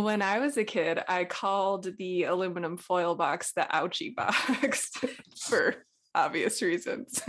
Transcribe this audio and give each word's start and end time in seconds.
When 0.00 0.22
I 0.22 0.38
was 0.38 0.56
a 0.56 0.64
kid, 0.64 0.98
I 1.08 1.24
called 1.24 1.96
the 1.98 2.24
aluminum 2.24 2.78
foil 2.78 3.14
box 3.14 3.52
the 3.52 3.66
ouchie 3.70 4.14
box 4.14 4.90
for 5.42 5.84
obvious 6.14 6.62
reasons. 6.62 7.22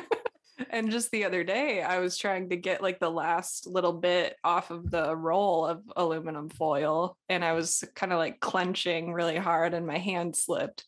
and 0.70 0.90
just 0.90 1.12
the 1.12 1.24
other 1.24 1.44
day, 1.44 1.82
I 1.82 2.00
was 2.00 2.18
trying 2.18 2.50
to 2.50 2.56
get 2.56 2.82
like 2.82 2.98
the 2.98 3.10
last 3.10 3.68
little 3.68 3.92
bit 3.92 4.34
off 4.42 4.72
of 4.72 4.90
the 4.90 5.14
roll 5.14 5.66
of 5.66 5.82
aluminum 5.96 6.48
foil, 6.48 7.16
and 7.28 7.44
I 7.44 7.52
was 7.52 7.84
kind 7.94 8.12
of 8.12 8.18
like 8.18 8.40
clenching 8.40 9.12
really 9.12 9.36
hard, 9.36 9.72
and 9.72 9.86
my 9.86 9.98
hand 9.98 10.34
slipped, 10.34 10.84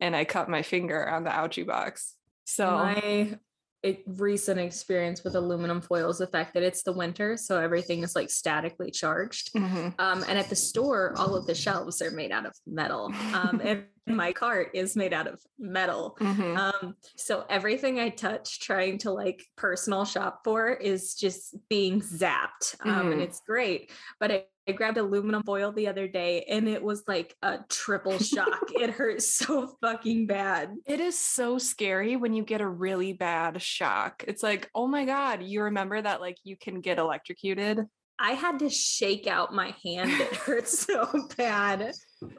and 0.00 0.14
I 0.14 0.26
cut 0.26 0.50
my 0.50 0.60
finger 0.60 1.08
on 1.08 1.24
the 1.24 1.30
ouchie 1.30 1.66
box. 1.66 2.14
So 2.44 2.70
my 2.72 3.38
a 3.84 4.02
recent 4.06 4.60
experience 4.60 5.24
with 5.24 5.34
aluminum 5.34 5.80
foil 5.80 6.08
is 6.10 6.18
the 6.18 6.26
fact 6.26 6.54
that 6.54 6.62
it's 6.62 6.82
the 6.82 6.92
winter, 6.92 7.36
so 7.36 7.60
everything 7.60 8.02
is 8.02 8.14
like 8.14 8.30
statically 8.30 8.90
charged. 8.90 9.52
Mhm. 9.54 9.94
Um, 9.98 10.24
and 10.28 10.38
at 10.38 10.48
the 10.48 10.56
store, 10.56 11.14
all 11.16 11.34
of 11.34 11.46
the 11.46 11.54
shelves 11.54 12.00
are 12.00 12.12
made 12.12 12.30
out 12.30 12.46
of 12.46 12.54
metal. 12.66 13.12
Um, 13.34 13.60
and 13.64 13.84
my 14.06 14.32
cart 14.32 14.70
is 14.74 14.96
made 14.96 15.12
out 15.12 15.26
of 15.26 15.40
metal. 15.58 16.16
Mhm. 16.20 16.56
Um, 16.56 16.96
so 17.16 17.44
everything 17.48 18.00
I 18.00 18.08
touch 18.08 18.60
trying 18.60 18.98
to 18.98 19.12
like 19.12 19.44
personal 19.56 20.04
shop 20.04 20.40
for 20.44 20.70
is 20.70 21.14
just 21.14 21.56
being 21.68 22.00
zapped. 22.00 22.74
Um, 22.84 23.12
and 23.12 23.20
Mhm. 23.20 23.24
it's 23.24 23.40
great. 23.46 23.90
But 24.18 24.32
I, 24.32 24.44
I 24.68 24.72
grabbed 24.72 24.98
aluminum 24.98 25.42
foil 25.42 25.72
the 25.72 25.88
other 25.88 26.06
day 26.06 26.44
and 26.48 26.68
it 26.68 26.82
was 26.82 27.02
like 27.08 27.36
a 27.42 27.58
triple 27.68 28.18
shock. 28.18 28.62
it 28.74 28.90
hurt 28.90 29.22
so 29.22 29.76
fucking 29.80 30.26
bad. 30.26 30.74
It 30.86 31.00
is 31.00 31.18
so 31.18 31.58
scary 31.58 32.16
when 32.16 32.32
you 32.32 32.44
get 32.44 32.60
a 32.60 32.68
really 32.68 33.12
bad 33.12 33.60
shock. 33.62 34.24
It's 34.28 34.42
like, 34.42 34.70
oh 34.74 34.86
my 34.86 35.04
God, 35.04 35.42
you 35.42 35.62
remember 35.62 36.00
that 36.00 36.20
like 36.20 36.38
you 36.44 36.56
can 36.56 36.80
get 36.80 36.98
electrocuted? 36.98 37.86
I 38.18 38.32
had 38.32 38.60
to 38.60 38.70
shake 38.70 39.26
out 39.26 39.52
my 39.52 39.74
hand. 39.84 40.10
It 40.12 40.34
hurt 40.36 40.68
so 40.68 41.08
bad. 41.36 41.92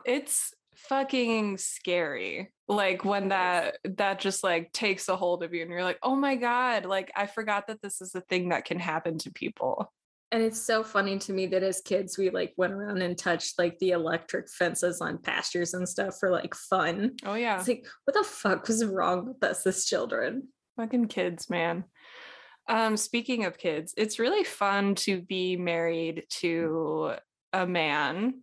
It's 0.05 0.53
fucking 0.75 1.57
scary. 1.57 2.51
Like 2.67 3.03
when 3.05 3.29
that 3.29 3.77
that 3.83 4.19
just 4.19 4.43
like 4.43 4.71
takes 4.71 5.09
a 5.09 5.15
hold 5.15 5.43
of 5.43 5.53
you 5.53 5.61
and 5.61 5.71
you're 5.71 5.83
like, 5.83 5.99
oh 6.03 6.15
my 6.15 6.35
God, 6.35 6.85
like 6.85 7.11
I 7.15 7.27
forgot 7.27 7.67
that 7.67 7.81
this 7.81 8.01
is 8.01 8.15
a 8.15 8.21
thing 8.21 8.49
that 8.49 8.65
can 8.65 8.79
happen 8.79 9.17
to 9.19 9.31
people. 9.31 9.91
And 10.31 10.41
it's 10.41 10.59
so 10.59 10.83
funny 10.83 11.19
to 11.19 11.33
me 11.33 11.45
that 11.47 11.61
as 11.61 11.81
kids, 11.81 12.17
we 12.17 12.31
like 12.31 12.53
went 12.57 12.73
around 12.73 13.03
and 13.03 13.15
touched 13.15 13.59
like 13.59 13.77
the 13.77 13.91
electric 13.91 14.49
fences 14.49 14.99
on 14.99 15.19
pastures 15.19 15.75
and 15.75 15.87
stuff 15.87 16.17
for 16.19 16.31
like 16.31 16.55
fun. 16.55 17.17
Oh 17.23 17.35
yeah. 17.35 17.59
It's 17.59 17.67
like, 17.67 17.85
what 18.05 18.15
the 18.15 18.23
fuck 18.23 18.67
was 18.67 18.83
wrong 18.83 19.27
with 19.27 19.43
us 19.43 19.67
as 19.67 19.85
children? 19.85 20.47
Fucking 20.77 21.07
kids, 21.07 21.51
man. 21.51 21.83
Um, 22.67 22.97
speaking 22.97 23.45
of 23.45 23.59
kids, 23.59 23.93
it's 23.95 24.17
really 24.17 24.43
fun 24.43 24.95
to 24.95 25.21
be 25.21 25.55
married 25.55 26.23
to 26.41 27.13
a 27.51 27.67
man. 27.67 28.41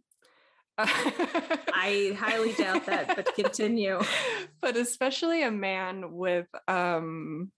I 1.73 2.17
highly 2.19 2.53
doubt 2.53 2.87
that, 2.87 3.17
but 3.17 3.35
continue. 3.35 4.01
but 4.61 4.77
especially 4.77 5.43
a 5.43 5.51
man 5.51 6.13
with 6.13 6.47
um 6.69 7.51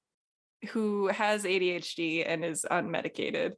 who 0.70 1.08
has 1.08 1.44
ADHD 1.44 2.24
and 2.26 2.44
is 2.44 2.64
unmedicated 2.70 3.52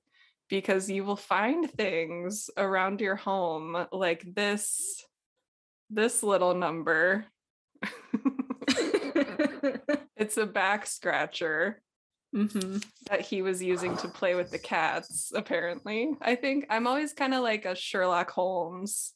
because 0.48 0.90
you 0.90 1.04
will 1.04 1.16
find 1.16 1.70
things 1.70 2.48
around 2.56 3.00
your 3.00 3.16
home 3.16 3.86
like 3.92 4.24
this 4.34 5.04
this 5.90 6.22
little 6.22 6.54
number. 6.54 7.26
It's 10.16 10.36
a 10.36 10.46
back 10.46 10.86
scratcher 10.86 11.83
hmm 12.33 12.78
that 13.08 13.20
he 13.20 13.42
was 13.42 13.62
using 13.62 13.96
to 13.98 14.08
play 14.08 14.34
with 14.34 14.50
the 14.50 14.58
cats 14.58 15.33
apparently. 15.34 16.14
I 16.20 16.34
think 16.34 16.66
i'm 16.70 16.86
always 16.86 17.12
kind 17.12 17.34
of 17.34 17.42
like 17.42 17.64
a 17.64 17.77
sherlock 17.77 18.30
holmes 18.30 19.12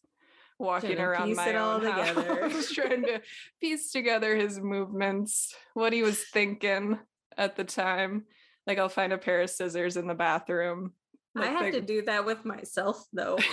walking 0.58 0.98
around 0.98 1.28
piece 1.28 1.36
my 1.36 1.48
it 1.48 1.56
all 1.56 1.76
own 1.76 1.80
together. 1.82 2.40
house, 2.50 2.72
trying 2.72 3.02
to 3.02 3.20
piece 3.60 3.92
together 3.92 4.36
his 4.36 4.60
movements 4.60 5.54
what 5.74 5.92
he 5.92 6.02
was 6.02 6.22
thinking 6.32 6.98
at 7.36 7.56
the 7.56 7.64
time 7.64 8.24
like 8.66 8.78
i'll 8.78 8.88
find 8.88 9.12
a 9.12 9.18
pair 9.18 9.40
of 9.40 9.50
scissors 9.50 9.96
in 9.96 10.06
the 10.06 10.14
bathroom 10.14 10.92
I 11.36 11.46
have 11.46 11.72
to 11.72 11.80
do 11.80 12.02
that 12.02 12.26
with 12.26 12.44
myself 12.44 13.04
though. 13.12 13.38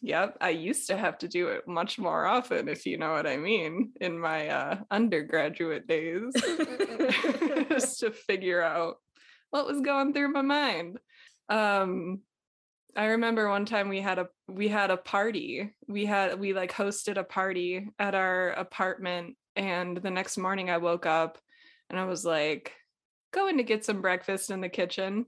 yep 0.00 0.36
i 0.40 0.50
used 0.50 0.86
to 0.86 0.96
have 0.96 1.18
to 1.18 1.26
do 1.26 1.48
it 1.48 1.66
much 1.66 1.98
more 1.98 2.24
often 2.24 2.68
if 2.68 2.86
you 2.86 2.98
know 2.98 3.10
what 3.10 3.26
i 3.26 3.36
mean 3.36 3.90
in 4.00 4.18
my 4.18 4.48
uh, 4.48 4.76
undergraduate 4.92 5.88
days 5.88 6.32
just 7.68 7.98
to 7.98 8.12
figure 8.12 8.62
out 8.62 8.98
what 9.50 9.66
was 9.66 9.80
going 9.80 10.12
through 10.12 10.32
my 10.32 10.42
mind 10.42 10.98
um 11.48 12.20
i 12.98 13.06
remember 13.06 13.48
one 13.48 13.64
time 13.64 13.88
we 13.88 14.00
had 14.00 14.18
a 14.18 14.28
we 14.48 14.66
had 14.68 14.90
a 14.90 14.96
party. 14.96 15.72
We 15.86 16.04
had 16.04 16.38
we 16.38 16.52
like 16.52 16.72
hosted 16.72 17.16
a 17.16 17.24
party 17.24 17.88
at 17.98 18.14
our 18.14 18.50
apartment 18.50 19.36
and 19.56 19.96
the 19.96 20.10
next 20.10 20.36
morning 20.36 20.68
i 20.68 20.78
woke 20.78 21.06
up 21.06 21.38
and 21.88 21.98
i 21.98 22.04
was 22.04 22.24
like 22.24 22.72
going 23.32 23.58
to 23.58 23.62
get 23.62 23.84
some 23.84 24.00
breakfast 24.02 24.50
in 24.50 24.60
the 24.60 24.68
kitchen. 24.68 25.26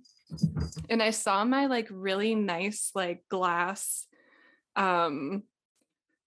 And 0.88 1.00
i 1.02 1.10
saw 1.10 1.44
my 1.44 1.66
like 1.66 1.88
really 1.90 2.34
nice 2.34 2.90
like 2.94 3.22
glass 3.30 4.06
um 4.74 5.44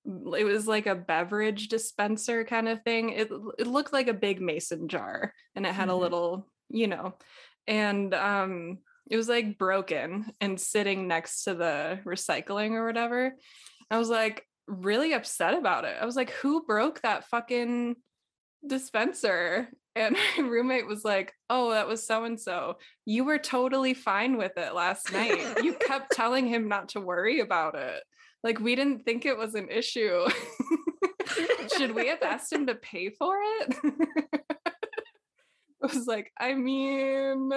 it 0.06 0.46
was 0.46 0.68
like 0.68 0.86
a 0.86 0.96
beverage 0.96 1.70
dispenser 1.70 2.44
kind 2.44 2.68
of 2.68 2.84
thing. 2.84 3.12
It, 3.12 3.30
it 3.58 3.68
looked 3.68 3.94
like 3.94 4.10
a 4.10 4.14
big 4.14 4.42
mason 4.42 4.90
jar 4.90 5.34
and 5.56 5.66
it 5.66 5.74
had 5.74 5.90
a 5.90 5.94
Mhm. 5.94 6.00
little 6.00 6.48
you 6.70 6.88
know 6.88 7.16
and 7.68 8.14
um 8.14 8.80
it 9.10 9.18
was 9.18 9.28
like 9.28 9.58
broken 9.58 10.32
and 10.40 10.60
sitting 10.60 11.08
next 11.08 11.44
to 11.44 11.54
the 11.54 12.00
recycling 12.06 12.72
or 12.72 12.86
whatever. 12.86 13.34
I 13.92 13.98
was 13.98 14.10
like 14.10 14.48
really 14.68 15.14
upset 15.14 15.54
about 15.54 15.86
it. 15.86 15.96
I 16.00 16.06
was 16.06 16.16
like 16.16 16.32
who 16.32 16.66
broke 16.66 17.02
that 17.02 17.26
fucking 17.26 17.96
dispenser? 18.66 19.70
And 19.96 20.16
my 20.38 20.44
roommate 20.44 20.88
was 20.88 21.04
like 21.04 21.34
oh 21.50 21.72
that 21.72 21.88
was 21.88 22.06
so 22.06 22.24
and 22.24 22.40
so 22.40 22.78
you 23.06 23.26
were 23.26 23.40
totally 23.40 23.94
fine 23.94 24.38
with 24.38 24.58
it 24.58 24.74
last 24.74 25.12
night. 25.12 25.64
You 25.64 25.74
kept 25.74 26.12
telling 26.16 26.48
him 26.48 26.68
not 26.68 26.90
to 26.90 27.02
worry 27.02 27.42
about 27.42 27.76
it. 27.76 28.02
Like 28.44 28.60
we 28.60 28.76
didn't 28.76 29.04
think 29.04 29.26
it 29.26 29.38
was 29.38 29.56
an 29.56 29.70
issue. 29.70 30.26
Should 31.78 31.96
we 31.96 32.08
have 32.08 32.22
asked 32.22 32.52
him 32.52 32.68
to 32.68 32.76
pay 32.76 33.10
for 33.10 33.36
it? 33.42 33.76
I 35.84 35.88
was 35.94 36.08
like, 36.08 36.32
I 36.40 36.54
mean, 36.54 37.52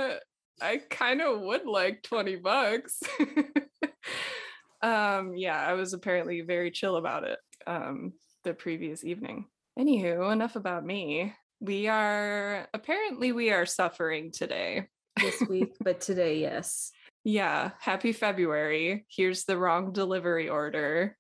I 0.61 0.78
kind 0.89 1.21
of 1.21 1.41
would 1.41 1.67
like 1.67 2.03
20 2.03 2.37
bucks. 2.37 3.03
um, 4.83 5.34
yeah, 5.34 5.59
I 5.59 5.75
was 5.75 5.93
apparently 5.93 6.41
very 6.41 6.71
chill 6.71 6.97
about 6.97 7.25
it 7.25 7.39
um 7.67 8.12
the 8.44 8.55
previous 8.55 9.05
evening. 9.05 9.47
Anywho, 9.78 10.33
enough 10.33 10.56
about 10.56 10.84
me. 10.84 11.34
We 11.61 11.89
are 11.89 12.69
apparently 12.72 13.33
we 13.33 13.50
are 13.50 13.66
suffering 13.66 14.31
today. 14.31 14.87
this 15.21 15.43
week, 15.49 15.75
but 15.81 16.00
today, 16.00 16.41
yes. 16.41 16.93
Yeah, 17.25 17.72
happy 17.81 18.12
February. 18.12 19.05
Here's 19.11 19.45
the 19.45 19.59
wrong 19.59 19.93
delivery 19.93 20.49
order. 20.49 21.16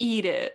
Eat 0.00 0.24
it. 0.24 0.54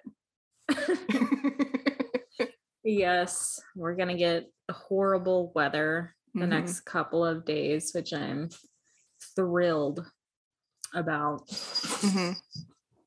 yes, 2.84 3.62
we're 3.76 3.96
gonna 3.96 4.18
get 4.18 4.52
horrible 4.70 5.54
weather 5.56 6.17
the 6.38 6.46
Mhm. 6.46 6.50
next 6.50 6.82
couple 6.82 7.26
of 7.26 7.46
days, 7.46 7.92
which 7.94 8.14
I'm 8.14 8.50
thrilled 9.36 10.06
about. 10.94 11.48
Mhm. 11.48 12.36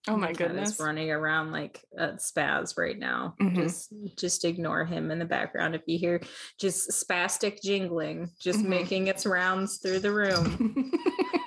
Oh 0.08 0.16
my 0.16 0.30
is 0.30 0.36
goodness. 0.38 0.80
running 0.80 1.10
around 1.10 1.52
like 1.52 1.84
a 1.96 2.12
spaz 2.14 2.76
right 2.78 2.98
now. 2.98 3.34
Mhm. 3.40 3.54
Just 3.56 3.92
just 4.16 4.44
ignore 4.44 4.84
him 4.84 5.10
in 5.10 5.18
the 5.18 5.24
background 5.26 5.74
if 5.74 5.82
you 5.86 5.98
hear 5.98 6.20
just 6.58 6.90
spastic 6.90 7.60
jingling, 7.62 8.30
just 8.40 8.60
Mhm. 8.60 8.68
making 8.68 9.06
its 9.08 9.26
rounds 9.26 9.78
through 9.78 10.00
the 10.00 10.12
room. 10.12 10.90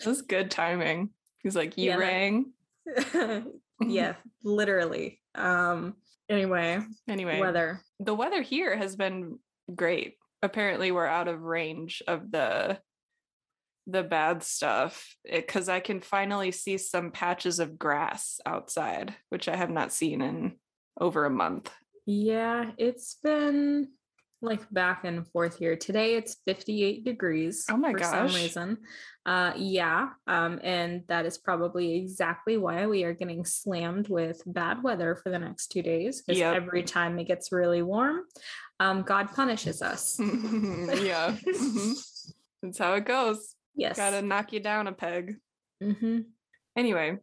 that 0.00 0.06
was 0.06 0.22
good 0.22 0.50
timing. 0.50 1.10
He's 1.42 1.56
like, 1.56 1.76
you 1.78 1.90
Yeah, 1.90 1.96
rang. 1.96 2.52
yeah, 3.80 4.16
literally. 4.42 5.20
Um 5.34 5.96
anyway, 6.28 6.80
Anyway, 7.08 7.40
weather. 7.40 7.80
the 8.00 8.14
weather 8.14 8.42
here 8.42 8.76
has 8.76 8.96
been 8.96 9.38
great. 9.74 10.16
Apparently, 10.42 10.90
we're 10.90 11.06
out 11.06 11.28
of 11.28 11.42
range 11.42 12.02
of 12.06 12.30
the 12.30 12.78
the 13.86 14.02
bad 14.02 14.42
stuff 14.42 15.16
eh, 15.28 15.40
because 15.40 15.68
I 15.68 15.80
can 15.80 16.00
finally 16.00 16.52
see 16.52 16.78
some 16.78 17.10
patches 17.10 17.58
of 17.58 17.78
grass 17.78 18.40
outside, 18.46 19.14
which 19.30 19.48
I 19.48 19.56
have 19.56 19.70
not 19.70 19.92
seen 19.92 20.22
in 20.22 20.56
over 21.00 21.24
a 21.24 21.30
month. 21.30 21.70
Yeah, 22.06 22.70
it's 22.78 23.16
been 23.22 23.88
like 24.42 24.68
back 24.72 25.04
and 25.04 25.26
forth 25.28 25.58
here. 25.58 25.76
Today 25.76 26.14
it's 26.16 26.36
58 26.46 27.04
degrees 27.04 27.66
Oh 27.70 27.76
my 27.76 27.92
for 27.92 27.98
gosh. 27.98 28.10
some 28.10 28.26
reason. 28.42 28.78
Uh 29.26 29.52
yeah, 29.56 30.10
um 30.26 30.58
and 30.62 31.02
that 31.08 31.26
is 31.26 31.36
probably 31.38 31.96
exactly 31.96 32.56
why 32.56 32.86
we 32.86 33.04
are 33.04 33.12
getting 33.12 33.44
slammed 33.44 34.08
with 34.08 34.42
bad 34.46 34.82
weather 34.82 35.14
for 35.16 35.30
the 35.30 35.38
next 35.38 35.68
2 35.72 35.82
days 35.82 36.22
because 36.22 36.38
Yep. 36.38 36.56
every 36.56 36.82
time 36.82 37.18
it 37.18 37.24
gets 37.24 37.52
really 37.52 37.82
warm, 37.82 38.22
um 38.78 39.02
God 39.02 39.30
punishes 39.34 39.82
us. 39.82 40.18
yeah, 40.20 41.36
mhm. 41.46 41.94
that's 42.62 42.78
how 42.78 42.94
it 42.94 43.04
goes. 43.04 43.54
Yes. 43.74 43.96
Gotta 43.96 44.22
knock 44.22 44.52
you 44.52 44.60
down 44.60 44.86
a 44.86 44.92
peg. 44.92 45.36
hmm 45.82 46.20
Anyway, 46.76 47.18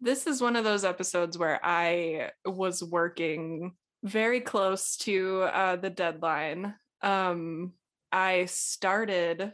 this 0.00 0.26
is 0.26 0.40
one 0.40 0.56
of 0.56 0.64
those 0.64 0.84
episodes 0.84 1.36
where 1.38 1.60
I 1.64 2.30
was 2.44 2.82
working 2.82 3.72
very 4.02 4.40
close 4.40 4.96
to 4.98 5.42
uh, 5.42 5.76
the 5.76 5.90
deadline. 5.90 6.74
Um, 7.02 7.72
I 8.12 8.46
started 8.46 9.52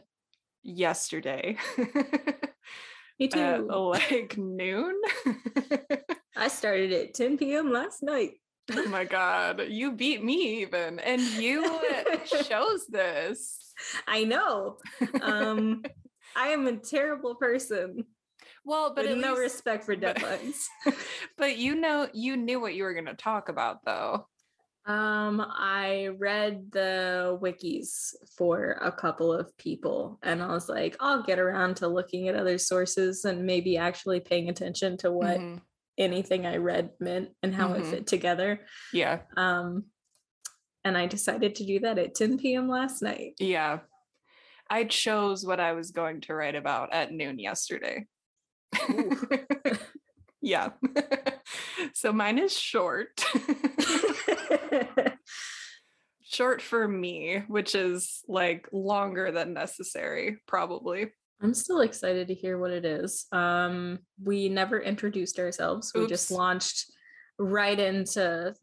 yesterday. 0.63 1.57
Me 3.19 3.27
too. 3.29 3.39
at 3.39 3.65
like 3.67 4.37
noon. 4.37 4.95
I 6.35 6.47
started 6.49 6.91
at 6.91 7.13
10 7.13 7.37
p.m. 7.37 7.71
last 7.71 8.03
night. 8.03 8.31
oh 8.71 8.87
my 8.89 9.05
god, 9.05 9.61
you 9.69 9.91
beat 9.91 10.23
me 10.23 10.61
even, 10.61 10.99
and 10.99 11.21
you 11.21 11.79
chose 12.43 12.87
this. 12.89 13.73
I 14.07 14.23
know. 14.23 14.77
Um, 15.21 15.83
I 16.35 16.47
am 16.49 16.65
a 16.67 16.75
terrible 16.75 17.35
person 17.35 18.05
Well, 18.65 18.93
but 18.95 19.05
no 19.05 19.29
least- 19.29 19.39
respect 19.39 19.85
for 19.85 19.95
but- 19.95 20.17
deadlines. 20.17 20.63
but 21.37 21.57
you 21.57 21.75
know, 21.75 22.09
you 22.13 22.35
knew 22.37 22.59
what 22.59 22.73
you 22.73 22.83
were 22.83 22.93
going 22.93 23.05
to 23.05 23.13
talk 23.13 23.49
about, 23.49 23.85
though. 23.85 24.27
Um, 24.85 25.41
I 25.43 26.09
read 26.19 26.71
the 26.71 27.39
wikis 27.41 28.13
for 28.37 28.73
a 28.81 28.91
couple 28.91 29.33
of 29.33 29.55
people, 29.57 30.19
and 30.21 30.43
I 30.43 30.47
was 30.49 30.69
like, 30.69 30.95
I'll 30.99 31.23
get 31.23 31.39
around 31.39 31.77
to 31.77 31.87
looking 31.87 32.27
at 32.27 32.35
other 32.35 32.59
sources 32.59 33.25
and 33.25 33.45
maybe 33.47 33.77
actually 33.77 34.19
paying 34.19 34.47
attention 34.49 34.95
to 34.97 35.11
what 35.11 35.39
Mhm. 35.39 35.61
anything 35.97 36.45
I 36.45 36.57
read 36.57 36.91
meant 36.99 37.35
and 37.41 37.55
how 37.55 37.69
Mhm. 37.69 37.79
it 37.79 37.85
fit 37.87 38.07
together. 38.07 38.67
Yeah, 38.93 39.23
Um, 39.35 39.85
and 40.83 40.97
I 40.97 41.07
decided 41.07 41.55
to 41.55 41.65
do 41.65 41.79
that 41.79 41.97
at 41.97 42.13
10 42.15 42.37
p.m. 42.37 42.67
last 42.69 43.01
night. 43.01 43.35
yeah. 43.39 43.79
I 44.69 44.85
chose 44.85 45.45
what 45.45 45.59
I 45.59 45.73
was 45.73 45.91
going 45.91 46.21
to 46.21 46.35
write 46.35 46.55
about 46.55 46.93
at 46.93 47.11
noon 47.11 47.39
yesterday. 47.39 48.05
yeah. 50.45 50.69
so 51.93 52.13
mine 52.13 52.37
is 52.37 52.57
short. 52.57 53.25
short 56.21 56.61
for 56.61 56.87
me, 56.87 57.43
which 57.47 57.73
is 57.73 58.21
like 58.27 58.69
longer 58.71 59.31
than 59.31 59.53
necessary, 59.53 60.37
probably. 60.47 61.07
I'm 61.41 61.55
still 61.55 61.81
excited 61.81 62.27
to 62.27 62.35
hear 62.35 62.59
what 62.59 62.71
it 62.71 62.85
is. 62.85 63.25
Um, 63.31 63.99
we 64.23 64.47
never 64.47 64.79
introduced 64.79 65.39
ourselves. 65.39 65.91
We 65.93 66.07
just 66.07 66.31
launched 66.31 66.85
right 67.37 67.77
into 67.77 68.53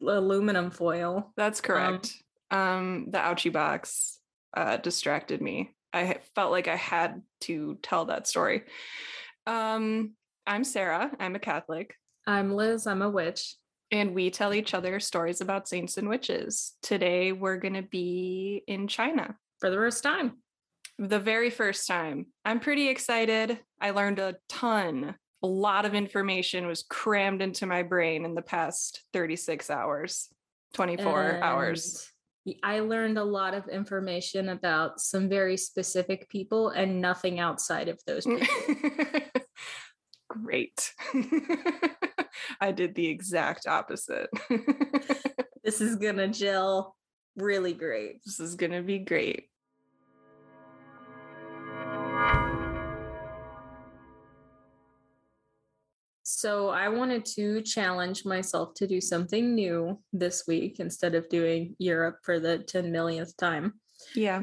aluminum 0.00 0.70
foil. 0.70 1.32
That's 1.36 1.60
correct. 1.60 2.14
Um, 2.50 3.08
the 3.10 3.18
ouchie 3.18 3.52
box 3.52 4.20
uh, 4.56 4.76
distracted 4.78 5.42
me. 5.42 5.74
I 5.92 6.18
felt 6.34 6.52
like 6.52 6.68
I 6.68 6.76
had 6.76 7.22
to 7.42 7.78
tell 7.82 8.06
that 8.06 8.26
story. 8.26 8.62
Um, 9.46 10.14
I'm 10.46 10.64
Sarah. 10.64 11.10
I'm 11.18 11.34
a 11.34 11.38
Catholic, 11.38 11.94
I'm 12.26 12.52
Liz. 12.54 12.86
I'm 12.86 13.02
a 13.02 13.08
witch. 13.10 13.56
and 13.90 14.14
we 14.14 14.30
tell 14.30 14.52
each 14.54 14.74
other 14.74 14.98
stories 15.00 15.40
about 15.40 15.68
saints 15.68 15.96
and 15.96 16.08
witches. 16.08 16.74
Today, 16.82 17.32
we're 17.32 17.56
going 17.58 17.74
to 17.74 17.82
be 17.82 18.62
in 18.66 18.88
China. 18.88 19.36
For 19.60 19.70
the 19.70 19.76
first 19.76 20.02
time. 20.02 20.38
The 20.98 21.18
very 21.18 21.50
first 21.50 21.86
time. 21.86 22.26
I'm 22.44 22.60
pretty 22.60 22.88
excited. 22.88 23.58
I 23.80 23.90
learned 23.90 24.18
a 24.18 24.36
ton. 24.48 25.14
A 25.42 25.46
lot 25.46 25.84
of 25.84 25.94
information 25.94 26.66
was 26.66 26.84
crammed 26.88 27.42
into 27.42 27.66
my 27.66 27.82
brain 27.82 28.24
in 28.24 28.34
the 28.34 28.42
past 28.42 29.02
36 29.12 29.70
hours, 29.70 30.28
24 30.74 31.40
hours. 31.42 32.10
I 32.62 32.80
learned 32.80 33.16
a 33.18 33.24
lot 33.24 33.54
of 33.54 33.68
information 33.68 34.50
about 34.50 35.00
some 35.00 35.28
very 35.28 35.56
specific 35.56 36.28
people 36.28 36.68
and 36.70 37.00
nothing 37.00 37.40
outside 37.40 37.88
of 37.88 37.98
those 38.06 38.24
people. 38.26 39.20
Great. 40.42 40.92
I 42.60 42.72
did 42.72 42.94
the 42.94 43.06
exact 43.06 43.66
opposite. 43.66 44.28
this 45.64 45.80
is 45.80 45.96
gonna 45.96 46.28
gel 46.28 46.96
really 47.36 47.72
great. 47.72 48.24
this 48.24 48.40
is 48.40 48.54
going 48.54 48.72
to 48.72 48.82
be 48.82 48.98
great. 48.98 49.48
So 56.22 56.68
I 56.68 56.88
wanted 56.88 57.24
to 57.36 57.62
challenge 57.62 58.24
myself 58.24 58.74
to 58.74 58.86
do 58.86 59.00
something 59.00 59.54
new 59.54 59.98
this 60.12 60.44
week 60.46 60.78
instead 60.78 61.14
of 61.14 61.28
doing 61.28 61.74
Europe 61.78 62.18
for 62.22 62.38
the 62.38 62.58
10 62.58 62.92
millionth 62.92 63.36
time. 63.36 63.74
Yeah. 64.14 64.42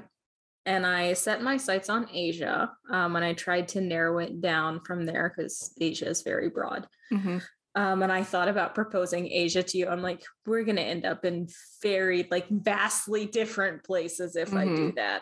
And 0.66 0.86
I 0.86 1.14
set 1.14 1.42
my 1.42 1.58
sights 1.58 1.90
on 1.90 2.08
Asia 2.14 2.72
um, 2.90 3.16
and 3.16 3.26
I 3.26 3.34
tried 3.34 3.68
to 3.70 3.82
narrow 3.82 4.20
it 4.20 4.42
down 4.42 4.82
from 4.82 5.06
there 5.06 5.34
because 5.36 5.74
Asia 5.80 6.08
is 6.08 6.22
very 6.22 6.50
broad. 6.50 6.88
Mhm. 7.12 7.42
Um, 7.74 8.04
and 8.04 8.12
I 8.12 8.24
thought 8.24 8.50
about 8.50 8.76
proposing 8.76 9.32
Asia 9.32 9.64
to 9.64 9.78
you. 9.78 9.88
I'm 9.88 10.02
like, 10.02 10.24
we're 10.46 10.66
going 10.66 10.76
to 10.76 10.82
end 10.82 11.06
up 11.06 11.24
in 11.24 11.48
very, 11.82 12.28
like, 12.30 12.48
vastly 12.50 13.26
different 13.26 13.84
places 13.84 14.36
if 14.36 14.54
I 14.54 14.66
do 14.66 14.92
that. 14.98 15.22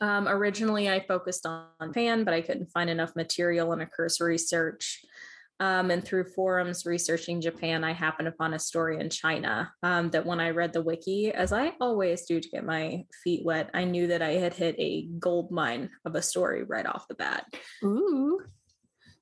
Um, 0.00 0.28
originally, 0.28 0.88
I 0.88 1.04
focused 1.06 1.44
on 1.44 1.66
Japan, 1.82 2.24
but 2.24 2.32
I 2.32 2.40
couldn't 2.40 2.70
find 2.70 2.88
enough 2.88 3.14
material 3.16 3.72
in 3.74 3.82
a 3.82 3.86
cursory 3.86 4.38
search. 4.38 5.04
Um, 5.60 5.90
and 5.90 6.04
through 6.04 6.24
forums 6.24 6.86
researching 6.86 7.40
Japan, 7.40 7.82
I 7.82 7.92
happened 7.92 8.28
upon 8.28 8.54
a 8.54 8.58
story 8.58 9.00
in 9.00 9.10
China 9.10 9.72
um, 9.82 10.10
that 10.10 10.24
when 10.24 10.38
I 10.38 10.50
read 10.50 10.72
the 10.72 10.82
wiki, 10.82 11.32
as 11.32 11.52
I 11.52 11.72
always 11.80 12.26
do 12.26 12.40
to 12.40 12.48
get 12.48 12.64
my 12.64 13.04
feet 13.24 13.44
wet, 13.44 13.70
I 13.74 13.84
knew 13.84 14.06
that 14.08 14.22
I 14.22 14.32
had 14.32 14.54
hit 14.54 14.76
a 14.78 15.08
gold 15.18 15.50
mine 15.50 15.90
of 16.04 16.14
a 16.14 16.22
story 16.22 16.62
right 16.62 16.86
off 16.86 17.08
the 17.08 17.14
bat. 17.14 17.44
Ooh. 17.82 18.40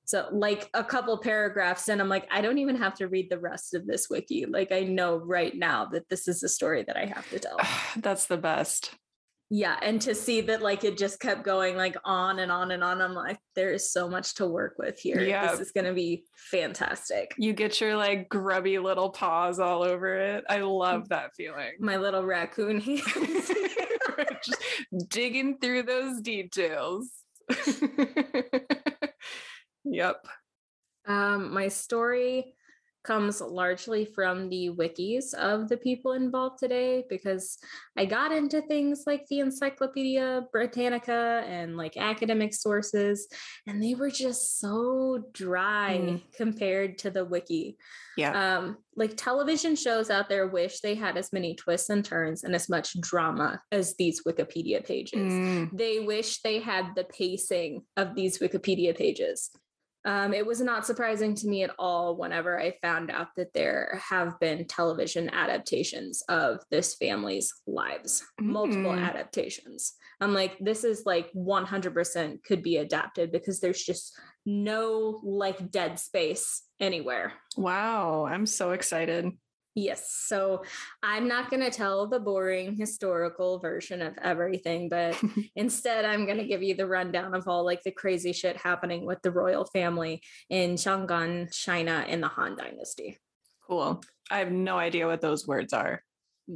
So, 0.04 0.28
like 0.30 0.70
a 0.72 0.84
couple 0.84 1.18
paragraphs 1.18 1.88
and 1.88 2.00
I'm 2.00 2.08
like, 2.08 2.28
I 2.30 2.40
don't 2.40 2.58
even 2.58 2.76
have 2.76 2.94
to 2.96 3.08
read 3.08 3.28
the 3.28 3.40
rest 3.40 3.74
of 3.74 3.86
this 3.86 4.08
wiki. 4.08 4.46
Like, 4.46 4.70
I 4.70 4.80
know 4.80 5.16
right 5.16 5.54
now 5.56 5.86
that 5.86 6.08
this 6.08 6.28
is 6.28 6.44
a 6.44 6.48
story 6.48 6.84
that 6.86 6.96
I 6.96 7.06
have 7.06 7.28
to 7.30 7.40
tell. 7.40 7.58
That's 7.96 8.26
the 8.26 8.36
best. 8.36 8.94
Yeah. 9.48 9.78
And 9.81 10.00
to 10.02 10.14
see 10.14 10.40
that, 10.43 10.60
like, 10.60 10.82
it 10.82 10.98
just 10.98 11.20
kept 11.20 11.44
going 11.44 11.76
like 11.76 11.96
on 12.04 12.40
and 12.40 12.50
on 12.50 12.72
and 12.72 12.82
on, 12.82 13.00
I'm 13.00 13.14
like, 13.14 13.38
there 13.54 13.73
is 13.73 13.92
so 13.92 14.09
much 14.09 14.35
to 14.35 14.47
work 14.47 14.75
with 14.78 14.99
here. 14.99 15.20
Yeah. 15.20 15.52
This 15.52 15.61
is 15.61 15.73
going 15.73 15.87
to 15.87 15.92
be 15.92 16.25
fantastic. 16.50 17.32
You 17.38 17.52
get 17.52 17.80
your 17.80 17.97
like 17.97 18.28
grubby 18.28 18.78
little 18.78 19.11
paws 19.11 19.61
all 19.61 19.85
over 19.85 20.16
it. 20.16 20.44
I 20.49 20.62
love 20.62 21.11
that 21.11 21.35
feeling. 21.37 21.73
My 21.78 21.97
little 21.97 22.25
raccoon 22.25 22.80
hands. 22.80 23.52
Just 24.44 24.62
digging 25.09 25.59
through 25.59 25.85
those 25.85 26.20
details. 26.20 27.09
yep. 29.85 30.16
Um, 31.06 31.54
my 31.54 31.68
story 31.68 32.55
comes 33.06 33.40
largely 33.40 34.04
from 34.04 34.48
the 34.48 34.70
wikis 34.70 35.32
of 35.34 35.68
the 35.68 35.76
people 35.76 36.12
involved 36.12 36.58
today 36.58 37.04
because 37.08 37.56
I 37.96 38.04
got 38.04 38.32
into 38.32 38.60
things 38.62 39.04
like 39.06 39.25
the 39.28 39.38
Encyclopedia 39.40 40.42
Britannica 40.52 41.44
and 41.46 41.76
like 41.76 41.96
academic 41.96 42.52
sources, 42.52 43.28
and 43.66 43.80
they 43.82 43.94
were 43.94 44.10
just 44.10 44.58
so 44.58 45.22
dry 45.32 45.98
Mm. 46.02 46.22
compared 46.36 46.98
to 46.98 47.10
the 47.10 47.25
wiki. 47.25 47.78
Yeah. 48.16 48.32
Um, 48.58 48.78
like 48.96 49.12
television 49.16 49.76
shows 49.76 50.10
out 50.10 50.28
there 50.28 50.48
wish 50.48 50.80
they 50.80 50.94
had 50.94 51.16
as 51.16 51.32
many 51.32 51.54
twists 51.54 51.90
and 51.90 52.04
turns 52.04 52.44
and 52.44 52.54
as 52.54 52.68
much 52.68 52.98
drama 53.00 53.60
as 53.70 53.94
these 53.96 54.22
Wikipedia 54.25 54.84
pages 54.84 55.32
Mm. 55.32 55.70
they 55.76 56.00
wish 56.00 56.40
they 56.42 56.58
had 56.60 56.86
the 56.96 57.04
pacing 57.04 57.82
of 57.96 58.14
these 58.16 58.38
Wikipedia 58.38 58.96
pages. 58.96 59.50
Um, 60.06 60.32
it 60.32 60.46
was 60.46 60.60
not 60.60 60.86
surprising 60.86 61.34
to 61.34 61.48
me 61.48 61.64
at 61.64 61.72
all 61.80 62.16
whenever 62.16 62.58
I 62.60 62.76
found 62.80 63.10
out 63.10 63.26
that 63.36 63.52
there 63.52 64.00
have 64.08 64.38
been 64.38 64.64
television 64.66 65.28
adaptations 65.28 66.22
of 66.28 66.60
this 66.70 66.94
family's 66.94 67.52
lives, 67.66 68.25
multiple 68.40 68.92
Mm. 68.92 69.04
adaptations. 69.04 69.94
I'm 70.20 70.32
like, 70.32 70.56
this 70.60 70.84
is 70.84 71.02
like 71.06 71.30
100% 71.34 72.42
could 72.44 72.62
be 72.62 72.76
adapted 72.76 73.32
because 73.32 73.58
there's 73.58 73.82
just 73.82 74.16
no 74.46 75.20
like 75.25 75.72
dead 75.72 75.98
space 75.98 76.62
anywhere. 76.78 77.32
Wow. 77.56 78.26
I'm 78.26 78.46
so 78.46 78.70
excited. 78.70 79.32
Yes. 79.78 80.11
So 80.11 80.64
I'm 81.02 81.28
not 81.28 81.50
going 81.50 81.62
to 81.62 81.71
tell 81.71 82.06
the 82.06 82.18
boring 82.18 82.76
historical 82.76 83.59
version 83.59 84.00
of 84.00 84.16
everything, 84.23 84.88
but 84.88 85.23
instead 85.54 86.06
I'm 86.06 86.25
going 86.25 86.38
to 86.38 86.47
give 86.47 86.62
you 86.62 86.75
the 86.75 86.87
rundown 86.87 87.35
of 87.35 87.47
all 87.47 87.62
like 87.62 87.83
the 87.83 87.90
crazy 87.90 88.33
shit 88.33 88.56
happening 88.56 89.04
with 89.04 89.21
the 89.21 89.30
royal 89.30 89.66
family 89.66 90.23
in 90.49 90.76
Chang'an, 90.76 91.54
China 91.54 92.06
in 92.09 92.23
the 92.23 92.28
Han 92.28 92.56
Dynasty. 92.56 93.18
Cool. 93.68 94.02
I 94.30 94.38
have 94.38 94.50
no 94.50 94.78
idea 94.78 95.06
what 95.06 95.21
those 95.21 95.47
words 95.47 95.75
are. 95.75 96.02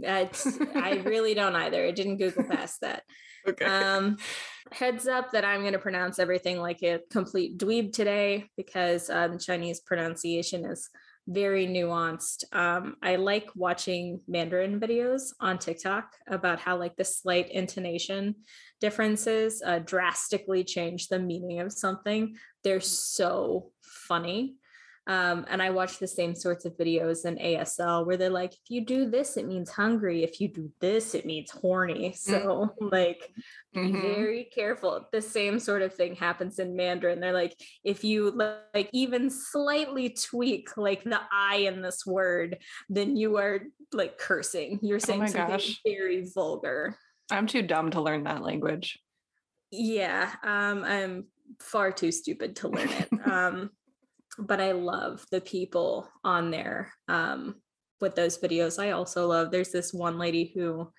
I 0.03 1.03
really 1.05 1.35
don't 1.35 1.57
either. 1.57 1.85
I 1.85 1.91
didn't 1.91 2.17
Google 2.17 2.45
past 2.45 2.81
that. 2.81 3.03
Okay. 3.47 3.67
Um, 3.67 4.17
heads 4.73 5.07
up 5.07 5.33
that 5.33 5.45
I'm 5.45 5.61
going 5.61 5.75
to 5.75 5.79
pronounce 5.79 6.19
everything 6.19 6.59
like 6.59 6.83
a 6.83 7.01
complete 7.11 7.59
dweeb 7.59 7.93
today 7.93 8.47
because 8.57 9.11
um, 9.11 9.39
Chinese 9.39 9.81
pronunciation 9.81 10.65
is 10.65 10.89
very 11.27 11.67
nuanced. 11.67 12.45
Um, 12.55 12.97
I 13.03 13.17
like 13.17 13.49
watching 13.55 14.21
Mandarin 14.27 14.81
videos 14.81 15.33
on 15.41 15.59
TikTok 15.59 16.13
about 16.29 16.61
how 16.61 16.77
like 16.77 16.97
the 16.97 17.05
slight 17.05 17.51
intonation 17.51 18.37
differences 18.81 19.63
uh, 19.65 19.79
drastically 19.81 20.65
change 20.65 21.09
the 21.09 21.19
meaning 21.19 21.61
of 21.61 21.73
something. 21.73 22.37
They're 22.65 22.81
so 22.81 23.71
funny. 23.83 24.57
Um, 25.07 25.47
and 25.49 25.63
I 25.63 25.71
watch 25.71 25.99
the 25.99 26.07
same 26.07 26.35
sorts 26.35 26.65
of 26.65 26.77
videos 26.77 27.25
in 27.25 27.37
ASL 27.37 28.07
where 28.07 28.17
they're 28.17 28.31
like, 28.31 28.53
if 28.53 28.69
you 28.69 28.85
do 28.85 29.11
this, 29.11 29.37
it 29.37 29.47
means 29.47 29.71
hungry. 29.71 30.23
If 30.23 30.41
you 30.41 30.49
do 30.49 30.71
this, 30.81 31.15
it 31.15 31.27
means 31.27 31.51
horny. 31.51 32.15
So, 32.21 32.71
mm-hmm. 32.81 32.89
like, 32.93 33.33
mm-hmm. 33.75 33.93
be 33.93 34.01
very 34.01 34.45
careful. 34.55 35.09
The 35.11 35.23
same 35.23 35.59
sort 35.59 35.83
of 35.83 35.95
thing 35.95 36.15
happens 36.15 36.59
in 36.59 36.77
Mandarin. 36.77 37.19
They're 37.19 37.33
like, 37.33 37.57
if 37.83 38.05
you 38.05 38.31
like 38.31 38.91
even 38.93 39.31
slightly 39.31 40.11
tweak 40.11 40.77
like 40.77 41.03
the 41.03 41.21
I 41.33 41.57
in 41.57 41.83
this 41.83 42.07
word, 42.07 42.59
then 42.89 43.17
you 43.17 43.39
are 43.39 43.63
like 43.93 44.19
cursing. 44.19 44.79
You're 44.83 44.97
oh 44.97 45.07
saying 45.07 45.23
oh 45.23 45.27
something 45.27 45.57
gosh. 45.57 45.81
very 45.85 46.27
vulgar. 46.33 46.97
I'm 47.31 47.47
too 47.47 47.63
dumb 47.63 47.91
to 47.93 48.01
learn 48.01 48.25
that 48.25 48.43
language. 48.43 48.99
Yeah, 49.71 50.31
um, 50.43 50.85
I'm 50.85 51.27
far 51.61 51.93
too 51.93 52.13
stupid 52.13 52.57
to 52.57 52.69
learn 52.69 52.89
it. 52.89 53.09
um, 53.27 53.71
but 54.39 54.61
I 54.61 54.73
love 54.73 55.25
the 55.31 55.41
people 55.41 56.09
on 56.25 56.51
there 56.51 56.93
um, 57.09 57.57
with 58.01 58.15
those 58.15 58.39
videos. 58.39 58.83
I 58.83 58.93
also 58.93 59.27
love 59.27 59.51
there's 59.51 59.71
this 59.71 59.93
one 59.93 60.19
lady 60.19 60.53
who 60.55 60.91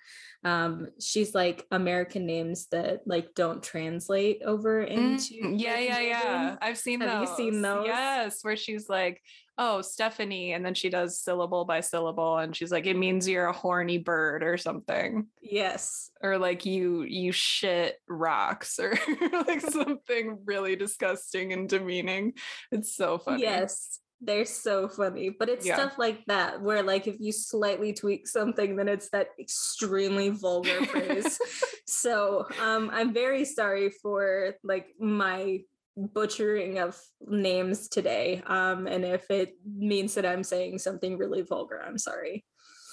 um, 0.44 0.88
she's 1.00 1.34
like 1.34 1.66
American 1.70 2.26
names 2.26 2.66
that 2.72 3.00
like 3.06 3.34
don't 3.34 3.62
translate 3.62 4.42
over 4.44 4.82
into 4.82 5.34
mm, 5.34 5.60
yeah 5.60 5.78
yeah 5.78 6.00
yeah. 6.00 6.56
I've 6.60 6.78
seen 6.78 7.00
Have 7.00 7.20
those. 7.20 7.30
you 7.30 7.36
seen 7.52 7.62
those? 7.62 7.86
Yes, 7.86 8.38
where 8.42 8.56
she's 8.56 8.88
like 8.88 9.20
oh 9.58 9.82
Stephanie 9.82 10.52
and 10.52 10.64
then 10.64 10.74
she 10.74 10.88
does 10.88 11.20
syllable 11.20 11.64
by 11.64 11.80
syllable 11.80 12.38
and 12.38 12.56
she's 12.56 12.72
like 12.72 12.86
it 12.86 12.96
means 12.96 13.28
you're 13.28 13.46
a 13.46 13.52
horny 13.52 13.98
bird 13.98 14.42
or 14.42 14.56
something. 14.56 15.26
Yes. 15.40 16.10
Or 16.22 16.38
like 16.38 16.64
you 16.64 17.02
you 17.02 17.32
shit 17.32 17.96
rocks 18.08 18.78
or 18.78 18.98
like 19.46 19.60
something 19.60 20.38
really 20.44 20.76
disgusting 20.76 21.52
and 21.52 21.68
demeaning. 21.68 22.34
It's 22.70 22.96
so 22.96 23.18
funny. 23.18 23.42
Yes. 23.42 23.98
They're 24.24 24.44
so 24.44 24.86
funny, 24.86 25.30
but 25.36 25.48
it's 25.48 25.66
yeah. 25.66 25.74
stuff 25.74 25.98
like 25.98 26.24
that 26.26 26.62
where, 26.62 26.84
like, 26.84 27.08
if 27.08 27.16
you 27.18 27.32
slightly 27.32 27.92
tweak 27.92 28.28
something, 28.28 28.76
then 28.76 28.86
it's 28.86 29.10
that 29.10 29.30
extremely 29.40 30.30
vulgar 30.30 30.84
phrase. 30.86 31.40
So, 31.84 32.46
um, 32.60 32.90
I'm 32.92 33.12
very 33.12 33.44
sorry 33.44 33.90
for 33.90 34.54
like 34.62 34.86
my 34.98 35.58
butchering 35.96 36.78
of 36.78 36.98
names 37.26 37.88
today. 37.88 38.42
Um, 38.46 38.86
and 38.86 39.04
if 39.04 39.30
it 39.30 39.56
means 39.64 40.14
that 40.14 40.26
I'm 40.26 40.44
saying 40.44 40.78
something 40.78 41.18
really 41.18 41.42
vulgar, 41.42 41.82
I'm 41.84 41.98
sorry. 41.98 42.44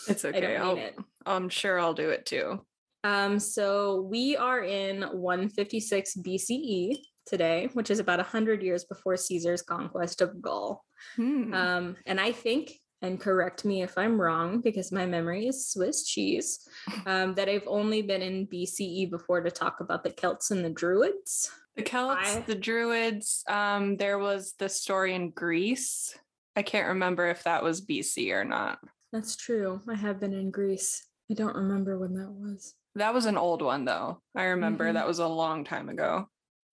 It's 0.07 0.25
okay. 0.25 0.57
I 0.57 0.71
it. 0.73 0.97
I'm 1.25 1.49
sure 1.49 1.79
I'll 1.79 1.93
do 1.93 2.09
it 2.09 2.25
too. 2.25 2.65
Um, 3.03 3.39
so 3.39 4.01
we 4.01 4.35
are 4.35 4.63
in 4.63 5.03
156 5.03 6.17
BCE 6.17 6.97
today, 7.25 7.69
which 7.73 7.89
is 7.89 7.99
about 7.99 8.19
100 8.19 8.61
years 8.61 8.83
before 8.85 9.15
Caesar's 9.15 9.61
conquest 9.61 10.21
of 10.21 10.41
Gaul. 10.41 10.83
Hmm. 11.15 11.53
Um, 11.53 11.95
and 12.05 12.19
I 12.19 12.31
think, 12.31 12.73
and 13.01 13.19
correct 13.19 13.63
me 13.63 13.83
if 13.83 13.97
I'm 13.97 14.19
wrong, 14.19 14.59
because 14.59 14.91
my 14.91 15.05
memory 15.05 15.47
is 15.47 15.69
Swiss 15.69 16.05
cheese, 16.05 16.67
um, 17.05 17.35
that 17.35 17.47
I've 17.47 17.67
only 17.67 18.01
been 18.01 18.21
in 18.21 18.47
BCE 18.47 19.09
before 19.09 19.41
to 19.41 19.51
talk 19.51 19.79
about 19.79 20.03
the 20.03 20.11
Celts 20.11 20.51
and 20.51 20.65
the 20.65 20.69
Druids. 20.69 21.51
The 21.75 21.83
Celts, 21.83 22.35
I, 22.35 22.39
the 22.41 22.55
Druids, 22.55 23.43
um, 23.47 23.97
there 23.97 24.19
was 24.19 24.53
the 24.59 24.69
story 24.69 25.15
in 25.15 25.31
Greece. 25.31 26.17
I 26.55 26.61
can't 26.61 26.89
remember 26.89 27.27
if 27.27 27.43
that 27.43 27.63
was 27.63 27.85
BC 27.85 28.33
or 28.33 28.43
not. 28.43 28.79
That's 29.13 29.35
true. 29.35 29.81
I 29.89 29.95
have 29.95 30.19
been 30.19 30.33
in 30.33 30.51
Greece. 30.51 31.07
I 31.31 31.35
don't 31.35 31.55
remember 31.55 31.97
when 31.97 32.13
that 32.15 32.31
was. 32.31 32.73
That 32.95 33.13
was 33.13 33.25
an 33.25 33.37
old 33.37 33.61
one, 33.61 33.85
though. 33.85 34.21
I 34.35 34.45
remember 34.45 34.85
mm-hmm. 34.85 34.95
that 34.95 35.07
was 35.07 35.19
a 35.19 35.27
long 35.27 35.63
time 35.63 35.89
ago. 35.89 36.27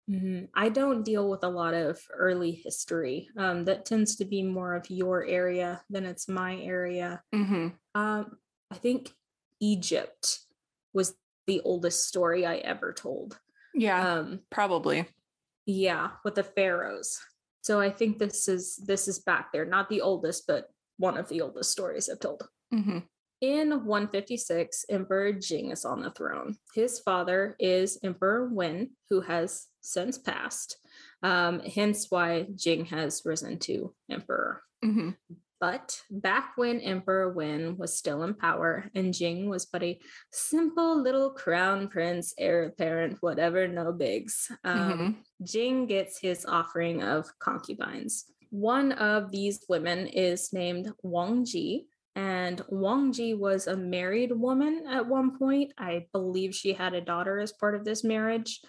Mm-hmm. 0.09 0.45
I 0.53 0.69
don't 0.69 1.03
deal 1.03 1.29
with 1.29 1.43
a 1.43 1.49
lot 1.49 1.73
of 1.73 1.99
early 2.13 2.51
history. 2.51 3.29
Um, 3.37 3.65
that 3.65 3.85
tends 3.85 4.15
to 4.17 4.25
be 4.25 4.43
more 4.43 4.75
of 4.75 4.89
your 4.89 5.25
area 5.25 5.81
than 5.89 6.05
it's 6.05 6.27
my 6.27 6.57
area. 6.57 7.21
Mm-hmm. 7.33 7.69
Um, 7.95 8.37
I 8.71 8.75
think 8.75 9.11
Egypt 9.59 10.39
was 10.93 11.15
the 11.47 11.61
oldest 11.61 12.07
story 12.07 12.45
I 12.45 12.57
ever 12.57 12.93
told. 12.93 13.37
Yeah, 13.73 14.13
um, 14.13 14.39
probably. 14.51 15.07
Yeah, 15.65 16.09
with 16.23 16.35
the 16.35 16.43
pharaohs. 16.43 17.19
So 17.61 17.79
I 17.79 17.89
think 17.89 18.19
this 18.19 18.47
is 18.47 18.75
this 18.85 19.07
is 19.07 19.19
back 19.19 19.51
there, 19.51 19.65
not 19.65 19.89
the 19.89 20.01
oldest, 20.01 20.45
but 20.47 20.67
one 20.97 21.17
of 21.17 21.29
the 21.29 21.41
oldest 21.41 21.71
stories 21.71 22.09
I've 22.09 22.19
told. 22.19 22.43
Mm-hmm. 22.73 22.99
In 23.41 23.85
156, 23.85 24.85
Emperor 24.89 25.33
Jing 25.33 25.71
is 25.71 25.83
on 25.83 26.01
the 26.01 26.11
throne. 26.11 26.55
His 26.73 26.99
father 26.99 27.57
is 27.59 27.99
Emperor 28.01 28.47
Wen, 28.49 28.91
who 29.09 29.19
has 29.21 29.67
since 29.81 30.17
passed. 30.17 30.77
Um, 31.23 31.59
hence 31.59 32.07
why 32.09 32.47
Jing 32.55 32.85
has 32.85 33.21
risen 33.25 33.59
to 33.59 33.93
emperor. 34.09 34.61
Mm-hmm. 34.83 35.09
But 35.63 36.01
back 36.11 36.57
when 36.57 36.81
Emperor 36.81 37.31
Wen 37.31 37.77
was 37.77 37.97
still 37.97 38.23
in 38.23 38.33
power 38.33 38.91
and 38.95 39.13
Jing 39.13 39.47
was 39.47 39.65
but 39.65 39.81
a 39.81 39.97
simple 40.29 41.01
little 41.01 41.29
crown 41.29 41.87
prince, 41.87 42.33
heir 42.37 42.65
apparent, 42.65 43.19
whatever, 43.21 43.65
no 43.65 43.93
bigs, 43.93 44.51
um, 44.65 44.77
mm-hmm. 44.77 45.11
Jing 45.45 45.85
gets 45.85 46.19
his 46.19 46.45
offering 46.45 47.01
of 47.01 47.31
concubines. 47.39 48.25
One 48.49 48.91
of 48.91 49.31
these 49.31 49.63
women 49.69 50.07
is 50.07 50.51
named 50.51 50.91
Wang 51.01 51.45
Ji, 51.45 51.85
and 52.13 52.61
Wang 52.67 53.13
Ji 53.13 53.33
was 53.33 53.67
a 53.67 53.77
married 53.77 54.33
woman 54.33 54.83
at 54.89 55.07
one 55.07 55.39
point. 55.39 55.71
I 55.77 56.07
believe 56.11 56.53
she 56.53 56.73
had 56.73 56.93
a 56.93 56.99
daughter 56.99 57.39
as 57.39 57.53
part 57.53 57.73
of 57.73 57.85
this 57.85 58.03
marriage, 58.03 58.59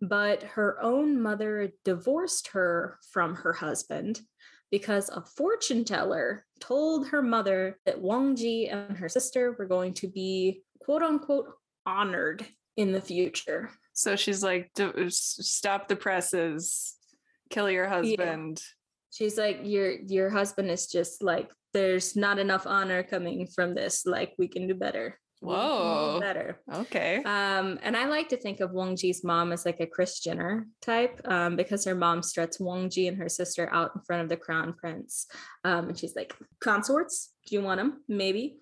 but 0.00 0.44
her 0.44 0.80
own 0.80 1.20
mother 1.20 1.72
divorced 1.84 2.46
her 2.52 3.00
from 3.10 3.34
her 3.34 3.54
husband 3.54 4.20
because 4.74 5.08
a 5.10 5.22
fortune 5.22 5.84
teller 5.84 6.44
told 6.58 7.06
her 7.06 7.22
mother 7.22 7.78
that 7.86 8.00
Wang 8.00 8.34
Ji 8.34 8.66
and 8.66 8.96
her 8.96 9.08
sister 9.08 9.54
were 9.56 9.66
going 9.66 9.94
to 9.94 10.08
be 10.08 10.64
quote 10.80 11.00
unquote 11.00 11.46
honored 11.86 12.44
in 12.76 12.90
the 12.90 13.00
future. 13.00 13.70
So 13.92 14.16
she's 14.16 14.42
like, 14.42 14.72
stop 15.10 15.86
the 15.86 15.94
presses, 15.94 16.96
kill 17.50 17.70
your 17.70 17.86
husband. 17.86 18.60
Yeah. 18.60 18.70
She's 19.12 19.38
like, 19.38 19.60
your 19.62 19.92
your 19.92 20.28
husband 20.28 20.72
is 20.72 20.88
just 20.88 21.22
like, 21.22 21.52
there's 21.72 22.16
not 22.16 22.40
enough 22.40 22.66
honor 22.66 23.04
coming 23.04 23.46
from 23.46 23.76
this. 23.76 24.04
Like, 24.04 24.32
we 24.38 24.48
can 24.48 24.66
do 24.66 24.74
better. 24.74 25.20
Whoa. 25.44 26.18
Better. 26.20 26.60
Okay. 26.72 27.16
Um, 27.18 27.78
and 27.82 27.96
I 27.96 28.06
like 28.06 28.28
to 28.30 28.36
think 28.36 28.60
of 28.60 28.72
Wang 28.72 28.96
Ji's 28.96 29.22
mom 29.22 29.52
as 29.52 29.66
like 29.66 29.80
a 29.80 29.86
Kris 29.86 30.20
Jenner 30.20 30.66
type, 30.80 31.20
um, 31.24 31.56
because 31.56 31.84
her 31.84 31.94
mom 31.94 32.22
struts 32.22 32.58
Wang 32.58 32.90
Ji 32.90 33.08
and 33.08 33.18
her 33.18 33.28
sister 33.28 33.68
out 33.72 33.92
in 33.94 34.02
front 34.02 34.22
of 34.22 34.28
the 34.28 34.36
crown 34.36 34.74
prince. 34.74 35.26
Um, 35.64 35.88
and 35.88 35.98
she's 35.98 36.16
like, 36.16 36.34
consorts, 36.60 37.32
do 37.46 37.54
you 37.54 37.62
want 37.62 37.78
them? 37.78 38.02
Maybe. 38.08 38.56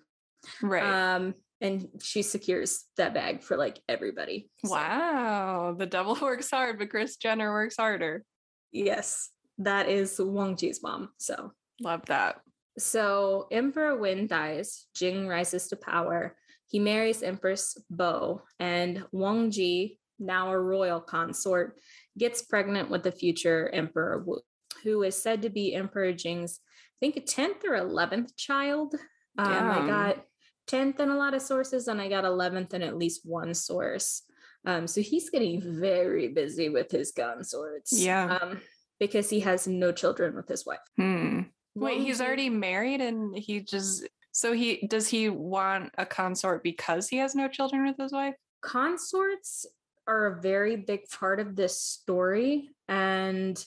Right. 0.61 0.83
Um, 1.15 1.35
and 1.61 1.87
she 2.01 2.21
secures 2.21 2.83
that 2.97 3.13
bag 3.13 3.43
for 3.43 3.55
like 3.55 3.79
everybody. 3.87 4.49
So. 4.65 4.71
Wow. 4.71 5.75
The 5.77 5.85
devil 5.85 6.15
works 6.21 6.51
hard, 6.51 6.77
but 6.79 6.89
Kris 6.89 7.15
Jenner 7.15 7.51
works 7.51 7.77
harder. 7.77 8.23
Yes. 8.71 9.29
That 9.59 9.87
is 9.87 10.19
Wang 10.19 10.57
Ji's 10.57 10.83
mom. 10.83 11.09
So 11.17 11.51
love 11.81 12.05
that. 12.07 12.41
So 12.77 13.47
Emperor 13.51 13.95
Wen 13.95 14.27
dies, 14.27 14.87
Jing 14.95 15.27
rises 15.27 15.67
to 15.67 15.75
power 15.75 16.35
he 16.73 16.79
marries 16.79 17.21
Empress 17.21 17.77
Bo, 17.91 18.41
and 18.59 19.05
Wang 19.11 19.51
Ji, 19.51 19.99
now 20.17 20.51
a 20.51 20.59
royal 20.59 20.99
consort, 20.99 21.77
gets 22.17 22.41
pregnant 22.41 22.89
with 22.89 23.03
the 23.03 23.11
future 23.11 23.69
Emperor 23.71 24.23
Wu, 24.25 24.41
who 24.83 25.03
is 25.03 25.21
said 25.21 25.43
to 25.43 25.51
be 25.51 25.75
Emperor 25.75 26.11
Jing's, 26.13 26.59
I 26.97 27.11
think, 27.11 27.27
10th 27.27 27.63
or 27.63 27.79
11th 27.79 28.35
child. 28.35 28.95
Um, 29.37 29.47
I 29.47 29.85
got 29.85 30.25
10th 30.67 30.99
in 30.99 31.09
a 31.09 31.15
lot 31.15 31.35
of 31.35 31.43
sources, 31.43 31.87
and 31.87 32.01
I 32.01 32.09
got 32.09 32.23
11th 32.23 32.73
in 32.73 32.81
at 32.81 32.97
least 32.97 33.21
one 33.23 33.53
source. 33.53 34.23
Um, 34.65 34.87
so 34.87 35.01
he's 35.01 35.29
getting 35.29 35.61
very 35.61 36.29
busy 36.29 36.69
with 36.69 36.89
his 36.89 37.11
consorts. 37.11 37.93
Yeah. 37.93 38.39
Um, 38.41 38.61
because 38.99 39.29
he 39.29 39.41
has 39.41 39.67
no 39.67 39.91
children 39.91 40.35
with 40.35 40.47
his 40.47 40.65
wife. 40.65 40.79
Hmm. 40.97 41.41
Wait, 41.75 42.01
he's 42.01 42.21
already 42.21 42.49
married 42.49 43.01
and 43.01 43.37
he 43.37 43.59
just 43.59 44.07
so 44.33 44.51
he 44.51 44.85
does 44.87 45.07
he 45.07 45.29
want 45.29 45.91
a 45.97 46.05
consort 46.05 46.63
because 46.63 47.07
he 47.07 47.17
has 47.17 47.35
no 47.35 47.47
children 47.47 47.85
with 47.85 47.97
his 47.97 48.11
wife? 48.11 48.35
Consorts 48.61 49.65
are 50.07 50.25
a 50.25 50.41
very 50.41 50.75
big 50.75 51.07
part 51.09 51.39
of 51.39 51.55
this 51.55 51.79
story 51.79 52.69
and 52.89 53.63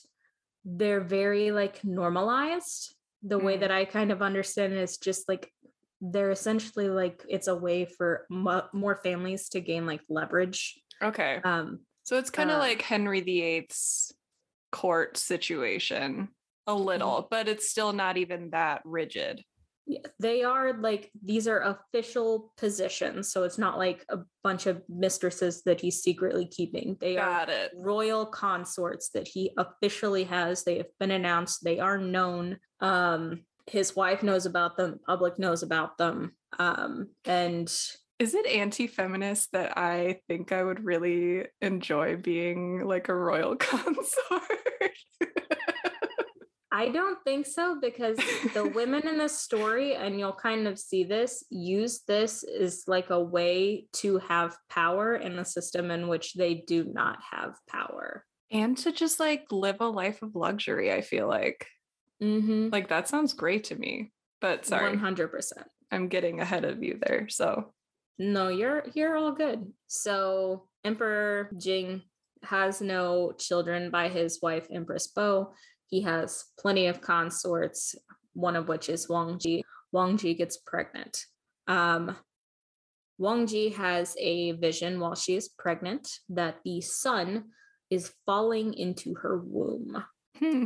they're 0.65 1.01
very 1.01 1.51
like 1.51 1.83
normalized. 1.85 2.93
The 3.23 3.39
mm. 3.39 3.43
way 3.43 3.57
that 3.57 3.71
I 3.71 3.85
kind 3.85 4.11
of 4.11 4.21
understand 4.21 4.73
it 4.73 4.79
is 4.79 4.97
just 4.97 5.29
like 5.29 5.51
they're 6.01 6.31
essentially 6.31 6.89
like 6.89 7.23
it's 7.29 7.47
a 7.47 7.55
way 7.55 7.85
for 7.85 8.25
mo- 8.29 8.67
more 8.73 8.97
families 8.97 9.47
to 9.49 9.61
gain 9.61 9.85
like 9.85 10.01
leverage. 10.09 10.79
Okay. 11.01 11.39
Um 11.45 11.79
so 12.03 12.17
it's 12.17 12.29
kind 12.29 12.51
of 12.51 12.57
uh, 12.57 12.59
like 12.59 12.81
Henry 12.81 13.21
VIII's 13.21 14.13
court 14.73 15.17
situation 15.17 16.27
a 16.65 16.73
little, 16.73 17.27
but 17.31 17.47
it's 17.47 17.69
still 17.69 17.93
not 17.93 18.17
even 18.17 18.49
that 18.49 18.81
rigid. 18.83 19.41
Yeah, 19.89 19.99
they 20.19 20.43
are 20.43 20.73
like 20.73 21.09
these 21.23 21.47
are 21.47 21.61
official 21.61 22.51
positions, 22.57 23.31
so 23.31 23.43
it's 23.43 23.57
not 23.57 23.77
like 23.77 24.03
a 24.09 24.17
bunch 24.43 24.65
of 24.65 24.81
mistresses 24.89 25.63
that 25.63 25.79
he's 25.79 26.03
secretly 26.03 26.45
keeping. 26.45 26.97
They 26.99 27.15
Got 27.15 27.49
are 27.49 27.53
it. 27.53 27.71
royal 27.73 28.25
consorts 28.25 29.09
that 29.11 29.29
he 29.29 29.51
officially 29.57 30.25
has. 30.25 30.63
They 30.65 30.77
have 30.77 30.87
been 30.99 31.11
announced. 31.11 31.63
They 31.63 31.79
are 31.79 31.97
known. 31.97 32.57
Um, 32.81 33.43
his 33.65 33.95
wife 33.95 34.23
knows 34.23 34.45
about 34.45 34.75
them. 34.75 34.99
Public 35.05 35.39
knows 35.39 35.63
about 35.63 35.97
them. 35.97 36.33
Um, 36.59 37.09
and 37.23 37.67
Is 38.19 38.33
it 38.33 38.45
anti-feminist 38.45 39.53
that 39.53 39.77
I 39.77 40.19
think 40.27 40.51
I 40.51 40.63
would 40.63 40.83
really 40.83 41.45
enjoy 41.61 42.17
being 42.17 42.85
like 42.85 43.07
a 43.07 43.15
royal 43.15 43.55
consort? 43.57 44.41
I 46.71 46.89
don't 46.89 47.17
think 47.23 47.45
so 47.45 47.79
because 47.81 48.17
the 48.53 48.67
women 48.75 49.07
in 49.07 49.17
this 49.17 49.39
story, 49.39 49.95
and 49.95 50.19
you'll 50.19 50.33
kind 50.33 50.67
of 50.67 50.77
see 50.77 51.03
this, 51.03 51.45
use 51.49 52.01
this 52.07 52.43
as 52.43 52.83
like 52.87 53.09
a 53.09 53.21
way 53.21 53.87
to 53.93 54.17
have 54.19 54.57
power 54.69 55.15
in 55.15 55.39
a 55.39 55.45
system 55.45 55.91
in 55.91 56.07
which 56.07 56.33
they 56.33 56.55
do 56.67 56.83
not 56.83 57.19
have 57.31 57.55
power. 57.69 58.25
and 58.51 58.77
to 58.77 58.91
just 58.91 59.19
like 59.19 59.45
live 59.51 59.77
a 59.79 59.85
life 59.85 60.21
of 60.21 60.35
luxury, 60.35 60.91
I 60.91 61.01
feel 61.01 61.27
like. 61.27 61.67
Mm-hmm. 62.21 62.69
Like 62.71 62.89
that 62.89 63.07
sounds 63.07 63.33
great 63.33 63.65
to 63.65 63.75
me. 63.75 64.11
But 64.41 64.65
sorry, 64.65 64.95
100%. 64.95 65.51
I'm 65.91 66.07
getting 66.09 66.39
ahead 66.39 66.65
of 66.65 66.83
you 66.83 66.99
there. 67.01 67.27
So 67.29 67.73
No, 68.19 68.49
you're 68.49 68.83
you're 68.93 69.15
all 69.15 69.31
good. 69.31 69.71
So 69.87 70.67
Emperor 70.83 71.49
Jing 71.57 72.03
has 72.43 72.81
no 72.81 73.33
children 73.37 73.89
by 73.89 74.09
his 74.09 74.39
wife 74.41 74.67
Empress 74.71 75.07
Bo. 75.07 75.53
He 75.87 76.01
has 76.01 76.45
plenty 76.59 76.87
of 76.87 77.01
consorts, 77.01 77.95
one 78.33 78.55
of 78.55 78.67
which 78.67 78.89
is 78.89 79.09
Wang 79.09 79.39
Ji. 79.39 79.63
Wang 79.91 80.17
Ji 80.17 80.33
gets 80.33 80.57
pregnant. 80.57 81.25
Um, 81.67 82.15
Wang 83.17 83.47
Ji 83.47 83.69
has 83.69 84.15
a 84.19 84.51
vision 84.53 84.99
while 84.99 85.15
she 85.15 85.35
is 85.35 85.49
pregnant 85.49 86.07
that 86.29 86.57
the 86.63 86.81
sun 86.81 87.45
is 87.89 88.13
falling 88.25 88.73
into 88.73 89.15
her 89.15 89.37
womb. 89.39 90.03
hmm, 90.37 90.65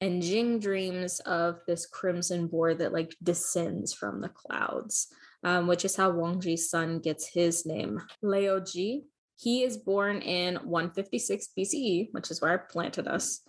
And 0.00 0.22
Jing 0.22 0.58
dreams 0.60 1.20
of 1.20 1.60
this 1.66 1.86
crimson 1.86 2.48
boar 2.48 2.74
that 2.74 2.92
like 2.92 3.14
descends 3.22 3.92
from 3.92 4.20
the 4.20 4.28
clouds, 4.30 5.08
um, 5.44 5.66
which 5.66 5.84
is 5.84 5.94
how 5.94 6.10
Wang 6.10 6.40
Ji's 6.40 6.70
son 6.70 7.00
gets 7.00 7.28
his 7.28 7.66
name, 7.66 8.00
Leo 8.22 8.60
Ji. 8.60 9.04
He 9.36 9.62
is 9.62 9.76
born 9.76 10.20
in 10.20 10.56
156 10.56 11.48
BCE, 11.56 12.08
which 12.10 12.30
is 12.30 12.40
where 12.40 12.52
I 12.52 12.56
planted 12.56 13.06
us, 13.06 13.40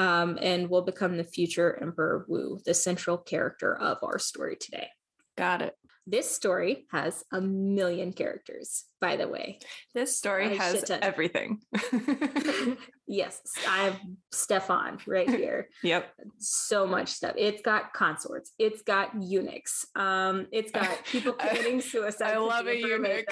um, 0.00 0.38
and 0.40 0.70
will 0.70 0.80
become 0.80 1.18
the 1.18 1.24
future 1.24 1.78
Emperor 1.80 2.24
Wu, 2.26 2.58
the 2.64 2.72
central 2.72 3.18
character 3.18 3.76
of 3.76 3.98
our 4.02 4.18
story 4.18 4.56
today. 4.58 4.88
got 5.36 5.60
it. 5.60 5.74
This 6.06 6.28
story 6.28 6.86
has 6.90 7.22
a 7.30 7.40
million 7.42 8.14
characters, 8.14 8.84
by 9.02 9.16
the 9.16 9.28
way. 9.28 9.58
This 9.94 10.16
story 10.16 10.56
A 10.56 10.58
has 10.58 10.90
everything. 10.90 11.60
yes, 13.06 13.42
I 13.68 13.84
have 13.84 14.00
Stefan 14.32 14.98
right 15.06 15.28
here. 15.28 15.68
yep. 15.84 16.10
so 16.38 16.86
much 16.86 17.10
stuff. 17.10 17.34
It's 17.36 17.60
got 17.60 17.92
consorts. 17.92 18.52
It's 18.58 18.80
got 18.80 19.10
eunuchs. 19.22 19.84
Um, 19.94 20.46
it's 20.50 20.72
got 20.72 21.04
people 21.04 21.34
committing 21.34 21.82
suicide. 21.82 22.32
I 22.32 22.38
love 22.38 22.66
a 22.66 22.76
eunuch. 22.76 23.26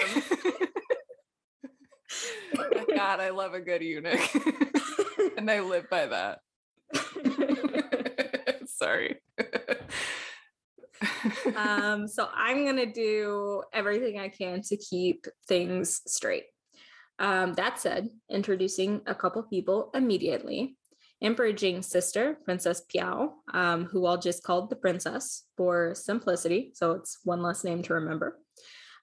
them. 2.53 2.85
God, 2.95 3.21
I 3.21 3.31
love 3.31 3.55
a 3.55 3.61
good 3.61 3.83
eunuch. 3.83 4.21
and 5.39 5.51
I 5.51 5.61
live 5.61 5.89
by 5.89 6.07
that. 6.07 6.41
Sorry. 8.67 9.21
um, 11.57 12.09
so 12.09 12.29
I'm 12.35 12.65
gonna 12.65 12.93
do 12.93 13.63
everything 13.73 14.19
I 14.19 14.29
can 14.29 14.63
to 14.63 14.77
keep 14.77 15.27
things 15.47 16.01
straight. 16.07 16.45
Um, 17.19 17.55
that 17.55 17.81
said, 17.81 18.09
introducing 18.31 19.03
a 19.07 19.15
couple 19.15 19.43
people 19.43 19.91
immediately. 19.95 20.77
Emperor 21.21 21.53
Jing's 21.53 21.89
sister, 21.89 22.39
Princess 22.45 22.83
Piao, 22.89 23.31
um, 23.53 23.87
who 23.87 24.07
I'll 24.07 24.19
just 24.19 24.45
call 24.45 24.69
the 24.69 24.77
princess 24.77 25.45
for 25.57 25.95
simplicity, 25.95 26.71
so 26.75 26.93
it's 26.93 27.19
one 27.25 27.43
less 27.43 27.65
name 27.65 27.83
to 27.83 27.95
remember. 27.95 28.39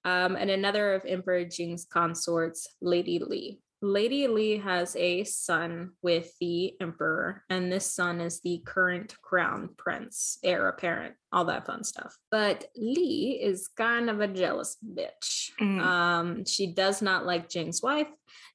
Um, 0.06 0.36
and 0.36 0.49
another 0.49 0.93
of 0.93 1.04
Emperor 1.06 1.43
Jing's 1.43 1.86
consorts, 1.86 2.67
Lady 2.80 3.19
Li. 3.19 3.60
Lady 3.86 4.28
Li 4.28 4.58
has 4.58 4.95
a 4.95 5.24
son 5.26 5.91
with 6.02 6.34
the 6.39 6.74
emperor, 6.82 7.43
and 7.52 7.71
this 7.71 7.86
son 7.93 8.19
is 8.19 8.41
the 8.41 8.63
current 8.65 9.15
crown 9.21 9.69
prince, 9.78 10.39
heir 10.43 10.67
apparent, 10.67 11.13
all 11.32 11.45
that 11.45 11.67
fun 11.67 11.84
stuff. 11.84 12.17
But 12.32 12.65
Li 12.76 13.39
is 13.39 13.67
kind 13.67 14.10
of 14.10 14.21
a 14.21 14.28
jealous 14.28 14.78
bitch. 14.84 15.52
Mm. 15.62 15.80
Um, 15.82 16.45
she 16.45 16.74
does 16.74 17.04
not 17.04 17.28
like 17.28 17.48
Jing's 17.48 17.84
wife, 17.84 18.10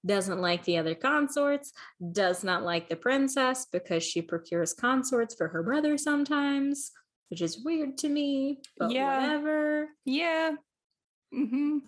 doesn't 0.05 0.40
like 0.40 0.64
the 0.64 0.79
other 0.79 0.97
consorts, 0.97 1.73
does 2.11 2.43
not 2.43 2.64
like 2.64 2.88
the 2.88 2.97
princess 2.97 3.66
because 3.71 4.03
she 4.03 4.23
procures 4.23 4.75
consorts 4.75 5.37
for 5.37 5.47
her 5.47 5.62
brother 5.62 5.97
sometimes, 5.97 6.90
which 7.29 7.40
is 7.40 7.62
weird 7.64 7.99
to 7.99 8.09
me. 8.09 8.59
But 8.77 8.90
Yeah. 8.90 9.21
whatever. 9.21 9.88
yeah. 10.05 10.55
hmm 11.33 11.79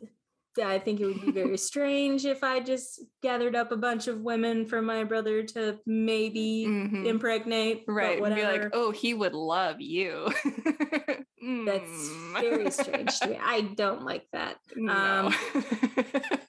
I 0.60 0.78
think 0.78 1.00
it 1.00 1.06
would 1.06 1.20
be 1.20 1.30
very 1.30 1.56
strange 1.56 2.24
if 2.26 2.42
I 2.44 2.60
just 2.60 3.00
gathered 3.22 3.56
up 3.56 3.72
a 3.72 3.76
bunch 3.76 4.06
of 4.08 4.20
women 4.20 4.66
for 4.66 4.82
my 4.82 5.04
brother 5.04 5.42
to 5.42 5.78
maybe 5.86 6.64
hmm 6.64 7.06
impregnate. 7.06 7.84
but 7.86 7.92
Right. 7.92 8.22
And 8.22 8.34
be 8.36 8.42
like, 8.44 8.66
oh, 8.72 8.90
he 8.90 9.14
would 9.14 9.34
love 9.34 9.80
you. 9.80 10.28
That's 10.44 11.30
Mm. 11.42 12.40
very 12.40 12.70
strange 12.70 13.18
to 13.20 13.30
me. 13.30 13.38
I 13.42 13.62
don't 13.62 14.02
like 14.04 14.26
that. 14.32 14.56
No. 14.76 15.30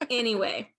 Anyway, 0.10 0.70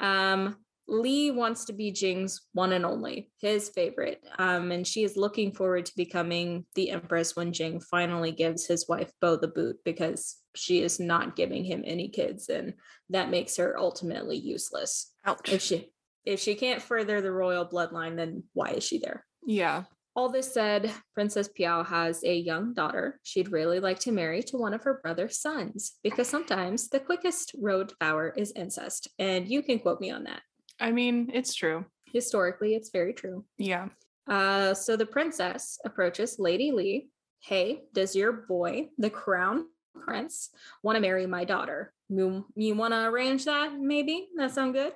um, 0.00 0.56
Li 0.88 1.30
wants 1.30 1.64
to 1.64 1.72
be 1.72 1.90
Jing's 1.90 2.42
one 2.52 2.72
and 2.72 2.86
only, 2.86 3.30
his 3.40 3.68
favorite. 3.68 4.22
Um, 4.38 4.70
and 4.70 4.86
she 4.86 5.02
is 5.02 5.16
looking 5.16 5.52
forward 5.52 5.86
to 5.86 5.96
becoming 5.96 6.64
the 6.74 6.90
empress 6.90 7.34
when 7.34 7.52
Jing 7.52 7.80
finally 7.80 8.30
gives 8.30 8.66
his 8.66 8.88
wife 8.88 9.10
Bo 9.20 9.36
the 9.36 9.48
boot 9.48 9.76
because 9.84 10.36
she 10.54 10.82
is 10.82 11.00
not 11.00 11.36
giving 11.36 11.64
him 11.64 11.82
any 11.84 12.08
kids, 12.08 12.48
and 12.48 12.74
that 13.10 13.30
makes 13.30 13.56
her 13.56 13.78
ultimately 13.78 14.36
useless. 14.36 15.12
Ouch. 15.24 15.52
If 15.52 15.62
she 15.62 15.90
if 16.24 16.40
she 16.40 16.54
can't 16.54 16.82
further 16.82 17.20
the 17.20 17.30
royal 17.30 17.66
bloodline, 17.66 18.16
then 18.16 18.44
why 18.52 18.70
is 18.70 18.84
she 18.84 18.98
there? 18.98 19.24
yeah. 19.46 19.84
All 20.16 20.30
this 20.30 20.54
said, 20.54 20.90
Princess 21.14 21.46
Piao 21.46 21.84
has 21.86 22.24
a 22.24 22.34
young 22.34 22.72
daughter 22.72 23.20
she'd 23.22 23.52
really 23.52 23.80
like 23.80 23.98
to 24.00 24.12
marry 24.12 24.42
to 24.44 24.56
one 24.56 24.72
of 24.72 24.82
her 24.84 24.98
brother's 25.02 25.38
sons 25.38 25.98
because 26.02 26.26
sometimes 26.26 26.88
the 26.88 27.00
quickest 27.00 27.54
road 27.60 27.90
to 27.90 27.96
power 28.00 28.32
is 28.34 28.50
incest. 28.56 29.08
And 29.18 29.46
you 29.46 29.62
can 29.62 29.78
quote 29.78 30.00
me 30.00 30.10
on 30.10 30.24
that. 30.24 30.40
I 30.80 30.92
mean, 30.92 31.30
it's 31.32 31.54
true. 31.54 31.84
Historically, 32.12 32.74
it's 32.74 32.90
very 32.90 33.12
true. 33.12 33.44
Yeah. 33.58 33.88
Uh, 34.28 34.74
so 34.74 34.96
the 34.96 35.06
princess 35.06 35.78
approaches 35.84 36.36
Lady 36.38 36.72
Li. 36.72 37.08
Hey, 37.40 37.82
does 37.92 38.16
your 38.16 38.32
boy, 38.32 38.88
the 38.98 39.10
crown 39.10 39.66
prince, 39.94 40.50
want 40.82 40.96
to 40.96 41.00
marry 41.00 41.26
my 41.26 41.44
daughter? 41.44 41.92
You, 42.08 42.46
you 42.54 42.74
want 42.74 42.92
to 42.92 43.04
arrange 43.04 43.44
that? 43.44 43.74
Maybe 43.78 44.28
that 44.36 44.52
sound 44.52 44.74
good. 44.74 44.92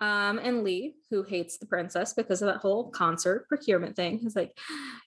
Um, 0.00 0.38
and 0.38 0.64
Li, 0.64 0.94
who 1.10 1.22
hates 1.22 1.58
the 1.58 1.66
princess 1.66 2.14
because 2.14 2.42
of 2.42 2.46
that 2.46 2.58
whole 2.60 2.90
consort 2.90 3.48
procurement 3.48 3.96
thing, 3.96 4.20
is 4.26 4.34
like, 4.34 4.56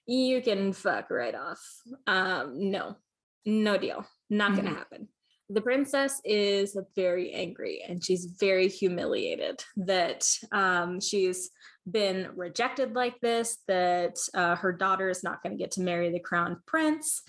you 0.06 0.40
can 0.40 0.72
fuck 0.72 1.10
right 1.10 1.34
off. 1.34 1.60
Um, 2.06 2.70
no, 2.70 2.96
no 3.44 3.76
deal. 3.76 4.06
Not 4.30 4.56
gonna 4.56 4.70
Mhm. 4.70 4.76
happen. 4.76 5.08
The 5.50 5.60
princess 5.62 6.20
is 6.24 6.76
very 6.94 7.32
angry 7.32 7.82
and 7.86 8.04
she's 8.04 8.26
very 8.38 8.68
humiliated 8.68 9.64
that 9.76 10.28
um, 10.52 11.00
she's 11.00 11.50
been 11.90 12.28
rejected 12.36 12.94
like 12.94 13.18
this, 13.20 13.58
that 13.66 14.18
uh, 14.34 14.56
her 14.56 14.72
daughter 14.72 15.08
is 15.08 15.24
not 15.24 15.42
going 15.42 15.56
to 15.56 15.62
get 15.62 15.72
to 15.72 15.80
marry 15.80 16.10
the 16.10 16.20
crown 16.20 16.60
prince. 16.66 17.22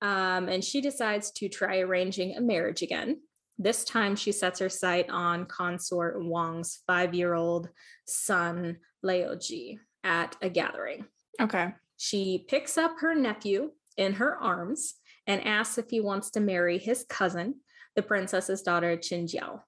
Um, 0.00 0.48
and 0.48 0.64
she 0.64 0.80
decides 0.80 1.30
to 1.32 1.48
try 1.48 1.80
arranging 1.80 2.36
a 2.36 2.40
marriage 2.40 2.82
again. 2.82 3.20
This 3.58 3.84
time, 3.84 4.14
she 4.14 4.30
sets 4.30 4.60
her 4.60 4.68
sight 4.68 5.10
on 5.10 5.44
consort 5.46 6.24
Wang's 6.24 6.78
five 6.86 7.12
year 7.12 7.34
old 7.34 7.68
son, 8.06 8.78
Leo 9.02 9.34
Ji, 9.34 9.80
at 10.04 10.36
a 10.40 10.48
gathering. 10.48 11.06
Okay. 11.40 11.74
She 11.96 12.46
picks 12.48 12.78
up 12.78 12.92
her 13.00 13.14
nephew 13.16 13.72
in 13.96 14.14
her 14.14 14.36
arms 14.36 14.94
and 15.28 15.46
asks 15.46 15.78
if 15.78 15.90
he 15.90 16.00
wants 16.00 16.30
to 16.30 16.40
marry 16.40 16.78
his 16.78 17.04
cousin, 17.08 17.56
the 17.94 18.02
princess's 18.02 18.62
daughter, 18.62 18.96
Qin 18.96 19.24
Jiao. 19.32 19.60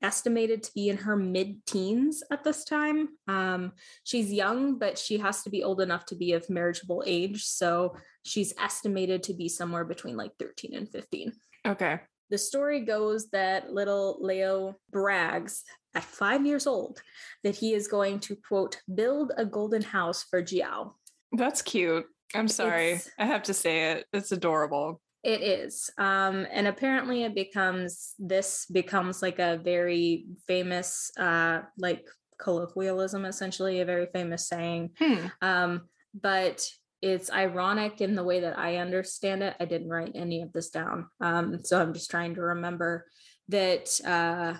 Estimated 0.00 0.62
to 0.62 0.72
be 0.74 0.88
in 0.88 0.96
her 0.96 1.16
mid 1.16 1.66
teens 1.66 2.22
at 2.30 2.44
this 2.44 2.64
time. 2.64 3.08
Um, 3.26 3.72
she's 4.04 4.32
young, 4.32 4.78
but 4.78 4.96
she 4.96 5.18
has 5.18 5.42
to 5.42 5.50
be 5.50 5.64
old 5.64 5.80
enough 5.80 6.06
to 6.06 6.14
be 6.14 6.32
of 6.34 6.48
marriageable 6.48 7.02
age. 7.04 7.44
So 7.44 7.96
she's 8.24 8.54
estimated 8.62 9.24
to 9.24 9.34
be 9.34 9.48
somewhere 9.48 9.84
between 9.84 10.16
like 10.16 10.30
13 10.38 10.74
and 10.74 10.88
15. 10.88 11.32
Okay. 11.66 11.98
The 12.30 12.38
story 12.38 12.84
goes 12.84 13.28
that 13.30 13.72
little 13.72 14.18
Leo 14.20 14.76
brags 14.92 15.64
at 15.94 16.04
five 16.04 16.46
years 16.46 16.68
old 16.68 17.02
that 17.42 17.56
he 17.56 17.74
is 17.74 17.88
going 17.88 18.20
to, 18.20 18.36
quote, 18.36 18.80
build 18.94 19.32
a 19.36 19.44
golden 19.44 19.82
house 19.82 20.22
for 20.22 20.40
Jiao. 20.40 20.92
That's 21.32 21.60
cute. 21.62 22.06
I'm 22.36 22.46
sorry. 22.46 22.90
It's- 22.90 23.10
I 23.18 23.24
have 23.24 23.42
to 23.44 23.54
say 23.54 23.92
it. 23.92 24.06
It's 24.12 24.30
adorable. 24.30 25.00
It 25.28 25.42
is. 25.42 25.90
Um, 25.98 26.46
and 26.50 26.66
apparently 26.66 27.24
it 27.24 27.34
becomes 27.34 28.14
this 28.18 28.64
becomes 28.64 29.20
like 29.20 29.38
a 29.38 29.60
very 29.62 30.24
famous 30.46 31.10
uh 31.18 31.60
like 31.76 32.06
colloquialism, 32.40 33.26
essentially, 33.26 33.80
a 33.80 33.84
very 33.84 34.06
famous 34.06 34.48
saying. 34.48 34.92
Hmm. 34.98 35.26
Um, 35.42 35.82
but 36.18 36.66
it's 37.02 37.30
ironic 37.30 38.00
in 38.00 38.14
the 38.14 38.24
way 38.24 38.40
that 38.40 38.58
I 38.58 38.76
understand 38.76 39.42
it. 39.42 39.54
I 39.60 39.66
didn't 39.66 39.90
write 39.90 40.12
any 40.14 40.40
of 40.40 40.50
this 40.54 40.70
down. 40.70 41.08
Um, 41.20 41.62
so 41.62 41.78
I'm 41.78 41.92
just 41.92 42.10
trying 42.10 42.34
to 42.36 42.40
remember 42.40 43.04
that 43.50 44.00
uh 44.06 44.54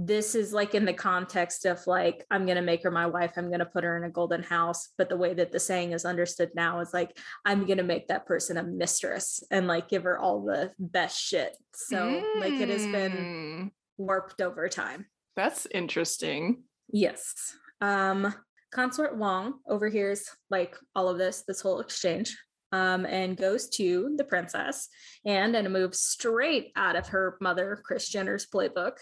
this 0.00 0.36
is 0.36 0.52
like 0.52 0.76
in 0.76 0.84
the 0.84 0.92
context 0.92 1.64
of 1.64 1.84
like 1.88 2.24
i'm 2.30 2.44
going 2.46 2.56
to 2.56 2.62
make 2.62 2.84
her 2.84 2.90
my 2.90 3.04
wife 3.06 3.32
i'm 3.36 3.48
going 3.48 3.58
to 3.58 3.66
put 3.66 3.82
her 3.82 3.96
in 3.96 4.04
a 4.04 4.10
golden 4.10 4.44
house 4.44 4.90
but 4.96 5.08
the 5.08 5.16
way 5.16 5.34
that 5.34 5.50
the 5.50 5.58
saying 5.58 5.90
is 5.90 6.04
understood 6.04 6.50
now 6.54 6.78
is 6.78 6.94
like 6.94 7.18
i'm 7.44 7.66
going 7.66 7.78
to 7.78 7.82
make 7.84 8.06
that 8.06 8.24
person 8.24 8.56
a 8.58 8.62
mistress 8.62 9.42
and 9.50 9.66
like 9.66 9.88
give 9.88 10.04
her 10.04 10.16
all 10.16 10.44
the 10.44 10.70
best 10.78 11.20
shit 11.20 11.56
so 11.74 11.96
mm. 11.96 12.40
like 12.40 12.52
it 12.52 12.68
has 12.68 12.86
been 12.86 13.08
Mm, 13.08 13.70
warped 13.96 14.40
over 14.40 14.68
time 14.68 15.06
That's 15.34 15.66
interesting. 15.66 16.62
yes 16.92 17.34
um 17.80 18.32
consort 18.70 19.16
Wang 19.18 19.54
overhears 19.68 20.28
like 20.50 20.76
all 20.94 21.08
of 21.08 21.18
this 21.18 21.42
this 21.48 21.60
whole 21.60 21.80
exchange 21.80 22.36
um, 22.72 23.06
and 23.06 23.36
goes 23.36 23.68
to 23.70 24.14
the 24.16 24.24
princess 24.24 24.88
and 25.24 25.54
in 25.56 25.66
a 25.66 25.70
move 25.70 25.94
straight 25.94 26.72
out 26.76 26.96
of 26.96 27.08
her 27.08 27.36
mother 27.40 27.80
Kris 27.84 28.08
Jenner's 28.08 28.46
playbook, 28.46 28.96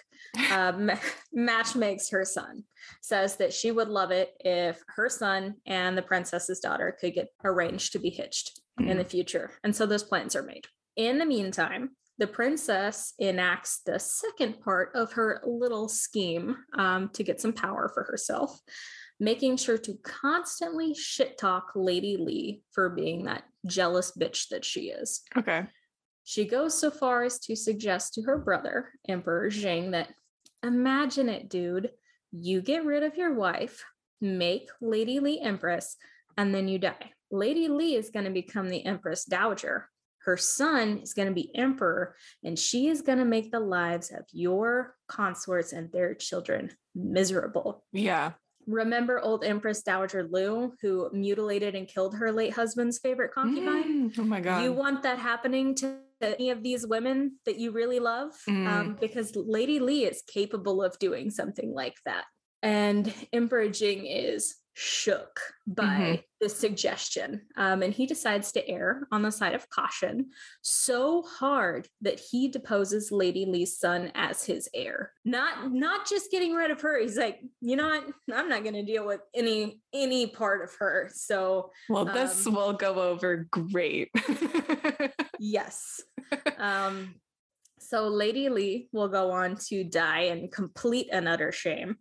um, 0.53 0.91
match 1.33 1.75
makes 1.75 2.11
her 2.11 2.25
son. 2.25 2.65
Says 3.03 3.37
that 3.37 3.53
she 3.53 3.73
would 3.73 3.89
love 3.89 4.11
it 4.11 4.35
if 4.41 4.83
her 4.97 5.09
son 5.09 5.55
and 5.67 5.97
the 5.97 6.03
princess's 6.03 6.61
daughter 6.61 6.97
could 7.01 7.15
get 7.15 7.29
arranged 7.45 7.93
to 7.93 7.99
be 7.99 8.11
hitched 8.11 8.61
in 8.79 8.99
the 8.99 9.05
future. 9.05 9.51
And 9.65 9.75
so 9.75 9.87
those 9.87 10.05
plans 10.05 10.37
are 10.37 10.43
made. 10.43 10.67
In 10.97 11.19
the 11.19 11.27
meantime, 11.27 11.91
the 12.19 12.27
princess 12.27 13.13
enacts 13.19 13.83
the 13.85 13.99
second 13.99 14.61
part 14.61 14.91
of 14.95 15.13
her 15.13 15.43
little 15.45 15.89
scheme 15.89 16.57
um, 16.79 17.11
to 17.11 17.23
get 17.23 17.41
some 17.41 17.53
power 17.53 17.91
for 17.93 18.05
herself 18.05 18.59
making 19.19 19.57
sure 19.57 19.79
to 19.79 19.99
constantly 20.03 20.95
shit 20.95 21.39
talk 21.39 21.73
Lady 21.75 22.17
Li 22.17 22.63
for 22.73 22.91
being 22.91 23.25
that 23.25 23.45
jealous 23.67 24.13
bitch 24.19 24.49
that 24.49 24.65
she 24.65 24.91
is. 24.91 25.23
Okay. 25.37 25.67
She 26.25 26.45
goes 26.45 26.79
so 26.79 26.91
far 26.91 27.23
as 27.23 27.39
to 27.41 27.57
suggest 27.57 28.15
to 28.15 28.23
her 28.23 28.37
brother, 28.37 28.91
Emperor 29.09 29.49
Jing, 29.49 29.93
that 29.93 30.09
imagine 30.63 31.29
it, 31.29 31.49
dude. 31.49 31.91
You 32.33 32.61
get 32.61 32.85
rid 32.85 33.03
of 33.03 33.17
your 33.17 33.33
wife, 33.33 33.85
make 34.21 34.69
Lady 34.81 35.21
Li 35.21 35.41
Empress, 35.41 35.97
and 36.37 36.55
then 36.55 36.69
you 36.69 36.79
die. 36.79 37.13
Lady 37.31 37.69
Li 37.69 37.95
is 37.95 38.11
going 38.11 38.25
to 38.25 38.31
become 38.31 38.69
the 38.69 38.85
Empress 38.85 39.25
Dowager. 39.25 39.89
Her 40.25 40.37
son 40.37 40.99
is 40.99 41.15
going 41.15 41.29
to 41.29 41.35
be 41.35 41.55
emperor, 41.55 42.17
and 42.43 42.59
she 42.59 42.89
is 42.89 43.03
going 43.03 43.19
to 43.19 43.25
make 43.25 43.53
the 43.53 43.61
lives 43.61 44.11
of 44.11 44.25
your 44.33 44.97
consorts 45.09 45.73
and 45.73 45.91
their 45.93 46.15
children 46.15 46.73
miserable. 46.97 47.85
Yeah. 47.93 48.33
Remember 48.67 49.21
old 49.21 49.45
Empress 49.45 49.83
Dowager 49.83 50.29
Lu, 50.31 50.73
who 50.83 51.09
mutilated 51.13 51.75
and 51.75 51.87
killed 51.87 52.17
her 52.17 52.33
late 52.33 52.53
husband's 52.53 52.99
favorite 52.99 53.33
concubine? 53.33 54.11
Mm, 54.11 54.19
oh 54.19 54.25
my 54.25 54.41
god. 54.41 54.65
You 54.65 54.73
want 54.73 55.03
that 55.05 55.19
happening 55.19 55.75
to 55.77 55.99
any 56.21 56.51
of 56.51 56.63
these 56.63 56.87
women 56.87 57.37
that 57.47 57.59
you 57.59 57.71
really 57.71 58.01
love? 58.01 58.33
Mm. 58.49 58.67
Um, 58.67 58.97
because 59.01 59.37
Lady 59.37 59.79
Li 59.79 60.05
is 60.05 60.23
capable 60.27 60.83
of 60.83 60.99
doing 60.99 61.31
something 61.31 61.73
like 61.73 61.97
that. 62.05 62.25
And 62.63 63.13
Emperor 63.33 63.69
Jing 63.69 64.07
is 64.07 64.57
shook 64.79 65.41
by 65.67 65.85
Mhm. 65.85 66.25
this 66.39 66.55
suggestion. 66.55 67.47
Um, 67.57 67.83
and 67.83 67.95
he 67.95 68.05
decides 68.07 68.53
to 68.53 68.69
err 68.69 69.09
on 69.11 69.23
the 69.23 69.33
side 69.33 69.55
of 69.55 69.71
caution 69.71 70.33
so 70.61 71.23
hard 71.23 71.89
that 72.03 72.21
he 72.21 72.49
deposes 72.49 73.11
Lady 73.11 73.47
Li's 73.47 73.79
son 73.79 74.13
as 74.15 74.45
his 74.45 74.69
heir. 74.75 75.15
Not 75.25 75.73
not 75.73 76.07
just 76.07 76.31
getting 76.31 76.55
rid 76.55 76.71
of 76.71 76.83
her. 76.83 77.01
He's 77.01 77.17
like, 77.17 77.41
you 77.63 77.75
know 77.77 77.89
what? 77.89 78.05
I'm 78.31 78.51
not 78.51 78.65
gonna 78.65 78.85
deal 78.85 79.07
with 79.07 79.23
any 79.35 79.81
any 79.95 80.27
part 80.27 80.63
of 80.63 80.75
her. 80.79 81.11
So 81.15 81.73
well, 81.89 82.05
this 82.05 82.47
um, 82.47 82.55
will 82.55 82.75
go 82.75 82.97
over 83.01 83.49
great. 83.51 84.11
yes. 85.39 86.03
um, 86.59 87.15
so 87.79 88.09
Lady 88.09 88.51
Li 88.51 88.91
will 88.93 89.09
go 89.09 89.31
on 89.31 89.57
to 89.69 89.85
die 89.85 90.25
in 90.25 90.49
complete 90.51 91.09
and 91.11 91.27
utter 91.27 91.51
shame. 91.51 91.97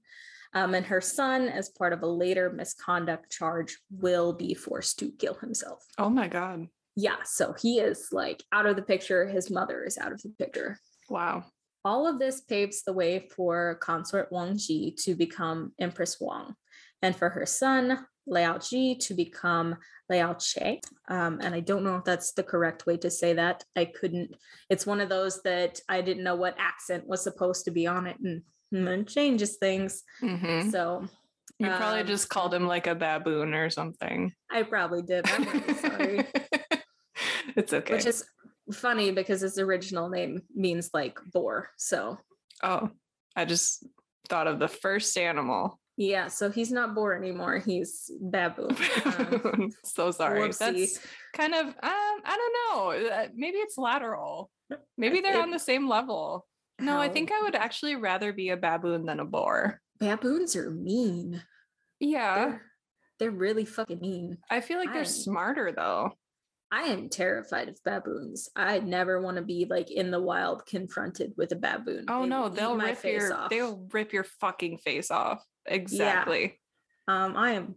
Um, 0.56 0.74
and 0.74 0.86
her 0.86 1.02
son, 1.02 1.50
as 1.50 1.70
part 1.70 1.92
of 1.92 2.02
a 2.02 2.08
later 2.08 2.50
misconduct 2.50 3.30
charge, 3.30 3.78
will 3.92 4.32
be 4.34 4.54
forced 4.54 4.98
to 5.00 5.12
kill 5.12 5.36
himself. 5.36 5.86
oh 5.98 6.10
my 6.10 6.28
god. 6.28 6.68
Yeah, 6.96 7.18
so 7.26 7.54
he 7.62 7.80
is 7.80 8.08
like 8.14 8.42
out 8.54 8.66
of 8.66 8.78
the 8.78 8.82
picture. 8.82 9.28
His 9.28 9.52
mother 9.52 9.84
is 9.84 9.98
out 9.98 10.14
of 10.14 10.22
the 10.22 10.30
picture. 10.30 10.80
Wow. 11.10 11.44
All 11.84 12.08
of 12.08 12.20
this 12.20 12.40
paves 12.40 12.84
the 12.84 12.94
way 12.94 13.28
for 13.36 13.76
consort 13.82 14.32
Wang 14.32 14.58
Ji 14.58 14.96
to 15.04 15.14
become 15.14 15.74
Empress 15.78 16.18
Wang, 16.22 16.56
and 17.02 17.14
for 17.14 17.30
her 17.30 17.46
son 17.46 18.06
Liao 18.26 18.58
Ji 18.58 18.96
to 18.96 19.14
become 19.14 19.76
Liao 20.10 20.34
Che. 20.36 20.80
Um, 21.10 21.40
and 21.44 21.54
I 21.54 21.60
don't 21.60 21.84
know 21.84 21.98
if 21.98 22.06
that's 22.06 22.32
the 22.32 22.44
correct 22.44 22.86
way 22.86 22.98
to 22.98 23.12
say 23.12 23.34
that. 23.34 23.66
I 23.76 23.86
couldn't. 23.86 24.34
It's 24.70 24.86
one 24.86 25.02
of 25.02 25.10
those 25.10 25.42
that 25.44 25.82
I 25.90 26.02
didn't 26.02 26.24
know 26.24 26.36
what 26.36 26.56
accent 26.58 27.06
was 27.06 27.22
supposed 27.22 27.66
to 27.66 27.72
be 27.72 27.88
on 27.88 28.08
it, 28.08 28.18
and, 28.24 28.42
and 28.72 28.88
it 28.88 29.08
changes 29.08 29.58
things. 29.58 30.04
Mhm. 30.22 30.72
So 30.72 31.08
You 31.60 31.68
probably 31.68 32.02
Um, 32.02 32.08
just 32.08 32.28
called 32.28 32.54
him 32.54 32.68
like 32.68 32.86
a 32.88 32.96
baboon 32.96 33.54
or 33.54 33.70
something. 33.70 34.34
I 34.52 34.64
probably 34.64 35.02
did. 35.02 35.26
I'm 35.30 35.44
really 35.46 35.74
sorry. 35.76 36.28
it's 37.56 37.72
okay. 37.74 37.94
Which 37.96 38.06
is 38.06 38.26
funny 38.74 39.12
because 39.12 39.40
his 39.42 39.58
original 39.58 40.10
name 40.10 40.42
means 40.54 40.90
like 40.94 41.18
boar. 41.32 41.70
So 41.78 42.18
oh, 42.64 42.90
I 43.38 43.46
just 43.46 43.86
thought 44.28 44.48
of 44.48 44.60
the 44.60 44.68
first 44.68 45.18
animal. 45.18 45.80
yeah, 45.98 46.28
so 46.28 46.50
he's 46.52 46.72
not 46.74 46.94
boar 46.94 47.14
anymore. 47.16 47.60
He's 47.60 48.12
baboon. 48.20 48.76
Um, 49.06 49.70
so 49.86 50.12
sorry. 50.12 50.42
whoopsie. 50.42 50.58
That's 50.58 51.00
kind 51.34 51.54
of 51.54 51.68
um, 51.68 51.74
I 51.82 52.36
don't 52.38 52.56
know. 52.76 53.10
Uh, 53.16 53.28
Maybe 53.34 53.60
it's 53.60 53.78
lateral. 53.78 54.50
Maybe 54.98 55.22
they're 55.22 55.42
on 55.42 55.52
the 55.52 55.60
same 55.60 55.88
level. 55.88 56.46
No, 56.80 56.98
I 57.00 57.10
think 57.10 57.32
I 57.32 57.42
would 57.44 57.56
actually 57.56 57.96
rather 57.96 58.34
be 58.34 58.50
a 58.50 58.58
baboon 58.58 59.06
than 59.06 59.20
a 59.20 59.26
boar. 59.26 59.82
baboons 60.00 60.56
are 60.56 60.70
mean. 60.70 61.42
Yeah. 62.00 62.36
They're, 62.46 62.62
they're 63.20 63.32
really 63.32 63.66
fucking 63.66 64.00
mean. 64.02 64.38
I 64.50 64.60
feel 64.62 64.78
like 64.78 64.90
they're 64.90 64.98
I'm- 64.98 65.06
smarter 65.06 65.72
though. 65.72 66.12
I 66.72 66.86
am 66.86 67.08
terrified 67.10 67.70
of 67.70 67.80
baboons. 67.86 68.50
I 68.56 68.80
never 68.80 69.22
want 69.22 69.38
to 69.38 69.44
be 69.44 69.66
like 69.70 69.92
in 69.92 70.12
the 70.12 70.20
wild 70.20 70.66
confronted 70.66 71.34
with 71.38 71.52
a 71.54 71.56
baboon. 71.56 72.06
Oh 72.10 72.24
They 72.24 72.28
no, 72.28 72.50
they'll 72.50 72.76
rip 72.76 72.98
face 72.98 73.22
your 73.22 73.34
off. 73.34 73.50
they'll 73.50 73.88
rip 73.94 74.12
your 74.12 74.26
fucking 74.26 74.80
face 74.80 75.12
off. 75.12 75.42
Exactly. 75.66 76.60
Um, 77.08 77.38
I 77.38 77.52
am 77.54 77.76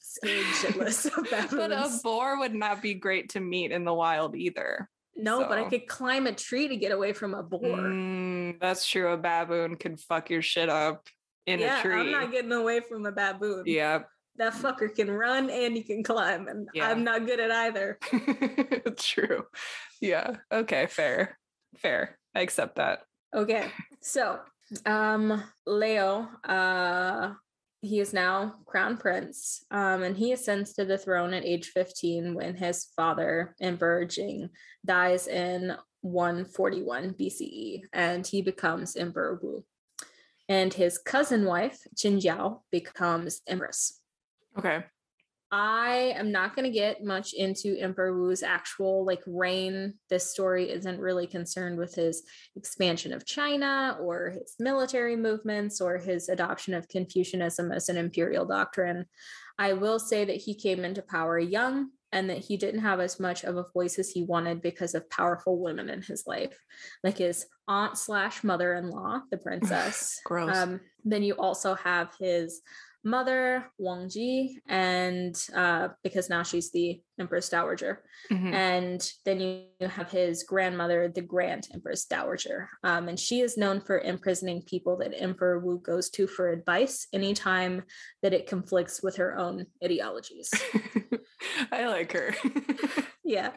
scared 0.00 0.44
shitless 0.46 1.06
of 1.16 1.30
baboons. 1.30 1.50
but 1.52 1.72
a 1.72 1.88
boar 2.02 2.38
would 2.40 2.52
not 2.54 2.82
be 2.82 2.94
great 2.94 3.30
to 3.30 3.40
meet 3.40 3.70
in 3.70 3.84
the 3.84 3.94
wild 3.94 4.36
either. 4.36 4.90
No, 5.16 5.48
but 5.48 5.58
I 5.58 5.64
could 5.64 5.86
climb 5.86 6.26
a 6.26 6.32
tree 6.32 6.68
to 6.68 6.76
get 6.76 6.92
away 6.92 7.12
from 7.12 7.34
a 7.34 7.42
boar. 7.42 7.60
Mm, 7.62 8.60
that's 8.60 8.86
true. 8.88 9.12
A 9.12 9.16
baboon 9.16 9.76
could 9.76 9.98
fuck 10.00 10.30
your 10.30 10.42
shit 10.42 10.68
up 10.68 11.06
in 11.46 11.60
yeah, 11.60 11.78
a 11.78 11.82
tree. 11.82 12.00
I'm 12.00 12.10
not 12.10 12.32
getting 12.32 12.52
away 12.52 12.80
from 12.80 13.06
a 13.06 13.12
baboon. 13.12 13.64
yeah. 13.66 14.00
That 14.38 14.52
fucker 14.52 14.94
can 14.94 15.10
run 15.10 15.48
and 15.48 15.74
he 15.74 15.82
can 15.82 16.02
climb, 16.02 16.46
and 16.46 16.68
Yeah. 16.74 16.90
I'm 16.90 17.04
not 17.04 17.24
good 17.24 17.40
at 17.40 17.50
either. 17.50 17.98
true. 18.98 19.44
Yeah. 20.00 20.36
Okay, 20.52 20.86
fair. 20.86 21.38
Fair. 21.78 22.18
I 22.34 22.40
accept 22.40 22.76
that. 22.76 23.00
Okay, 23.34 23.70
so 24.02 24.38
um, 24.84 25.42
Leo, 25.66 26.28
uh, 26.44 27.32
he 27.82 28.00
is 28.00 28.12
now 28.12 28.56
crown 28.66 28.96
prince, 28.96 29.64
um, 29.70 30.02
and 30.02 30.16
he 30.16 30.32
ascends 30.32 30.72
to 30.74 30.84
the 30.84 30.98
throne 30.98 31.34
at 31.34 31.44
age 31.44 31.68
15 31.68 32.34
when 32.34 32.56
his 32.56 32.86
father, 32.96 33.54
Emperor 33.60 34.04
Jing, 34.04 34.50
dies 34.84 35.26
in 35.28 35.76
141 36.00 37.14
BCE, 37.14 37.82
and 37.92 38.26
he 38.26 38.42
becomes 38.42 38.96
Emperor 38.96 39.38
Wu. 39.42 39.64
And 40.48 40.72
his 40.72 40.98
cousin 40.98 41.44
wife, 41.44 41.80
Qin 41.96 42.20
Jiao, 42.20 42.60
becomes 42.70 43.42
empress. 43.48 44.00
Okay. 44.56 44.84
I 45.52 46.12
am 46.16 46.32
not 46.32 46.56
going 46.56 46.64
to 46.64 46.76
get 46.76 47.04
much 47.04 47.32
into 47.32 47.78
Emperor 47.78 48.18
Wu's 48.18 48.42
actual 48.42 49.04
like 49.04 49.22
reign. 49.26 49.94
This 50.10 50.30
story 50.30 50.70
isn't 50.70 51.00
really 51.00 51.26
concerned 51.26 51.78
with 51.78 51.94
his 51.94 52.24
expansion 52.56 53.12
of 53.12 53.24
China 53.24 53.96
or 54.00 54.30
his 54.30 54.56
military 54.58 55.14
movements 55.14 55.80
or 55.80 55.98
his 55.98 56.28
adoption 56.28 56.74
of 56.74 56.88
Confucianism 56.88 57.70
as 57.70 57.88
an 57.88 57.96
imperial 57.96 58.44
doctrine. 58.44 59.06
I 59.58 59.74
will 59.74 60.00
say 60.00 60.24
that 60.24 60.36
he 60.36 60.54
came 60.54 60.84
into 60.84 61.02
power 61.02 61.38
young 61.38 61.90
and 62.12 62.30
that 62.30 62.38
he 62.38 62.56
didn't 62.56 62.80
have 62.80 63.00
as 63.00 63.20
much 63.20 63.44
of 63.44 63.56
a 63.56 63.66
voice 63.74 63.98
as 63.98 64.10
he 64.10 64.22
wanted 64.22 64.62
because 64.62 64.94
of 64.94 65.08
powerful 65.10 65.58
women 65.58 65.88
in 65.90 66.02
his 66.02 66.24
life, 66.26 66.56
like 67.04 67.18
his 67.18 67.46
aunt 67.68 67.98
slash 67.98 68.44
mother-in-law, 68.44 69.22
the 69.30 69.36
princess. 69.36 70.20
Gross. 70.24 70.56
Um, 70.56 70.80
then 71.04 71.22
you 71.22 71.34
also 71.34 71.74
have 71.74 72.12
his 72.18 72.62
mother, 73.06 73.70
Wang 73.78 74.08
Ji, 74.08 74.58
and 74.66 75.40
uh, 75.54 75.88
because 76.02 76.28
now 76.28 76.42
she's 76.42 76.72
the 76.72 77.00
Empress 77.20 77.48
Dowager. 77.48 78.02
Mhm. 78.30 78.52
And 78.52 79.12
then 79.24 79.40
you 79.40 79.66
have 79.88 80.10
his 80.10 80.42
grandmother, 80.42 81.08
the 81.08 81.22
Grand 81.22 81.68
Empress 81.72 82.04
Dowager. 82.04 82.68
Um, 82.82 83.08
and 83.08 83.18
she 83.18 83.40
is 83.40 83.56
known 83.56 83.80
for 83.80 84.00
imprisoning 84.00 84.62
people 84.62 84.96
that 84.98 85.14
Emperor 85.16 85.60
Wu 85.60 85.78
goes 85.78 86.10
to 86.10 86.26
for 86.26 86.50
advice 86.50 87.06
anytime 87.12 87.84
that 88.22 88.34
it 88.34 88.48
conflicts 88.48 89.02
with 89.02 89.16
her 89.16 89.38
own 89.38 89.66
ideologies. 89.82 90.50
I 91.72 91.86
like 91.86 92.12
her. 92.12 92.34
yeah. 93.24 93.52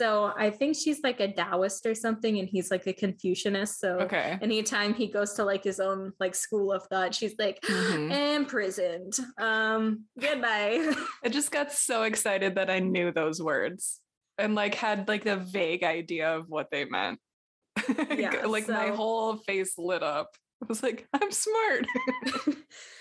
So 0.00 0.32
I 0.34 0.48
think 0.48 0.76
she's 0.76 1.00
like 1.04 1.20
a 1.20 1.30
Taoist 1.30 1.84
or 1.84 1.94
something, 1.94 2.38
and 2.38 2.48
he's 2.48 2.70
like 2.70 2.86
a 2.86 2.92
Confucianist. 2.94 3.80
So 3.80 3.98
okay. 4.00 4.38
anytime 4.40 4.94
he 4.94 5.06
goes 5.08 5.34
to 5.34 5.44
like 5.44 5.62
his 5.62 5.78
own 5.78 6.12
like 6.18 6.34
school 6.34 6.72
of 6.72 6.84
thought, 6.84 7.14
she's 7.14 7.34
like 7.38 7.60
Mhm. 7.60 8.36
imprisoned. 8.36 9.18
Um, 9.36 10.06
goodbye. 10.18 10.94
I 11.24 11.28
just 11.28 11.50
got 11.50 11.70
so 11.70 12.04
excited 12.04 12.54
that 12.54 12.70
I 12.70 12.78
knew 12.78 13.12
those 13.12 13.42
words 13.42 14.00
and 14.38 14.54
like 14.54 14.74
had 14.74 15.06
like 15.06 15.24
the 15.24 15.36
vague 15.36 15.84
idea 15.84 16.34
of 16.34 16.48
what 16.48 16.70
they 16.70 16.86
meant. 16.86 17.18
Yeah, 18.16 18.46
like 18.46 18.68
my 18.68 18.88
whole 18.88 19.36
face 19.36 19.74
lit 19.76 20.02
up. 20.02 20.34
I 20.62 20.66
was 20.66 20.82
like, 20.82 21.06
I'm 21.12 21.30
smart. 21.30 21.84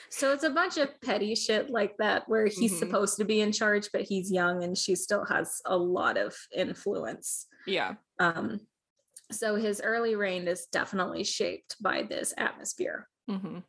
so 0.09 0.33
it's 0.33 0.43
a 0.43 0.49
bunch 0.49 0.77
of 0.77 0.89
petty 1.01 1.35
shit 1.35 1.69
like 1.69 1.95
that 1.97 2.27
where 2.27 2.47
he's 2.47 2.73
Mhm. 2.73 2.79
supposed 2.79 3.17
to 3.17 3.25
be 3.25 3.41
in 3.41 3.51
charge, 3.51 3.89
but 3.91 4.01
he's 4.03 4.31
young 4.31 4.63
and 4.63 4.77
she 4.77 4.95
still 4.95 5.25
has 5.25 5.61
a 5.65 5.77
lot 5.77 6.17
of 6.17 6.35
influence. 6.55 7.47
yeah. 7.67 7.95
Um, 8.19 8.61
so 9.31 9.55
his 9.55 9.79
early 9.81 10.15
reign 10.15 10.47
is 10.47 10.65
definitely 10.67 11.23
shaped 11.23 11.75
by 11.81 12.03
this 12.03 12.33
atmosphere. 12.37 13.07
hmm 13.27 13.59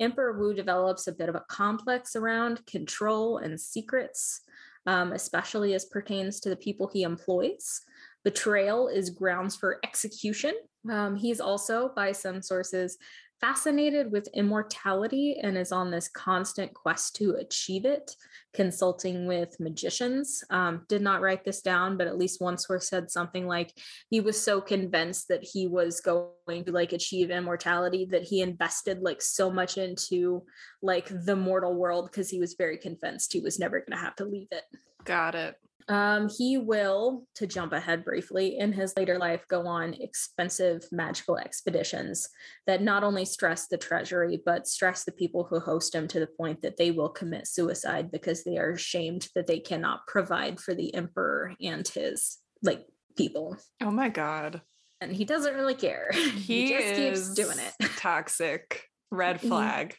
Emperor 0.00 0.32
Wu 0.32 0.52
develops 0.54 1.06
a 1.06 1.12
bit 1.12 1.28
of 1.28 1.36
a 1.36 1.44
complex 1.48 2.16
around 2.16 2.66
control 2.66 3.38
and 3.38 3.60
secrets, 3.60 4.40
um, 4.86 5.12
especially 5.12 5.72
as 5.72 5.84
pertains 5.84 6.40
to 6.40 6.48
the 6.50 6.56
people 6.56 6.88
he 6.88 7.04
employs. 7.04 7.80
Betrayal 8.24 8.88
is 8.88 9.10
grounds 9.10 9.54
for 9.54 9.78
execution. 9.84 10.54
Um, 10.90 11.14
he's 11.14 11.40
also, 11.40 11.90
by 11.94 12.10
some 12.12 12.42
sources, 12.42 12.98
fascinated 13.44 14.10
with 14.10 14.26
immortality 14.32 15.36
and 15.42 15.58
is 15.58 15.70
on 15.70 15.90
this 15.90 16.08
constant 16.08 16.72
quest 16.72 17.14
to 17.14 17.32
achieve 17.32 17.84
it, 17.84 18.16
consulting 18.54 19.26
with 19.26 19.60
magicians. 19.60 20.42
Um, 20.48 20.86
did 20.88 21.02
not 21.02 21.20
write 21.20 21.44
this 21.44 21.60
down, 21.60 21.98
but 21.98 22.06
at 22.06 22.16
least 22.16 22.40
one 22.40 22.56
source 22.56 22.88
said 22.88 23.10
something 23.10 23.46
like 23.46 23.70
he 24.08 24.22
was 24.22 24.40
so 24.40 24.62
convinced 24.62 25.28
that 25.28 25.44
he 25.44 25.66
was 25.66 26.00
going 26.00 26.64
to 26.64 26.72
like 26.72 26.94
achieve 26.94 27.30
immortality 27.30 28.08
that 28.12 28.22
he 28.22 28.40
invested 28.40 29.02
like 29.02 29.20
so 29.20 29.50
much 29.50 29.76
into 29.76 30.42
like 30.80 31.10
the 31.26 31.36
mortal 31.36 31.74
world 31.74 32.08
because 32.10 32.30
he 32.30 32.40
was 32.40 32.54
very 32.54 32.78
convinced 32.78 33.34
he 33.34 33.40
was 33.40 33.58
never 33.58 33.78
going 33.78 33.98
to 33.98 34.02
have 34.02 34.16
to 34.16 34.24
leave 34.24 34.48
it. 34.52 34.64
Got 35.04 35.34
it. 35.34 35.56
Um, 35.88 36.30
he 36.30 36.56
will, 36.56 37.26
to 37.34 37.46
jump 37.46 37.72
ahead 37.72 38.04
briefly, 38.04 38.58
in 38.58 38.72
his 38.72 38.94
later 38.96 39.18
life, 39.18 39.46
go 39.48 39.66
on 39.66 39.94
expensive 39.94 40.86
magical 40.90 41.36
expeditions 41.36 42.28
that 42.66 42.82
not 42.82 43.04
only 43.04 43.24
stress 43.24 43.66
the 43.66 43.76
treasury, 43.76 44.40
but 44.44 44.66
stress 44.66 45.04
the 45.04 45.12
people 45.12 45.44
who 45.44 45.60
host 45.60 45.94
him 45.94 46.08
to 46.08 46.20
the 46.20 46.26
point 46.26 46.62
that 46.62 46.78
they 46.78 46.90
will 46.90 47.10
commit 47.10 47.46
suicide 47.46 48.10
because 48.10 48.44
they 48.44 48.56
are 48.56 48.70
ashamed 48.70 49.28
that 49.34 49.46
they 49.46 49.60
cannot 49.60 50.06
provide 50.06 50.58
for 50.58 50.74
the 50.74 50.94
emperor 50.94 51.54
and 51.60 51.86
his 51.86 52.38
like 52.62 52.86
people. 53.16 53.56
Oh 53.82 53.90
my 53.90 54.08
God. 54.08 54.62
And 55.00 55.12
he 55.12 55.24
doesn't 55.24 55.54
really 55.54 55.74
care. 55.74 56.10
He, 56.12 56.66
He, 56.66 56.68
just 56.68 56.86
is 56.86 57.28
keeps 57.28 57.34
doing 57.34 57.58
it. 57.58 57.90
Toxic. 57.98 58.84
Red 59.10 59.40
flag. 59.40 59.96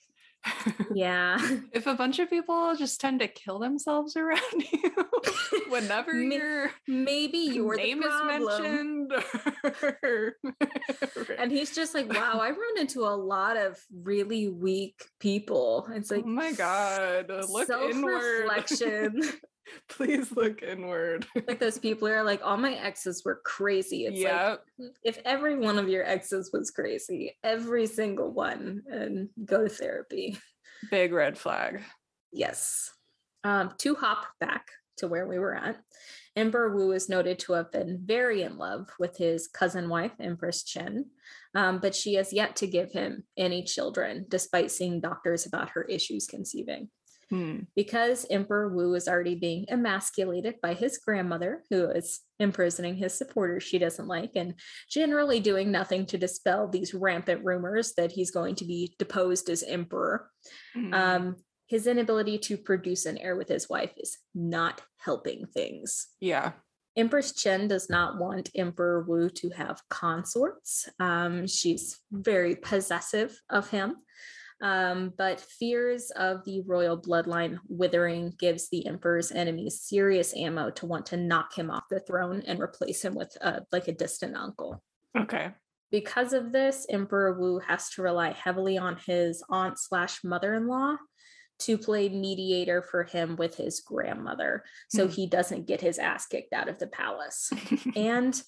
Yeah. 0.94 1.38
if 1.74 1.88
a 1.88 1.94
bunch 1.94 2.20
of 2.20 2.30
people 2.30 2.76
just 2.76 3.02
tend 3.02 3.20
to 3.20 3.28
kill 3.28 3.60
themselves 3.60 4.16
around 4.16 4.40
you 4.72 4.92
whenever 5.70 6.14
Ma- 6.14 6.36
your 6.36 6.72
Maybe 6.88 7.38
you're 7.38 7.76
the 7.76 7.82
name 7.84 8.04
is 8.04 8.14
mentioned. 8.26 9.14
or- 9.64 10.36
And 11.38 11.52
he's 11.52 11.76
just 11.76 11.94
like, 11.94 12.12
wow, 12.12 12.40
I 12.42 12.50
run 12.50 12.78
into 12.80 13.02
a 13.02 13.16
lot 13.16 13.58
of 13.58 13.78
really 13.94 14.48
weak 14.50 15.04
people. 15.20 15.88
It's 15.92 16.12
oh 16.12 16.16
like, 16.16 16.26
oh 16.26 16.30
my 16.30 16.52
god, 16.54 17.30
look 17.50 17.70
inward. 17.70 18.22
self-reflection. 18.48 19.22
Please 19.90 20.32
look 20.32 20.62
inward. 20.62 21.26
like 21.48 21.60
those 21.60 21.78
people 21.78 22.08
are 22.08 22.24
like, 22.24 22.42
all 22.44 22.58
my 22.58 22.74
exes 22.74 23.24
were 23.26 23.42
crazy. 23.44 24.06
It's 24.06 24.20
yeah. 24.20 24.56
like, 24.80 24.92
if 25.04 25.20
every 25.26 25.58
one 25.58 25.78
of 25.78 25.90
your 25.90 26.06
exes 26.06 26.52
was 26.54 26.72
crazy, 26.72 27.38
every 27.44 27.88
single 27.88 28.32
one, 28.32 28.84
and 28.90 29.30
go 29.46 29.64
to 29.64 29.70
therapy. 29.70 30.38
Big 30.92 31.14
red 31.14 31.38
flag. 31.38 31.82
Yes. 32.32 32.92
Um, 33.44 33.74
to 33.80 33.96
hop 33.96 34.26
back 34.40 34.68
to 34.98 35.08
where 35.08 35.28
we 35.28 35.40
were 35.40 35.56
at, 35.56 35.78
Emperor 36.36 36.76
Wu 36.76 36.92
is 36.92 37.08
noted 37.08 37.40
to 37.40 37.54
have 37.54 37.72
been 37.72 38.02
very 38.04 38.42
in 38.42 38.58
love 38.58 38.90
with 39.00 39.16
his 39.18 39.48
cousin 39.48 39.88
wife, 39.88 40.12
Empress 40.20 40.64
Chen, 40.64 41.06
um, 41.54 41.80
but 41.80 41.96
she 41.96 42.16
has 42.16 42.34
yet 42.34 42.58
to 42.58 42.68
give 42.68 42.92
him 42.92 43.24
any 43.38 43.64
children, 43.64 44.26
despite 44.28 44.72
seeing 44.72 45.00
doctors 45.00 45.46
about 45.46 45.70
her 45.70 45.84
issues 45.84 46.28
conceiving. 46.28 46.90
Hmm. 47.30 47.62
Because 47.76 48.26
Emperor 48.30 48.70
Wu 48.70 48.94
is 48.94 49.08
already 49.08 49.36
being 49.36 49.66
emasculated 49.70 50.56
by 50.62 50.74
his 50.76 51.00
grandmother, 51.00 51.64
who 51.70 51.86
is 51.90 52.20
imprisoning 52.40 52.96
his 52.96 53.14
supporters 53.14 53.64
she 53.64 53.80
doesn't 53.80 54.08
like, 54.08 54.32
and 54.36 54.54
generally 54.90 55.40
doing 55.40 55.72
nothing 55.72 56.06
to 56.08 56.18
dispel 56.18 56.68
these 56.68 56.94
rampant 56.94 57.44
rumors 57.44 57.94
that 57.98 58.12
he's 58.12 58.32
going 58.32 58.56
to 58.56 58.66
be 58.66 58.94
deposed 59.00 59.50
as 59.50 59.64
emperor. 59.64 60.30
Mhm. 60.76 60.94
Um, 60.94 61.36
his 61.68 61.88
inability 61.88 62.38
to 62.38 62.58
produce 62.58 63.08
an 63.08 63.18
heir 63.18 63.36
with 63.36 63.48
his 63.48 63.68
wife 63.68 63.94
is 63.98 64.18
not 64.36 64.82
helping 64.98 65.48
things. 65.48 66.08
yeah. 66.20 66.52
Empress 66.98 67.34
Chen 67.34 67.68
does 67.68 67.90
not 67.90 68.20
want 68.20 68.50
Emperor 68.56 69.04
Wu 69.04 69.30
to 69.30 69.50
have 69.50 69.82
consorts. 69.90 70.88
Um, 70.98 71.46
she's 71.46 72.00
very 72.10 72.56
possessive 72.56 73.38
of 73.50 73.70
him. 73.70 73.98
Um, 74.62 75.14
but 75.18 75.42
fears 75.42 76.12
of 76.12 76.46
the 76.46 76.62
royal 76.62 76.98
bloodline 76.98 77.60
withering 77.68 78.34
gives 78.40 78.70
the 78.70 78.88
emperor's 78.88 79.32
enemies 79.32 79.82
serious 79.82 80.36
ammo 80.36 80.70
to 80.72 80.86
want 80.86 81.08
to 81.08 81.18
knock 81.18 81.54
him 81.54 81.70
off 81.70 81.84
the 81.90 82.00
throne 82.00 82.42
and 82.48 82.60
replace 82.62 83.04
him 83.04 83.16
with 83.16 83.36
uh, 83.42 83.60
like 83.72 83.88
a 83.90 83.94
distant 83.94 84.36
uncle. 84.36 84.82
Okay. 85.18 85.52
Because 85.92 86.34
of 86.34 86.52
this, 86.52 86.86
Emperor 86.90 87.40
Wu 87.40 87.60
has 87.60 87.90
to 87.92 88.02
rely 88.02 88.32
heavily 88.32 88.78
on 88.78 88.98
his 89.06 89.44
aunt 89.50 89.78
slash 89.78 90.24
mother-in-law 90.24 90.96
to 91.60 91.78
play 91.78 92.10
mediator 92.10 92.82
for 92.82 93.04
him 93.04 93.36
with 93.38 93.56
his 93.56 93.80
grandmother, 93.82 94.64
so 94.90 95.06
Hmm. 95.06 95.12
he 95.12 95.28
doesn't 95.28 95.68
get 95.68 95.80
his 95.80 96.00
ass 96.00 96.26
kicked 96.28 96.54
out 96.54 96.68
of 96.68 96.80
the 96.80 96.88
palace. 96.88 97.50
and 97.96 98.42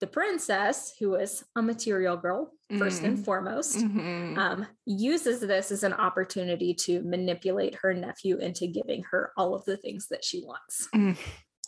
the 0.00 0.06
princess, 0.06 0.92
who 0.98 1.14
is 1.14 1.42
a 1.56 1.62
material 1.62 2.16
girl 2.16 2.52
first 2.78 3.02
and 3.02 3.24
foremost, 3.24 3.78
Mhm. 3.78 4.36
um, 4.36 4.66
uses 4.84 5.40
this 5.40 5.70
as 5.70 5.82
an 5.84 5.92
opportunity 5.94 6.74
to 6.74 7.02
manipulate 7.02 7.76
her 7.76 7.94
nephew 7.94 8.36
into 8.38 8.66
giving 8.66 9.02
her 9.10 9.32
all 9.36 9.54
of 9.54 9.64
the 9.64 9.76
things 9.76 10.08
that 10.08 10.24
she 10.24 10.42
wants. 10.44 10.88
Mm. 10.94 11.16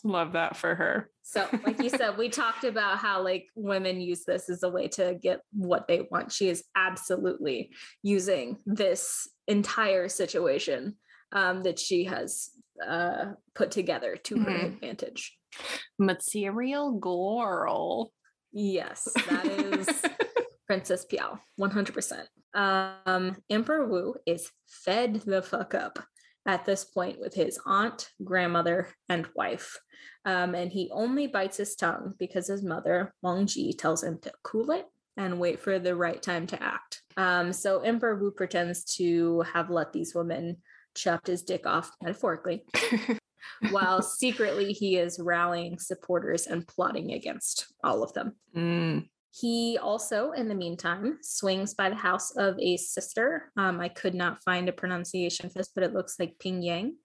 Love 0.03 0.31
that 0.33 0.55
for 0.55 0.75
her. 0.75 1.09
So, 1.23 1.47
like 1.65 1.79
you 1.81 1.89
said, 1.89 2.17
we 2.17 2.29
talked 2.43 2.63
about 2.63 2.99
how 2.99 3.21
like 3.21 3.47
women 3.55 3.99
use 3.99 4.23
this 4.25 4.49
as 4.49 4.63
a 4.63 4.69
way 4.69 4.87
to 4.89 5.17
get 5.21 5.41
what 5.51 5.87
they 5.87 6.07
want. 6.11 6.31
She 6.31 6.49
is 6.49 6.63
absolutely 6.75 7.73
using 8.03 8.57
this 8.65 9.27
entire 9.47 10.07
situation 10.07 10.97
um, 11.31 11.63
that 11.63 11.79
she 11.79 12.05
has 12.05 12.49
uh, 12.85 13.33
put 13.55 13.71
together 13.71 14.15
to 14.15 14.39
her 14.39 14.49
Mhm. 14.51 14.65
advantage. 14.75 15.37
Material 15.99 16.93
girl. 16.99 18.11
Yes, 18.51 19.07
that 19.29 19.45
is 19.45 19.87
Princess 20.67 21.05
Piao, 21.11 21.39
100%. 21.59 22.25
Um, 22.53 23.37
Emperor 23.49 23.85
Wu 23.85 24.15
is 24.25 24.51
fed 24.67 25.15
the 25.21 25.41
fuck 25.41 25.73
up 25.73 25.99
at 26.45 26.65
this 26.65 26.83
point 26.83 27.19
with 27.19 27.33
his 27.33 27.59
aunt, 27.65 28.09
grandmother, 28.23 28.89
and 29.07 29.27
wife. 29.35 29.77
Um, 30.25 30.55
and 30.55 30.71
he 30.71 30.89
only 30.91 31.27
bites 31.27 31.57
his 31.57 31.75
tongue 31.75 32.15
because 32.17 32.47
his 32.47 32.63
mother, 32.63 33.13
Wang 33.21 33.45
Ji, 33.45 33.73
tells 33.73 34.03
him 34.03 34.19
to 34.21 34.31
cool 34.43 34.71
it 34.71 34.85
and 35.17 35.39
wait 35.39 35.59
for 35.59 35.79
the 35.79 35.95
right 35.95 36.21
time 36.21 36.47
to 36.47 36.63
act. 36.63 37.01
Um, 37.17 37.51
so 37.51 37.81
Emperor 37.81 38.15
Wu 38.15 38.31
pretends 38.31 38.83
to 38.95 39.41
have 39.41 39.69
let 39.69 39.91
these 39.91 40.15
women 40.15 40.57
chopped 40.95 41.27
his 41.27 41.43
dick 41.43 41.67
off, 41.67 41.91
metaphorically, 42.01 42.63
while 43.71 44.01
secretly 44.01 44.73
he 44.73 44.97
is 44.97 45.19
rallying 45.19 45.79
supporters 45.79 46.47
and 46.47 46.67
plotting 46.67 47.11
against 47.13 47.73
all 47.83 48.03
of 48.03 48.13
them. 48.13 48.35
Mm. 48.55 49.09
He 49.31 49.77
also, 49.81 50.31
in 50.31 50.47
the 50.47 50.55
meantime, 50.55 51.19
swings 51.21 51.73
by 51.73 51.89
the 51.89 51.95
house 51.95 52.31
of 52.35 52.57
a 52.59 52.77
sister. 52.77 53.51
Um, 53.57 53.79
I 53.79 53.89
could 53.89 54.15
not 54.15 54.43
find 54.43 54.67
a 54.67 54.73
pronunciation 54.73 55.49
for 55.49 55.59
this, 55.59 55.69
but 55.73 55.83
it 55.83 55.93
looks 55.93 56.19
like 56.19 56.39
Ping 56.39 56.63
Yang, 56.63 56.95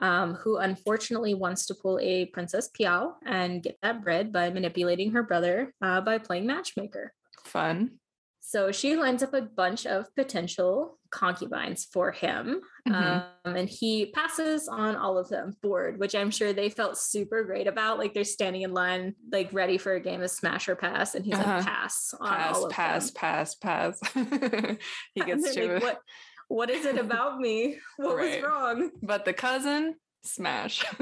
um, 0.00 0.34
who 0.34 0.56
unfortunately 0.56 1.34
wants 1.34 1.66
to 1.66 1.74
pull 1.74 1.98
a 2.00 2.26
Princess 2.26 2.70
Piao 2.70 3.12
and 3.26 3.62
get 3.62 3.76
that 3.82 4.02
bread 4.02 4.32
by 4.32 4.48
manipulating 4.50 5.12
her 5.12 5.22
brother 5.22 5.74
uh, 5.82 6.00
by 6.00 6.16
playing 6.18 6.46
matchmaker. 6.46 7.12
Fun. 7.44 7.98
So 8.42 8.72
she 8.72 8.96
lines 8.96 9.22
up 9.22 9.32
a 9.34 9.42
bunch 9.42 9.86
of 9.86 10.14
potential 10.16 10.98
concubines 11.10 11.84
for 11.84 12.10
him. 12.10 12.60
Mhm. 12.88 13.24
Um, 13.44 13.56
and 13.56 13.68
he 13.68 14.06
passes 14.12 14.66
on 14.66 14.96
all 14.96 15.18
of 15.18 15.28
them 15.28 15.56
bored, 15.62 15.98
which 15.98 16.14
I'm 16.14 16.30
sure 16.30 16.52
they 16.52 16.68
felt 16.70 16.96
super 16.98 17.44
great 17.44 17.66
about. 17.66 17.98
Like 17.98 18.14
they're 18.14 18.24
standing 18.24 18.62
in 18.62 18.72
line, 18.72 19.14
like 19.30 19.50
ready 19.52 19.76
for 19.78 19.92
a 19.94 20.00
game 20.00 20.22
of 20.22 20.30
smash 20.30 20.68
or 20.68 20.74
pass. 20.76 21.14
And 21.14 21.24
he's 21.24 21.34
Uh-huh. 21.34 21.56
like, 21.58 21.64
pass 21.66 22.14
on 22.18 22.28
pass, 22.28 22.56
all 22.56 22.66
of 22.66 22.72
pass, 22.72 23.06
them. 23.10 23.14
pass, 23.20 23.54
pass. 23.56 24.00
he 25.14 25.20
gets 25.24 25.54
to 25.54 25.72
like, 25.74 25.82
what, 25.82 26.00
what 26.48 26.70
is 26.70 26.86
it 26.86 26.98
about 26.98 27.38
me? 27.38 27.78
What 27.98 28.16
Right. 28.16 28.42
was 28.42 28.50
wrong? 28.50 28.90
But 29.02 29.24
the 29.24 29.32
cousin, 29.32 29.96
smash. 30.24 30.84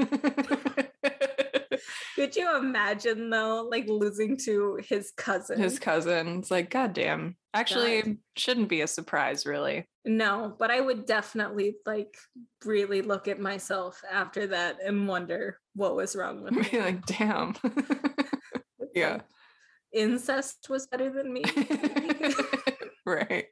Could 2.15 2.35
you 2.35 2.57
imagine 2.57 3.29
though, 3.29 3.67
like 3.69 3.87
losing 3.87 4.37
to 4.45 4.79
his 4.87 5.11
cousin? 5.15 5.59
His 5.59 5.79
cousin. 5.79 6.39
It's 6.39 6.51
like, 6.51 6.69
God 6.69 6.93
damn. 6.93 7.35
Actually, 7.53 8.19
shouldn't 8.37 8.69
be 8.69 8.81
a 8.81 8.87
surprise, 8.87 9.45
really. 9.45 9.87
No, 10.05 10.55
but 10.57 10.69
I 10.71 10.79
would 10.81 11.05
definitely 11.05 11.75
like 11.85 12.15
really 12.63 13.01
look 13.01 13.27
at 13.27 13.39
myself 13.39 14.01
after 14.11 14.47
that 14.47 14.77
and 14.85 15.07
wonder 15.07 15.59
what 15.75 15.95
was 15.95 16.15
wrong 16.15 16.43
with 16.43 16.53
me. 16.73 16.79
Like, 16.79 17.05
damn. 17.05 17.55
Yeah. 18.95 19.13
like, 19.13 19.21
incest 19.93 20.67
was 20.69 20.87
better 20.87 21.09
than 21.11 21.31
me. 21.31 21.43
right. 23.05 23.45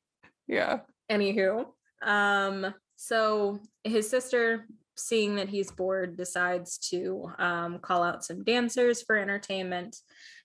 Yeah. 0.47 0.79
Anywho, 1.11 1.65
um, 2.01 2.73
so 2.95 3.59
his 3.83 4.09
sister, 4.09 4.67
seeing 4.97 5.35
that 5.35 5.49
he's 5.49 5.71
bored, 5.71 6.17
decides 6.17 6.77
to 6.89 7.31
um, 7.37 7.79
call 7.79 8.03
out 8.03 8.23
some 8.25 8.43
dancers 8.43 9.01
for 9.01 9.15
entertainment. 9.17 9.95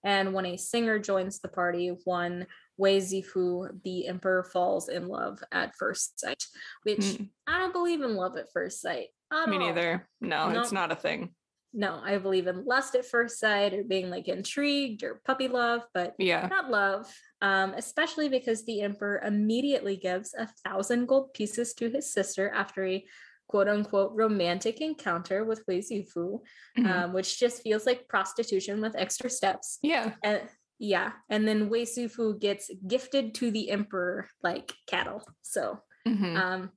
And 0.05 0.33
when 0.35 0.47
a 0.47 0.57
singer 0.57 0.99
joins 0.99 1.39
the 1.41 1.49
party, 1.49 1.89
one 2.05 2.47
Wei 2.77 2.99
Zifu, 2.99 3.69
the 3.85 4.07
emperor 4.09 4.45
falls 4.45 4.89
in 4.89 5.09
love 5.09 5.39
at 5.53 5.75
first 5.77 6.21
sight, 6.21 6.45
which 6.83 6.99
Mm, 6.99 7.29
I 7.47 7.59
don't 7.59 7.73
believe 7.73 8.03
in 8.03 8.15
love 8.17 8.37
at 8.37 8.53
first 8.53 8.81
sight. 8.81 9.09
at 9.33 9.49
Me 9.49 9.57
all. 9.57 9.67
neither. 9.69 10.09
No, 10.21 10.49
it's 10.51 10.73
not 10.73 10.93
a 10.93 10.97
thing. 10.97 11.35
No, 11.75 12.01
I 12.05 12.19
believe 12.19 12.49
in 12.49 12.67
lust 12.67 12.95
at 12.97 13.07
first 13.07 13.41
sight 13.41 13.73
or 13.73 13.83
being 13.83 14.11
like 14.11 14.29
intrigued 14.29 15.03
or 15.05 15.23
puppy 15.25 15.49
love, 15.49 15.83
but 15.95 16.15
Yeah. 16.19 16.47
not 16.51 16.71
love. 16.71 17.11
Um, 17.41 17.73
especially 17.75 18.29
because 18.29 18.65
the 18.67 18.83
emperor 18.83 19.23
immediately 19.25 19.97
gives 19.97 20.35
a 20.35 20.49
thousand 20.65 21.07
gold 21.07 21.33
pieces 21.33 21.73
to 21.75 21.89
his 21.89 22.13
sister 22.13 22.51
after 22.51 22.85
a 22.85 23.05
quote 23.49 23.69
unquote 23.69 24.13
romantic 24.15 24.81
encounter 24.81 25.45
with 25.45 25.63
Wei 25.69 25.81
Zifu, 25.81 26.41
Mhm. 26.79 26.87
um, 26.87 27.13
which 27.13 27.39
just 27.39 27.63
feels 27.63 27.85
like 27.87 28.09
prostitution 28.09 28.81
with 28.81 28.97
extra 28.97 29.29
steps. 29.31 29.79
yeah. 29.83 30.15
And 30.23 30.49
yeah, 30.79 31.13
and 31.31 31.47
then 31.47 31.69
Wei 31.69 31.83
Zifu 31.83 32.41
gets 32.41 32.71
gifted 32.87 33.35
to 33.37 33.51
the 33.51 33.71
emperor 33.71 34.29
like 34.43 34.73
cattle. 34.87 35.23
So 35.43 35.81
Mhm. 36.07 36.37
um, 36.37 36.73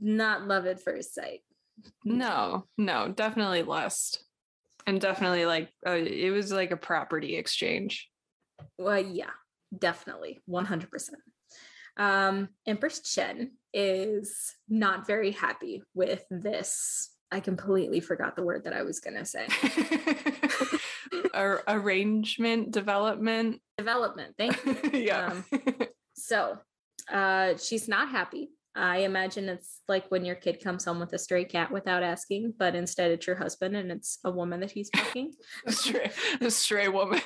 not 0.00 0.46
love 0.46 0.66
at 0.66 0.82
first 0.82 1.14
sight. 1.14 1.40
No, 2.04 2.66
no, 2.76 3.08
definitely 3.08 3.62
lust. 3.62 4.22
And 4.86 5.00
definitely 5.00 5.46
like 5.46 5.70
uh, 5.86 5.92
it 5.92 6.30
was 6.30 6.52
like 6.52 6.70
a 6.70 6.76
property 6.76 7.36
exchange. 7.36 8.10
Well, 8.78 8.98
yeah, 9.00 9.30
definitely, 9.76 10.40
one 10.46 10.64
hundred 10.66 10.90
percent. 10.90 11.22
Um, 11.96 12.48
Empress 12.66 13.00
Chen 13.00 13.52
is 13.72 14.54
not 14.68 15.06
very 15.06 15.30
happy 15.32 15.82
with 15.94 16.24
this. 16.30 17.10
I 17.32 17.40
completely 17.40 18.00
forgot 18.00 18.34
the 18.34 18.42
word 18.42 18.64
that 18.64 18.72
I 18.72 18.82
was 18.82 18.98
gonna 19.00 19.24
say. 19.24 19.46
Ar- 21.34 21.62
arrangement, 21.68 22.72
development. 22.72 23.60
Development. 23.78 24.34
Thank 24.36 24.64
you. 24.64 24.90
yeah. 25.00 25.26
Um, 25.32 25.44
So, 26.14 26.58
uh, 27.10 27.56
she's 27.56 27.88
not 27.88 28.10
happy. 28.10 28.50
I 28.74 28.98
imagine 28.98 29.48
it's 29.48 29.80
like 29.88 30.08
when 30.10 30.24
your 30.24 30.36
kid 30.36 30.62
comes 30.62 30.84
home 30.84 31.00
with 31.00 31.12
a 31.12 31.18
stray 31.18 31.44
cat 31.44 31.72
without 31.72 32.02
asking, 32.02 32.54
but 32.58 32.74
instead 32.74 33.10
it's 33.10 33.26
your 33.26 33.36
husband 33.36 33.74
and 33.74 33.90
it's 33.90 34.18
a 34.24 34.30
woman 34.30 34.60
that 34.60 34.70
he's 34.70 34.90
fucking. 34.96 35.32
a 35.66 35.72
stray, 35.72 36.10
a 36.40 36.50
stray 36.50 36.88
woman. 36.88 37.20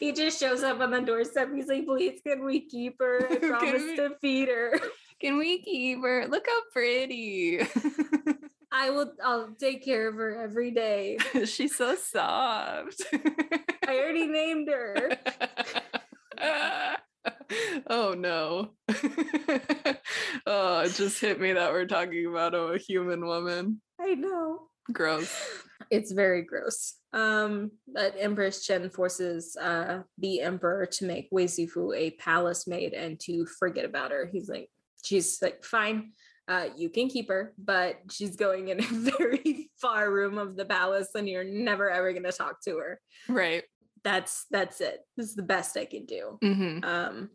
He 0.00 0.12
just 0.12 0.38
shows 0.40 0.62
up 0.62 0.80
on 0.80 0.90
the 0.90 1.00
doorstep. 1.00 1.48
He's 1.54 1.66
like, 1.68 1.86
"Please, 1.86 2.20
can 2.26 2.44
we 2.44 2.60
keep 2.60 2.96
her? 3.00 3.26
I 3.30 3.36
promise 3.48 3.82
we- 3.82 3.96
to 3.96 4.10
feed 4.20 4.48
her." 4.48 4.78
Can 5.20 5.38
we 5.38 5.62
keep 5.62 6.02
her? 6.02 6.26
Look 6.28 6.44
how 6.46 6.60
pretty. 6.72 7.60
I 8.72 8.90
will. 8.90 9.12
I'll 9.24 9.54
take 9.58 9.82
care 9.84 10.08
of 10.08 10.16
her 10.16 10.42
every 10.42 10.72
day. 10.72 11.18
She's 11.44 11.76
so 11.76 11.94
soft. 11.94 13.00
I 13.86 14.00
already 14.00 14.26
named 14.26 14.68
her. 14.68 15.16
oh 17.88 18.14
no. 18.18 18.70
oh, 20.46 20.80
it 20.80 20.92
just 20.94 21.20
hit 21.20 21.40
me 21.40 21.52
that 21.52 21.72
we're 21.72 21.86
talking 21.86 22.26
about 22.26 22.54
a 22.54 22.76
human 22.76 23.24
woman. 23.24 23.80
I 24.00 24.14
know. 24.14 24.68
Gross. 24.92 25.32
It's 25.90 26.12
very 26.12 26.42
gross. 26.42 26.94
Um, 27.12 27.72
but 27.86 28.14
Empress 28.18 28.64
Chen 28.66 28.90
forces 28.90 29.56
uh 29.56 30.02
the 30.18 30.40
emperor 30.40 30.86
to 30.86 31.04
make 31.04 31.28
Wei 31.30 31.44
Zifu 31.46 31.96
a 31.96 32.12
palace 32.12 32.66
maid 32.66 32.92
and 32.92 33.18
to 33.20 33.46
forget 33.58 33.84
about 33.84 34.10
her. 34.10 34.28
He's 34.32 34.48
like, 34.48 34.68
she's 35.04 35.38
like, 35.40 35.64
fine, 35.64 36.12
uh, 36.48 36.66
you 36.76 36.90
can 36.90 37.08
keep 37.08 37.28
her, 37.28 37.54
but 37.58 38.00
she's 38.10 38.36
going 38.36 38.68
in 38.68 38.80
a 38.80 38.82
very 38.90 39.70
far 39.80 40.10
room 40.10 40.38
of 40.38 40.56
the 40.56 40.64
palace, 40.64 41.08
and 41.14 41.28
you're 41.28 41.44
never 41.44 41.90
ever 41.90 42.12
gonna 42.12 42.32
talk 42.32 42.62
to 42.64 42.78
her. 42.78 43.00
Right. 43.28 43.64
That's 44.02 44.46
that's 44.50 44.80
it. 44.80 45.00
This 45.16 45.28
is 45.28 45.34
the 45.34 45.42
best 45.42 45.76
I 45.76 45.86
can 45.86 46.04
do. 46.04 46.38
hmm 46.42 46.78
Um, 46.82 47.30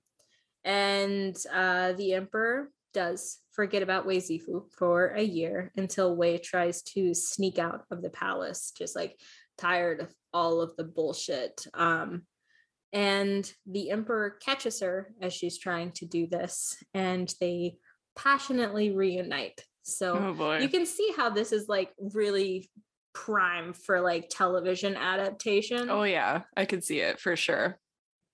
and 0.63 1.35
uh, 1.51 1.93
the 1.93 2.13
emperor 2.13 2.69
does 2.93 3.39
forget 3.59 3.83
about 3.83 4.05
Wei 4.05 4.19
Zifu 4.19 4.71
for 4.71 5.07
a 5.07 5.21
year 5.21 5.69
until 5.75 6.15
Wei 6.15 6.37
tries 6.37 6.81
to 6.81 7.13
sneak 7.13 7.59
out 7.59 7.83
of 7.91 8.01
the 8.01 8.09
palace, 8.09 8.71
just 8.71 8.95
like 8.95 9.19
tired 9.57 9.99
of 9.99 10.15
all 10.33 10.61
of 10.61 10.73
the 10.77 10.85
bullshit. 10.85 11.67
Um, 11.73 12.21
and 12.93 13.51
the 13.69 13.91
emperor 13.91 14.29
catches 14.29 14.79
her 14.79 15.13
as 15.21 15.33
she's 15.33 15.59
trying 15.59 15.91
to 15.95 16.05
do 16.05 16.25
this, 16.25 16.81
and 16.93 17.29
they 17.41 17.75
passionately 18.17 18.91
reunite. 18.91 19.59
So 19.83 20.33
Oh 20.39 20.57
you 20.57 20.69
can 20.69 20.85
see 20.85 21.11
how 21.17 21.29
this 21.29 21.51
is 21.51 21.67
like 21.67 21.91
really 21.99 22.69
prime 23.13 23.73
for 23.73 23.99
like 23.99 24.29
television 24.29 24.95
adaptation. 24.95 25.89
oh 25.89 26.03
yeah, 26.03 26.43
I 26.55 26.63
could 26.63 26.85
see 26.85 27.01
it 27.01 27.19
for 27.19 27.35
sure. 27.35 27.77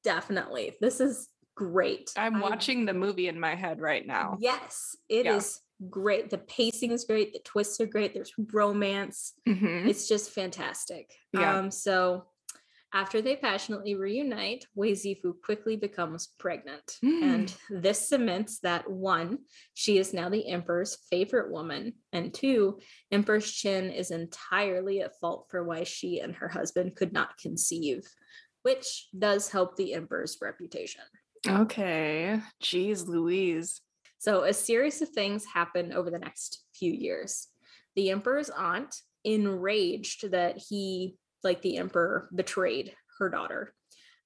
Definitely. 0.04 0.74
This 0.80 1.00
is 1.00 1.28
great. 1.56 2.12
I'm 2.18 2.36
I- 2.36 2.42
watching 2.42 2.86
the 2.86 2.94
movie 2.94 3.28
in 3.28 3.40
my 3.40 3.56
head 3.56 3.80
right 3.82 4.06
now. 4.06 4.38
Yes, 4.40 4.96
it 5.10 5.26
is 5.26 5.62
Yeah. 5.80 5.88
great. 5.90 6.30
The 6.30 6.38
pacing 6.38 6.92
is 6.92 7.06
great. 7.06 7.34
The 7.34 7.40
twists 7.40 7.80
are 7.82 7.86
great. 7.88 8.14
There's 8.14 8.34
romance. 8.54 9.34
Mhm. 9.48 9.88
It's 9.88 10.08
just 10.08 10.32
fantastic. 10.32 11.12
Yeah. 11.34 11.58
Um, 11.60 11.72
so 11.72 12.26
after 12.94 13.22
they 13.22 13.36
passionately 13.36 13.96
reunite, 13.96 14.66
Wei 14.74 14.94
Zifu 14.94 15.34
quickly 15.42 15.76
becomes 15.76 16.28
pregnant. 16.40 16.98
And 17.04 17.54
this 17.70 18.08
cements 18.08 18.60
that 18.62 18.90
one, 18.90 19.40
she 19.74 19.98
is 19.98 20.14
now 20.14 20.30
the 20.30 20.48
emperor's 20.48 20.96
favorite 21.10 21.52
woman. 21.52 21.96
And 22.14 22.34
two, 22.34 22.80
Empress 23.12 23.52
Chen 23.52 23.90
is 23.90 24.12
entirely 24.12 25.02
at 25.02 25.20
fault 25.20 25.48
for 25.50 25.64
why 25.66 25.84
she 25.84 26.20
and 26.22 26.36
her 26.36 26.48
husband 26.48 26.96
could 26.96 27.12
not 27.12 27.38
conceive, 27.38 28.04
which 28.62 29.10
does 29.18 29.50
help 29.50 29.76
the 29.76 29.94
emperor's 29.94 30.38
reputation. 30.42 31.02
Okay. 31.48 32.40
Jeez 32.64 33.08
Louise. 33.08 33.82
So, 34.18 34.44
a 34.44 34.54
series 34.54 35.02
of 35.02 35.10
things 35.10 35.46
happen 35.46 35.94
over 35.94 36.10
the 36.10 36.20
next 36.20 36.64
few 36.74 36.92
years. 36.92 37.48
The 37.96 38.10
emperor's 38.10 38.50
aunt, 38.50 38.96
enraged 39.26 40.32
that 40.32 40.58
he, 40.70 41.18
like 41.44 41.62
the 41.62 41.78
emperor, 41.78 42.30
betrayed 42.34 42.94
her 43.20 43.30
daughter, 43.30 43.74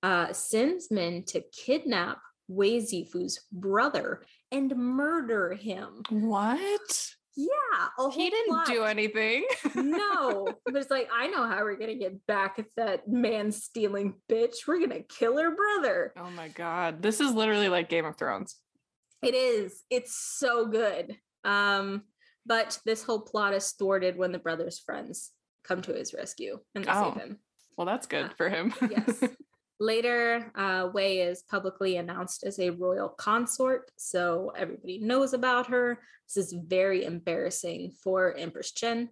uh, 0.03 0.33
sends 0.33 0.91
men 0.91 1.23
to 1.23 1.41
kidnap 1.41 2.19
Wei 2.47 2.77
Zifu's 2.77 3.39
brother 3.51 4.25
and 4.51 4.75
murder 4.75 5.53
him. 5.53 6.01
What? 6.09 7.11
Yeah, 7.35 7.87
a 7.97 8.11
He 8.11 8.29
didn't 8.29 8.49
plot. 8.49 8.65
do 8.67 8.83
anything. 8.83 9.45
no, 9.75 10.47
But 10.65 10.75
it's 10.75 10.91
like, 10.91 11.09
I 11.13 11.27
know 11.27 11.47
how 11.47 11.61
we're 11.63 11.77
gonna 11.77 11.95
get 11.95 12.25
back 12.27 12.59
at 12.59 12.65
that 12.77 13.07
man 13.07 13.51
stealing 13.51 14.15
bitch. 14.29 14.67
We're 14.67 14.79
gonna 14.79 15.03
kill 15.03 15.37
her 15.37 15.55
brother. 15.55 16.13
Oh 16.17 16.29
my 16.31 16.49
god. 16.49 17.01
This 17.01 17.21
is 17.21 17.31
literally 17.33 17.69
like 17.69 17.87
Game 17.89 18.05
of 18.05 18.17
Thrones. 18.17 18.55
It 19.21 19.35
is. 19.35 19.83
It's 19.89 20.15
so 20.15 20.65
good. 20.67 21.17
Um, 21.43 22.03
but 22.45 22.79
this 22.85 23.03
whole 23.03 23.21
plot 23.21 23.53
is 23.53 23.71
thwarted 23.71 24.17
when 24.17 24.31
the 24.31 24.39
brother's 24.39 24.79
friends 24.79 25.31
come 25.63 25.81
to 25.83 25.93
his 25.93 26.13
rescue 26.13 26.59
and 26.75 26.83
they 26.85 26.91
Oh. 26.91 27.13
save 27.13 27.21
him. 27.23 27.39
Well, 27.77 27.85
that's 27.85 28.07
good 28.07 28.25
Uh, 28.25 28.29
for 28.37 28.49
him. 28.49 28.73
Yes. 28.89 29.23
Later, 29.79 30.51
uh, 30.55 30.89
Wei 30.93 31.21
is 31.21 31.43
publicly 31.43 31.97
announced 31.97 32.43
as 32.43 32.59
a 32.59 32.71
royal 32.71 33.07
consort, 33.07 33.91
so 33.97 34.51
everybody 34.55 34.99
knows 34.99 35.33
about 35.33 35.67
her. 35.67 35.99
This 36.27 36.45
is 36.45 36.53
very 36.53 37.05
embarrassing 37.05 37.91
for 38.03 38.35
Empress 38.37 38.73
Chen. 38.73 39.09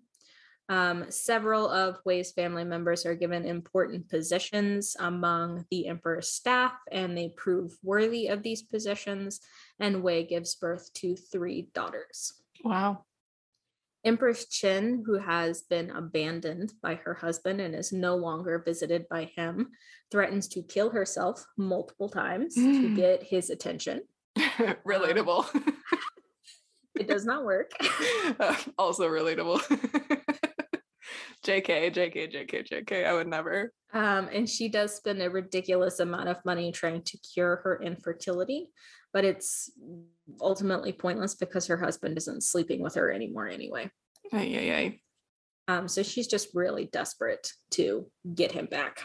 Um, 0.70 1.06
several 1.10 1.70
of 1.70 2.00
Wei's 2.04 2.34
family 2.34 2.66
members 2.66 3.06
are 3.06 3.16
given 3.16 3.46
important 3.46 4.10
positions 4.10 4.98
among 5.00 5.66
the 5.72 5.88
emperor's 5.88 6.28
staff, 6.28 6.74
and 6.92 7.18
they 7.18 7.30
prove 7.30 7.78
worthy 7.82 8.28
of 8.28 8.44
these 8.44 8.62
positions. 8.62 9.40
And 9.80 10.04
Wei 10.04 10.24
gives 10.24 10.56
birth 10.56 10.92
to 10.96 11.16
three 11.16 11.70
daughters. 11.74 12.34
Wow. 12.64 13.06
Empress 14.08 14.46
Qin, 14.46 15.02
who 15.06 15.20
has 15.20 15.64
been 15.64 15.90
abandoned 15.90 16.72
by 16.82 16.96
her 16.96 17.14
husband 17.14 17.60
and 17.60 17.76
is 17.76 17.92
no 17.92 18.16
longer 18.16 18.64
visited 18.66 19.06
by 19.10 19.26
him, 19.36 19.68
threatens 20.12 20.48
to 20.48 20.62
kill 20.64 20.90
herself 20.92 21.46
multiple 21.58 22.08
times 22.08 22.56
to 22.56 22.62
Mm. 22.62 22.96
get 22.96 23.24
his 23.24 23.50
attention. 23.50 24.02
relatable. 24.88 25.46
It 27.00 27.08
does 27.08 27.26
not 27.26 27.46
work. 27.46 27.70
Uh, 28.40 28.56
also 28.78 29.08
relatable. 29.08 29.60
JK, 31.46 31.94
JK, 31.94 32.34
JK, 32.34 32.68
JK. 32.68 33.06
I 33.06 33.14
would 33.14 33.28
never. 33.28 33.72
Um, 33.94 34.28
and 34.34 34.50
she 34.50 34.68
does 34.68 34.96
spend 34.96 35.22
a 35.22 35.30
ridiculous 35.30 36.00
amount 36.00 36.28
of 36.30 36.44
money 36.44 36.72
trying 36.72 37.04
to 37.04 37.18
cure 37.20 37.58
her 37.64 37.80
infertility, 37.84 38.70
but 39.18 39.26
it's 39.26 39.72
ultimately 40.40 40.94
pointless 40.94 41.34
because 41.34 41.66
her 41.66 41.78
husband 41.78 42.16
isn't 42.20 42.44
sleeping 42.44 42.84
with 42.84 42.94
her 42.94 43.12
anymore 43.12 43.48
anyway. 43.48 43.90
Ay, 44.32 44.56
ay, 44.56 44.72
ay. 44.76 45.00
Um, 45.68 45.88
so 45.88 46.04
she's 46.04 46.28
just 46.28 46.50
really 46.54 46.86
desperate 46.94 47.52
to 47.72 48.12
get 48.36 48.52
him 48.52 48.68
back. 48.68 49.02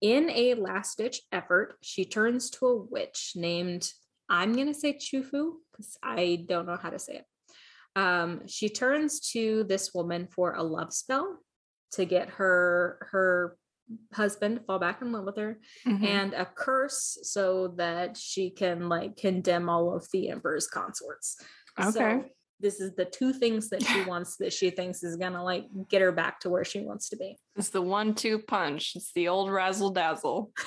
In 0.00 0.30
a 0.30 0.54
last 0.54 0.98
ditch 0.98 1.20
effort, 1.32 1.78
she 1.82 2.04
turns 2.04 2.48
to 2.50 2.66
a 2.66 2.76
witch 2.76 3.32
named, 3.34 3.90
I'm 4.28 4.52
going 4.52 4.68
to 4.68 4.72
say 4.72 4.92
Chufu 4.92 5.54
because 5.72 5.98
I 6.00 6.44
don't 6.48 6.66
know 6.66 6.78
how 6.80 6.90
to 6.90 7.00
say 7.00 7.14
it. 7.14 7.24
Um, 7.96 8.42
she 8.46 8.68
turns 8.68 9.18
to 9.32 9.64
this 9.64 9.92
woman 9.92 10.28
for 10.30 10.54
a 10.54 10.62
love 10.62 10.92
spell 10.92 11.40
to 11.94 12.04
get 12.04 12.28
her 12.28 13.08
her 13.10 13.58
husband 14.12 14.60
fall 14.66 14.78
back 14.78 15.00
in 15.02 15.12
love 15.12 15.24
with 15.24 15.36
her 15.36 15.60
Mhm. 15.86 16.04
and 16.04 16.34
a 16.34 16.44
curse 16.46 17.18
so 17.22 17.68
that 17.76 18.16
she 18.16 18.50
can 18.50 18.88
like 18.88 19.16
condemn 19.16 19.68
all 19.68 19.94
of 19.94 20.06
the 20.12 20.28
emperor's 20.30 20.66
consorts. 20.66 21.36
Okay. 21.78 21.90
So 21.90 22.24
this 22.58 22.80
is 22.80 22.94
the 22.96 23.04
two 23.04 23.32
things 23.32 23.68
that 23.68 23.82
she 23.82 24.02
wants 24.10 24.36
that 24.38 24.52
she 24.52 24.70
thinks 24.70 25.02
is 25.02 25.16
gonna 25.16 25.44
like 25.44 25.66
get 25.88 26.00
her 26.02 26.10
back 26.12 26.40
to 26.40 26.48
where 26.50 26.64
she 26.64 26.80
wants 26.80 27.08
to 27.10 27.16
be. 27.16 27.36
It's 27.54 27.70
the 27.70 27.82
one 27.82 28.14
two 28.14 28.38
punch. 28.40 28.96
It's 28.96 29.12
the 29.12 29.28
old 29.28 29.50
razzle 29.50 29.90
dazzle. 29.90 30.52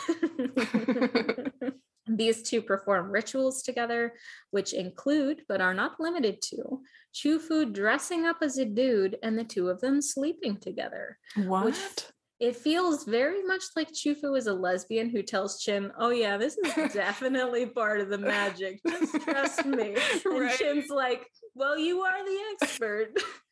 These 2.11 2.41
two 2.41 2.63
perform 2.63 3.11
rituals 3.11 3.61
together, 3.61 4.13
which 4.49 4.74
include, 4.74 5.43
but 5.47 5.61
are 5.61 5.76
not 5.76 5.99
limited 5.99 6.41
to, 6.43 6.82
Chufu 7.13 7.72
dressing 7.72 8.26
up 8.26 8.38
as 8.41 8.57
a 8.57 8.65
dude 8.65 9.17
and 9.22 9.38
the 9.38 9.43
two 9.43 9.70
of 9.70 9.80
them 9.80 10.01
sleeping 10.01 10.57
together. 10.57 11.20
What? 11.36 12.11
It 12.40 12.56
feels 12.56 13.04
very 13.04 13.44
much 13.44 13.64
like 13.76 13.92
Chufu 13.92 14.38
is 14.38 14.48
a 14.48 14.54
lesbian 14.54 15.10
who 15.10 15.22
tells 15.22 15.62
Chin, 15.62 15.92
Oh, 15.98 16.10
yeah, 16.10 16.38
this 16.38 16.58
is 16.58 16.74
definitely 16.94 17.66
part 17.66 18.00
of 18.00 18.10
the 18.10 18.18
magic. 18.18 18.80
Just 18.88 19.14
trust 19.22 19.66
me. 19.66 19.96
And 20.26 20.40
Right. 20.40 20.58
Chin's 20.58 20.90
like, 20.90 21.26
Well, 21.54 21.78
you 21.78 22.02
are 22.02 22.24
the 22.26 22.40
expert. 22.62 23.10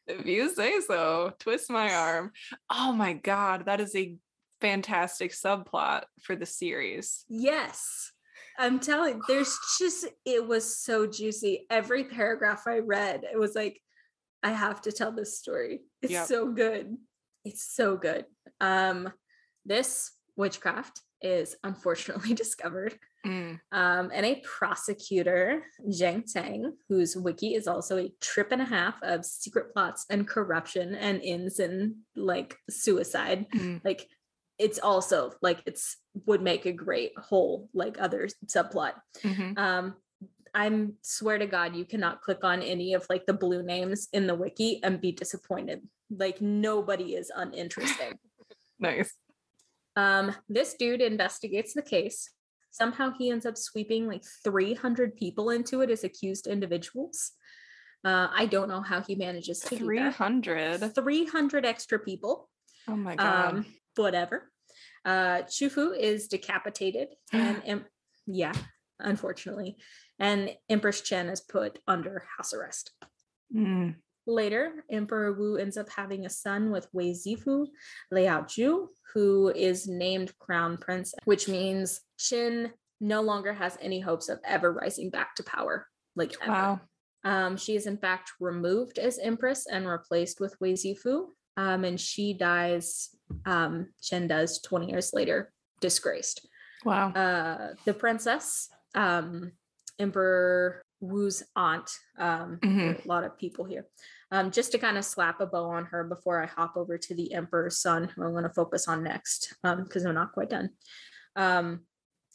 If 0.08 0.26
you 0.26 0.50
say 0.54 0.80
so, 0.80 1.34
twist 1.40 1.70
my 1.70 1.94
arm. 1.94 2.32
Oh 2.70 2.94
my 2.94 3.12
God. 3.14 3.66
That 3.66 3.82
is 3.82 3.94
a 3.96 4.16
fantastic 4.62 5.34
subplot 5.34 6.04
for 6.22 6.36
the 6.38 6.46
series. 6.46 7.26
Yes. 7.28 8.14
I'm 8.58 8.80
telling 8.80 9.22
there's 9.28 9.56
just 9.78 10.08
it 10.26 10.48
was 10.48 10.78
so 10.78 11.06
juicy. 11.08 11.68
Every 11.70 12.06
paragraph 12.06 12.64
I 12.68 12.80
read, 12.80 13.24
it 13.32 13.38
was 13.38 13.54
like, 13.54 13.82
I 14.42 14.52
have 14.52 14.82
to 14.84 14.92
tell 14.94 15.12
this 15.12 15.38
story. 15.38 15.82
It's 16.02 16.14
Yep. 16.14 16.28
so 16.28 16.48
good. 16.54 16.96
It's 17.44 17.64
so 17.64 17.98
good. 17.98 18.26
Um, 18.62 19.12
this 19.66 20.12
witchcraft 20.36 21.01
is 21.22 21.55
unfortunately 21.64 22.34
discovered. 22.43 22.97
Mm. 23.26 23.60
Um, 23.72 24.12
and 24.14 24.26
a 24.26 24.41
prosecutor, 24.45 25.64
Zhang 25.89 26.24
Tang, 26.32 26.74
whose 26.88 27.18
wiki 27.18 27.55
is 27.55 27.68
also 27.68 27.97
a 27.97 28.12
trip 28.22 28.51
and 28.51 28.62
a 28.62 28.66
half 28.66 28.95
of 29.01 29.26
secret 29.26 29.74
plots 29.74 30.05
and 30.10 30.28
corruption 30.28 30.95
and 30.95 31.22
ins 31.22 31.60
and 31.60 31.95
like 32.16 32.55
suicide 32.70 33.47
Mm. 33.53 33.82
like 33.84 34.08
it's 34.60 34.80
also 34.80 35.34
like 35.41 35.62
it's 35.68 35.97
would 36.26 36.41
make 36.41 36.66
a 36.66 36.72
great 36.72 37.12
whole 37.18 37.70
like 37.74 37.97
other 37.99 38.28
subplot 38.47 38.93
Mhm. 39.22 39.55
um 39.58 39.93
i'm 40.55 40.93
swear 41.03 41.38
to 41.38 41.45
god 41.45 41.76
you 41.76 41.86
cannot 41.86 42.22
click 42.22 42.43
on 42.43 42.64
any 42.64 42.95
of 42.95 43.05
like 43.10 43.26
the 43.28 43.34
blue 43.34 43.62
names 43.62 44.08
in 44.14 44.26
the 44.26 44.34
wiki 44.34 44.82
and 44.84 44.99
be 44.99 45.12
disappointed 45.12 45.82
like 46.10 46.41
nobody 46.41 47.14
is 47.16 47.32
uninteresting 47.36 48.18
Nice. 48.80 49.14
um 49.96 50.36
this 50.50 50.76
dude 50.76 51.02
investigates 51.02 51.74
the 51.74 51.82
case 51.82 52.30
somehow 52.72 53.12
he 53.18 53.32
ends 53.32 53.46
up 53.46 53.58
sweeping 53.58 54.08
like 54.08 54.24
300 54.44 55.16
people 55.16 55.50
into 55.50 55.82
it 55.82 55.90
as 55.90 56.04
accused 56.04 56.46
individuals 56.48 57.32
uh 58.06 58.28
i 58.36 58.46
don't 58.46 58.70
know 58.70 58.82
how 58.82 59.02
he 59.02 59.16
manages 59.16 59.60
to 59.62 59.76
do 59.76 59.86
300. 59.86 60.94
300 60.94 61.66
extra 61.66 61.98
people 62.00 62.50
Oh 62.90 62.96
my 62.96 63.16
God. 63.16 63.54
um, 63.56 63.66
whatever. 63.96 64.50
Uh, 65.04 65.42
Chufu 65.44 65.98
is 65.98 66.28
decapitated, 66.28 67.10
and 67.34 67.84
yeah, 68.26 68.54
unfortunately, 69.00 69.78
and 70.20 70.52
Empress 70.70 71.02
Chen 71.02 71.28
is 71.28 71.42
put 71.42 71.80
under 71.88 72.26
house 72.38 72.54
arrest. 72.54 72.92
Mm. 73.54 73.96
Later, 74.28 74.84
Emperor 74.92 75.32
Wu 75.32 75.56
ends 75.56 75.78
up 75.78 75.90
having 75.90 76.26
a 76.26 76.30
son 76.30 76.70
with 76.70 76.90
Wei 76.92 77.12
Zifu, 77.12 77.68
Liao 78.12 78.42
Ju, 78.42 78.90
who 79.14 79.50
is 79.56 79.88
named 79.88 80.38
Crown 80.38 80.78
Prince, 80.78 81.14
which 81.24 81.48
means 81.48 82.02
Qin 82.20 82.72
no 83.00 83.22
longer 83.22 83.54
has 83.54 83.78
any 83.82 84.02
hopes 84.02 84.28
of 84.28 84.40
ever 84.46 84.74
rising 84.74 85.10
back 85.10 85.36
to 85.36 85.44
power. 85.44 85.88
Like 86.16 86.36
ever. 86.42 86.52
Wow. 86.52 86.82
Um, 87.24 87.58
she 87.58 87.76
is 87.76 87.88
in 87.88 87.98
fact 87.98 88.32
removed 88.40 89.00
as 89.00 89.18
empress 89.20 89.66
and 89.66 89.88
replaced 89.88 90.40
with 90.40 90.56
Wei 90.60 90.74
Zifu. 90.74 91.28
Um, 91.56 91.86
and 91.86 92.00
she 92.00 92.34
dies, 92.34 93.10
um, 93.46 93.88
Chen 94.02 94.28
does 94.28 94.62
20 94.62 94.90
years 94.90 95.12
later, 95.14 95.52
disgraced. 95.82 96.48
Wow. 96.86 97.12
Uh, 97.12 97.74
the 97.86 97.94
princess, 97.94 98.70
um, 98.94 99.54
Emperor 100.00 100.82
Wu's 101.00 101.44
aunt, 101.56 101.90
um, 102.20 102.60
are 102.64 102.98
a 103.04 103.08
lot 103.08 103.24
of 103.24 103.38
people 103.38 103.66
here. 103.66 103.88
Um, 104.32 104.52
just 104.52 104.74
to 104.74 104.78
kind 104.78 104.98
of 104.98 105.06
slap 105.06 105.40
a 105.40 105.46
bow 105.46 105.70
on 105.70 105.86
her 105.86 106.04
before 106.04 106.44
I 106.44 106.48
hop 106.48 106.76
over 106.76 106.98
to 106.98 107.16
the 107.16 107.34
Emperor's 107.34 107.80
son, 107.80 108.10
who 108.14 108.24
I'm 108.24 108.32
going 108.32 108.44
to 108.44 108.50
focus 108.50 108.88
on 108.88 109.04
next, 109.04 109.56
because 109.64 110.06
I'm 110.06 110.16
not 110.16 110.34
quite 110.34 110.50
done. 110.50 110.72
Um, 111.38 111.82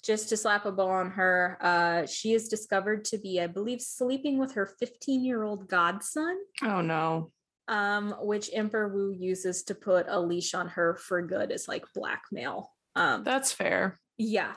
just 0.02 0.30
to 0.30 0.36
slap 0.36 0.64
a 0.64 0.72
bow 0.72 0.88
on 0.88 1.10
her, 1.12 1.58
uh, 1.60 2.06
she 2.06 2.32
is 2.32 2.48
discovered 2.48 3.04
to 3.06 3.18
be, 3.18 3.40
I 3.40 3.46
believe, 3.46 3.80
sleeping 3.80 4.38
with 4.38 4.52
her 4.54 4.66
15 4.80 5.24
year 5.24 5.42
old 5.44 5.68
godson, 5.68 6.38
oh 6.62 6.80
no. 6.80 7.30
um, 7.68 8.14
which 8.20 8.50
Emperor 8.52 8.88
Wu 8.88 9.12
uses 9.12 9.62
to 9.64 9.74
put 9.74 10.06
a 10.08 10.18
leash 10.18 10.54
on 10.54 10.68
her 10.68 10.96
for 10.96 11.22
good 11.22 11.52
as 11.52 11.68
like 11.68 11.84
blackmail. 11.94 12.70
Um, 12.96 13.22
That's 13.22 13.52
fair. 13.52 14.00
yeah, 14.18 14.54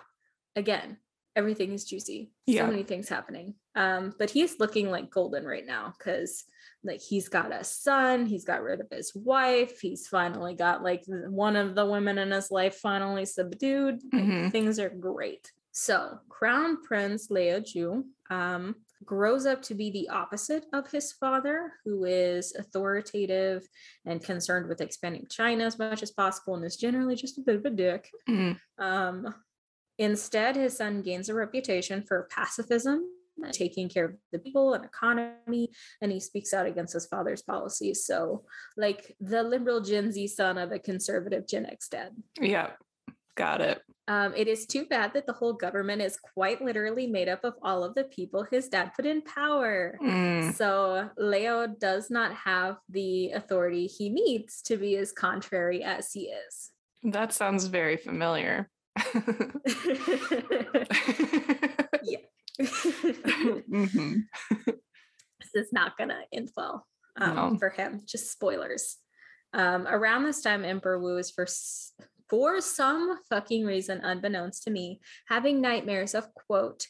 again, 0.56 0.98
everything 1.36 1.74
is 1.74 1.86
juicy. 1.86 2.32
Yeah. 2.46 2.62
So 2.62 2.72
many 2.72 2.84
things 2.84 3.10
happening. 3.10 3.56
Um, 3.76 4.14
but 4.18 4.30
he's 4.30 4.60
looking 4.60 4.90
like 4.90 5.10
golden 5.10 5.46
right 5.46 5.66
now 5.66 5.94
because 5.98 6.46
like 6.84 7.02
he's 7.02 7.28
got 7.30 7.54
a 7.54 7.64
son, 7.64 8.26
he's 8.26 8.46
got 8.46 8.62
rid 8.62 8.80
of 8.80 8.88
his 8.92 9.14
wife, 9.16 9.80
he's 9.80 10.08
finally 10.08 10.54
got 10.54 10.84
like 10.84 11.04
one 11.08 11.56
of 11.56 11.76
the 11.76 11.86
women 11.86 12.18
in 12.18 12.32
his 12.32 12.52
life 12.52 12.76
finally 12.76 13.26
subdued. 13.26 14.00
Mhm. 14.14 14.52
Things 14.52 14.80
are 14.80 14.90
great. 14.90 15.52
So 15.72 16.20
Crown 16.30 16.82
Prince 16.84 17.30
Leo 17.30 17.60
Ju 17.60 18.06
um, 18.30 18.76
grows 19.04 19.46
up 19.46 19.62
to 19.64 19.76
be 19.76 19.92
the 19.92 20.08
opposite 20.10 20.66
of 20.72 20.90
his 20.90 21.12
father, 21.12 21.74
who 21.84 22.06
is 22.06 22.56
authoritative 22.56 23.68
and 24.06 24.24
concerned 24.24 24.70
with 24.70 24.80
expanding 24.80 25.28
China 25.30 25.66
as 25.66 25.78
much 25.78 26.02
as 26.02 26.12
possible 26.12 26.56
and 26.56 26.64
is 26.64 26.78
generally 26.78 27.16
just 27.16 27.38
a 27.38 27.42
bit 27.42 27.58
of 27.58 27.66
a 27.66 27.70
dick. 27.70 28.10
Mm. 28.30 28.58
Um, 28.78 29.36
instead, 29.98 30.56
his 30.56 30.78
son 30.78 31.02
gains 31.02 31.30
a 31.30 31.34
reputation 31.34 32.04
for 32.04 32.28
pacifism, 32.32 33.04
taking 33.52 33.89
care 33.89 34.06
of 34.06 34.16
the 34.32 34.39
people 34.39 34.74
and 34.74 34.86
economy, 34.86 35.70
and 36.02 36.12
he 36.12 36.20
speaks 36.20 36.54
out 36.54 36.66
against 36.66 36.93
his 36.93 37.06
father's 37.06 37.41
policies. 37.41 38.06
So, 38.06 38.43
like 38.78 39.16
the 39.20 39.43
liberal 39.43 39.82
Gen 39.82 40.12
Z 40.12 40.28
son 40.28 40.58
of 40.58 40.72
a 40.72 40.80
conservative 40.80 41.48
Gen 41.48 41.66
X 41.66 41.89
dad. 41.89 42.12
Yeah. 42.39 42.72
Got 43.36 43.60
it. 43.60 43.82
Um, 44.08 44.34
it 44.36 44.48
is 44.48 44.66
too 44.66 44.86
bad 44.86 45.14
that 45.14 45.26
the 45.26 45.34
whole 45.34 45.54
government 45.54 46.02
is 46.02 46.18
quite 46.18 46.62
literally 46.62 47.08
made 47.08 47.28
up 47.28 47.43
of 47.43 47.56
all 47.62 47.84
of 47.84 47.96
the 47.96 48.06
people 48.06 48.46
his 48.50 48.70
dad 48.70 48.91
put 48.96 49.06
in 49.06 49.22
power. 49.24 49.98
Mm. 50.02 50.54
So 50.54 51.10
Leo 51.18 51.68
does 51.68 52.10
not 52.10 52.34
have 52.34 52.78
the 52.88 53.32
authority 53.32 53.88
he 53.88 54.10
needs 54.10 54.62
to 54.64 54.78
be 54.78 54.96
as 54.98 55.12
contrary 55.12 55.84
as 55.84 56.14
he 56.14 56.30
is. 56.30 56.72
That 57.04 57.34
sounds 57.34 57.66
very 57.66 57.98
familiar. 57.98 58.70
Mhm. 62.60 64.24
this 64.66 65.56
is 65.56 65.74
not 65.74 65.98
gonna 65.98 66.22
end 66.32 66.50
well 66.56 66.86
um, 67.18 67.36
No. 67.36 67.58
for 67.60 67.70
him. 67.70 68.02
Just 68.06 68.32
spoilers. 68.32 68.98
Um, 69.54 69.88
around 69.88 70.24
this 70.24 70.41
time, 70.41 70.66
Emperor 70.66 71.00
Wu 71.00 71.18
is 71.18 71.32
for 71.32 71.48
for 72.30 72.60
some 72.62 73.20
fucking 73.30 73.66
reason, 73.66 74.02
unbeknownst 74.04 74.64
to 74.64 74.72
me, 74.72 75.00
having 75.28 75.62
nightmares 75.62 76.16
of 76.16 76.34
quote 76.34 76.88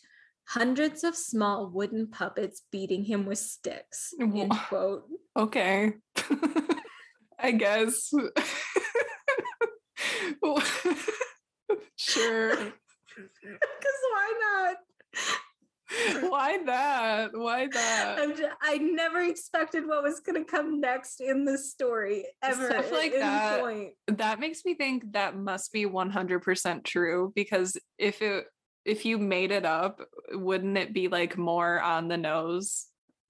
hundreds 0.47 1.03
of 1.03 1.15
small 1.15 1.69
wooden 1.69 2.07
puppets 2.07 2.61
beating 2.71 3.03
him 3.03 3.25
with 3.25 3.39
sticks. 3.39 4.13
End 4.19 4.51
quote. 4.69 5.03
Okay. 5.35 5.93
I 7.39 7.51
guess. 7.51 8.11
Sure. 12.25 12.73
Because 13.15 14.01
why 14.11 14.33
not? 14.41 16.29
Why 16.29 16.59
that? 16.65 17.29
Why 17.33 17.67
that? 17.67 18.17
Just, 18.35 18.43
i 18.61 18.77
never 18.77 19.21
expected 19.21 19.87
what 19.87 20.03
was 20.03 20.19
going 20.19 20.43
to 20.43 20.49
come 20.49 20.81
next 20.81 21.21
in 21.21 21.45
this 21.45 21.71
story 21.71 22.25
ever. 22.43 22.67
Stuff 22.69 22.91
like 22.91 23.13
that. 23.13 23.61
Point. 23.61 23.93
That 24.07 24.39
makes 24.39 24.65
me 24.65 24.75
think 24.75 25.13
that 25.13 25.37
must 25.37 25.71
be 25.71 25.85
100% 25.85 26.83
true 26.83 27.31
because 27.35 27.77
if 27.97 28.21
it 28.21 28.45
if 28.83 29.03
you 29.03 29.17
made 29.17 29.51
it 29.51 29.65
up, 29.65 29.99
wouldn't 30.31 30.77
it 30.77 30.93
be 30.93 31.07
like 31.07 31.37
more 31.37 31.81
on 31.81 32.07
the 32.07 32.17
nose? 32.17 32.85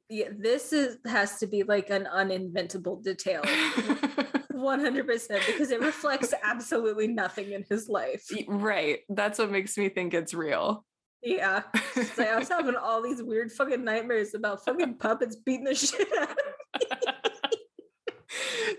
Yeah, 0.10 0.30
this 0.38 0.74
is 0.74 0.98
has 1.06 1.40
to 1.40 1.48
be 1.48 1.64
like 1.64 1.90
an 1.90 2.08
uninventable 2.14 3.04
detail. 3.04 3.42
100% 4.56 5.46
because 5.46 5.72
it 5.72 5.82
reflects 5.82 6.34
absolutely 6.44 7.08
nothing 7.08 7.52
in 7.52 7.66
his 7.70 7.90
life. 7.90 8.26
Right. 8.48 9.00
That's 9.10 9.40
what 9.40 9.52
makes 9.52 9.78
me 9.78 9.90
think 9.90 10.14
it's 10.14 10.34
real. 10.34 10.86
Yeah. 11.22 11.64
I 11.74 12.36
was 12.38 12.50
having 12.50 12.76
all 12.76 13.02
these 13.02 13.22
weird 13.22 13.52
fucking 13.52 13.84
nightmares 13.84 14.34
about 14.34 14.64
fucking 14.64 14.96
puppets 15.00 15.36
beating 15.36 15.66
the 15.66 15.76
shit 15.76 16.08
out 16.20 16.30
of 16.30 16.38
me. 16.38 16.46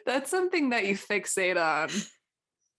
That's 0.06 0.30
something 0.30 0.70
that 0.70 0.86
you 0.86 0.96
fixate 0.96 1.60
on. 1.60 1.90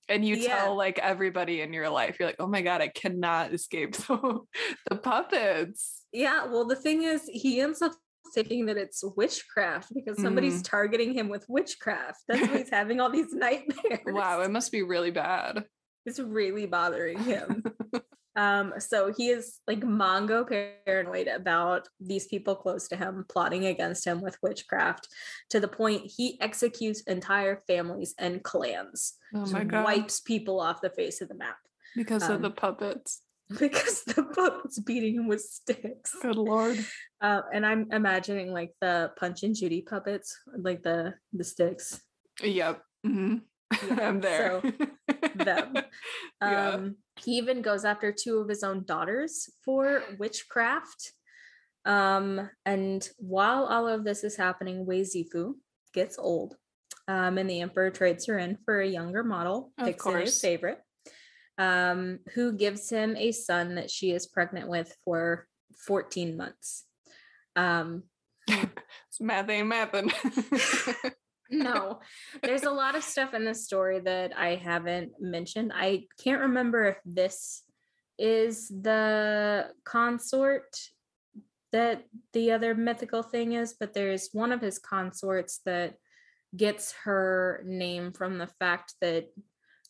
And 0.10 0.24
you 0.24 0.38
yeah. 0.38 0.60
tell 0.60 0.78
like 0.78 1.00
everybody 1.00 1.60
in 1.60 1.74
your 1.74 1.90
life, 1.90 2.16
you're 2.18 2.30
like, 2.30 2.38
oh 2.40 2.48
my 2.48 2.62
God, 2.62 2.80
I 2.80 2.88
cannot 2.88 3.54
escape 3.54 3.94
the, 3.98 4.40
the 4.90 4.96
puppets. 4.96 6.06
Yeah. 6.14 6.46
Well, 6.46 6.66
the 6.66 6.78
thing 6.78 7.04
is, 7.04 7.30
he 7.32 7.60
ends 7.60 7.82
up 7.82 7.92
thinking 8.34 8.66
that 8.68 8.78
it's 8.78 9.04
witchcraft 9.16 9.94
because 9.94 10.22
somebody's 10.22 10.62
mm. 10.62 10.70
targeting 10.70 11.14
him 11.14 11.30
with 11.30 11.46
witchcraft. 11.48 12.20
That's 12.28 12.48
why 12.48 12.58
he's 12.58 12.70
having 12.70 13.00
all 13.00 13.10
these 13.10 13.34
nightmares. 13.34 14.02
Wow, 14.06 14.42
it 14.42 14.52
must 14.52 14.72
be 14.72 14.84
really 14.84 15.12
bad. 15.12 15.64
It's 16.06 16.20
really 16.20 16.66
bothering 16.66 17.20
him. 17.20 17.64
Um, 18.38 18.74
so 18.78 19.12
he 19.12 19.30
is 19.30 19.60
like 19.68 19.80
mongo 19.80 20.48
paranoid 20.86 21.28
about 21.28 21.88
these 22.00 22.28
people 22.28 22.56
close 22.56 22.88
to 22.90 22.96
him 22.96 23.26
plotting 23.28 23.66
against 23.66 24.06
him 24.06 24.22
with 24.22 24.38
witchcraft 24.44 25.08
to 25.50 25.60
the 25.60 25.68
point 25.68 26.04
he 26.16 26.40
executes 26.40 27.02
entire 27.02 27.64
families 27.66 28.14
and 28.20 28.44
clans. 28.44 29.16
Oh 29.34 29.48
my 29.48 29.64
god. 29.64 29.84
Wipes 29.84 30.20
people 30.20 30.60
off 30.60 30.82
the 30.82 30.92
face 30.92 31.20
of 31.20 31.30
the 31.30 31.36
map. 31.36 31.58
Because 31.96 32.24
um, 32.24 32.34
of 32.34 32.42
the 32.44 32.52
puppets. 32.52 33.24
Because 33.60 34.04
the 34.04 34.24
puppets 34.24 34.78
beating 34.78 35.16
him 35.16 35.28
with 35.30 35.40
sticks. 35.40 36.14
Good 36.22 36.36
lord. 36.36 36.86
Uh, 37.22 37.42
and 37.54 37.66
I'm 37.66 37.88
imagining 37.92 38.54
like 38.54 38.74
the 38.80 39.12
punch 39.18 39.44
and 39.44 39.56
Judy 39.56 39.82
puppets, 39.82 40.38
like 40.56 40.84
the 40.84 41.16
the 41.34 41.44
sticks. 41.44 42.02
Yep. 42.44 42.82
Mm-hmm. 43.06 43.36
Yeah, 43.90 44.08
I'm 44.08 44.22
there. 44.22 44.62
So 44.62 44.72
them. 45.36 45.74
yeah. 46.42 46.70
Um, 46.70 46.96
he 47.20 47.34
even 47.34 47.62
goes 47.62 47.84
after 47.84 48.14
two 48.14 48.38
of 48.38 48.48
his 48.48 48.64
own 48.64 48.86
daughters 48.86 49.50
for 49.66 50.04
witchcraft. 50.18 51.12
Um, 51.86 52.50
and 52.66 53.08
while 53.18 53.66
all 53.66 53.88
of 53.88 54.04
this 54.04 54.24
is 54.24 54.36
happening, 54.38 54.86
Wei 54.86 55.02
Zifu 55.02 55.56
gets 55.94 56.18
old. 56.18 56.56
Um, 57.08 57.38
and 57.38 57.50
the 57.50 57.62
emperor 57.62 57.90
trades 57.90 58.26
her 58.28 58.38
in 58.38 58.58
for 58.66 58.80
a 58.80 58.88
younger 58.88 59.24
model, 59.24 59.72
of 59.78 59.86
picks 59.86 60.06
his 60.06 60.42
favorite, 60.42 60.80
um, 61.58 62.20
who 62.34 62.52
gives 62.54 62.90
him 62.90 63.16
a 63.16 63.32
son 63.32 63.76
that 63.76 63.90
she 63.90 64.12
is 64.12 64.28
pregnant 64.28 64.68
with 64.68 64.94
for 65.06 65.48
14 65.86 66.36
months. 66.36 66.86
Um, 67.58 68.04
it's 68.48 69.20
math 69.20 69.50
ain't 69.50 69.72
mathing. 69.72 70.14
no, 71.50 72.00
there's 72.44 72.64
a 72.64 72.72
lot 72.72 72.96
of 72.96 73.04
stuff 73.04 73.34
in 73.34 73.44
this 73.44 73.66
story 73.66 74.00
that 74.00 74.38
I 74.38 74.56
haven't 74.56 75.14
mentioned. 75.20 75.74
I 75.76 76.06
can't 76.24 76.42
remember 76.42 76.86
if 76.86 76.98
this 77.04 77.64
is 78.20 78.70
the 78.70 79.72
consort 79.84 80.78
that 81.72 82.04
the 82.34 82.52
other 82.52 82.76
mythical 82.76 83.24
thing 83.24 83.54
is, 83.54 83.76
but 83.78 83.94
there's 83.94 84.30
one 84.32 84.52
of 84.52 84.62
his 84.62 84.80
consorts 84.80 85.62
that 85.66 85.96
gets 86.56 86.94
her 87.04 87.62
name 87.66 88.14
from 88.14 88.38
the 88.38 88.48
fact 88.60 88.94
that 89.02 89.28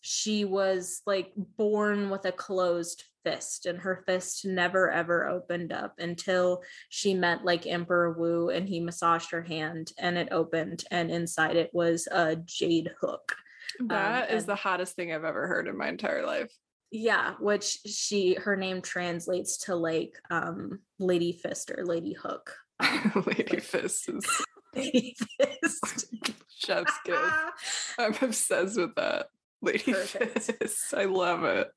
she 0.02 0.46
was 0.46 1.02
like 1.06 1.34
born 1.36 2.10
with 2.10 2.26
a 2.26 2.32
closed 2.32 3.04
fist 3.28 3.66
and 3.66 3.80
her 3.80 4.04
fist 4.06 4.46
never 4.46 4.90
ever 4.90 5.28
opened 5.28 5.74
up 5.74 5.96
until 6.00 6.64
she 6.88 7.14
met 7.14 7.44
like 7.44 7.68
Emperor 7.68 8.14
Wu 8.14 8.50
and 8.50 8.70
he 8.70 8.80
massaged 8.80 9.32
her 9.32 9.42
hand 9.42 9.92
and 10.00 10.18
it 10.18 10.30
opened 10.32 10.86
and 10.92 11.12
inside 11.12 11.58
it 11.58 11.70
was 11.74 12.08
a 12.12 12.38
jade 12.38 12.92
hook. 13.02 13.36
That 13.88 14.30
um, 14.30 14.38
is 14.38 14.46
the 14.46 14.56
hottest 14.56 14.96
thing 14.96 15.12
I've 15.12 15.26
ever 15.26 15.46
heard 15.48 15.68
in 15.68 15.78
my 15.78 15.90
entire 15.90 16.26
life. 16.26 16.52
Yeah, 16.90 17.34
which 17.42 17.80
she 17.86 18.36
her 18.36 18.56
name 18.56 18.82
translates 18.82 19.58
to 19.66 19.76
like 19.76 20.14
um 20.30 20.80
Lady 20.98 21.34
Fist 21.34 21.72
or 21.76 21.86
Lady 21.86 22.14
Hook. 22.14 22.56
Um, 22.80 23.24
Lady 23.26 23.60
Fist 23.60 24.08
is 24.08 24.26
Lady 24.76 25.16
Fist. 25.40 26.06
Chef's 26.60 26.94
kiss. 27.06 27.96
I'm 27.98 28.16
obsessed 28.22 28.80
with 28.80 28.96
that. 28.96 29.28
Lady. 29.62 29.94
I 30.94 31.06
love 31.06 31.44
it. 31.44 31.68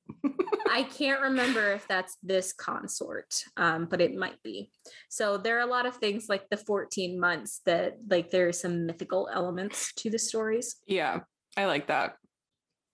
I 0.71 0.83
can't 0.99 1.23
remember 1.23 1.73
if 1.73 1.89
that's 1.89 2.17
this 2.23 2.53
consort, 2.53 3.35
um, 3.57 3.87
but 3.91 4.01
it 4.01 4.15
might 4.15 4.43
be. 4.43 4.71
So 5.09 5.39
there 5.39 5.57
are 5.57 5.67
a 5.67 5.71
lot 5.71 5.87
of 5.87 5.97
things 5.97 6.27
like 6.29 6.49
the 6.51 6.57
14 6.57 7.19
months 7.19 7.61
that 7.67 7.97
like 8.09 8.31
there 8.31 8.49
are 8.49 8.53
some 8.53 8.87
mythical 8.87 9.29
elements 9.33 9.93
to 9.95 10.11
the 10.11 10.19
stories. 10.19 10.77
Yeah, 10.87 11.21
I 11.57 11.65
like 11.67 11.87
that. 11.89 12.17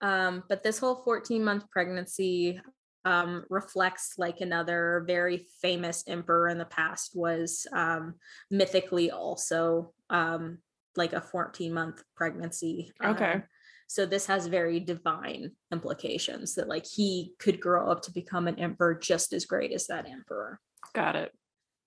Um, 0.01 0.43
but 0.47 0.63
this 0.63 0.77
whole 0.77 1.01
14 1.03 1.43
month 1.43 1.69
pregnancy 1.69 2.61
um, 3.03 3.45
reflects 3.49 4.13
like 4.17 4.41
another 4.41 5.03
very 5.07 5.47
famous 5.61 6.03
emperor 6.07 6.49
in 6.49 6.57
the 6.57 6.65
past 6.65 7.11
was 7.13 7.65
um, 7.73 8.15
mythically 8.51 9.11
also 9.11 9.93
um, 10.09 10.59
like 10.95 11.13
a 11.13 11.21
14 11.21 11.73
month 11.73 12.03
pregnancy. 12.15 12.91
Okay. 13.03 13.41
So 13.87 14.05
this 14.05 14.25
has 14.25 14.47
very 14.47 14.79
divine 14.79 15.51
implications 15.71 16.55
that 16.55 16.67
like 16.67 16.85
he 16.85 17.33
could 17.39 17.59
grow 17.59 17.89
up 17.89 18.01
to 18.03 18.11
become 18.11 18.47
an 18.47 18.59
emperor 18.59 18.95
just 18.95 19.33
as 19.33 19.45
great 19.45 19.71
as 19.71 19.87
that 19.87 20.07
emperor. 20.07 20.59
Got 20.93 21.15
it. 21.15 21.31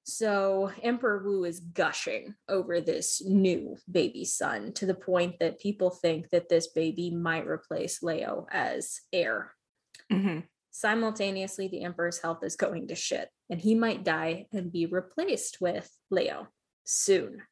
So 0.05 0.73
Emperor 0.83 1.23
Wu 1.23 1.45
is 1.45 1.61
gushing 1.61 2.35
over 2.49 2.81
this 2.81 3.23
new 3.25 3.77
baby 3.89 4.25
son 4.25 4.73
to 4.73 4.87
the 4.87 4.95
point 4.95 5.39
that 5.39 5.61
people 5.61 5.91
think 5.91 6.31
that 6.31 6.49
this 6.49 6.69
baby 6.69 7.11
might 7.11 7.47
replace 7.47 8.03
Leo 8.03 8.47
as 8.51 9.01
heir. 9.13 9.53
Mm-hmm. 10.11 10.41
Simultaneously, 10.73 11.69
the 11.69 11.83
emperor's 11.83 12.19
health 12.19 12.43
is 12.43 12.57
going 12.57 12.89
to 12.89 12.95
shit, 12.95 13.29
and 13.51 13.61
he 13.61 13.75
might 13.75 14.05
die 14.05 14.47
and 14.53 14.73
be 14.73 14.87
replaced 14.87 15.61
with 15.61 15.91
Leo 16.11 16.49
soon. 16.85 17.43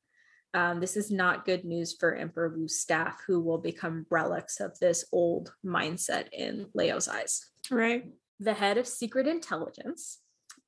Um, 0.54 0.80
this 0.80 0.96
is 0.96 1.10
not 1.10 1.44
good 1.44 1.64
news 1.64 1.94
for 1.98 2.14
Emperor 2.14 2.48
Wu's 2.48 2.80
staff, 2.80 3.20
who 3.26 3.40
will 3.40 3.58
become 3.58 4.06
relics 4.10 4.60
of 4.60 4.78
this 4.78 5.04
old 5.12 5.52
mindset 5.64 6.28
in 6.32 6.66
Leo's 6.74 7.08
eyes. 7.08 7.46
Right. 7.70 8.06
The 8.40 8.54
head 8.54 8.78
of 8.78 8.86
secret 8.86 9.26
intelligence, 9.26 10.20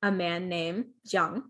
a 0.03 0.11
man 0.11 0.49
named 0.49 0.85
Jiang, 1.07 1.43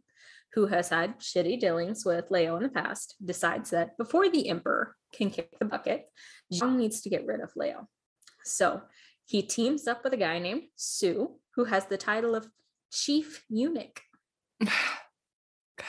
who 0.53 0.67
has 0.67 0.89
had 0.89 1.19
shitty 1.19 1.59
dealings 1.59 2.05
with 2.05 2.31
Leo 2.31 2.55
in 2.57 2.63
the 2.63 2.69
past, 2.69 3.15
decides 3.23 3.69
that 3.71 3.97
before 3.97 4.29
the 4.29 4.47
Emperor 4.49 4.95
can 5.13 5.29
kick 5.29 5.57
the 5.59 5.65
bucket, 5.65 6.05
Jiang 6.53 6.77
needs 6.77 7.01
to 7.01 7.09
get 7.09 7.25
rid 7.25 7.41
of 7.41 7.51
Leo. 7.55 7.87
So 8.43 8.81
he 9.25 9.41
teams 9.41 9.87
up 9.87 10.03
with 10.03 10.13
a 10.13 10.17
guy 10.17 10.39
named 10.39 10.63
Su, 10.75 11.39
who 11.55 11.65
has 11.65 11.85
the 11.85 11.97
title 11.97 12.35
of 12.35 12.47
Chief 12.91 13.43
Eunuch. 13.49 14.01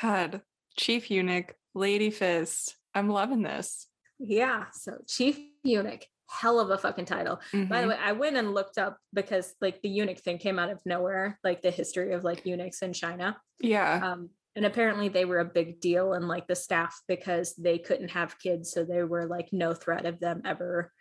God, 0.03 0.43
Chief 0.77 1.11
Eunuch 1.11 1.55
Lady 1.75 2.11
Fist. 2.11 2.77
I'm 2.95 3.09
loving 3.09 3.43
this. 3.43 3.87
Yeah. 4.19 4.67
So 4.73 4.99
Chief 5.09 5.39
Eunuch, 5.65 6.07
hell 6.29 6.61
of 6.61 6.71
a 6.71 6.79
fucking 6.79 7.07
title. 7.07 7.41
Mm-hmm. 7.53 7.69
By 7.69 7.83
the 7.83 7.89
mm-hmm. 7.89 7.91
way, 7.91 7.99
I 8.01 8.13
went 8.13 8.37
and 8.37 8.55
looked 8.55 8.79
up 8.79 8.99
because 9.13 9.55
like 9.61 9.83
the 9.83 9.89
eunuch 9.89 10.21
thing 10.21 10.39
came 10.39 10.59
out 10.59 10.71
of 10.71 10.81
nowhere, 10.85 11.39
like 11.43 11.63
the 11.63 11.71
history 11.71 12.13
of 12.13 12.25
like 12.25 12.47
eunuchs 12.47 12.83
in 12.83 12.93
China. 12.93 13.37
Yeah. 13.61 14.13
Um, 14.13 14.31
and 14.55 14.67
apparently 14.67 15.09
they 15.09 15.25
were 15.25 15.41
a 15.41 15.45
big 15.45 15.81
deal 15.81 16.13
in 16.13 16.29
like 16.29 16.47
the 16.47 16.55
staff 16.55 17.01
because 17.09 17.55
they 17.55 17.79
couldn't 17.79 18.11
have 18.11 18.39
kids. 18.39 18.71
So 18.71 18.85
they 18.85 19.03
were 19.03 19.27
like 19.27 19.49
no 19.53 19.73
threat 19.73 20.05
of 20.05 20.21
them 20.21 20.43
ever 20.45 20.93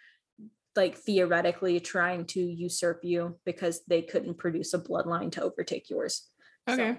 like 0.75 0.97
theoretically 0.97 1.79
trying 1.79 2.25
to 2.25 2.39
usurp 2.39 3.03
you 3.03 3.37
because 3.45 3.81
they 3.87 4.01
couldn't 4.01 4.37
produce 4.37 4.73
a 4.73 4.79
bloodline 4.79 5.31
to 5.33 5.43
overtake 5.43 5.89
yours. 5.89 6.29
Okay. 6.69 6.93
So 6.93 6.97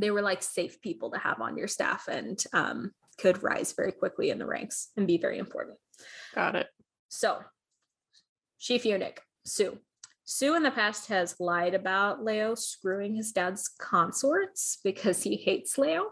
they 0.00 0.10
were 0.10 0.22
like 0.22 0.42
safe 0.42 0.80
people 0.80 1.10
to 1.10 1.18
have 1.18 1.40
on 1.40 1.56
your 1.56 1.68
staff 1.68 2.08
and 2.08 2.42
um 2.52 2.92
could 3.18 3.42
rise 3.42 3.72
very 3.72 3.92
quickly 3.92 4.30
in 4.30 4.38
the 4.38 4.46
ranks 4.46 4.90
and 4.96 5.06
be 5.06 5.16
very 5.16 5.38
important. 5.38 5.78
Got 6.34 6.54
it. 6.54 6.66
So, 7.08 7.40
chief 8.58 8.84
eunuch, 8.84 9.22
Su. 9.44 9.78
Su 10.24 10.54
in 10.56 10.62
the 10.64 10.70
past 10.70 11.08
has 11.08 11.36
lied 11.38 11.74
about 11.74 12.24
Leo 12.24 12.54
screwing 12.56 13.14
his 13.14 13.32
dad's 13.32 13.70
consorts 13.78 14.78
because 14.82 15.22
he 15.22 15.36
hates 15.36 15.78
Leo. 15.78 16.10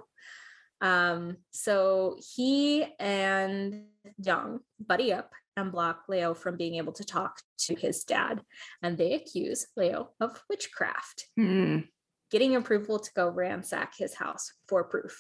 Um, 0.81 1.39
so 1.51 2.17
he 2.35 2.87
and 3.01 3.85
Young 4.19 4.61
buddy 4.79 5.13
up 5.13 5.33
and 5.57 5.73
block 5.73 6.05
Leo 6.09 6.35
from 6.35 6.57
being 6.57 6.77
able 6.77 6.93
to 6.93 7.05
talk 7.05 7.41
to 7.59 7.75
his 7.75 8.05
dad, 8.05 8.43
and 8.83 8.99
they 8.99 9.15
accuse 9.15 9.67
Leo 9.77 10.11
of 10.21 10.43
witchcraft, 10.49 11.27
Mm. 11.39 11.89
Getting 12.35 12.57
approval 12.57 12.99
to 12.99 13.11
go 13.15 13.29
ransack 13.29 13.95
his 13.97 14.13
house 14.15 14.53
for 14.69 14.83
proof. 14.83 15.15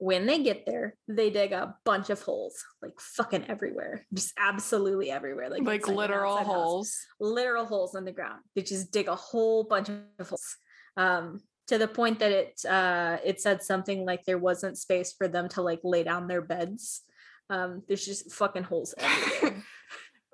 When 0.00 0.26
they 0.26 0.42
get 0.42 0.66
there, 0.66 0.94
they 1.08 1.30
dig 1.30 1.52
a 1.52 1.74
bunch 1.84 2.10
of 2.10 2.20
holes, 2.22 2.54
like 2.82 3.00
fucking 3.00 3.46
everywhere, 3.48 4.04
just 4.12 4.32
absolutely 4.38 5.10
everywhere, 5.10 5.48
like 5.48 5.62
Like 5.62 5.88
literal 5.88 6.34
outside 6.34 6.46
house. 6.46 6.54
holes. 6.54 6.90
literal 7.18 7.64
holes 7.64 7.94
in 7.96 8.04
the 8.04 8.12
ground. 8.12 8.40
They 8.54 8.62
just 8.62 8.92
dig 8.92 9.08
a 9.08 9.16
whole 9.16 9.64
bunch 9.64 9.88
of 9.88 10.28
holes. 10.28 10.56
Um, 10.96 11.40
to 11.68 11.78
the 11.78 11.88
point 11.88 12.18
that 12.20 12.32
it 12.32 12.52
uh, 12.68 13.16
it 13.24 13.40
said 13.40 13.62
something 13.62 14.04
like 14.04 14.22
there 14.24 14.38
wasn't 14.38 14.78
space 14.78 15.12
for 15.18 15.26
them 15.26 15.48
to 15.54 15.62
like 15.62 15.80
lay 15.82 16.02
down 16.04 16.28
their 16.28 16.42
beds. 16.42 17.02
Um, 17.50 17.82
there's 17.88 18.04
just 18.04 18.30
fucking 18.32 18.64
holes 18.64 18.94
everywhere. 18.98 19.64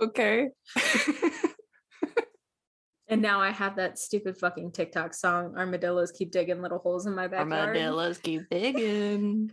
Okay. 0.01 0.49
and 3.15 3.23
now 3.23 3.41
I 3.41 3.51
have 3.51 3.77
that 3.77 3.97
stupid 3.97 4.37
fucking 4.37 4.73
TikTok 4.73 5.15
song, 5.15 5.55
Armadillos 5.57 6.11
Keep 6.11 6.33
Digging 6.33 6.61
Little 6.61 6.79
Holes 6.79 7.07
in 7.07 7.15
My 7.15 7.29
Backyard. 7.29 7.69
Armadillos 7.69 8.19
keep 8.19 8.43
digging. 8.51 9.53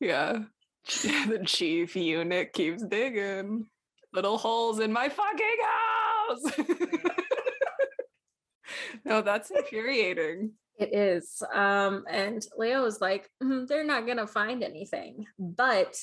Yeah. 0.00 0.38
the 0.86 1.42
chief 1.44 1.94
eunuch 1.96 2.54
keeps 2.54 2.82
digging 2.82 3.66
little 4.14 4.38
holes 4.38 4.80
in 4.80 4.90
my 4.90 5.10
fucking 5.10 5.58
house. 5.66 6.58
no, 9.04 9.20
that's 9.20 9.50
infuriating. 9.50 10.52
It 10.78 10.94
is. 10.94 11.42
Um, 11.52 12.04
and 12.08 12.46
Leo 12.56 12.86
is 12.86 13.02
like, 13.02 13.28
"Mm, 13.42 13.66
they're 13.66 13.84
not 13.84 14.06
gonna 14.06 14.26
find 14.26 14.64
anything. 14.64 15.26
But 15.38 16.00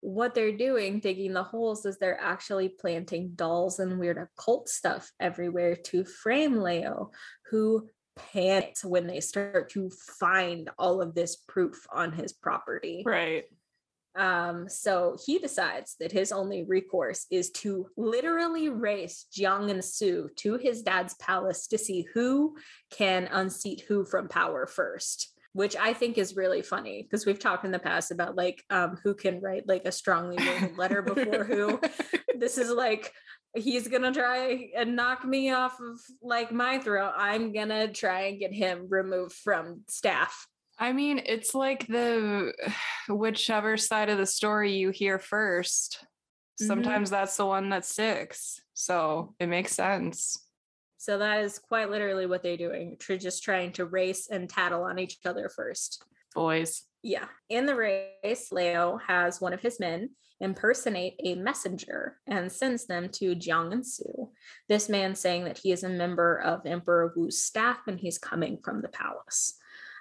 what 0.00 0.34
they're 0.34 0.56
doing, 0.56 1.00
digging 1.00 1.34
the 1.34 1.42
holes, 1.42 1.84
is 1.84 1.98
they're 1.98 2.20
actually 2.20 2.68
planting 2.68 3.32
dolls 3.34 3.78
and 3.78 3.98
weird 3.98 4.18
occult 4.18 4.68
stuff 4.68 5.10
everywhere 5.20 5.76
to 5.76 6.04
frame 6.04 6.56
Leo, 6.60 7.10
who 7.50 7.88
panics 8.16 8.84
when 8.84 9.06
they 9.06 9.20
start 9.20 9.70
to 9.70 9.90
find 10.18 10.70
all 10.78 11.00
of 11.00 11.14
this 11.14 11.36
proof 11.36 11.86
on 11.92 12.12
his 12.12 12.32
property. 12.32 13.02
Right. 13.04 13.44
Um, 14.16 14.68
so 14.68 15.16
he 15.24 15.38
decides 15.38 15.96
that 16.00 16.10
his 16.10 16.32
only 16.32 16.64
recourse 16.64 17.26
is 17.30 17.50
to 17.52 17.86
literally 17.96 18.68
race 18.68 19.26
Jiang 19.32 19.70
and 19.70 19.84
Su 19.84 20.30
to 20.36 20.56
his 20.56 20.82
dad's 20.82 21.14
palace 21.14 21.68
to 21.68 21.78
see 21.78 22.06
who 22.12 22.56
can 22.90 23.28
unseat 23.30 23.82
who 23.86 24.04
from 24.04 24.28
power 24.28 24.66
first, 24.66 25.32
which 25.52 25.76
I 25.76 25.92
think 25.92 26.18
is 26.18 26.36
really 26.36 26.62
funny 26.62 27.02
because 27.02 27.26
we've 27.26 27.38
talked 27.38 27.64
in 27.64 27.72
the 27.72 27.78
past 27.78 28.10
about 28.10 28.36
like 28.36 28.62
um, 28.70 28.98
who 29.02 29.14
can 29.14 29.40
write 29.40 29.66
like 29.66 29.84
a 29.84 29.92
strongly 29.92 30.36
worded 30.44 30.76
letter 30.78 31.02
before 31.02 31.44
who. 31.44 31.80
This 32.36 32.56
is 32.56 32.70
like 32.70 33.12
he's 33.54 33.86
gonna 33.86 34.14
try 34.14 34.70
and 34.74 34.96
knock 34.96 35.26
me 35.26 35.50
off 35.50 35.78
of 35.78 36.00
like 36.22 36.50
my 36.50 36.78
throat. 36.78 37.12
I'm 37.14 37.52
gonna 37.52 37.92
try 37.92 38.28
and 38.28 38.40
get 38.40 38.54
him 38.54 38.86
removed 38.88 39.34
from 39.34 39.82
staff. 39.88 40.46
I 40.78 40.94
mean, 40.94 41.20
it's 41.22 41.54
like 41.54 41.86
the 41.86 42.54
whichever 43.10 43.76
side 43.76 44.08
of 44.08 44.16
the 44.16 44.24
story 44.24 44.72
you 44.72 44.88
hear 44.88 45.18
1st 45.18 45.98
Mhm. 46.60 46.66
Sometimes 46.66 47.10
that's 47.10 47.36
the 47.36 47.46
one 47.46 47.70
that 47.70 47.84
sticks. 47.84 48.60
So 48.74 49.34
it 49.38 49.46
makes 49.46 49.72
sense. 49.72 50.46
So 51.00 51.16
that 51.16 51.40
is 51.40 51.58
quite 51.58 51.88
literally 51.88 52.26
what 52.26 52.42
they're 52.42 52.58
doing. 52.58 52.96
Tr- 52.98 53.14
just 53.14 53.42
trying 53.42 53.72
to 53.72 53.86
race 53.86 54.28
and 54.28 54.50
tattle 54.50 54.82
on 54.82 54.98
each 54.98 55.16
other 55.24 55.48
first. 55.48 56.04
Boys. 56.34 56.82
Yeah. 57.02 57.24
In 57.48 57.64
the 57.64 57.74
race, 57.74 58.52
Leo 58.52 59.00
has 59.08 59.40
one 59.40 59.54
of 59.54 59.62
his 59.62 59.80
men 59.80 60.10
impersonate 60.40 61.14
a 61.24 61.36
messenger 61.36 62.18
and 62.26 62.52
sends 62.52 62.84
them 62.84 63.08
to 63.12 63.34
Jiang 63.34 63.72
and 63.72 63.86
Su. 63.86 64.30
This 64.68 64.90
man 64.90 65.14
saying 65.14 65.44
that 65.44 65.56
he 65.56 65.72
is 65.72 65.84
a 65.84 65.88
member 65.88 66.36
of 66.36 66.66
Emperor 66.66 67.14
Wu's 67.16 67.42
staff 67.42 67.78
and 67.86 67.98
he's 67.98 68.18
coming 68.18 68.58
from 68.62 68.82
the 68.82 68.88
palace. 68.88 69.54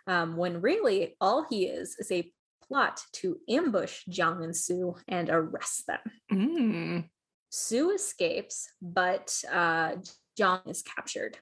Um, 0.05 0.35
when 0.35 0.59
really 0.59 1.15
all 1.21 1.45
he 1.49 1.67
is 1.67 1.95
is 1.97 2.11
a 2.11 2.29
plot 2.67 3.01
to 3.13 3.37
ambush 3.47 4.01
Jiang 4.09 4.43
and 4.43 4.55
Su 4.55 4.97
and 5.07 5.29
arrest 5.29 5.87
them. 5.87 5.99
Mm. 6.29 7.09
Su 7.49 7.91
escapes, 7.91 8.69
but 8.81 9.41
uh, 9.49 9.93
Jiang 10.39 10.67
is 10.69 10.81
captured, 10.81 11.37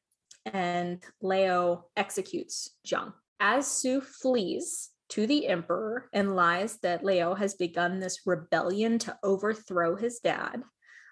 and 0.45 1.03
Leo 1.21 1.85
executes 1.95 2.71
Jiang. 2.85 3.13
As 3.39 3.67
Su 3.67 4.01
flees 4.01 4.89
to 5.09 5.27
the 5.27 5.47
emperor 5.47 6.09
and 6.11 6.35
lies 6.35 6.79
that 6.79 7.03
Leo 7.03 7.35
has 7.35 7.53
begun 7.53 7.99
this 7.99 8.21
rebellion 8.25 8.97
to 8.99 9.17
overthrow 9.23 9.95
his 9.95 10.19
dad, 10.19 10.63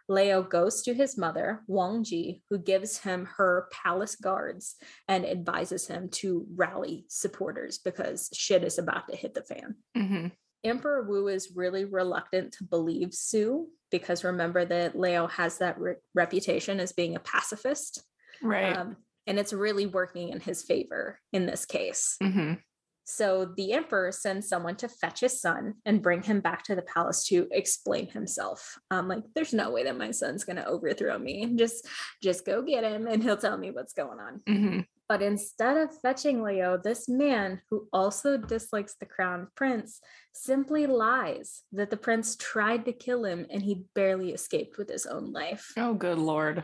Leo 0.07 0.43
goes 0.43 0.81
to 0.83 0.93
his 0.93 1.17
mother, 1.17 1.61
Wang 1.67 2.03
Ji, 2.03 2.43
who 2.49 2.57
gives 2.57 2.99
him 2.99 3.27
her 3.37 3.67
palace 3.71 4.15
guards 4.15 4.75
and 5.07 5.25
advises 5.25 5.87
him 5.87 6.09
to 6.09 6.45
rally 6.55 7.05
supporters 7.09 7.79
because 7.79 8.29
shit 8.33 8.63
is 8.63 8.77
about 8.77 9.07
to 9.09 9.15
hit 9.15 9.33
the 9.33 9.43
fan. 9.43 9.75
Mhm. 9.95 10.31
Emperor 10.65 11.03
Wu 11.03 11.27
is 11.27 11.51
really 11.55 11.85
reluctant 11.85 12.53
to 12.53 12.63
believe 12.63 13.13
Su 13.13 13.67
because 13.91 14.23
remember 14.23 14.65
that 14.65 14.97
Leo 14.99 15.27
has 15.27 15.59
that 15.59 15.79
re- 15.79 15.95
reputation 16.13 16.79
as 16.79 16.91
being 16.91 17.15
a 17.15 17.19
pacifist. 17.19 18.03
Right. 18.41 18.75
Um, 18.75 18.97
and 19.27 19.39
it's 19.39 19.53
really 19.53 19.85
working 19.85 20.29
in 20.29 20.39
his 20.39 20.63
favor 20.63 21.19
in 21.31 21.45
this 21.45 21.65
case. 21.65 22.17
Mhm. 22.21 22.59
So 23.07 23.53
the 23.55 23.73
emperor 23.73 24.11
sends 24.11 24.47
someone 24.49 24.75
to 24.77 24.89
fetch 24.89 25.19
his 25.19 25.39
son 25.39 25.75
and 25.85 26.01
bring 26.01 26.23
him 26.23 26.41
back 26.41 26.63
to 26.63 26.75
the 26.75 26.81
palace 26.81 27.23
to 27.27 27.47
explain 27.51 28.07
himself. 28.09 28.79
Um, 28.89 29.07
like, 29.07 29.23
there's 29.35 29.53
no 29.53 29.69
way 29.69 29.83
that 29.83 29.97
my 29.97 30.09
son's 30.09 30.43
gonna 30.43 30.65
overthrow 30.65 31.17
me. 31.19 31.53
Just, 31.55 31.87
just 32.23 32.45
go 32.45 32.63
get 32.63 32.83
him, 32.83 33.05
and 33.07 33.21
he'll 33.21 33.37
tell 33.37 33.57
me 33.57 33.69
what's 33.69 33.93
going 33.93 34.19
on. 34.19 34.39
Mhm. 34.47 34.87
But 35.07 35.21
instead 35.21 35.77
of 35.77 35.99
fetching 36.01 36.41
Leo, 36.41 36.77
this 36.77 37.07
man 37.07 37.61
who 37.69 37.87
also 37.93 38.37
dislikes 38.37 38.95
the 38.95 39.05
crown 39.05 39.47
prince 39.55 40.01
simply 40.33 40.87
lies 40.87 41.61
that 41.71 41.91
the 41.91 41.97
prince 41.97 42.35
tried 42.35 42.85
to 42.85 42.93
kill 42.93 43.23
him 43.23 43.45
and 43.49 43.61
he 43.61 43.85
barely 43.93 44.33
escaped 44.33 44.77
with 44.77 44.89
his 44.89 45.05
own 45.05 45.31
life. 45.31 45.71
Oh, 45.77 45.93
good 45.93 46.17
lord. 46.17 46.63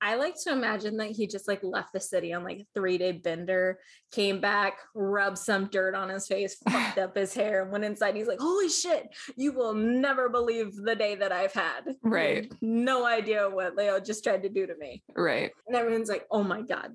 I 0.00 0.14
like 0.14 0.34
to 0.44 0.52
imagine 0.52 0.96
that 0.98 1.10
he 1.10 1.26
just 1.26 1.48
like 1.48 1.62
left 1.62 1.92
the 1.92 2.00
city 2.00 2.32
on 2.32 2.44
like 2.44 2.58
a 2.58 2.66
three 2.74 2.98
day 2.98 3.12
bender, 3.12 3.78
came 4.12 4.40
back, 4.40 4.78
rubbed 4.94 5.38
some 5.38 5.66
dirt 5.66 5.94
on 5.94 6.08
his 6.08 6.26
face, 6.26 6.56
fucked 6.68 6.98
up 6.98 7.16
his 7.16 7.34
hair, 7.34 7.62
and 7.62 7.72
went 7.72 7.84
inside. 7.84 8.14
He's 8.14 8.28
like, 8.28 8.40
Holy 8.40 8.68
shit, 8.68 9.08
you 9.36 9.52
will 9.52 9.74
never 9.74 10.28
believe 10.28 10.74
the 10.76 10.94
day 10.94 11.14
that 11.16 11.32
I've 11.32 11.52
had. 11.52 11.82
Right. 12.02 12.52
No 12.60 13.06
idea 13.06 13.48
what 13.48 13.76
Leo 13.76 13.98
just 14.00 14.24
tried 14.24 14.42
to 14.42 14.48
do 14.48 14.66
to 14.66 14.76
me. 14.76 15.02
Right. 15.14 15.50
And 15.66 15.76
everyone's 15.76 16.08
like, 16.08 16.26
Oh 16.30 16.42
my 16.42 16.62
God, 16.62 16.92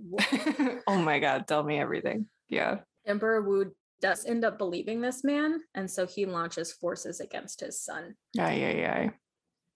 oh 0.87 0.97
my 0.97 1.19
god, 1.19 1.47
tell 1.47 1.63
me 1.63 1.79
everything. 1.79 2.27
Yeah. 2.49 2.79
Emperor 3.05 3.41
Wu 3.41 3.73
does 4.01 4.25
end 4.25 4.43
up 4.43 4.57
believing 4.57 5.01
this 5.01 5.23
man, 5.23 5.61
and 5.73 5.89
so 5.89 6.05
he 6.05 6.25
launches 6.25 6.71
forces 6.71 7.19
against 7.19 7.61
his 7.61 7.81
son. 7.81 8.15
Yeah, 8.33 8.51
yeah, 8.51 8.71
yeah. 8.71 9.09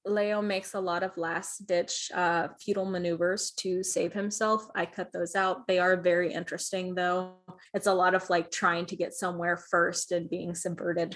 Leo 0.09 0.41
makes 0.41 0.73
a 0.73 0.79
lot 0.79 1.03
of 1.03 1.17
last 1.17 1.67
ditch 1.67 2.11
uh, 2.13 2.49
feudal 2.59 2.85
maneuvers 2.85 3.51
to 3.57 3.83
save 3.83 4.13
himself. 4.13 4.67
I 4.75 4.85
cut 4.85 5.11
those 5.11 5.35
out. 5.35 5.67
They 5.67 5.79
are 5.79 5.95
very 5.95 6.33
interesting, 6.33 6.95
though. 6.95 7.35
It's 7.73 7.87
a 7.87 7.93
lot 7.93 8.15
of 8.15 8.29
like 8.29 8.51
trying 8.51 8.85
to 8.87 8.95
get 8.95 9.13
somewhere 9.13 9.57
first 9.57 10.11
and 10.11 10.29
being 10.29 10.55
subverted. 10.55 11.15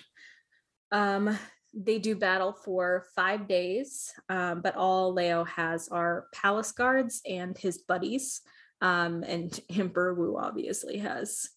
Um, 0.91 1.37
they 1.73 1.99
do 1.99 2.15
battle 2.15 2.53
for 2.53 3.05
five 3.15 3.47
days, 3.47 4.11
um, 4.29 4.61
but 4.61 4.75
all 4.75 5.13
Leo 5.13 5.45
has 5.45 5.87
are 5.87 6.27
palace 6.33 6.71
guards 6.71 7.21
and 7.27 7.57
his 7.57 7.77
buddies. 7.79 8.41
Um, 8.81 9.23
and 9.23 9.57
Emperor 9.69 10.13
Wu 10.13 10.37
obviously 10.37 10.97
has 10.97 11.49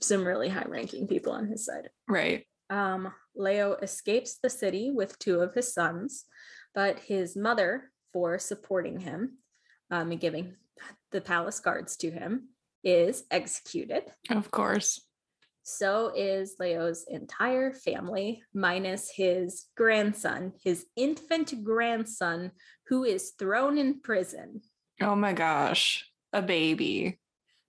some 0.00 0.26
really 0.26 0.48
high 0.48 0.66
ranking 0.68 1.06
people 1.06 1.32
on 1.32 1.46
his 1.46 1.64
side. 1.64 1.88
Right. 2.08 2.44
Um, 2.70 3.12
Leo 3.34 3.74
escapes 3.74 4.38
the 4.42 4.50
city 4.50 4.90
with 4.90 5.18
two 5.18 5.40
of 5.40 5.54
his 5.54 5.72
sons, 5.72 6.24
but 6.74 6.98
his 7.00 7.36
mother, 7.36 7.90
for 8.12 8.38
supporting 8.38 9.00
him 9.00 9.38
um, 9.90 10.10
and 10.10 10.20
giving 10.20 10.54
the 11.10 11.20
palace 11.20 11.60
guards 11.60 11.96
to 11.98 12.10
him, 12.10 12.48
is 12.84 13.24
executed. 13.30 14.04
Of 14.30 14.50
course. 14.50 15.00
So 15.64 16.12
is 16.16 16.56
Leo's 16.58 17.04
entire 17.08 17.72
family, 17.72 18.42
minus 18.52 19.10
his 19.14 19.66
grandson, 19.76 20.52
his 20.64 20.86
infant 20.96 21.62
grandson, 21.62 22.50
who 22.88 23.04
is 23.04 23.30
thrown 23.38 23.78
in 23.78 24.00
prison. 24.00 24.62
Oh 25.00 25.14
my 25.14 25.32
gosh. 25.32 26.04
A 26.32 26.42
baby. 26.42 27.20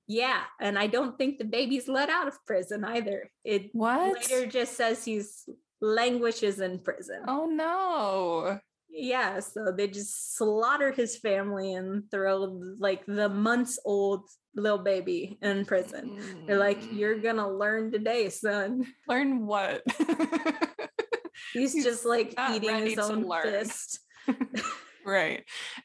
Yeah, 0.07 0.41
and 0.59 0.77
I 0.77 0.87
don't 0.87 1.17
think 1.17 1.37
the 1.37 1.45
baby's 1.45 1.87
let 1.87 2.09
out 2.09 2.27
of 2.27 2.43
prison 2.45 2.83
either. 2.83 3.29
It 3.43 3.69
What? 3.73 4.13
later 4.29 4.47
just 4.47 4.75
says 4.75 5.05
he's 5.05 5.47
languishes 5.79 6.59
in 6.59 6.79
prison. 6.79 7.21
Oh 7.27 7.45
no. 7.45 8.59
Yeah, 8.95 9.39
so 9.39 9.71
they 9.75 9.87
just 9.87 10.35
slaughter 10.37 10.91
his 10.91 11.17
family 11.17 11.73
and 11.73 12.03
throw 12.11 12.61
like 12.77 13.03
the 13.07 13.27
months 13.27 13.79
old 13.85 14.29
little 14.55 14.77
baby 14.77 15.39
in 15.41 15.65
prison. 15.65 16.11
They're 16.45 16.59
like, 16.59 16.79
You're 16.91 17.15
Mm. 17.17 17.23
gonna 17.23 17.49
learn 17.51 17.91
today, 17.91 18.29
son. 18.29 18.85
learn 19.07 19.47
what? 19.47 19.81
He's, 21.53 21.73
He's 21.73 21.83
just 21.83 22.05
like 22.05 22.35
eating 22.51 22.85
his 22.85 22.99
own 22.99 23.27
fist. 23.41 23.99
right. 25.05 25.43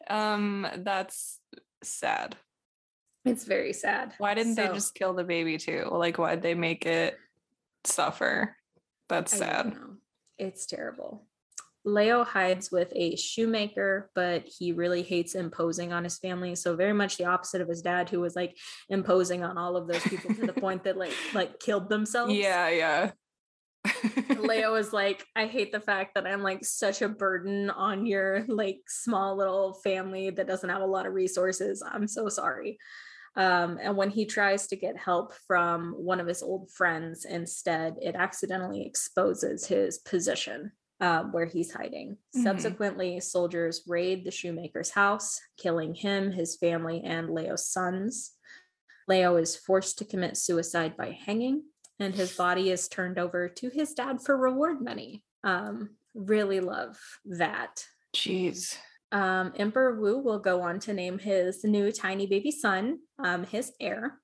Um 0.08 0.66
that's 0.78 1.40
sad. 1.82 2.36
It's 3.24 3.44
very 3.44 3.72
sad. 3.72 4.14
Why 4.18 4.34
didn't 4.34 4.54
they 4.56 4.68
just 4.68 4.94
kill 4.94 5.14
the 5.14 5.24
baby 5.24 5.56
too? 5.58 5.88
Like 5.90 6.18
why'd 6.18 6.42
they 6.42 6.54
make 6.54 6.84
it 6.86 7.16
suffer? 7.84 8.56
That's 9.08 9.32
I 9.34 9.36
sad. 9.36 9.76
It's 10.38 10.66
terrible. 10.66 11.26
Leo 11.84 12.24
hides 12.24 12.70
with 12.70 12.92
a 12.94 13.16
shoemaker, 13.16 14.10
but 14.14 14.46
he 14.46 14.72
really 14.72 15.02
hates 15.02 15.34
imposing 15.34 15.92
on 15.92 16.04
his 16.04 16.18
family. 16.18 16.54
So 16.54 16.76
very 16.76 16.92
much 16.92 17.16
the 17.16 17.26
opposite 17.26 17.60
of 17.60 17.68
his 17.68 17.82
dad, 17.82 18.10
who 18.10 18.20
was 18.20 18.36
like 18.36 18.56
imposing 18.88 19.42
on 19.42 19.56
all 19.56 19.76
of 19.76 19.88
those 19.88 20.02
people 20.02 20.34
to 20.34 20.46
the 20.46 20.52
point 20.60 20.84
that 20.84 20.96
like 20.96 21.12
like 21.34 21.60
killed 21.60 21.88
themselves. 21.88 22.34
Yeah, 22.34 22.68
yeah. 22.68 23.10
Leo 24.38 24.74
is 24.76 24.92
like, 24.92 25.24
I 25.34 25.46
hate 25.46 25.72
the 25.72 25.80
fact 25.80 26.14
that 26.14 26.26
I'm 26.26 26.42
like 26.42 26.64
such 26.64 27.00
a 27.00 27.08
burden 27.08 27.70
on 27.70 28.06
your 28.06 28.44
like 28.48 28.80
small 28.88 29.36
little 29.36 29.74
family 29.74 30.30
that 30.30 30.46
doesn't 30.46 30.68
have 30.68 30.82
a 30.82 30.86
lot 30.86 31.06
of 31.06 31.14
resources. 31.14 31.82
I'm 31.82 32.08
so 32.08 32.28
sorry. 32.28 32.78
Um, 33.36 33.78
and 33.80 33.96
when 33.96 34.10
he 34.10 34.26
tries 34.26 34.66
to 34.68 34.76
get 34.76 34.96
help 34.96 35.32
from 35.46 35.92
one 35.92 36.18
of 36.18 36.26
his 36.26 36.42
old 36.42 36.70
friends 36.72 37.24
instead, 37.24 37.94
it 38.02 38.16
accidentally 38.16 38.84
exposes 38.84 39.66
his 39.66 39.98
position 39.98 40.72
uh, 41.00 41.24
where 41.24 41.46
he's 41.46 41.72
hiding. 41.72 42.18
Mhm. 42.36 42.42
Subsequently, 42.42 43.20
soldiers 43.20 43.82
raid 43.86 44.24
the 44.24 44.30
shoemaker's 44.30 44.90
house, 44.90 45.40
killing 45.56 45.94
him, 45.94 46.32
his 46.32 46.56
family, 46.56 47.02
and 47.04 47.30
Leo's 47.30 47.68
sons. 47.68 48.32
Leo 49.06 49.36
is 49.36 49.56
forced 49.56 49.98
to 49.98 50.04
commit 50.04 50.36
suicide 50.36 50.96
by 50.96 51.12
hanging, 51.12 51.64
and 51.98 52.14
his 52.14 52.36
body 52.36 52.70
is 52.70 52.88
turned 52.88 53.18
over 53.18 53.48
to 53.48 53.68
his 53.70 53.94
dad 53.94 54.20
for 54.20 54.36
reward 54.36 54.82
money. 54.82 55.24
Um, 55.44 55.96
really 56.14 56.60
love 56.60 56.98
that. 57.24 57.84
Jeez. 58.14 58.76
Um, 59.10 59.52
Emperor 59.56 59.98
Wu 59.98 60.18
will 60.18 60.38
go 60.38 60.60
on 60.60 60.80
to 60.80 60.92
name 60.92 61.18
his 61.18 61.64
new 61.64 61.90
tiny 61.90 62.26
baby 62.26 62.50
son 62.50 62.98
um, 63.18 63.44
his 63.44 63.72
heir 63.80 64.20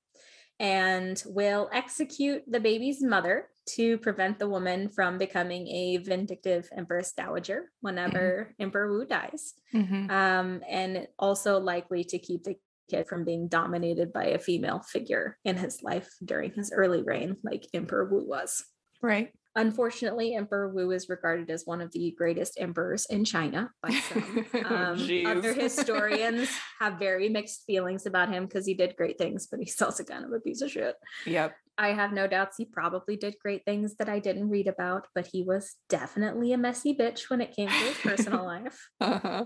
and 0.61 1.23
will 1.27 1.71
execute 1.73 2.43
the 2.47 2.61
baby's 2.61 3.03
mother 3.03 3.49
to 3.67 3.99
prevent 3.99 4.39
the 4.39 4.49
woman 4.49 4.89
from 4.89 5.19
becoming 5.19 5.67
a 5.69 5.97
vindictive 5.99 6.69
Empress 6.77 7.13
Dowager 7.13 7.71
whenever 7.81 8.55
Emperor 8.59 8.91
Wu 8.93 9.07
dies. 9.07 9.55
Mhm. 9.73 10.11
Um, 10.11 10.63
and 10.69 11.09
also 11.19 11.59
likely 11.59 12.05
to 12.05 12.19
keep 12.19 12.45
the 12.45 12.57
kid 12.91 13.09
from 13.09 13.25
being 13.25 13.49
dominated 13.49 14.13
by 14.13 14.27
a 14.27 14.39
female 14.39 14.81
figure 14.81 15.39
in 15.45 15.57
his 15.57 15.83
life 15.83 16.11
during 16.25 16.53
his 16.53 16.73
early 16.73 17.03
reign, 17.03 17.37
like 17.43 17.67
Emperor 17.73 18.05
Wu 18.05 18.27
was. 18.27 18.65
Right. 19.01 19.33
Unfortunately, 19.57 20.35
Emperor 20.35 20.69
Wu 20.69 20.91
is 20.91 21.09
regarded 21.09 21.49
as 21.49 21.63
one 21.65 21.81
of 21.81 21.93
the 21.93 22.13
greatest 22.19 22.59
emperors 22.59 23.07
in 23.09 23.25
China 23.25 23.71
by 23.83 23.91
some. 23.91 24.47
Um, 24.65 25.09
other 25.27 25.53
historians 25.53 26.49
have 26.81 26.99
very 26.99 27.29
mixed 27.29 27.65
feelings 27.67 28.07
about 28.07 28.33
him 28.33 28.47
because 28.47 28.67
he 28.67 28.75
did 28.75 28.97
great 28.97 29.19
things, 29.19 29.47
but 29.51 29.61
he's 29.61 29.81
also 29.81 30.03
kind 30.03 30.25
of 30.25 30.33
a 30.33 30.41
piece 30.41 30.63
of 30.63 30.71
shit. 30.71 30.97
Yep. 31.27 31.55
I 31.77 31.89
have 31.89 32.13
no 32.13 32.27
doubts 32.27 32.57
he 32.57 32.65
probably 32.65 33.17
did 33.17 33.37
great 33.41 33.65
things 33.65 33.97
that 33.97 34.09
I 34.09 34.21
didn't 34.21 34.49
read 34.49 34.69
about, 34.69 35.07
but 35.15 35.27
he 35.27 35.43
was 35.43 35.75
definitely 35.89 36.53
a 36.53 36.59
messy 36.59 36.95
bitch 36.95 37.29
when 37.29 37.41
it 37.41 37.55
came 37.55 37.69
to 37.69 37.75
his 37.75 37.99
personal 37.99 38.45
life. 38.47 38.89
Uh-huh. 39.01 39.45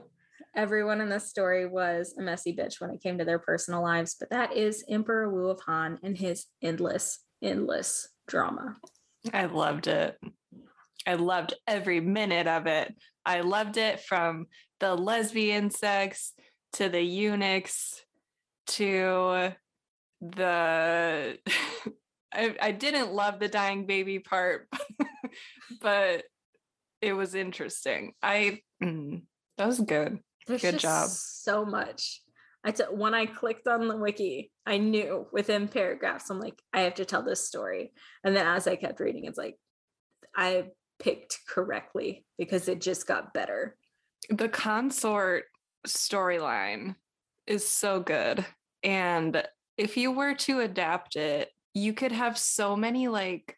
Everyone 0.57 1.01
in 1.01 1.09
this 1.09 1.29
story 1.29 1.67
was 1.67 2.15
a 2.19 2.23
messy 2.23 2.55
bitch 2.55 2.81
when 2.81 2.91
it 2.91 3.03
came 3.03 3.19
to 3.19 3.25
their 3.25 3.39
personal 3.39 3.83
lives, 3.83 4.17
but 4.19 4.31
that 4.31 4.57
is 4.57 4.85
Emperor 4.89 5.31
Wu 5.31 5.49
of 5.49 5.61
Han 5.67 5.99
and 6.03 6.17
his 6.17 6.47
endless, 6.63 7.21
endless 7.43 8.09
drama. 8.27 8.77
I 9.33 9.47
loved 9.47 9.87
it. 9.87 10.19
I 11.07 11.15
loved 11.15 11.55
every 11.67 12.01
minute 12.01 12.47
of 12.47 12.67
it. 12.67 12.95
I 13.25 13.41
loved 13.41 13.77
it 13.77 14.01
from 14.01 14.47
the 14.81 14.95
lesbian 14.95 15.71
sex 15.71 16.33
to 16.75 16.89
the 16.89 17.03
eunuchs 17.03 18.05
to 18.69 19.53
the 20.21 21.39
I, 22.33 22.55
I 22.61 22.73
didn't 22.73 23.13
love 23.13 23.39
the 23.39 23.49
dying 23.49 23.87
baby 23.87 24.19
part, 24.19 24.69
but 25.81 26.25
it 27.01 27.15
was 27.15 27.35
interesting. 27.35 28.13
I 28.23 28.61
mm, 28.83 29.23
that 29.57 29.67
was 29.67 29.81
good. 29.81 30.19
There's 30.47 30.63
Good 30.63 30.79
job. 30.79 31.09
So 31.09 31.65
much. 31.65 32.23
I 32.69 32.73
t- 32.73 32.85
when 32.91 33.15
I 33.15 33.27
clicked 33.27 33.67
on 33.67 33.89
the 33.89 33.97
wiki, 33.97 34.51
I 34.67 34.77
knew 34.79 35.27
within 35.33 35.69
paragraphs, 35.69 36.29
I'm 36.31 36.39
like, 36.41 36.61
I 36.73 36.81
have 36.83 36.95
to 36.97 37.05
tell 37.05 37.23
this 37.23 37.47
story. 37.47 37.93
And 38.25 38.37
then 38.37 38.47
as 38.47 38.67
I 38.67 38.77
kept 38.77 39.01
reading, 39.01 39.25
it's 39.25 39.39
like, 39.39 39.57
I 40.37 40.65
picked 40.99 41.39
correctly 41.49 42.27
because 42.39 42.69
it 42.69 42.81
just 42.81 43.07
got 43.07 43.33
better. 43.33 43.77
the 44.31 44.49
consort 44.49 45.45
storyline 45.87 46.97
is 47.47 47.67
so 47.67 48.01
good 48.01 48.45
and 48.83 49.43
if 49.77 49.97
you 49.97 50.11
were 50.13 50.35
to 50.35 50.61
adapt 50.61 51.17
it 51.17 51.51
you 51.73 51.93
could 51.95 52.13
have 52.13 52.37
so 52.37 52.77
many 52.77 53.09
like 53.09 53.57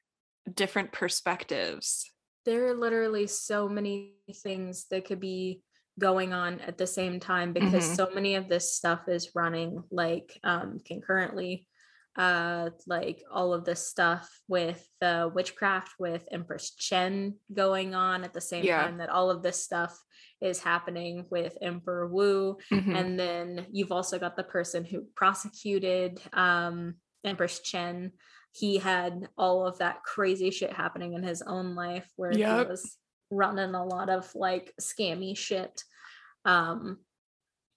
different 0.55 0.93
perspectives 0.93 2.13
There 2.45 2.69
are 2.69 2.75
literally 2.75 3.27
so 3.27 3.69
many 3.69 4.15
things 4.43 4.87
that 4.91 5.05
could 5.07 5.19
be 5.21 5.63
going 6.01 6.33
on 6.33 6.59
at 6.61 6.77
the 6.79 6.87
same 6.87 7.21
time 7.21 7.53
because 7.53 7.85
Mhm. 7.85 7.97
so 7.97 8.11
many 8.15 8.35
of 8.35 8.49
this 8.49 8.75
stuff 8.75 9.09
is 9.09 9.35
running 9.37 9.85
like 9.93 10.39
um 10.43 10.81
concurrently 10.85 11.69
uh 12.17 12.71
like 12.89 13.23
all 13.31 13.53
of 13.53 13.65
this 13.65 13.87
stuff 13.87 14.29
with 14.49 14.85
the 15.01 15.31
witchcraft 15.33 15.93
with 16.01 16.27
empress 16.33 16.75
chen 16.75 17.37
going 17.55 17.95
on 17.95 18.25
at 18.25 18.33
the 18.33 18.41
same 18.41 18.65
Yeah. 18.65 18.83
time 18.83 18.99
that 18.99 19.11
all 19.11 19.31
of 19.31 19.43
this 19.45 19.63
stuff 19.63 19.97
is 20.41 20.59
happening 20.61 21.27
with 21.31 21.57
emperor 21.63 22.09
wu 22.09 22.57
Mhm. 22.73 22.97
and 22.97 23.19
then 23.21 23.67
you've 23.71 23.93
also 23.93 24.19
got 24.19 24.35
the 24.37 24.43
person 24.57 24.85
who 24.85 25.07
prosecuted 25.15 26.21
um 26.33 26.95
empress 27.23 27.61
chen 27.61 28.13
he 28.53 28.79
had 28.79 29.29
all 29.39 29.65
of 29.65 29.79
that 29.79 30.03
crazy 30.03 30.51
shit 30.51 30.73
happening 30.73 31.13
in 31.13 31.23
his 31.23 31.43
own 31.43 31.77
life 31.77 32.11
where 32.17 32.33
Yep. 32.33 32.59
he 32.59 32.65
was 32.73 32.97
running 33.31 33.75
a 33.75 33.85
lot 33.85 34.09
of 34.09 34.33
like 34.35 34.75
scammy 34.81 35.37
shit 35.37 35.85
um 36.45 36.99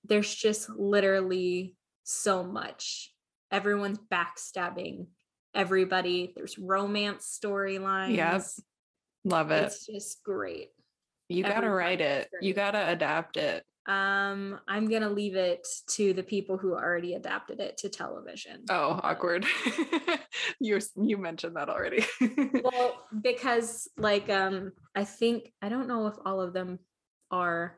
there's 0.05 0.33
just 0.33 0.69
literally 0.69 1.75
so 2.03 2.43
much. 2.43 3.13
Everyone's 3.51 3.99
backstabbing 4.11 5.07
everybody. 5.55 6.33
There's 6.35 6.57
romance 6.57 7.39
storylines. 7.41 8.15
Yes. 8.15 8.59
love 9.23 9.51
it. 9.51 9.65
It's 9.65 9.85
just 9.85 10.23
great 10.23 10.69
you 11.29 11.43
gotta 11.43 11.69
write 11.69 12.01
it. 12.01 12.29
You 12.41 12.53
gotta 12.53 12.89
adapt 12.89 13.37
it. 13.37 13.63
Um 13.85 14.61
i'm 14.65 14.89
gonna 14.89 15.09
leave 15.09 15.35
it 15.35 15.67
to 15.89 16.13
the 16.13 16.23
people 16.23 16.57
who 16.57 16.71
already 16.71 17.15
adapted 17.15 17.59
it 17.59 17.77
to 17.79 17.89
television. 17.89 18.63
Oh 18.69 18.99
awkward. 19.03 19.45
You 20.59 20.79
you 20.95 21.17
mentioned 21.17 21.55
that 21.57 21.69
already. 21.69 22.05
Well 22.63 22.95
because 23.21 23.89
like 23.97 24.29
um 24.29 24.71
i 24.95 25.03
think 25.03 25.51
i 25.61 25.69
don't 25.69 25.87
know 25.87 26.07
if 26.07 26.15
all 26.25 26.41
of 26.41 26.53
them 26.53 26.79
are 27.29 27.77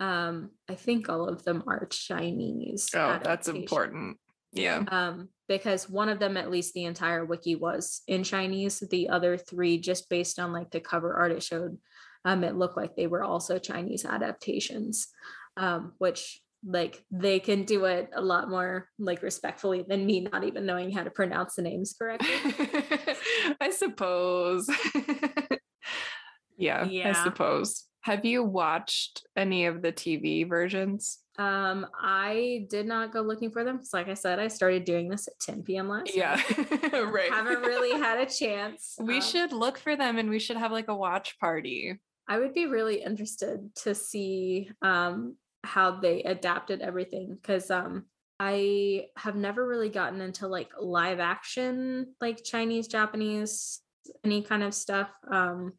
um 0.00 0.50
i 0.68 0.74
think 0.74 1.08
all 1.08 1.28
of 1.28 1.44
them 1.44 1.62
are 1.66 1.86
chinese 1.86 2.90
oh 2.94 3.20
that's 3.22 3.48
important. 3.48 4.18
Yeah. 4.52 4.84
Um 4.88 5.28
because 5.48 5.88
one 5.88 6.08
of 6.08 6.18
them 6.18 6.36
at 6.36 6.50
least 6.50 6.74
the 6.74 6.84
entire 6.84 7.24
wiki 7.24 7.56
was 7.56 8.02
in 8.08 8.24
chinese. 8.24 8.80
The 8.80 9.08
other 9.10 9.36
three 9.36 9.78
just 9.78 10.08
based 10.08 10.38
on 10.38 10.52
like 10.52 10.70
the 10.70 10.80
cover 10.80 11.14
art 11.14 11.32
it 11.32 11.42
showed 11.42 11.78
um 12.24 12.44
it 12.44 12.56
looked 12.56 12.76
like 12.76 12.94
they 12.96 13.06
were 13.06 13.22
also 13.24 13.58
chinese 13.58 14.04
adaptations 14.04 15.08
um 15.56 15.92
which 15.98 16.40
like 16.64 17.04
they 17.10 17.40
can 17.40 17.64
do 17.64 17.86
it 17.86 18.08
a 18.14 18.20
lot 18.20 18.48
more 18.48 18.88
like 18.98 19.20
respectfully 19.22 19.84
than 19.88 20.06
me 20.06 20.20
not 20.20 20.44
even 20.44 20.64
knowing 20.64 20.92
how 20.92 21.02
to 21.02 21.10
pronounce 21.10 21.56
the 21.56 21.62
names 21.62 21.94
correctly 21.98 22.28
I 23.60 23.70
suppose. 23.70 24.68
yeah, 26.56 26.88
I 27.04 27.12
suppose. 27.12 27.84
Have 28.02 28.24
you 28.24 28.42
watched 28.44 29.26
any 29.36 29.66
of 29.66 29.82
the 29.82 29.92
TV 29.92 30.48
versions? 30.48 31.18
Um, 31.38 31.86
I 32.00 32.66
did 32.68 32.86
not 32.86 33.12
go 33.12 33.20
looking 33.22 33.50
for 33.50 33.64
them. 33.64 33.78
'cause 33.78 33.92
like 33.92 34.08
I 34.08 34.14
said, 34.14 34.38
I 34.38 34.48
started 34.48 34.84
doing 34.84 35.08
this 35.08 35.28
at 35.28 35.38
10 35.40 35.62
p.m. 35.62 35.88
last 35.88 36.14
Yeah, 36.14 36.34
right. 36.92 37.30
Haven't 37.32 37.62
really 37.62 37.92
had 37.92 38.18
a 38.18 38.26
chance. 38.30 38.96
We 39.00 39.16
Um, 39.16 39.20
should 39.22 39.52
look 39.52 39.78
for 39.78 39.96
them 39.96 40.18
and 40.18 40.28
we 40.30 40.38
should 40.38 40.56
have 40.56 40.72
like 40.72 40.88
a 40.88 40.96
watch 40.96 41.38
party. 41.38 42.00
I 42.28 42.38
would 42.38 42.54
be 42.54 42.66
really 42.66 43.02
interested 43.02 43.74
to 43.82 43.94
see 43.94 44.70
um 44.82 45.36
how 45.64 46.00
they 46.00 46.22
adapted 46.22 46.80
everything 46.80 47.36
because 47.40 47.70
um 47.70 48.06
I 48.40 49.06
have 49.16 49.36
never 49.36 49.66
really 49.66 49.88
gotten 49.88 50.20
into 50.20 50.48
like 50.48 50.70
live 50.80 51.20
action 51.20 52.14
like 52.20 52.42
Chinese, 52.42 52.88
Japanese, 52.88 53.80
any 54.24 54.42
kind 54.42 54.62
of 54.62 54.74
stuff. 54.74 55.10
Um 55.30 55.74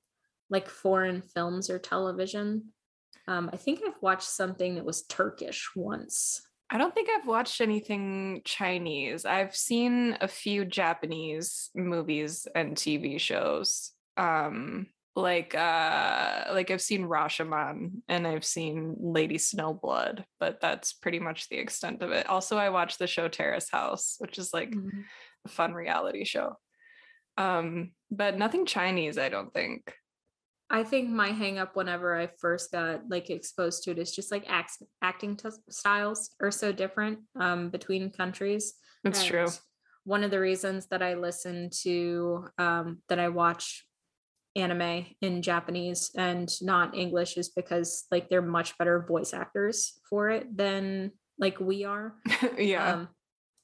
like 0.49 0.69
foreign 0.69 1.21
films 1.21 1.69
or 1.69 1.79
television. 1.79 2.73
Um, 3.27 3.49
I 3.51 3.57
think 3.57 3.81
I've 3.85 4.01
watched 4.01 4.27
something 4.27 4.75
that 4.75 4.85
was 4.85 5.03
Turkish 5.03 5.69
once. 5.75 6.41
I 6.69 6.77
don't 6.77 6.93
think 6.93 7.09
I've 7.09 7.27
watched 7.27 7.61
anything 7.61 8.41
Chinese. 8.45 9.25
I've 9.25 9.55
seen 9.55 10.17
a 10.21 10.27
few 10.27 10.65
Japanese 10.65 11.69
movies 11.75 12.47
and 12.55 12.75
TV 12.75 13.19
shows. 13.19 13.91
Um, 14.17 14.87
like 15.15 15.53
uh 15.53 16.45
like 16.51 16.71
I've 16.71 16.81
seen 16.81 17.03
Rashomon 17.07 18.01
and 18.07 18.25
I've 18.27 18.45
seen 18.45 18.95
Lady 18.99 19.37
Snowblood, 19.37 20.23
but 20.39 20.59
that's 20.59 20.93
pretty 20.93 21.19
much 21.19 21.49
the 21.49 21.57
extent 21.57 22.01
of 22.01 22.11
it. 22.11 22.27
Also, 22.27 22.57
I 22.57 22.69
watched 22.69 22.99
the 22.99 23.07
show 23.07 23.27
Terrace 23.27 23.69
House, 23.69 24.15
which 24.19 24.37
is 24.37 24.53
like 24.53 24.71
mm-hmm. 24.71 25.01
a 25.45 25.49
fun 25.49 25.73
reality 25.73 26.25
show. 26.25 26.57
Um, 27.37 27.91
but 28.11 28.37
nothing 28.37 28.65
Chinese, 28.65 29.17
I 29.17 29.29
don't 29.29 29.53
think. 29.53 29.93
I 30.69 30.83
think 30.83 31.09
my 31.09 31.29
hangup 31.29 31.75
whenever 31.75 32.15
I 32.17 32.29
first 32.39 32.71
got 32.71 33.01
like 33.07 33.29
exposed 33.29 33.83
to 33.83 33.91
it 33.91 33.99
is 33.99 34.15
just 34.15 34.31
like 34.31 34.45
act- 34.47 34.81
acting 35.03 35.37
t- 35.37 35.49
styles 35.69 36.31
are 36.41 36.51
so 36.51 36.71
different 36.71 37.19
um, 37.39 37.69
between 37.69 38.09
countries. 38.09 38.73
That's 39.03 39.19
and 39.21 39.29
true. 39.29 39.47
One 40.05 40.23
of 40.23 40.31
the 40.31 40.39
reasons 40.39 40.87
that 40.87 41.03
I 41.03 41.13
listen 41.13 41.69
to 41.83 42.47
um, 42.57 43.01
that 43.09 43.19
I 43.19 43.29
watch 43.29 43.85
anime 44.55 45.05
in 45.21 45.41
Japanese 45.41 46.11
and 46.15 46.49
not 46.61 46.95
English 46.95 47.37
is 47.37 47.49
because 47.49 48.05
like 48.11 48.29
they're 48.29 48.41
much 48.41 48.77
better 48.77 49.05
voice 49.07 49.33
actors 49.33 49.99
for 50.09 50.29
it 50.29 50.55
than 50.55 51.11
like 51.39 51.59
we 51.59 51.85
are. 51.85 52.15
yeah. 52.57 52.93
Um, 52.93 53.07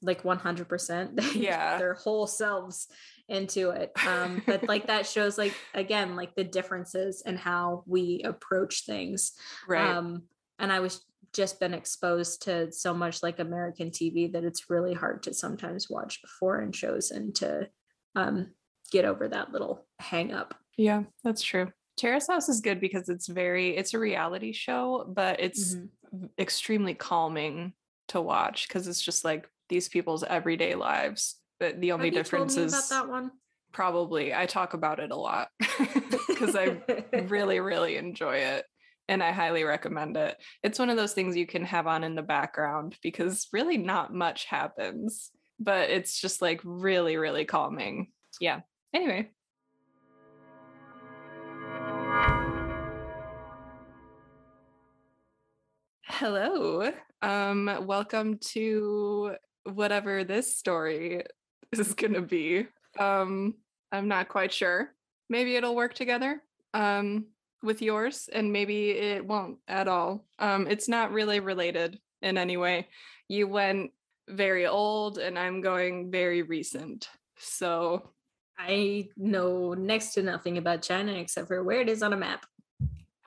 like 0.01 0.23
100% 0.23 1.35
yeah. 1.35 1.77
their 1.77 1.93
whole 1.93 2.25
selves 2.25 2.87
into 3.27 3.69
it. 3.69 3.91
Um 4.07 4.41
but 4.45 4.67
like 4.67 4.87
that 4.87 5.05
shows 5.07 5.37
like 5.37 5.53
again 5.73 6.15
like 6.15 6.35
the 6.35 6.43
differences 6.43 7.21
in 7.25 7.35
how 7.37 7.83
we 7.85 8.21
approach 8.23 8.85
things. 8.85 9.33
Right. 9.67 9.85
Um 9.85 10.23
and 10.59 10.71
i 10.71 10.79
was 10.79 11.01
just 11.33 11.59
been 11.59 11.73
exposed 11.73 12.43
to 12.43 12.71
so 12.71 12.93
much 12.93 13.23
like 13.23 13.39
american 13.39 13.89
tv 13.89 14.31
that 14.31 14.43
it's 14.43 14.69
really 14.69 14.93
hard 14.93 15.23
to 15.23 15.33
sometimes 15.33 15.89
watch 15.89 16.19
foreign 16.39 16.71
shows 16.71 17.11
and 17.11 17.35
to 17.35 17.67
um 18.15 18.47
get 18.91 19.05
over 19.05 19.27
that 19.27 19.51
little 19.51 19.87
hang 19.99 20.33
up 20.33 20.55
yeah 20.79 21.03
that's 21.23 21.43
true 21.43 21.71
terrace 21.97 22.27
house 22.27 22.49
is 22.49 22.61
good 22.61 22.79
because 22.79 23.09
it's 23.09 23.27
very 23.27 23.75
it's 23.75 23.93
a 23.93 23.99
reality 23.99 24.53
show 24.53 25.05
but 25.07 25.39
it's 25.39 25.75
mm-hmm. 25.75 26.25
extremely 26.39 26.93
calming 26.93 27.73
to 28.09 28.21
watch 28.21 28.67
because 28.67 28.87
it's 28.87 29.01
just 29.01 29.23
like 29.23 29.47
these 29.69 29.87
people's 29.87 30.23
everyday 30.23 30.75
lives. 30.75 31.35
But 31.59 31.79
the 31.79 31.93
only 31.93 32.07
Have 32.07 32.15
difference 32.15 32.57
is 32.57 32.73
about 32.73 32.89
that 32.89 33.09
one. 33.09 33.31
Probably. 33.71 34.33
I 34.33 34.45
talk 34.45 34.73
about 34.73 34.99
it 34.99 35.11
a 35.11 35.15
lot 35.15 35.49
because 36.27 36.55
I 36.55 36.81
really, 37.27 37.59
really 37.59 37.95
enjoy 37.95 38.37
it 38.37 38.65
and 39.07 39.23
I 39.23 39.31
highly 39.31 39.63
recommend 39.63 40.17
it. 40.17 40.37
It's 40.63 40.79
one 40.79 40.89
of 40.89 40.97
those 40.97 41.13
things 41.13 41.35
you 41.35 41.47
can 41.47 41.65
have 41.65 41.87
on 41.87 42.03
in 42.03 42.15
the 42.15 42.21
background 42.21 42.95
because 43.01 43.47
really 43.53 43.77
not 43.77 44.13
much 44.13 44.45
happens, 44.45 45.31
but 45.59 45.89
it's 45.89 46.19
just 46.19 46.41
like 46.41 46.61
really, 46.63 47.17
really 47.17 47.45
calming. 47.45 48.07
Yeah. 48.41 48.61
Anyway. 48.93 49.29
Hello. 56.19 56.91
Um 57.21 57.85
welcome 57.87 58.39
to 58.51 59.35
whatever 59.63 60.25
this 60.25 60.57
story 60.57 61.23
is 61.71 61.93
going 61.93 62.11
to 62.11 62.21
be. 62.21 62.67
Um, 62.99 63.55
I'm 63.93 64.09
not 64.09 64.27
quite 64.27 64.51
sure. 64.51 64.93
Maybe 65.29 65.55
it'll 65.55 65.77
work 65.77 65.93
together 65.93 66.43
um, 66.73 67.27
with 67.63 67.81
yours, 67.81 68.27
and 68.33 68.51
maybe 68.51 68.89
it 68.89 69.25
won't 69.25 69.59
at 69.69 69.87
all. 69.87 70.25
Um, 70.39 70.67
it's 70.67 70.89
not 70.89 71.13
really 71.13 71.39
related 71.39 71.97
in 72.21 72.37
any 72.37 72.57
way. 72.57 72.89
You 73.29 73.47
went 73.47 73.91
very 74.27 74.67
old, 74.67 75.19
and 75.19 75.39
I'm 75.39 75.61
going 75.61 76.11
very 76.11 76.41
recent. 76.41 77.07
So 77.37 78.09
I 78.57 79.07
know 79.15 79.73
next 79.73 80.15
to 80.15 80.21
nothing 80.21 80.57
about 80.57 80.81
China 80.81 81.13
except 81.13 81.47
for 81.47 81.63
where 81.63 81.79
it 81.79 81.87
is 81.87 82.03
on 82.03 82.11
a 82.11 82.17
map. 82.17 82.45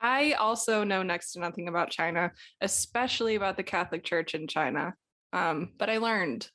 I 0.03 0.33
also 0.33 0.83
know 0.83 1.01
next 1.01 1.31
to 1.31 1.39
nothing 1.39 1.69
about 1.69 1.89
China, 1.89 2.31
especially 2.61 3.35
about 3.35 3.57
the 3.57 3.63
Catholic 3.63 4.03
Church 4.03 4.35
in 4.35 4.47
China. 4.47 4.93
Um, 5.31 5.71
but 5.79 5.89
I 5.89 5.97
learned. 5.97 6.49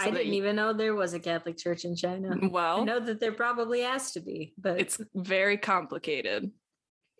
So 0.00 0.06
I 0.06 0.10
didn't 0.10 0.32
you, 0.32 0.42
even 0.42 0.56
know 0.56 0.72
there 0.72 0.96
was 0.96 1.14
a 1.14 1.20
Catholic 1.20 1.56
church 1.56 1.84
in 1.84 1.94
China. 1.94 2.36
Well, 2.50 2.80
I 2.80 2.84
know 2.84 2.98
that 2.98 3.20
there 3.20 3.30
probably 3.30 3.82
has 3.82 4.10
to 4.12 4.20
be, 4.20 4.52
but 4.58 4.80
it's 4.80 5.00
very 5.14 5.56
complicated. 5.56 6.50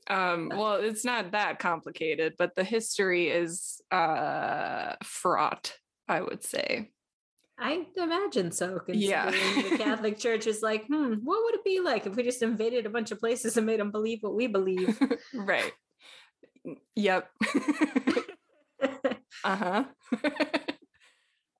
Um, 0.08 0.50
well, 0.52 0.74
it's 0.74 1.04
not 1.04 1.32
that 1.32 1.60
complicated, 1.60 2.34
but 2.36 2.56
the 2.56 2.64
history 2.64 3.28
is 3.28 3.80
uh, 3.92 4.96
fraught, 5.04 5.74
I 6.08 6.20
would 6.20 6.42
say. 6.42 6.90
I 7.58 7.86
imagine 7.96 8.50
so. 8.50 8.80
Yeah. 8.88 9.30
the 9.30 9.76
Catholic 9.78 10.18
Church 10.18 10.46
is 10.46 10.62
like, 10.62 10.86
hmm, 10.86 11.14
what 11.22 11.44
would 11.44 11.54
it 11.54 11.64
be 11.64 11.80
like 11.80 12.06
if 12.06 12.16
we 12.16 12.22
just 12.22 12.42
invaded 12.42 12.86
a 12.86 12.90
bunch 12.90 13.10
of 13.10 13.20
places 13.20 13.56
and 13.56 13.66
made 13.66 13.80
them 13.80 13.90
believe 13.90 14.18
what 14.22 14.34
we 14.34 14.46
believe? 14.46 14.98
right. 15.34 15.72
Yep. 16.96 17.28
uh 19.44 19.56
huh. 19.56 19.84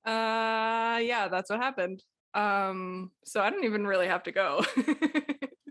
Uh 0.05 0.99
yeah, 0.99 1.27
that's 1.29 1.49
what 1.49 1.61
happened. 1.61 2.03
Um 2.33 3.11
so 3.23 3.41
I 3.41 3.49
don't 3.49 3.63
even 3.63 3.87
really 3.87 4.07
have 4.07 4.23
to 4.23 4.31
go. 4.31 4.65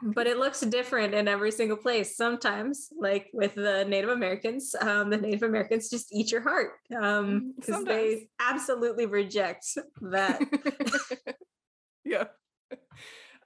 But 0.04 0.26
it 0.26 0.38
looks 0.38 0.60
different 0.60 1.14
in 1.14 1.28
every 1.28 1.50
single 1.50 1.76
place. 1.76 2.16
Sometimes, 2.16 2.88
like 2.98 3.30
with 3.32 3.54
the 3.54 3.84
Native 3.84 4.10
Americans, 4.10 4.74
um, 4.80 5.10
the 5.10 5.16
Native 5.16 5.42
Americans 5.42 5.88
just 5.88 6.12
eat 6.12 6.30
your 6.30 6.42
heart 6.42 6.72
um 7.00 7.54
because 7.56 7.82
mm, 7.82 7.86
they 7.86 8.28
absolutely 8.38 9.06
reject 9.06 9.66
that. 10.02 10.40
yeah. 12.04 12.24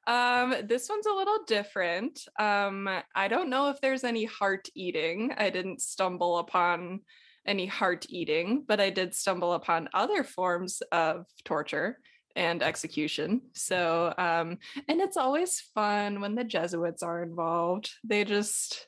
Um, 0.07 0.55
this 0.67 0.89
one's 0.89 1.07
a 1.07 1.13
little 1.13 1.41
different. 1.47 2.21
Um, 2.39 2.89
I 3.15 3.29
don't 3.29 3.51
know 3.51 3.69
if 3.69 3.81
there's 3.81 4.05
any 4.05 4.25
heart 4.25 4.69
eating. 4.75 5.35
I 5.37 5.51
didn't 5.51 5.83
stumble 5.83 6.39
upon 6.39 7.01
any 7.47 7.67
heart 7.67 8.07
eating, 8.09 8.65
but 8.67 8.81
I 8.81 8.91
did 8.91 9.15
stumble 9.15 9.53
upon 9.53 9.89
other 9.93 10.25
forms 10.25 10.83
of 10.93 11.27
torture 11.45 11.99
and 12.39 12.62
execution. 12.62 13.43
So, 13.53 14.14
um, 14.16 14.59
and 14.89 15.01
it's 15.01 15.16
always 15.16 15.61
fun 15.74 16.20
when 16.20 16.36
the 16.36 16.45
Jesuits 16.45 17.03
are 17.03 17.22
involved. 17.22 17.91
They 18.05 18.24
just, 18.24 18.86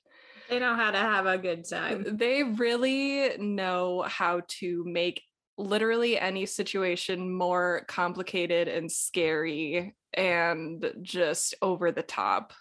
they 0.48 0.60
know 0.60 0.74
how 0.74 0.92
to 0.92 0.98
have 0.98 1.26
a 1.26 1.36
good 1.36 1.68
time. 1.68 2.06
They 2.08 2.44
really 2.44 3.36
know 3.38 4.04
how 4.06 4.42
to 4.60 4.84
make 4.86 5.22
literally 5.58 6.18
any 6.18 6.46
situation 6.46 7.34
more 7.34 7.84
complicated 7.88 8.68
and 8.68 8.90
scary 8.90 9.94
and 10.14 10.84
just 11.02 11.54
over 11.60 11.92
the 11.92 12.02
top. 12.02 12.52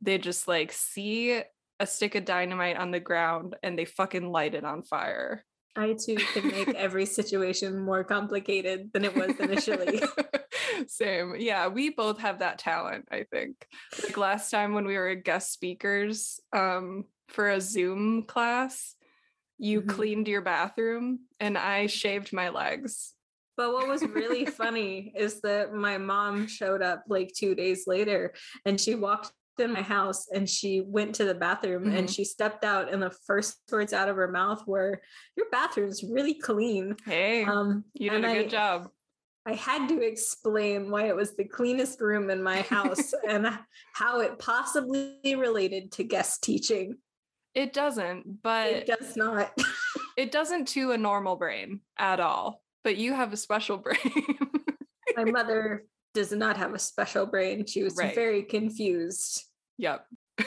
They 0.00 0.16
just 0.18 0.46
like 0.46 0.72
see 0.72 1.42
a 1.78 1.86
stick 1.86 2.14
of 2.14 2.24
dynamite 2.24 2.76
on 2.76 2.92
the 2.92 3.00
ground 3.00 3.56
and 3.62 3.78
they 3.78 3.84
fucking 3.84 4.30
light 4.30 4.54
it 4.54 4.64
on 4.64 4.82
fire. 4.82 5.44
I 5.76 5.92
too 5.92 6.16
can 6.16 6.48
make 6.48 6.68
every 6.74 7.06
situation 7.06 7.78
more 7.78 8.04
complicated 8.04 8.90
than 8.92 9.04
it 9.04 9.14
was 9.14 9.36
initially. 9.38 10.02
Same. 10.88 11.34
Yeah, 11.38 11.68
we 11.68 11.90
both 11.90 12.18
have 12.18 12.40
that 12.40 12.58
talent, 12.58 13.08
I 13.10 13.24
think. 13.30 13.66
Like 14.02 14.16
last 14.16 14.50
time 14.50 14.74
when 14.74 14.86
we 14.86 14.96
were 14.96 15.14
guest 15.14 15.52
speakers 15.52 16.40
um, 16.52 17.04
for 17.28 17.50
a 17.50 17.60
Zoom 17.60 18.22
class, 18.24 18.94
you 19.58 19.80
mm-hmm. 19.80 19.90
cleaned 19.90 20.28
your 20.28 20.42
bathroom 20.42 21.20
and 21.40 21.56
I 21.56 21.86
shaved 21.86 22.32
my 22.32 22.48
legs. 22.50 23.12
But 23.56 23.72
what 23.72 23.88
was 23.88 24.02
really 24.02 24.44
funny 24.46 25.12
is 25.16 25.40
that 25.40 25.72
my 25.72 25.98
mom 25.98 26.46
showed 26.46 26.82
up 26.82 27.04
like 27.08 27.32
two 27.34 27.54
days 27.54 27.84
later 27.86 28.34
and 28.64 28.80
she 28.80 28.94
walked 28.94 29.32
in 29.60 29.72
my 29.72 29.82
house 29.82 30.28
and 30.32 30.48
she 30.48 30.80
went 30.80 31.14
to 31.14 31.24
the 31.24 31.34
bathroom 31.34 31.84
mm-hmm. 31.84 31.96
and 31.96 32.10
she 32.10 32.24
stepped 32.24 32.64
out 32.64 32.92
and 32.92 33.02
the 33.02 33.14
first 33.26 33.58
words 33.70 33.92
out 33.92 34.08
of 34.08 34.16
her 34.16 34.28
mouth 34.28 34.62
were 34.66 35.00
your 35.36 35.46
bathroom's 35.50 36.02
really 36.02 36.34
clean. 36.34 36.96
Hey 37.04 37.44
um 37.44 37.84
you 37.94 38.10
did 38.10 38.24
a 38.24 38.34
good 38.34 38.50
job. 38.50 38.88
I 39.46 39.54
had 39.54 39.88
to 39.88 40.00
explain 40.00 40.90
why 40.90 41.06
it 41.06 41.14
was 41.14 41.36
the 41.36 41.44
cleanest 41.44 42.00
room 42.00 42.30
in 42.30 42.42
my 42.42 42.62
house 42.62 43.14
and 43.28 43.46
how 43.92 44.20
it 44.20 44.38
possibly 44.38 45.18
related 45.24 45.92
to 45.92 46.04
guest 46.04 46.42
teaching. 46.42 46.96
It 47.54 47.72
doesn't 47.72 48.42
but 48.42 48.68
it 48.68 48.86
does 48.86 49.16
not. 49.16 49.52
it 50.16 50.30
doesn't 50.32 50.68
to 50.68 50.92
a 50.92 50.98
normal 50.98 51.36
brain 51.36 51.80
at 51.98 52.20
all 52.20 52.62
but 52.86 52.96
you 52.96 53.14
have 53.14 53.32
a 53.32 53.36
special 53.36 53.78
brain. 53.78 53.98
My 55.16 55.24
mother 55.24 55.84
does 56.16 56.32
not 56.32 56.56
have 56.56 56.72
a 56.72 56.78
special 56.78 57.26
brain. 57.26 57.66
She 57.66 57.82
was 57.82 57.94
right. 57.94 58.14
very 58.14 58.42
confused. 58.42 59.44
Yep. 59.76 60.06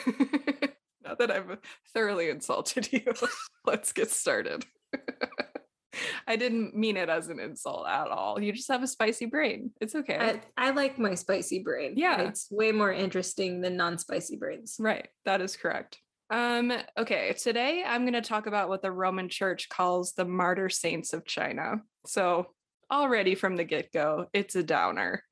now 1.04 1.14
that 1.16 1.30
I've 1.30 1.58
thoroughly 1.94 2.28
insulted 2.28 2.92
you, 2.92 3.04
let's 3.64 3.92
get 3.92 4.10
started. 4.10 4.66
I 6.26 6.34
didn't 6.34 6.76
mean 6.76 6.96
it 6.96 7.08
as 7.08 7.28
an 7.28 7.38
insult 7.38 7.86
at 7.86 8.08
all. 8.08 8.40
You 8.40 8.52
just 8.52 8.66
have 8.66 8.82
a 8.82 8.88
spicy 8.88 9.26
brain. 9.26 9.70
It's 9.80 9.94
okay. 9.94 10.40
I, 10.56 10.68
I 10.68 10.70
like 10.70 10.98
my 10.98 11.14
spicy 11.14 11.60
brain. 11.60 11.94
Yeah. 11.96 12.22
It's 12.22 12.50
way 12.50 12.72
more 12.72 12.92
interesting 12.92 13.60
than 13.60 13.76
non 13.76 13.96
spicy 13.98 14.36
brains. 14.36 14.76
Right. 14.80 15.06
That 15.24 15.40
is 15.40 15.56
correct. 15.56 15.98
Um, 16.30 16.72
okay, 16.96 17.32
today 17.34 17.84
I'm 17.86 18.02
going 18.02 18.14
to 18.14 18.20
talk 18.20 18.46
about 18.46 18.68
what 18.68 18.82
the 18.82 18.90
Roman 18.90 19.28
Church 19.28 19.68
calls 19.68 20.12
the 20.12 20.24
martyr 20.24 20.68
saints 20.68 21.12
of 21.12 21.24
China. 21.24 21.82
So, 22.06 22.46
already 22.90 23.34
from 23.34 23.56
the 23.56 23.64
get 23.64 23.92
go, 23.92 24.26
it's 24.32 24.54
a 24.56 24.62
downer. 24.62 25.24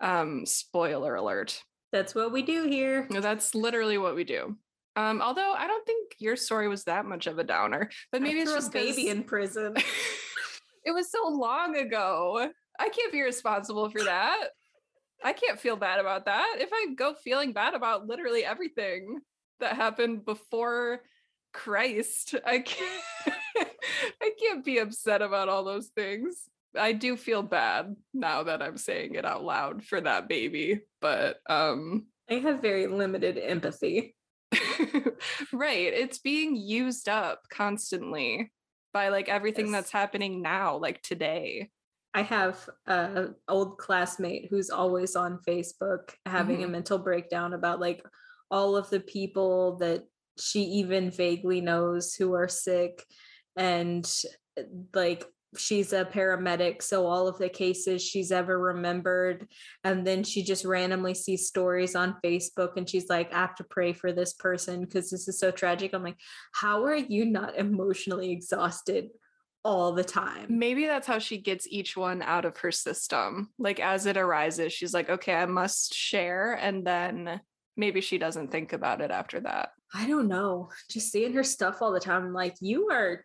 Um, 0.00 0.44
spoiler 0.46 1.14
alert. 1.14 1.62
That's 1.92 2.14
what 2.14 2.32
we 2.32 2.42
do 2.42 2.64
here. 2.64 3.06
That's 3.10 3.54
literally 3.54 3.98
what 3.98 4.14
we 4.14 4.24
do. 4.24 4.56
Um, 4.96 5.20
although 5.20 5.52
I 5.52 5.66
don't 5.66 5.86
think 5.86 6.14
your 6.18 6.36
story 6.36 6.68
was 6.68 6.84
that 6.84 7.04
much 7.04 7.26
of 7.26 7.38
a 7.38 7.44
downer, 7.44 7.90
but 8.10 8.22
maybe 8.22 8.40
it's 8.40 8.52
just 8.52 8.72
baby 8.72 9.08
in 9.08 9.24
prison. 9.24 9.74
it 10.84 10.92
was 10.92 11.10
so 11.10 11.28
long 11.28 11.76
ago. 11.76 12.50
I 12.78 12.88
can't 12.88 13.12
be 13.12 13.22
responsible 13.22 13.90
for 13.90 14.02
that. 14.04 14.48
I 15.22 15.32
can't 15.32 15.60
feel 15.60 15.76
bad 15.76 16.00
about 16.00 16.24
that. 16.26 16.56
If 16.58 16.70
I 16.72 16.94
go 16.96 17.14
feeling 17.14 17.52
bad 17.52 17.74
about 17.74 18.06
literally 18.06 18.44
everything 18.44 19.18
that 19.60 19.76
happened 19.76 20.24
before 20.24 21.00
Christ, 21.52 22.34
I 22.44 22.60
can't 22.60 23.02
I 24.22 24.30
can't 24.40 24.64
be 24.64 24.78
upset 24.78 25.22
about 25.22 25.48
all 25.48 25.64
those 25.64 25.88
things. 25.88 26.48
I 26.78 26.92
do 26.92 27.16
feel 27.16 27.42
bad 27.42 27.96
now 28.12 28.44
that 28.44 28.62
I'm 28.62 28.76
saying 28.76 29.14
it 29.14 29.24
out 29.24 29.44
loud 29.44 29.84
for 29.84 30.00
that 30.00 30.28
baby, 30.28 30.80
but 31.00 31.38
um 31.48 32.06
I 32.30 32.34
have 32.34 32.60
very 32.60 32.86
limited 32.86 33.38
empathy. 33.38 34.14
right, 35.52 35.92
it's 35.92 36.18
being 36.18 36.56
used 36.56 37.08
up 37.08 37.42
constantly 37.50 38.52
by 38.92 39.08
like 39.08 39.28
everything 39.28 39.66
yes. 39.66 39.72
that's 39.72 39.90
happening 39.90 40.42
now 40.42 40.76
like 40.76 41.02
today. 41.02 41.70
I 42.14 42.22
have 42.22 42.66
a 42.86 43.28
old 43.46 43.76
classmate 43.76 44.48
who's 44.48 44.70
always 44.70 45.16
on 45.16 45.38
Facebook 45.46 46.14
having 46.24 46.58
mm-hmm. 46.58 46.64
a 46.64 46.72
mental 46.72 46.98
breakdown 46.98 47.52
about 47.52 47.78
like 47.78 48.02
all 48.50 48.74
of 48.74 48.88
the 48.88 49.00
people 49.00 49.76
that 49.76 50.04
she 50.38 50.60
even 50.62 51.10
vaguely 51.10 51.60
knows 51.60 52.14
who 52.14 52.34
are 52.34 52.48
sick 52.48 53.04
and 53.56 54.10
like 54.94 55.26
she's 55.56 55.92
a 55.92 56.04
paramedic 56.04 56.82
so 56.82 57.06
all 57.06 57.28
of 57.28 57.38
the 57.38 57.48
cases 57.48 58.02
she's 58.02 58.32
ever 58.32 58.58
remembered 58.58 59.46
and 59.84 60.06
then 60.06 60.22
she 60.22 60.42
just 60.42 60.64
randomly 60.64 61.14
sees 61.14 61.46
stories 61.46 61.94
on 61.94 62.16
facebook 62.24 62.76
and 62.76 62.88
she's 62.88 63.08
like 63.08 63.32
i 63.32 63.38
have 63.38 63.54
to 63.54 63.64
pray 63.64 63.92
for 63.92 64.12
this 64.12 64.34
person 64.34 64.80
because 64.80 65.10
this 65.10 65.28
is 65.28 65.38
so 65.38 65.50
tragic 65.50 65.94
i'm 65.94 66.02
like 66.02 66.18
how 66.52 66.84
are 66.84 66.96
you 66.96 67.24
not 67.24 67.56
emotionally 67.56 68.32
exhausted 68.32 69.08
all 69.66 69.92
the 69.92 70.04
time. 70.04 70.46
Maybe 70.48 70.86
that's 70.86 71.08
how 71.08 71.18
she 71.18 71.38
gets 71.38 71.66
each 71.68 71.96
one 71.96 72.22
out 72.22 72.44
of 72.44 72.56
her 72.58 72.70
system. 72.70 73.50
Like 73.58 73.80
as 73.80 74.06
it 74.06 74.16
arises, 74.16 74.72
she's 74.72 74.94
like, 74.94 75.10
okay, 75.10 75.34
I 75.34 75.46
must 75.46 75.92
share. 75.92 76.52
And 76.52 76.86
then 76.86 77.40
maybe 77.76 78.00
she 78.00 78.16
doesn't 78.16 78.52
think 78.52 78.72
about 78.72 79.00
it 79.00 79.10
after 79.10 79.40
that. 79.40 79.70
I 79.92 80.06
don't 80.06 80.28
know. 80.28 80.70
Just 80.88 81.10
seeing 81.10 81.32
her 81.32 81.42
stuff 81.42 81.82
all 81.82 81.90
the 81.90 81.98
time, 81.98 82.26
I'm 82.26 82.32
like, 82.32 82.54
you 82.60 82.90
are 82.90 83.24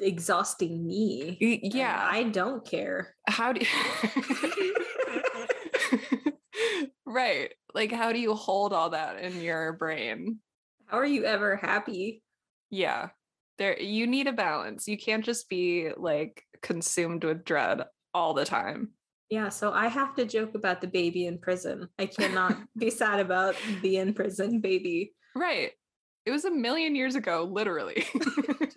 exhausting 0.00 0.86
me. 0.86 1.38
Yeah. 1.40 2.08
I 2.10 2.24
don't 2.24 2.64
care. 2.64 3.14
How 3.28 3.52
do 3.52 3.60
you 3.60 4.74
Right. 7.06 7.52
Like 7.74 7.92
how 7.92 8.12
do 8.12 8.18
you 8.18 8.34
hold 8.34 8.72
all 8.72 8.90
that 8.90 9.18
in 9.18 9.40
your 9.40 9.72
brain? 9.74 10.38
How 10.86 10.98
are 10.98 11.06
you 11.06 11.24
ever 11.24 11.56
happy? 11.56 12.22
Yeah 12.70 13.08
there 13.58 13.80
you 13.80 14.06
need 14.06 14.26
a 14.26 14.32
balance 14.32 14.86
you 14.86 14.98
can't 14.98 15.24
just 15.24 15.48
be 15.48 15.90
like 15.96 16.42
consumed 16.62 17.24
with 17.24 17.44
dread 17.44 17.82
all 18.14 18.34
the 18.34 18.44
time 18.44 18.90
yeah 19.30 19.48
so 19.48 19.72
i 19.72 19.88
have 19.88 20.14
to 20.14 20.24
joke 20.24 20.54
about 20.54 20.80
the 20.80 20.86
baby 20.86 21.26
in 21.26 21.38
prison 21.38 21.88
i 21.98 22.06
cannot 22.06 22.56
be 22.78 22.90
sad 22.90 23.20
about 23.20 23.54
the 23.82 23.96
in 23.96 24.12
prison 24.12 24.60
baby 24.60 25.12
right 25.34 25.72
it 26.24 26.30
was 26.30 26.44
a 26.44 26.50
million 26.50 26.94
years 26.94 27.14
ago 27.14 27.48
literally 27.50 28.04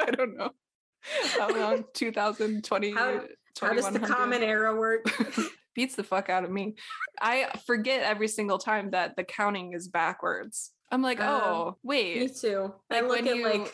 i 0.06 0.10
don't 0.10 0.36
know 0.36 0.50
how 1.38 1.48
long 1.48 1.84
2020 1.94 2.92
how, 2.92 3.22
how 3.60 3.72
does 3.72 3.90
the 3.90 3.98
common 3.98 4.42
era 4.42 4.74
work 4.74 5.04
beats 5.74 5.94
the 5.94 6.04
fuck 6.04 6.28
out 6.28 6.44
of 6.44 6.50
me 6.50 6.74
i 7.20 7.48
forget 7.66 8.02
every 8.02 8.28
single 8.28 8.58
time 8.58 8.90
that 8.90 9.16
the 9.16 9.24
counting 9.24 9.72
is 9.72 9.88
backwards 9.88 10.72
I'm 10.92 11.02
like, 11.02 11.20
uh, 11.20 11.40
oh, 11.42 11.76
wait. 11.82 12.20
Me 12.20 12.28
too. 12.28 12.74
Like 12.90 13.04
I 13.04 13.06
look 13.06 13.26
at 13.26 13.36
you... 13.36 13.44
like 13.44 13.72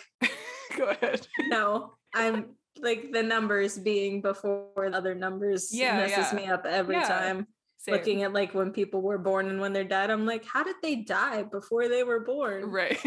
go 0.77 0.89
ahead. 0.89 1.27
No, 1.49 1.95
I'm 2.15 2.57
like 2.81 3.13
the 3.13 3.23
numbers 3.23 3.79
being 3.79 4.21
before 4.21 4.69
the 4.77 4.95
other 4.95 5.15
numbers 5.15 5.71
yeah, 5.73 5.97
messes 5.97 6.33
yeah. 6.33 6.37
me 6.37 6.47
up 6.47 6.67
every 6.67 6.97
yeah, 6.97 7.09
time. 7.09 7.47
Same. 7.79 7.95
Looking 7.95 8.23
at 8.23 8.33
like 8.33 8.53
when 8.53 8.71
people 8.73 9.01
were 9.01 9.19
born 9.19 9.49
and 9.49 9.61
when 9.61 9.73
they're 9.73 9.85
dead, 9.85 10.11
I'm 10.11 10.27
like, 10.27 10.45
how 10.45 10.65
did 10.65 10.77
they 10.83 10.97
die 10.97 11.45
before 11.45 11.89
they 11.89 12.03
were 12.03 12.21
born? 12.21 12.65
Right. 12.71 12.99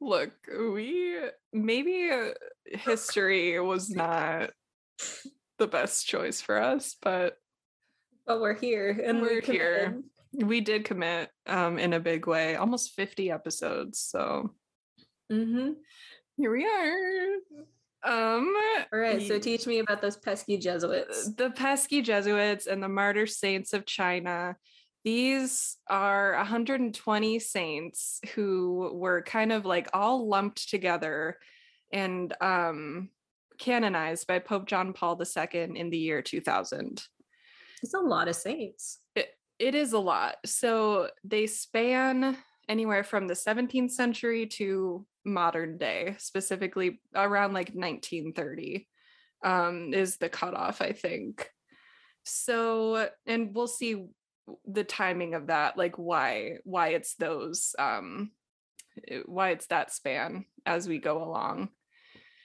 Look, 0.00 0.30
we 0.48 1.18
maybe 1.52 2.10
uh, 2.10 2.30
history 2.66 3.58
was 3.60 3.90
not 3.90 4.50
the 5.58 5.66
best 5.66 6.06
choice 6.06 6.40
for 6.40 6.60
us, 6.60 6.96
but 7.02 7.36
but 8.26 8.40
we're 8.40 8.54
here 8.54 8.90
and 8.90 9.20
we're 9.20 9.40
here. 9.40 10.00
we 10.32 10.60
did 10.60 10.84
commit 10.84 11.30
um 11.46 11.78
in 11.78 11.94
a 11.94 12.00
big 12.00 12.26
way 12.26 12.54
almost 12.54 12.92
50 12.94 13.30
episodes 13.30 13.98
so 13.98 14.52
mm-hmm. 15.32 15.70
here 16.36 16.52
we 16.52 16.64
are. 16.64 17.34
Um 18.04 18.54
all 18.92 18.98
right 18.98 19.26
so 19.26 19.38
teach 19.38 19.66
me 19.66 19.80
about 19.80 20.00
those 20.00 20.16
pesky 20.16 20.58
jesuits. 20.58 21.32
The 21.34 21.50
pesky 21.50 22.02
jesuits 22.02 22.66
and 22.66 22.82
the 22.82 22.88
martyr 22.88 23.26
saints 23.26 23.72
of 23.72 23.84
china 23.84 24.56
these 25.04 25.76
are 25.88 26.34
120 26.36 27.38
saints 27.38 28.20
who 28.34 28.90
were 28.94 29.22
kind 29.22 29.52
of 29.52 29.64
like 29.64 29.88
all 29.92 30.28
lumped 30.28 30.68
together 30.68 31.38
and 31.92 32.34
um 32.40 33.08
canonized 33.58 34.26
by 34.26 34.38
pope 34.38 34.66
john 34.66 34.92
paul 34.92 35.20
ii 35.20 35.60
in 35.60 35.90
the 35.90 35.98
year 35.98 36.22
2000 36.22 37.02
it's 37.82 37.94
a 37.94 37.98
lot 37.98 38.28
of 38.28 38.36
saints 38.36 38.98
it, 39.14 39.30
it 39.58 39.74
is 39.74 39.92
a 39.92 39.98
lot. 39.98 40.36
So 40.46 41.10
they 41.24 41.46
span 41.46 42.36
anywhere 42.68 43.02
from 43.02 43.26
the 43.26 43.34
17th 43.34 43.90
century 43.90 44.46
to 44.46 45.04
modern 45.24 45.78
day, 45.78 46.16
specifically 46.18 47.00
around 47.14 47.54
like 47.54 47.70
1930 47.70 48.86
um, 49.44 49.92
is 49.92 50.16
the 50.16 50.28
cutoff, 50.28 50.80
I 50.80 50.92
think. 50.92 51.50
So, 52.24 53.08
and 53.26 53.54
we'll 53.54 53.66
see 53.66 54.06
the 54.66 54.84
timing 54.84 55.34
of 55.34 55.48
that, 55.48 55.76
like 55.76 55.96
why 55.96 56.58
why 56.64 56.88
it's 56.88 57.14
those 57.14 57.74
um, 57.78 58.30
why 59.26 59.50
it's 59.50 59.66
that 59.66 59.92
span 59.92 60.44
as 60.66 60.88
we 60.88 60.98
go 60.98 61.22
along. 61.22 61.70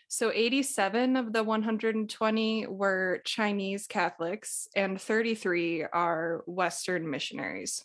So 0.07 0.31
87 0.31 1.15
of 1.15 1.33
the 1.33 1.43
120 1.43 2.67
were 2.67 3.21
Chinese 3.25 3.87
Catholics, 3.87 4.67
and 4.75 5.01
33 5.01 5.85
are 5.91 6.43
Western 6.45 7.09
missionaries. 7.09 7.83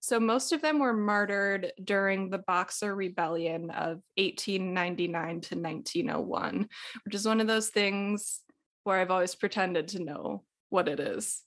So 0.00 0.18
most 0.18 0.52
of 0.52 0.62
them 0.62 0.78
were 0.78 0.92
martyred 0.92 1.72
during 1.82 2.30
the 2.30 2.38
Boxer 2.38 2.94
Rebellion 2.94 3.70
of 3.70 4.02
1899 4.16 5.40
to 5.40 5.54
1901, 5.56 6.68
which 7.04 7.14
is 7.14 7.26
one 7.26 7.40
of 7.40 7.46
those 7.46 7.68
things 7.68 8.40
where 8.84 8.98
I've 8.98 9.10
always 9.10 9.34
pretended 9.34 9.88
to 9.88 10.02
know 10.02 10.44
what 10.70 10.88
it 10.88 11.00
is. 11.00 11.42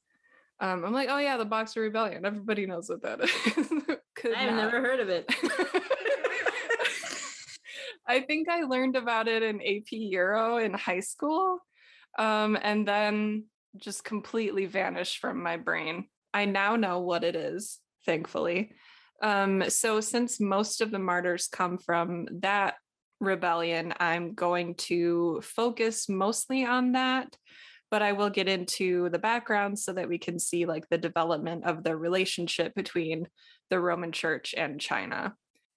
Um, 0.60 0.86
I'm 0.86 0.94
like, 0.94 1.10
oh 1.10 1.18
yeah, 1.18 1.38
the 1.38 1.46
Boxer 1.46 1.82
Rebellion. 1.82 2.26
Everybody 2.26 2.66
knows 2.66 2.90
what 2.90 3.02
that 3.02 3.22
is. 3.22 3.32
I've 4.36 4.56
never 4.56 4.82
heard 4.82 5.00
of 5.00 5.10
it. 5.10 5.26
I 8.08 8.22
think 8.22 8.50
I 8.50 8.64
learned 8.64 8.96
about 8.96 9.28
it 9.28 9.44
in 9.44 9.62
AP 9.62 9.92
Euro 9.92 10.58
in 10.58 10.74
high 10.74 11.00
school 11.00 11.60
um, 12.18 12.58
and 12.62 12.88
then 12.88 13.46
just 13.78 14.04
completely 14.04 14.66
vanished 14.66 15.20
from 15.20 15.42
my 15.42 15.58
brain. 15.58 16.06
I 16.34 16.46
now 16.46 16.76
know 16.76 17.00
what 17.00 17.24
it 17.24 17.36
is, 17.36 17.80
thankfully. 18.06 18.74
Um, 19.22 19.70
so, 19.70 20.02
since 20.02 20.40
most 20.40 20.82
of 20.82 20.92
the 20.92 21.00
martyrs 21.00 21.48
come 21.48 21.78
from 21.78 22.28
that 22.42 22.76
rebellion, 23.20 23.94
I'm 24.00 24.34
going 24.34 24.76
to 24.76 25.42
focus 25.44 26.10
mostly 26.10 26.66
on 26.66 26.94
that, 26.94 27.36
but 27.94 28.02
I 28.02 28.14
will 28.14 28.32
get 28.32 28.48
into 28.48 29.10
the 29.10 29.20
background 29.20 29.78
so 29.78 29.94
that 29.94 30.10
we 30.10 30.18
can 30.18 30.40
see 30.40 30.66
like 30.66 30.90
the 30.90 30.98
development 30.98 31.64
of 31.66 31.84
the 31.84 31.96
relationship 31.96 32.74
between 32.74 33.28
the 33.70 33.80
Roman 33.80 34.12
Church 34.12 34.56
and 34.58 34.82
China. 34.82 35.36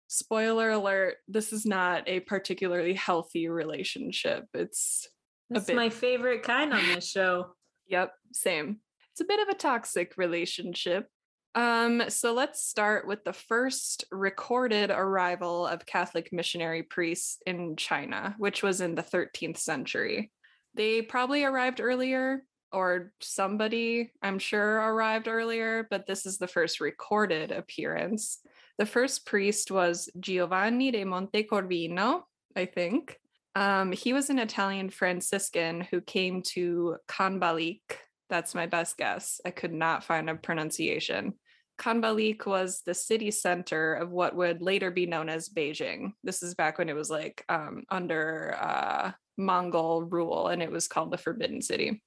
Spoiler 0.09 0.71
alert 0.71 1.17
this 1.29 1.53
is 1.53 1.67
not 1.67 2.09
a 2.09 2.21
particularly 2.21 2.95
healthy 2.95 3.51
relationship. 3.51 4.47
It's 4.55 5.07
it's 5.51 5.67
bit... 5.67 5.77
my 5.77 5.91
favorite 5.91 6.43
kind 6.43 6.73
on 6.73 6.83
this 6.95 7.07
show. 7.07 7.49
Yep 7.89 8.13
same. 8.33 8.79
It's 9.13 9.21
a 9.21 9.27
bit 9.27 9.47
of 9.47 9.49
a 9.49 9.59
toxic 9.59 10.15
relationship. 10.17 11.09
Um 11.55 12.05
so 12.09 12.33
let's 12.33 12.67
start 12.67 13.07
with 13.07 13.25
the 13.25 13.35
first 13.35 14.07
recorded 14.11 14.91
arrival 14.91 15.67
of 15.67 15.85
catholic 15.85 16.33
missionary 16.33 16.83
priests 16.83 17.43
in 17.47 17.77
china 17.77 18.35
which 18.39 18.63
was 18.63 18.81
in 18.81 18.95
the 18.95 19.03
13th 19.03 19.59
century 19.59 20.31
they 20.77 21.03
probably 21.03 21.45
arrived 21.45 21.81
earlier 21.81 22.43
or 22.73 23.13
somebody 23.21 24.13
i'm 24.23 24.39
sure 24.39 24.77
arrived 24.77 25.29
earlier 25.29 25.87
but 25.91 26.07
this 26.07 26.27
is 26.27 26.39
the 26.39 26.49
first 26.49 26.81
recorded 26.81 27.51
appearance 27.51 28.41
The 28.79 28.87
first 28.87 29.25
priest 29.25 29.71
was 29.71 30.11
Giovanni 30.21 30.91
de 30.91 31.05
Montecorvino, 31.05 32.23
I 32.55 32.67
think. 32.67 33.19
Um, 33.55 33.93
he 33.93 34.13
was 34.13 34.29
an 34.29 34.39
Italian 34.39 34.91
Franciscan 34.91 35.81
who 35.81 36.03
came 36.03 36.43
to 36.55 36.97
Khanbalik. 37.09 37.81
That's 38.29 38.55
my 38.55 38.67
best 38.67 38.99
guess. 38.99 39.41
I 39.47 39.51
could 39.51 39.73
not 39.73 40.05
find 40.05 40.29
a 40.29 40.35
pronunciation. 40.35 41.35
Khanbalik 41.79 42.45
was 42.45 42.83
the 42.85 42.93
city 42.95 43.31
center 43.31 43.95
of 43.95 44.11
what 44.11 44.37
would 44.37 44.61
later 44.61 44.91
be 44.91 45.07
known 45.07 45.31
as 45.31 45.49
Beijing. 45.49 46.13
This 46.23 46.43
is 46.43 46.55
back 46.55 46.77
when 46.77 46.91
it 46.91 46.97
was 46.97 47.11
like 47.11 47.45
um, 47.49 47.85
under 47.91 48.57
uh, 48.61 49.13
Mongol 49.37 50.05
rule 50.05 50.49
and 50.49 50.63
it 50.63 50.71
was 50.71 50.89
called 50.89 51.11
the 51.11 51.19
Forbidden 51.19 51.63
City. 51.63 52.03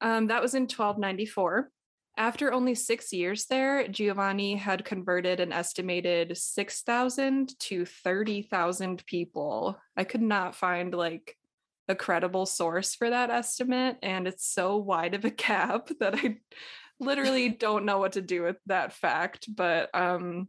Um, 0.00 0.28
that 0.28 0.42
was 0.42 0.54
in 0.54 0.62
1294. 0.62 1.70
After 2.16 2.52
only 2.52 2.74
six 2.74 3.12
years 3.12 3.46
there, 3.46 3.86
Giovanni 3.86 4.56
had 4.56 4.84
converted 4.84 5.38
an 5.38 5.52
estimated 5.52 6.36
6,000 6.36 7.58
to 7.60 7.84
30,000 7.84 9.06
people. 9.06 9.78
I 9.96 10.04
could 10.04 10.22
not 10.22 10.56
find 10.56 10.92
like 10.92 11.36
a 11.88 11.94
credible 11.94 12.44
source 12.44 12.94
for 12.94 13.08
that 13.08 13.30
estimate. 13.30 13.98
And 14.02 14.26
it's 14.26 14.46
so 14.46 14.76
wide 14.76 15.14
of 15.14 15.24
a 15.24 15.30
gap 15.46 15.90
that 16.00 16.16
I 16.16 16.38
literally 17.00 17.48
don't 17.58 17.84
know 17.84 17.98
what 17.98 18.12
to 18.12 18.22
do 18.22 18.42
with 18.42 18.56
that 18.66 18.92
fact, 18.92 19.54
but 19.54 19.88
um, 19.94 20.48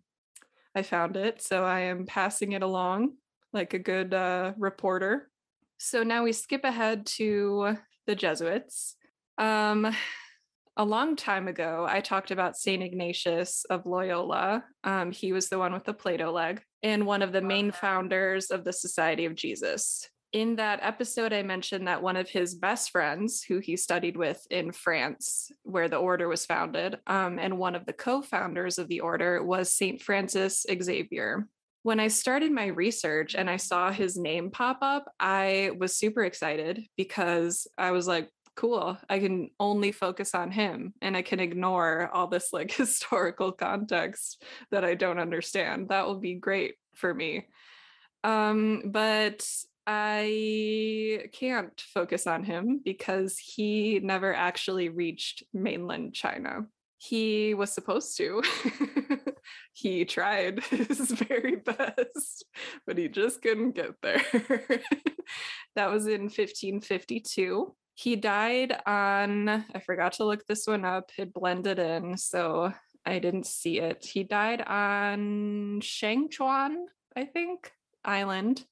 I 0.75 0.81
found 0.81 1.17
it. 1.17 1.41
So 1.41 1.63
I 1.63 1.81
am 1.81 2.05
passing 2.05 2.53
it 2.53 2.63
along 2.63 3.13
like 3.53 3.73
a 3.73 3.79
good 3.79 4.13
uh, 4.13 4.53
reporter. 4.57 5.29
So 5.81 6.03
now 6.03 6.23
we 6.23 6.33
skip 6.33 6.65
ahead 6.65 7.05
to 7.17 7.77
the 8.05 8.13
Jesuits. 8.13 8.97
Um, 9.37 9.95
a 10.75 10.83
long 10.83 11.15
time 11.15 11.47
ago, 11.47 11.87
I 11.89 12.01
talked 12.01 12.31
about 12.31 12.57
St. 12.57 12.83
Ignatius 12.83 13.63
of 13.69 13.85
Loyola. 13.85 14.65
Um, 14.83 15.11
he 15.11 15.31
was 15.31 15.47
the 15.47 15.57
one 15.57 15.71
with 15.71 15.85
the 15.85 15.93
Plato 15.93 16.31
leg 16.31 16.61
and 16.83 17.05
one 17.05 17.21
of 17.21 17.31
the 17.31 17.41
main 17.41 17.71
founders 17.71 18.51
of 18.51 18.65
the 18.65 18.73
Society 18.73 19.23
of 19.23 19.35
Jesus. 19.35 20.09
In 20.33 20.57
that 20.57 20.81
episode, 20.83 21.31
I 21.31 21.43
mentioned 21.43 21.87
that 21.87 22.03
one 22.03 22.17
of 22.17 22.29
his 22.29 22.55
best 22.55 22.91
friends, 22.91 23.41
who 23.41 23.59
he 23.59 23.77
studied 23.77 24.17
with 24.17 24.45
in 24.51 24.73
France, 24.73 25.49
where 25.63 25.87
the 25.87 25.97
order 25.97 26.27
was 26.27 26.45
founded, 26.45 26.99
um, 27.07 27.39
and 27.39 27.57
one 27.57 27.75
of 27.75 27.85
the 27.85 27.93
co 27.93 28.21
founders 28.21 28.77
of 28.77 28.89
the 28.89 28.99
order 28.99 29.41
was 29.41 29.73
St. 29.73 30.01
Francis 30.01 30.65
Xavier. 30.69 31.47
When 31.83 31.99
I 31.99 32.09
started 32.09 32.51
my 32.51 32.67
research 32.67 33.35
and 33.35 33.49
I 33.49 33.57
saw 33.57 33.91
his 33.91 34.17
name 34.17 34.51
pop 34.51 34.79
up, 34.81 35.11
I 35.19 35.71
was 35.77 35.95
super 35.95 36.23
excited 36.23 36.83
because 36.97 37.67
I 37.77 37.91
was 37.91 38.07
like, 38.07 38.29
cool 38.59 38.97
i 39.09 39.19
can 39.19 39.49
only 39.57 39.89
focus 39.93 40.35
on 40.35 40.51
him 40.51 40.93
and 41.01 41.15
i 41.15 41.21
can 41.21 41.39
ignore 41.39 42.09
all 42.13 42.27
this 42.27 42.51
like 42.51 42.69
historical 42.83 43.53
context 43.53 44.43
that 44.69 44.83
i 44.83 44.95
don't 44.95 45.19
understand. 45.19 45.87
That 45.87 46.05
will 46.05 46.19
be 46.19 46.33
great 46.33 46.75
for 46.95 47.13
me. 47.13 47.47
Um 48.23 48.83
but 48.87 49.47
i 49.87 51.23
can't 51.31 51.79
focus 51.79 52.27
on 52.27 52.43
him 52.43 52.81
because 52.83 53.37
he 53.37 53.99
never 54.03 54.33
actually 54.33 54.89
reached 54.89 55.43
mainland 55.53 56.13
china 56.13 56.65
he 56.99 57.53
was 57.53 57.71
supposed 57.71 58.15
to 58.17 58.43
he 59.73 60.05
tried 60.05 60.63
his 60.65 61.11
very 61.11 61.55
best 61.55 62.45
but 62.85 62.97
he 62.97 63.07
just 63.07 63.41
couldn't 63.41 63.71
get 63.71 63.95
there 64.01 64.21
that 65.75 65.89
was 65.89 66.05
in 66.05 66.23
1552 66.23 67.73
he 67.99 68.15
died 68.15 68.79
on, 68.85 69.49
I 69.49 69.79
forgot 69.85 70.13
to 70.13 70.23
look 70.23 70.45
this 70.45 70.65
one 70.65 70.85
up, 70.85 71.11
it 71.17 71.33
blended 71.33 71.79
in, 71.79 72.15
so 72.15 72.71
I 73.05 73.19
didn't 73.19 73.45
see 73.45 73.81
it. 73.81 74.05
He 74.05 74.23
died 74.23 74.61
on 74.61 75.81
Shangchuan, 75.81 76.85
I 77.13 77.25
think, 77.25 77.73
island, 78.05 78.65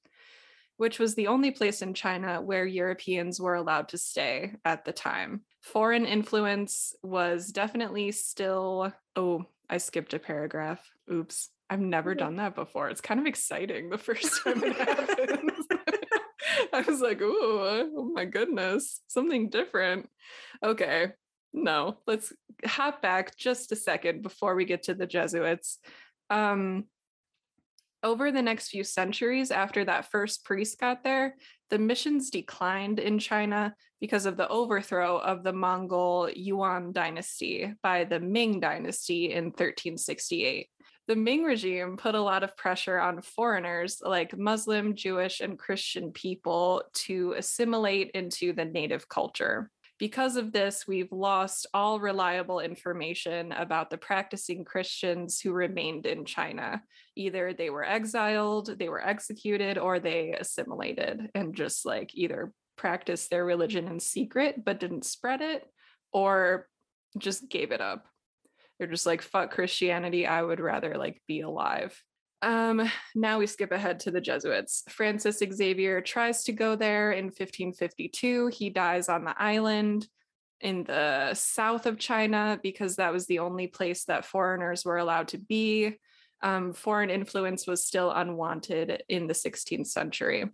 which 0.77 0.97
was 0.97 1.15
the 1.15 1.27
only 1.27 1.51
place 1.51 1.81
in 1.81 1.93
China 1.93 2.41
where 2.41 2.65
Europeans 2.65 3.37
were 3.37 3.55
allowed 3.55 3.89
to 3.89 3.97
stay 3.97 4.53
at 4.63 4.85
the 4.85 4.93
time. 4.93 5.41
Foreign 5.61 6.05
influence 6.05 6.93
was 7.03 7.51
definitely 7.51 8.11
still, 8.11 8.93
oh, 9.15 9.45
I 9.69 9.77
skipped 9.77 10.13
a 10.13 10.19
paragraph. 10.19 10.81
Oops. 11.11 11.49
I've 11.69 11.81
never 11.81 12.15
done 12.15 12.37
that 12.37 12.55
before. 12.55 12.89
It's 12.89 13.01
kind 13.01 13.19
of 13.19 13.25
exciting 13.25 13.89
the 13.89 13.97
first 13.97 14.43
time 14.43 14.63
it 14.63 14.77
happens. 14.77 15.67
I 16.73 16.81
was 16.81 17.01
like, 17.01 17.19
oh, 17.21 17.89
oh 17.95 18.11
my 18.13 18.25
goodness, 18.25 19.01
something 19.07 19.49
different. 19.49 20.09
Okay, 20.63 21.11
no, 21.53 21.97
let's 22.07 22.33
hop 22.65 23.01
back 23.01 23.37
just 23.37 23.71
a 23.71 23.75
second 23.75 24.21
before 24.21 24.55
we 24.55 24.65
get 24.65 24.83
to 24.83 24.93
the 24.93 25.07
Jesuits. 25.07 25.79
Um, 26.29 26.85
over 28.03 28.31
the 28.31 28.41
next 28.41 28.69
few 28.69 28.83
centuries 28.83 29.51
after 29.51 29.83
that 29.85 30.11
first 30.11 30.45
priest 30.45 30.79
got 30.79 31.03
there, 31.03 31.35
the 31.69 31.79
missions 31.79 32.29
declined 32.29 32.99
in 32.99 33.19
China 33.19 33.75
because 33.99 34.25
of 34.25 34.37
the 34.37 34.47
overthrow 34.47 35.17
of 35.17 35.43
the 35.43 35.53
Mongol 35.53 36.29
Yuan 36.35 36.91
dynasty 36.91 37.73
by 37.81 38.03
the 38.03 38.19
Ming 38.19 38.59
dynasty 38.59 39.31
in 39.31 39.45
1368 39.45 40.69
the 41.07 41.15
Ming 41.15 41.43
regime 41.43 41.95
put 41.95 42.15
a 42.15 42.21
lot 42.21 42.43
of 42.43 42.57
pressure 42.57 42.99
on 42.99 43.21
foreigners 43.21 44.01
like 44.03 44.37
Muslim, 44.37 44.93
Jewish, 44.93 45.39
and 45.39 45.57
Christian 45.57 46.11
people 46.11 46.83
to 46.93 47.33
assimilate 47.37 48.11
into 48.11 48.51
the 48.51 48.65
native 48.65 49.07
culture. 49.07 49.71
Because 49.99 50.35
of 50.35 50.51
this, 50.51 50.85
we've 50.85 51.11
lost 51.11 51.65
all 51.73 51.99
reliable 51.99 52.59
information 52.59 53.51
about 53.53 53.89
the 53.89 53.97
practicing 53.97 54.63
Christians 54.63 55.39
who 55.39 55.53
remained 55.53 56.05
in 56.05 56.25
China. 56.25 56.83
Either 57.15 57.53
they 57.53 57.69
were 57.69 57.85
exiled, 57.85 58.77
they 58.77 58.89
were 58.89 59.03
executed, 59.03 59.77
or 59.77 59.99
they 59.99 60.33
assimilated 60.33 61.31
and 61.33 61.55
just 61.55 61.85
like 61.85 62.11
either 62.13 62.51
practiced 62.77 63.29
their 63.29 63.43
religion 63.43 63.87
in 63.87 63.99
secret 63.99 64.63
but 64.63 64.79
didn't 64.79 65.05
spread 65.05 65.41
it, 65.41 65.65
or 66.11 66.67
just 67.17 67.49
gave 67.49 67.71
it 67.71 67.81
up. 67.81 68.05
They're 68.77 68.87
just 68.87 69.05
like, 69.05 69.21
fuck 69.21 69.51
Christianity. 69.51 70.27
I 70.27 70.41
would 70.41 70.59
rather 70.59 70.97
like 70.97 71.21
be 71.27 71.41
alive. 71.41 72.01
Um, 72.41 72.89
now 73.15 73.39
we 73.39 73.47
skip 73.47 73.71
ahead 73.71 73.99
to 74.01 74.11
the 74.11 74.21
Jesuits. 74.21 74.83
Francis 74.89 75.39
Xavier 75.39 76.01
tries 76.01 76.43
to 76.43 76.51
go 76.51 76.75
there 76.75 77.11
in 77.11 77.25
1552. 77.25 78.47
He 78.47 78.69
dies 78.69 79.09
on 79.09 79.23
the 79.23 79.35
island 79.41 80.07
in 80.61 80.83
the 80.83 81.33
south 81.33 81.85
of 81.85 81.99
China 81.99 82.59
because 82.61 82.95
that 82.95 83.13
was 83.13 83.25
the 83.25 83.39
only 83.39 83.67
place 83.67 84.05
that 84.05 84.25
foreigners 84.25 84.85
were 84.85 84.97
allowed 84.97 85.29
to 85.29 85.37
be. 85.37 85.97
Um, 86.43 86.73
foreign 86.73 87.09
influence 87.09 87.65
was 87.65 87.85
still 87.85 88.11
unwanted 88.11 89.03
in 89.09 89.25
the 89.25 89.33
16th 89.33 89.87
century. 89.87 90.45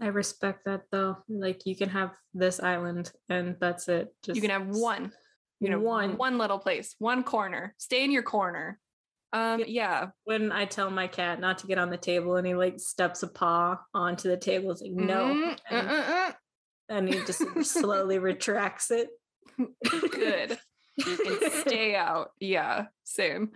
I 0.00 0.06
respect 0.06 0.64
that 0.64 0.82
though. 0.90 1.18
Like 1.28 1.66
you 1.66 1.76
can 1.76 1.88
have 1.90 2.12
this 2.32 2.60
island 2.60 3.12
and 3.28 3.56
that's 3.60 3.88
it. 3.88 4.14
Just 4.24 4.36
you 4.36 4.42
can 4.42 4.50
have 4.50 4.66
one 4.68 5.12
you 5.60 5.68
know 5.68 5.78
one. 5.78 6.16
one 6.16 6.38
little 6.38 6.58
place 6.58 6.94
one 6.98 7.22
corner. 7.22 7.74
Stay 7.78 8.04
in 8.04 8.10
your 8.10 8.22
corner. 8.22 8.78
Um 9.32 9.62
yeah. 9.66 10.08
When 10.24 10.52
i 10.52 10.64
tell 10.64 10.90
my 10.90 11.06
cat 11.06 11.40
not 11.40 11.58
to 11.58 11.66
get 11.66 11.78
on 11.78 11.90
the 11.90 11.96
table 11.96 12.36
and 12.36 12.46
he 12.46 12.54
like 12.54 12.80
steps 12.80 13.22
a 13.22 13.28
paw 13.28 13.78
onto 13.94 14.28
the 14.28 14.36
table 14.36 14.70
it's 14.70 14.80
like 14.80 14.92
no. 14.92 15.56
Mm-hmm. 15.70 15.74
and, 15.74 16.34
and 16.88 17.08
he 17.08 17.20
just 17.26 17.42
slowly 17.62 18.18
retracts 18.18 18.90
it. 18.90 19.08
Good. 19.58 20.58
You 20.96 21.16
can 21.16 21.50
stay 21.60 21.94
out. 21.94 22.30
Yeah 22.40 22.86
same 23.04 23.50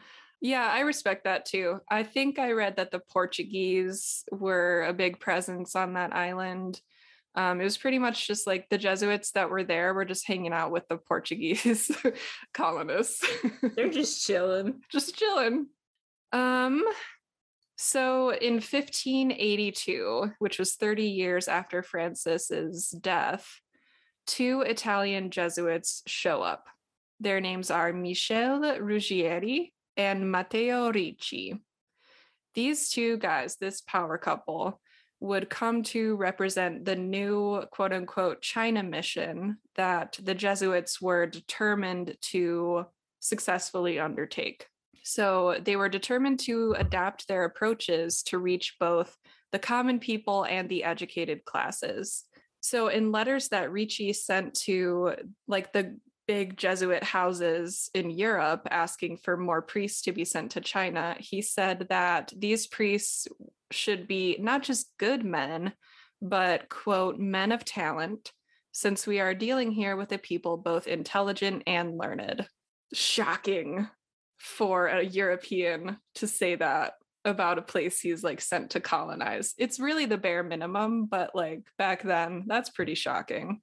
yeah 0.44 0.68
i 0.70 0.80
respect 0.80 1.24
that 1.24 1.46
too 1.46 1.80
i 1.90 2.02
think 2.02 2.38
i 2.38 2.52
read 2.52 2.76
that 2.76 2.90
the 2.90 2.98
portuguese 2.98 4.24
were 4.30 4.84
a 4.86 4.92
big 4.92 5.18
presence 5.18 5.74
on 5.74 5.94
that 5.94 6.14
island 6.14 6.80
um, 7.36 7.60
it 7.60 7.64
was 7.64 7.78
pretty 7.78 7.98
much 7.98 8.28
just 8.28 8.46
like 8.46 8.68
the 8.68 8.78
Jesuits 8.78 9.32
that 9.32 9.50
were 9.50 9.64
there 9.64 9.92
were 9.92 10.04
just 10.04 10.24
hanging 10.24 10.52
out 10.52 10.70
with 10.70 10.86
the 10.86 10.98
Portuguese 10.98 11.90
colonists. 12.54 13.26
They're 13.74 13.88
just 13.90 14.24
chilling. 14.24 14.82
just 14.88 15.16
chilling. 15.16 15.66
Um, 16.32 16.84
so 17.76 18.30
in 18.30 18.54
1582, 18.54 20.32
which 20.38 20.60
was 20.60 20.76
30 20.76 21.06
years 21.06 21.48
after 21.48 21.82
Francis's 21.82 22.90
death, 22.90 23.48
two 24.28 24.60
Italian 24.60 25.30
Jesuits 25.30 26.02
show 26.06 26.40
up. 26.40 26.68
Their 27.18 27.40
names 27.40 27.70
are 27.70 27.92
Michele 27.92 28.78
Ruggieri 28.78 29.72
and 29.96 30.30
Matteo 30.30 30.90
Ricci. 30.90 31.60
These 32.54 32.90
two 32.90 33.16
guys, 33.18 33.56
this 33.56 33.80
power 33.80 34.18
couple, 34.18 34.80
would 35.20 35.48
come 35.48 35.82
to 35.82 36.16
represent 36.16 36.84
the 36.84 36.96
new 36.96 37.62
quote 37.70 37.92
unquote 37.92 38.42
China 38.42 38.82
mission 38.82 39.58
that 39.74 40.18
the 40.22 40.34
Jesuits 40.34 41.00
were 41.00 41.26
determined 41.26 42.16
to 42.20 42.86
successfully 43.20 43.98
undertake. 43.98 44.66
So 45.02 45.58
they 45.62 45.76
were 45.76 45.88
determined 45.88 46.40
to 46.40 46.74
adapt 46.78 47.26
their 47.26 47.44
approaches 47.44 48.22
to 48.24 48.38
reach 48.38 48.76
both 48.78 49.16
the 49.52 49.58
common 49.58 49.98
people 49.98 50.44
and 50.44 50.68
the 50.68 50.84
educated 50.84 51.44
classes. 51.44 52.24
So 52.60 52.88
in 52.88 53.12
letters 53.12 53.48
that 53.48 53.70
Ricci 53.70 54.12
sent 54.12 54.54
to 54.62 55.14
like 55.46 55.72
the 55.72 55.98
big 56.26 56.56
Jesuit 56.56 57.02
houses 57.02 57.90
in 57.94 58.10
Europe 58.10 58.66
asking 58.70 59.18
for 59.18 59.36
more 59.36 59.62
priests 59.62 60.02
to 60.02 60.12
be 60.12 60.24
sent 60.24 60.52
to 60.52 60.60
China, 60.60 61.16
he 61.18 61.42
said 61.42 61.86
that 61.90 62.32
these 62.36 62.66
priests 62.66 63.28
should 63.70 64.06
be 64.06 64.36
not 64.40 64.62
just 64.62 64.92
good 64.98 65.24
men, 65.24 65.72
but, 66.22 66.68
quote, 66.68 67.18
men 67.18 67.52
of 67.52 67.64
talent, 67.64 68.32
since 68.72 69.06
we 69.06 69.20
are 69.20 69.34
dealing 69.34 69.70
here 69.70 69.96
with 69.96 70.12
a 70.12 70.18
people 70.18 70.56
both 70.56 70.86
intelligent 70.86 71.62
and 71.66 71.96
learned. 71.96 72.46
Shocking 72.92 73.88
for 74.36 74.86
a 74.86 75.02
European 75.02 75.98
to 76.16 76.26
say 76.26 76.54
that 76.56 76.94
about 77.24 77.58
a 77.58 77.62
place 77.62 78.00
he's 78.00 78.22
like 78.22 78.40
sent 78.40 78.70
to 78.70 78.80
colonize. 78.80 79.54
It's 79.58 79.80
really 79.80 80.06
the 80.06 80.18
bare 80.18 80.42
minimum, 80.42 81.06
but 81.06 81.34
like 81.34 81.62
back 81.78 82.02
then, 82.02 82.44
that's 82.46 82.68
pretty 82.68 82.94
shocking. 82.94 83.60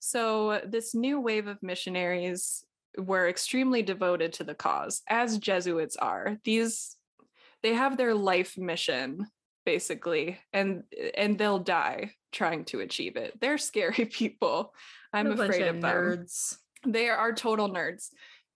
So, 0.00 0.60
this 0.66 0.94
new 0.94 1.20
wave 1.20 1.46
of 1.46 1.62
missionaries 1.62 2.64
were 2.98 3.28
extremely 3.28 3.82
devoted 3.82 4.32
to 4.34 4.44
the 4.44 4.54
cause, 4.54 5.02
as 5.08 5.38
Jesuits 5.38 5.96
are. 5.96 6.38
These, 6.44 6.96
they 7.62 7.74
have 7.74 7.96
their 7.96 8.14
life 8.14 8.58
mission 8.58 9.26
basically 9.64 10.38
and 10.52 10.82
and 11.16 11.38
they'll 11.38 11.58
die 11.58 12.12
trying 12.32 12.64
to 12.64 12.80
achieve 12.80 13.16
it. 13.16 13.38
They're 13.40 13.58
scary 13.70 14.06
people. 14.06 14.74
I'm 15.12 15.30
afraid 15.32 15.62
of, 15.62 15.76
of 15.76 15.82
them. 15.82 15.92
nerds. 15.92 16.56
they 16.86 17.08
are 17.08 17.32
total 17.32 17.68
nerds. 17.68 18.08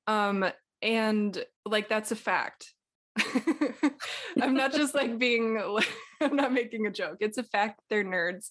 Um 0.07 0.45
and 0.83 1.45
like 1.65 1.89
that's 1.89 2.13
a 2.13 2.17
fact. 2.17 2.73
I'm 4.41 4.55
not 4.55 4.73
just 4.73 4.95
like 4.95 5.19
being 5.19 5.61
i'm 6.21 6.37
not 6.37 6.53
making 6.53 6.87
a 6.87 6.91
joke. 6.91 7.19
It's 7.21 7.39
a 7.39 7.45
fact 7.45 7.81
they're 7.91 8.05
nerds 8.05 8.51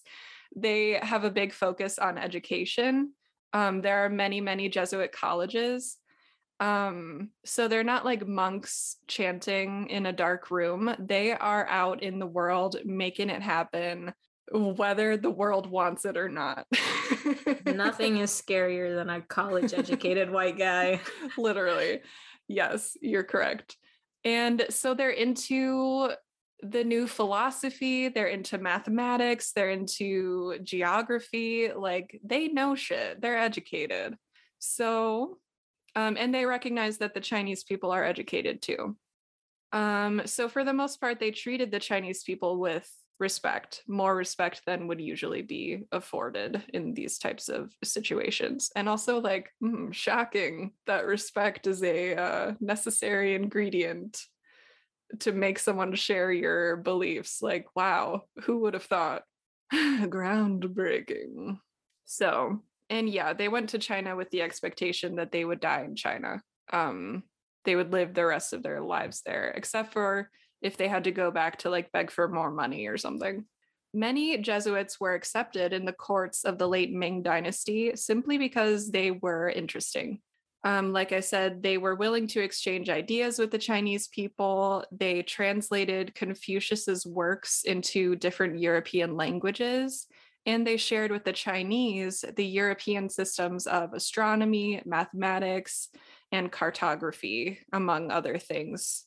they 0.56 0.98
have 1.02 1.24
a 1.24 1.30
big 1.30 1.52
focus 1.52 1.98
on 1.98 2.18
education. 2.18 3.12
Um, 3.52 3.80
there 3.80 4.04
are 4.04 4.08
many, 4.08 4.40
many 4.40 4.68
Jesuit 4.68 5.12
colleges. 5.12 5.96
Um, 6.60 7.30
so 7.44 7.68
they're 7.68 7.84
not 7.84 8.04
like 8.04 8.26
monks 8.26 8.96
chanting 9.06 9.88
in 9.90 10.06
a 10.06 10.12
dark 10.12 10.50
room. 10.50 10.94
They 10.98 11.32
are 11.32 11.66
out 11.68 12.02
in 12.02 12.18
the 12.18 12.26
world 12.26 12.76
making 12.84 13.30
it 13.30 13.42
happen, 13.42 14.12
whether 14.52 15.16
the 15.16 15.30
world 15.30 15.68
wants 15.68 16.04
it 16.04 16.16
or 16.16 16.28
not. 16.28 16.66
Nothing 17.66 18.18
is 18.18 18.30
scarier 18.46 18.94
than 18.94 19.10
a 19.10 19.20
college 19.20 19.74
educated 19.74 20.30
white 20.30 20.58
guy. 20.58 21.00
Literally. 21.38 22.00
Yes, 22.46 22.96
you're 23.00 23.24
correct. 23.24 23.76
And 24.24 24.64
so 24.70 24.94
they're 24.94 25.10
into 25.10 26.10
the 26.70 26.84
new 26.84 27.06
philosophy, 27.06 28.08
they're 28.08 28.26
into 28.26 28.58
mathematics, 28.58 29.52
they're 29.52 29.70
into 29.70 30.58
geography, 30.62 31.70
like 31.74 32.20
they 32.24 32.48
know 32.48 32.74
shit. 32.74 33.20
They're 33.20 33.38
educated. 33.38 34.16
So, 34.58 35.38
um, 35.94 36.16
and 36.18 36.34
they 36.34 36.46
recognize 36.46 36.98
that 36.98 37.14
the 37.14 37.20
Chinese 37.20 37.64
people 37.64 37.90
are 37.90 38.04
educated 38.04 38.62
too. 38.62 38.96
Um, 39.72 40.22
so 40.24 40.48
for 40.48 40.64
the 40.64 40.72
most 40.72 41.00
part, 41.00 41.20
they 41.20 41.30
treated 41.30 41.70
the 41.70 41.80
Chinese 41.80 42.22
people 42.22 42.58
with 42.58 42.88
respect, 43.20 43.82
more 43.86 44.14
respect 44.14 44.62
than 44.66 44.86
would 44.88 45.00
usually 45.00 45.42
be 45.42 45.84
afforded 45.92 46.62
in 46.72 46.94
these 46.94 47.18
types 47.18 47.48
of 47.48 47.72
situations. 47.82 48.70
And 48.74 48.88
also, 48.88 49.20
like, 49.20 49.50
mm, 49.62 49.92
shocking 49.92 50.72
that 50.86 51.06
respect 51.06 51.66
is 51.66 51.82
a 51.82 52.16
uh, 52.16 52.52
necessary 52.60 53.34
ingredient 53.34 54.20
to 55.20 55.32
make 55.32 55.58
someone 55.58 55.94
share 55.94 56.32
your 56.32 56.76
beliefs. 56.76 57.42
Like, 57.42 57.66
wow, 57.74 58.22
who 58.42 58.60
would 58.60 58.74
have 58.74 58.84
thought? 58.84 59.22
Groundbreaking. 59.72 61.58
So, 62.04 62.60
and 62.90 63.08
yeah, 63.08 63.32
they 63.32 63.48
went 63.48 63.70
to 63.70 63.78
China 63.78 64.16
with 64.16 64.30
the 64.30 64.42
expectation 64.42 65.16
that 65.16 65.32
they 65.32 65.44
would 65.44 65.60
die 65.60 65.82
in 65.82 65.96
China. 65.96 66.42
Um, 66.72 67.24
they 67.64 67.76
would 67.76 67.92
live 67.92 68.14
the 68.14 68.26
rest 68.26 68.52
of 68.52 68.62
their 68.62 68.80
lives 68.80 69.22
there, 69.24 69.52
except 69.56 69.92
for 69.92 70.30
if 70.60 70.76
they 70.76 70.88
had 70.88 71.04
to 71.04 71.10
go 71.10 71.30
back 71.30 71.58
to 71.58 71.70
like 71.70 71.92
beg 71.92 72.10
for 72.10 72.28
more 72.28 72.50
money 72.50 72.86
or 72.86 72.98
something. 72.98 73.44
Many 73.92 74.36
Jesuits 74.38 74.98
were 74.98 75.14
accepted 75.14 75.72
in 75.72 75.84
the 75.84 75.92
courts 75.92 76.44
of 76.44 76.58
the 76.58 76.68
late 76.68 76.92
Ming 76.92 77.22
dynasty 77.22 77.94
simply 77.94 78.38
because 78.38 78.90
they 78.90 79.12
were 79.12 79.48
interesting. 79.48 80.20
Um, 80.64 80.94
like 80.94 81.12
I 81.12 81.20
said, 81.20 81.62
they 81.62 81.76
were 81.76 81.94
willing 81.94 82.26
to 82.28 82.42
exchange 82.42 82.88
ideas 82.88 83.38
with 83.38 83.50
the 83.50 83.58
Chinese 83.58 84.08
people. 84.08 84.82
They 84.90 85.22
translated 85.22 86.14
Confucius's 86.14 87.06
works 87.06 87.64
into 87.64 88.16
different 88.16 88.58
European 88.58 89.14
languages, 89.14 90.06
and 90.46 90.66
they 90.66 90.78
shared 90.78 91.10
with 91.10 91.24
the 91.24 91.34
Chinese 91.34 92.24
the 92.36 92.46
European 92.46 93.10
systems 93.10 93.66
of 93.66 93.92
astronomy, 93.92 94.80
mathematics, 94.86 95.90
and 96.32 96.50
cartography, 96.50 97.60
among 97.72 98.10
other 98.10 98.38
things. 98.38 99.04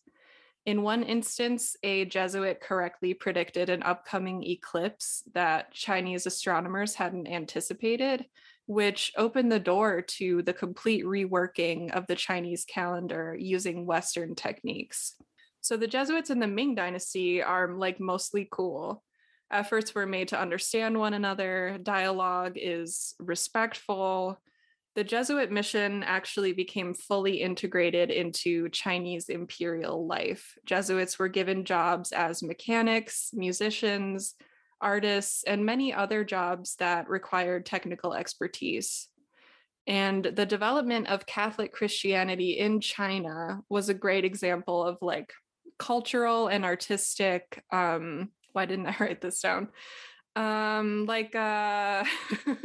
In 0.67 0.83
one 0.83 1.01
instance, 1.01 1.75
a 1.81 2.05
Jesuit 2.05 2.59
correctly 2.59 3.13
predicted 3.13 3.69
an 3.69 3.81
upcoming 3.83 4.43
eclipse 4.43 5.23
that 5.33 5.71
Chinese 5.71 6.25
astronomers 6.25 6.93
hadn't 6.93 7.27
anticipated, 7.27 8.25
which 8.67 9.13
opened 9.17 9.51
the 9.51 9.59
door 9.59 10.01
to 10.01 10.43
the 10.43 10.53
complete 10.53 11.05
reworking 11.05 11.89
of 11.95 12.05
the 12.05 12.15
Chinese 12.15 12.65
calendar 12.65 13.35
using 13.39 13.85
Western 13.85 14.35
techniques. 14.35 15.15
So 15.61 15.77
the 15.77 15.87
Jesuits 15.87 16.29
in 16.29 16.39
the 16.39 16.47
Ming 16.47 16.75
Dynasty 16.75 17.41
are 17.41 17.73
like 17.73 17.99
mostly 17.99 18.47
cool. 18.51 19.03
Efforts 19.49 19.95
were 19.95 20.05
made 20.05 20.27
to 20.29 20.39
understand 20.39 20.99
one 20.99 21.13
another, 21.13 21.79
dialogue 21.81 22.53
is 22.57 23.15
respectful. 23.19 24.37
The 24.95 25.03
Jesuit 25.05 25.49
mission 25.49 26.03
actually 26.03 26.51
became 26.51 26.93
fully 26.93 27.41
integrated 27.41 28.11
into 28.11 28.67
Chinese 28.69 29.29
imperial 29.29 30.05
life. 30.05 30.57
Jesuits 30.65 31.17
were 31.17 31.29
given 31.29 31.63
jobs 31.63 32.11
as 32.11 32.43
mechanics, 32.43 33.29
musicians, 33.33 34.35
artists, 34.81 35.43
and 35.43 35.65
many 35.65 35.93
other 35.93 36.23
jobs 36.23 36.75
that 36.75 37.09
required 37.09 37.65
technical 37.65 38.13
expertise. 38.13 39.07
And 39.87 40.23
the 40.25 40.45
development 40.45 41.07
of 41.07 41.25
Catholic 41.25 41.71
Christianity 41.71 42.59
in 42.59 42.81
China 42.81 43.61
was 43.69 43.87
a 43.87 43.93
great 43.93 44.25
example 44.25 44.83
of 44.83 44.97
like 45.01 45.31
cultural 45.79 46.47
and 46.47 46.65
artistic. 46.65 47.63
Um, 47.71 48.31
why 48.51 48.65
didn't 48.65 48.87
I 48.87 48.95
write 48.99 49.21
this 49.21 49.39
down? 49.39 49.69
Um, 50.35 51.05
like 51.07 51.35
uh, 51.35 52.03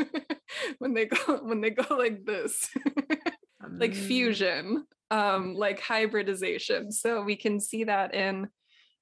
when 0.78 0.94
they 0.94 1.06
go 1.06 1.38
when 1.42 1.60
they 1.60 1.70
go 1.70 1.96
like 1.96 2.26
this, 2.26 2.68
like 3.78 3.92
mm. 3.92 3.96
fusion, 3.96 4.84
um, 5.10 5.54
like 5.54 5.80
hybridization. 5.80 6.92
So 6.92 7.22
we 7.22 7.36
can 7.36 7.60
see 7.60 7.84
that 7.84 8.14
in. 8.14 8.48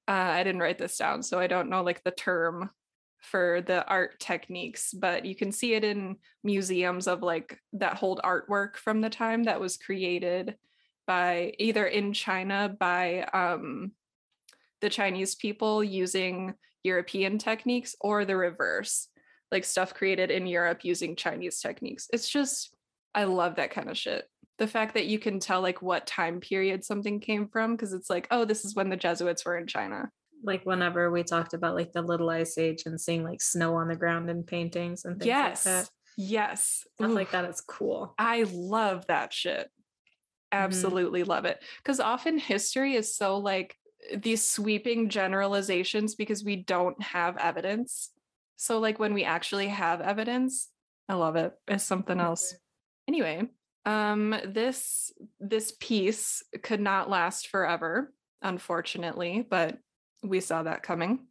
Uh, 0.07 0.11
I 0.11 0.43
didn't 0.43 0.61
write 0.61 0.77
this 0.77 0.97
down, 0.97 1.23
so 1.23 1.39
I 1.39 1.47
don't 1.47 1.69
know 1.69 1.83
like 1.83 2.03
the 2.03 2.11
term 2.11 2.69
for 3.21 3.61
the 3.61 3.85
art 3.87 4.19
techniques, 4.19 4.93
but 4.93 5.25
you 5.25 5.35
can 5.35 5.51
see 5.51 5.73
it 5.73 5.83
in 5.83 6.17
museums 6.43 7.07
of 7.07 7.21
like 7.21 7.59
that 7.73 7.95
hold 7.95 8.19
artwork 8.23 8.75
from 8.75 8.99
the 8.99 9.09
time 9.09 9.43
that 9.43 9.61
was 9.61 9.77
created 9.77 10.55
by 11.07 11.53
either 11.59 11.85
in 11.85 12.13
China 12.13 12.75
by 12.79 13.21
um, 13.33 13.91
the 14.81 14.89
Chinese 14.89 15.35
people 15.35 15.83
using 15.83 16.53
European 16.83 17.37
techniques 17.37 17.95
or 18.01 18.25
the 18.25 18.35
reverse, 18.35 19.07
like 19.51 19.63
stuff 19.63 19.93
created 19.93 20.31
in 20.31 20.47
Europe 20.47 20.83
using 20.83 21.15
Chinese 21.15 21.59
techniques. 21.59 22.07
It's 22.11 22.27
just, 22.27 22.75
I 23.13 23.25
love 23.25 23.55
that 23.55 23.71
kind 23.71 23.89
of 23.89 23.97
shit. 23.97 24.25
The 24.57 24.67
fact 24.67 24.95
that 24.95 25.07
you 25.07 25.19
can 25.19 25.39
tell 25.39 25.61
like 25.61 25.81
what 25.81 26.07
time 26.07 26.39
period 26.39 26.83
something 26.83 27.19
came 27.19 27.47
from, 27.47 27.75
because 27.75 27.93
it's 27.93 28.09
like, 28.09 28.27
oh, 28.31 28.45
this 28.45 28.65
is 28.65 28.75
when 28.75 28.89
the 28.89 28.97
Jesuits 28.97 29.45
were 29.45 29.57
in 29.57 29.67
China 29.67 30.09
like 30.43 30.65
whenever 30.65 31.11
we 31.11 31.23
talked 31.23 31.53
about 31.53 31.75
like 31.75 31.91
the 31.91 32.01
little 32.01 32.29
ice 32.29 32.57
age 32.57 32.83
and 32.85 32.99
seeing 32.99 33.23
like 33.23 33.41
snow 33.41 33.75
on 33.75 33.87
the 33.87 33.95
ground 33.95 34.29
in 34.29 34.43
paintings 34.43 35.05
and 35.05 35.17
things 35.19 35.27
yes. 35.27 35.65
like 35.65 35.73
that. 35.73 35.89
Yes. 36.17 36.85
Stuff 36.95 37.09
Oof. 37.09 37.15
like 37.15 37.31
that 37.31 37.45
is 37.45 37.61
cool. 37.61 38.13
I 38.17 38.45
love 38.51 39.07
that 39.07 39.33
shit. 39.33 39.67
Mm-hmm. 39.67 40.63
Absolutely 40.63 41.21
mm-hmm. 41.21 41.29
love 41.29 41.45
it. 41.45 41.63
Because 41.77 41.99
often 41.99 42.37
history 42.37 42.95
is 42.95 43.15
so 43.15 43.37
like 43.37 43.75
these 44.15 44.43
sweeping 44.43 45.09
generalizations 45.09 46.15
because 46.15 46.43
we 46.43 46.57
don't 46.57 47.01
have 47.01 47.37
evidence. 47.37 48.11
So 48.57 48.79
like 48.79 48.99
when 48.99 49.13
we 49.13 49.23
actually 49.23 49.67
have 49.67 50.01
evidence, 50.01 50.69
I 51.07 51.15
love 51.15 51.35
it. 51.35 51.53
It's 51.67 51.83
something 51.83 52.19
else. 52.19 52.55
Anyway, 53.07 53.43
um 53.85 54.35
this 54.45 55.11
this 55.39 55.73
peace 55.79 56.43
could 56.61 56.79
not 56.79 57.09
last 57.09 57.47
forever 57.47 58.13
unfortunately, 58.41 59.45
but 59.49 59.77
we 60.23 60.39
saw 60.39 60.63
that 60.63 60.83
coming. 60.83 61.27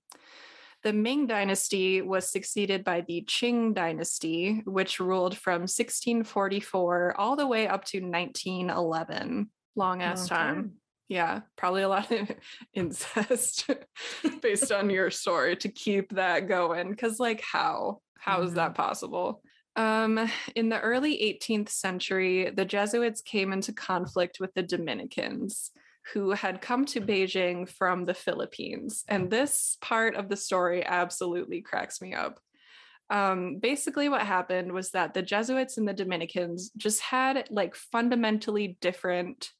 The 0.82 0.92
Ming 0.92 1.26
dynasty 1.26 2.00
was 2.00 2.30
succeeded 2.30 2.84
by 2.84 3.02
the 3.02 3.22
Qing 3.22 3.74
dynasty, 3.74 4.62
which 4.64 4.98
ruled 4.98 5.36
from 5.36 5.62
1644 5.62 7.20
all 7.20 7.36
the 7.36 7.46
way 7.46 7.68
up 7.68 7.84
to 7.86 8.00
1911. 8.00 9.50
Long 9.76 10.02
ass 10.02 10.26
time. 10.26 10.72
Yeah, 11.08 11.40
probably 11.56 11.82
a 11.82 11.88
lot 11.88 12.10
of 12.10 12.30
incest 12.74 13.68
based 14.42 14.72
on 14.72 14.88
your 14.88 15.10
story 15.10 15.56
to 15.56 15.68
keep 15.68 16.14
that 16.14 16.48
going. 16.48 16.94
Cause, 16.94 17.18
like, 17.18 17.42
how? 17.42 18.00
How 18.18 18.42
is 18.42 18.54
that 18.54 18.68
mm-hmm. 18.68 18.82
possible? 18.82 19.42
Um, 19.76 20.30
in 20.54 20.68
the 20.68 20.80
early 20.80 21.16
18th 21.42 21.68
century, 21.68 22.50
the 22.50 22.64
Jesuits 22.64 23.22
came 23.22 23.52
into 23.52 23.72
conflict 23.72 24.38
with 24.40 24.52
the 24.54 24.62
Dominicans, 24.62 25.70
who 26.12 26.30
had 26.30 26.60
come 26.60 26.84
to 26.86 27.00
Beijing 27.00 27.68
from 27.68 28.04
the 28.04 28.14
Philippines. 28.14 29.04
And 29.08 29.30
this 29.30 29.76
part 29.80 30.16
of 30.16 30.28
the 30.28 30.36
story 30.36 30.84
absolutely 30.84 31.60
cracks 31.60 32.00
me 32.00 32.14
up. 32.14 32.40
Um, 33.10 33.58
basically, 33.58 34.08
what 34.08 34.22
happened 34.22 34.72
was 34.72 34.92
that 34.92 35.14
the 35.14 35.22
Jesuits 35.22 35.78
and 35.78 35.86
the 35.86 35.92
Dominicans 35.92 36.70
just 36.76 37.00
had 37.00 37.48
like 37.50 37.74
fundamentally 37.74 38.78
different 38.80 39.50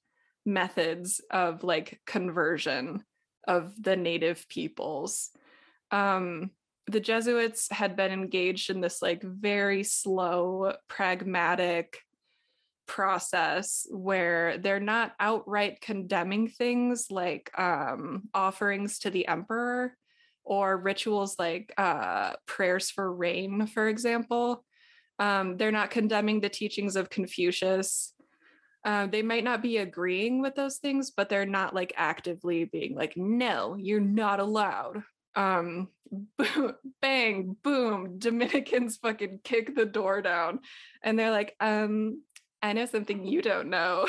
methods 0.47 1.21
of 1.31 1.65
like 1.65 2.01
conversion 2.07 3.05
of 3.47 3.75
the 3.83 3.97
native 3.97 4.49
peoples. 4.49 5.31
Um, 5.91 6.51
the 6.87 7.01
Jesuits 7.01 7.69
had 7.71 7.97
been 7.97 8.13
engaged 8.13 8.71
in 8.71 8.81
this 8.81 9.03
like 9.03 9.23
very 9.23 9.83
slow, 9.83 10.75
pragmatic 10.89 11.99
process 12.91 13.87
where 13.89 14.59
they're 14.59 14.81
not 14.81 15.13
outright 15.21 15.81
condemning 15.81 16.49
things 16.49 17.07
like 17.09 17.49
um, 17.57 18.25
offerings 18.35 18.99
to 18.99 19.11
the 19.11 19.29
emperor 19.29 19.97
or 20.43 20.77
rituals 20.77 21.37
like 21.39 21.73
uh, 21.79 22.33
prayers 22.47 22.91
for 22.91 23.15
rain, 23.15 23.69
for 23.69 23.87
example. 23.87 24.65
Um, 25.21 25.57
they're 25.57 25.71
not 25.71 25.93
condemning 25.93 26.41
the 26.41 26.49
teachings 26.49 26.97
of 26.97 27.11
Confucius. 27.11 28.13
Uh, 28.85 29.07
they 29.07 29.23
might 29.23 29.45
not 29.45 29.63
be 29.63 29.77
agreeing 29.77 30.43
with 30.43 30.57
those 30.57 30.79
things, 30.79 31.13
but 31.13 31.29
they're 31.29 31.47
not 31.47 31.73
like 31.73 31.93
actively 31.97 32.65
being 32.65 32.97
like, 32.97 33.17
no, 33.17 33.77
you're 33.79 34.01
not 34.01 34.41
allowed 34.41 35.05
um 35.37 35.89
bang 37.01 37.57
boom 37.63 38.19
dominicans 38.19 38.97
fucking 38.97 39.39
kick 39.45 39.77
the 39.77 39.87
door 39.87 40.21
down 40.21 40.59
and 41.05 41.17
they're 41.17 41.31
like 41.31 41.55
um 41.61 42.21
i 42.63 42.73
know 42.73 42.87
something 42.87 43.27
you 43.27 43.43
don't 43.43 43.69
know 43.69 44.07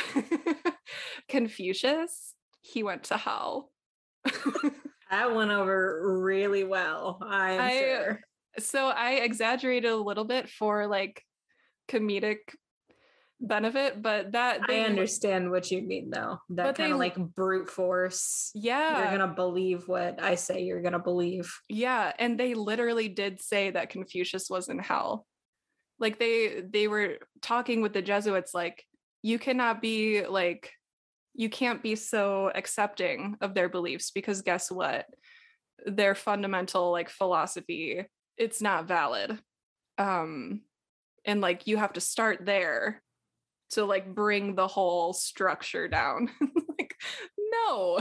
confucius 1.29 2.33
he 2.61 2.83
went 2.83 3.03
to 3.03 3.17
hell 3.17 3.71
that 5.09 5.35
went 5.35 5.51
over 5.51 6.19
really 6.21 6.63
well 6.63 7.19
i 7.23 7.51
am 7.51 7.61
I, 7.61 7.79
sure 7.79 8.21
so 8.59 8.87
i 8.87 9.13
exaggerated 9.13 9.89
a 9.89 9.95
little 9.95 10.25
bit 10.25 10.49
for 10.49 10.87
like 10.87 11.23
comedic 11.89 12.37
benefit, 13.41 14.01
but 14.01 14.31
that 14.31 14.61
they, 14.67 14.81
I 14.81 14.85
understand 14.85 15.49
what 15.51 15.71
you 15.71 15.81
mean 15.81 16.09
though. 16.09 16.37
That 16.49 16.75
kind 16.75 16.93
of 16.93 16.99
like 16.99 17.17
brute 17.17 17.69
force. 17.69 18.51
Yeah. 18.53 18.99
You're 18.99 19.17
gonna 19.17 19.33
believe 19.33 19.87
what 19.87 20.21
I 20.21 20.35
say 20.35 20.63
you're 20.63 20.81
gonna 20.81 20.99
believe. 20.99 21.51
Yeah. 21.67 22.13
And 22.19 22.39
they 22.39 22.53
literally 22.53 23.09
did 23.09 23.41
say 23.41 23.71
that 23.71 23.89
Confucius 23.89 24.49
was 24.49 24.69
in 24.69 24.79
hell. 24.79 25.25
Like 26.01 26.19
they 26.19 26.61
they 26.69 26.89
were 26.89 27.19
talking 27.41 27.81
with 27.81 27.93
the 27.93 28.01
Jesuits, 28.01 28.53
like, 28.53 28.85
you 29.21 29.39
cannot 29.39 29.81
be 29.81 30.25
like 30.25 30.73
you 31.33 31.49
can't 31.49 31.81
be 31.81 31.95
so 31.95 32.51
accepting 32.53 33.37
of 33.39 33.53
their 33.53 33.69
beliefs 33.69 34.11
because 34.11 34.41
guess 34.41 34.69
what? 34.69 35.05
Their 35.85 36.15
fundamental 36.15 36.91
like 36.91 37.09
philosophy, 37.09 38.05
it's 38.37 38.61
not 38.61 38.87
valid. 38.87 39.39
Um 39.97 40.61
and 41.23 41.39
like 41.39 41.67
you 41.67 41.77
have 41.77 41.93
to 41.93 42.01
start 42.01 42.45
there 42.45 43.01
to 43.71 43.85
like 43.85 44.13
bring 44.13 44.55
the 44.55 44.67
whole 44.67 45.13
structure 45.13 45.87
down. 45.87 46.29
like, 46.79 46.95
no, 47.51 47.99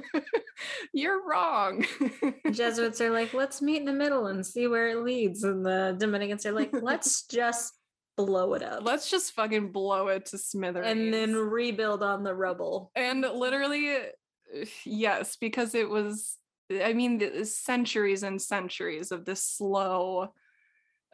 you're 0.92 1.26
wrong. 1.26 1.84
Jesuits 2.50 3.00
are 3.00 3.10
like, 3.10 3.34
let's 3.34 3.62
meet 3.62 3.78
in 3.78 3.84
the 3.84 3.92
middle 3.92 4.26
and 4.26 4.44
see 4.44 4.66
where 4.66 4.88
it 4.88 5.02
leads. 5.02 5.44
And 5.44 5.64
the 5.64 5.96
Dominicans 5.98 6.46
are 6.46 6.52
like, 6.52 6.70
let's 6.72 7.26
just 7.30 7.74
blow 8.16 8.54
it 8.54 8.62
up. 8.62 8.84
Let's 8.84 9.10
just 9.10 9.32
fucking 9.32 9.72
blow 9.72 10.08
it 10.08 10.26
to 10.26 10.38
smithereens. 10.38 10.90
And 10.90 11.12
then 11.12 11.34
rebuild 11.34 12.02
on 12.02 12.22
the 12.22 12.34
rubble. 12.34 12.92
And 12.94 13.22
literally, 13.22 13.96
uh, 13.96 14.64
yes, 14.84 15.36
because 15.36 15.74
it 15.74 15.88
was, 15.88 16.36
I 16.72 16.92
mean, 16.92 17.44
centuries 17.44 18.22
and 18.22 18.40
centuries 18.40 19.10
of 19.10 19.24
this 19.24 19.42
slow 19.42 20.32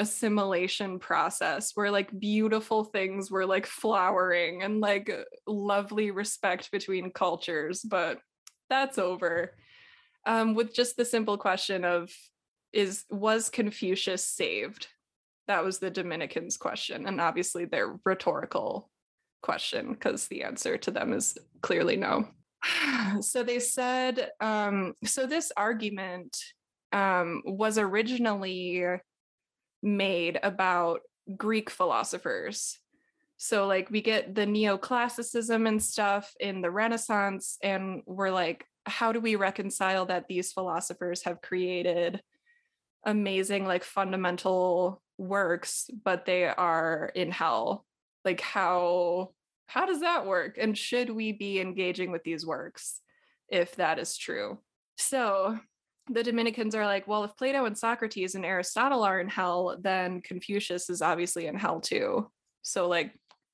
assimilation 0.01 0.99
process 0.99 1.73
where 1.75 1.91
like 1.91 2.19
beautiful 2.19 2.85
things 2.85 3.31
were 3.31 3.45
like 3.45 3.67
flowering 3.67 4.63
and 4.63 4.81
like 4.81 5.11
lovely 5.47 6.11
respect 6.11 6.71
between 6.73 7.13
cultures 7.13 7.83
but 7.83 8.19
that's 8.71 8.99
over. 8.99 9.53
Um, 10.25 10.55
with 10.55 10.73
just 10.73 10.97
the 10.97 11.05
simple 11.05 11.37
question 11.37 11.85
of 11.85 12.11
is 12.73 13.05
was 13.11 13.51
confucius 13.51 14.25
saved? 14.25 14.87
That 15.49 15.65
was 15.65 15.81
the 15.81 15.91
dominicans 15.91 16.57
question 16.57 17.07
and 17.07 17.21
obviously 17.21 17.67
their 17.67 17.99
rhetorical 18.05 18.89
question 19.43 19.93
because 19.93 20.29
the 20.29 20.45
answer 20.45 20.79
to 20.79 20.91
them 20.91 21.13
is 21.13 21.37
clearly 21.61 21.97
no. 21.97 22.29
So 23.21 23.43
they 23.43 23.59
said 23.59 24.31
um, 24.41 24.95
so 25.05 25.27
this 25.27 25.53
argument 25.57 26.39
um, 26.93 27.43
was 27.45 27.77
originally 27.77 28.87
made 29.83 30.39
about 30.43 31.01
Greek 31.37 31.71
philosophers. 31.71 32.79
So, 33.37 33.67
like, 33.67 33.91
we 33.91 34.03
get 34.03 34.35
the 34.35 34.47
neoclassicism 34.47 35.67
and 35.67 35.83
stuff 35.83 36.35
in 36.39 36.61
the 36.61 36.71
Renaissance, 36.71 37.57
and 37.63 38.03
we're 38.05 38.31
like, 38.31 38.67
how 38.85 39.13
do 39.13 39.21
we 39.21 39.37
reconcile 39.37 40.07
that 40.07 40.29
these 40.29 40.53
philosophers 40.53 41.23
have 41.25 41.41
created 41.41 42.23
amazing, 43.07 43.67
like, 43.67 43.85
fundamental 43.85 45.01
works, 45.17 45.89
but 46.05 46.27
they 46.27 46.45
are 46.45 47.11
in 47.15 47.31
hell? 47.31 47.87
Like, 48.25 48.41
how 48.41 49.33
how 49.71 49.87
does 49.87 50.01
that 50.01 50.27
work? 50.27 50.59
And 50.61 50.77
should 50.77 51.11
we 51.11 51.31
be 51.31 51.61
engaging 51.61 52.11
with 52.11 52.25
these 52.25 52.45
works 52.45 53.01
if 53.49 53.77
that 53.77 54.01
is 54.01 54.17
true? 54.17 54.59
So, 54.99 55.61
the 56.13 56.25
Dominicans 56.25 56.75
are 56.75 56.85
like, 56.85 57.07
well, 57.07 57.25
if 57.25 57.37
Plato 57.37 57.65
and 57.65 57.79
Socrates 57.79 58.35
and 58.35 58.45
Aristotle 58.45 59.05
are 59.05 59.21
in 59.21 59.29
hell, 59.29 59.77
then 59.81 60.21
Confucius 60.21 60.91
is 60.91 61.03
obviously 61.03 61.47
in 61.47 61.55
hell 61.55 61.81
too. 61.81 62.29
So 62.63 62.89
like, 62.89 63.13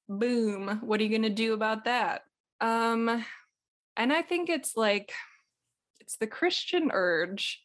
boom, 0.08 0.80
what 0.82 0.98
are 0.98 1.02
you 1.02 1.10
going 1.10 1.22
to 1.22 1.28
do 1.28 1.52
about 1.52 1.84
that? 1.84 2.22
Um 2.60 3.24
and 3.98 4.12
I 4.12 4.22
think 4.22 4.48
it's 4.48 4.76
like 4.76 5.12
it's 6.00 6.16
the 6.16 6.26
Christian 6.26 6.90
urge 6.92 7.62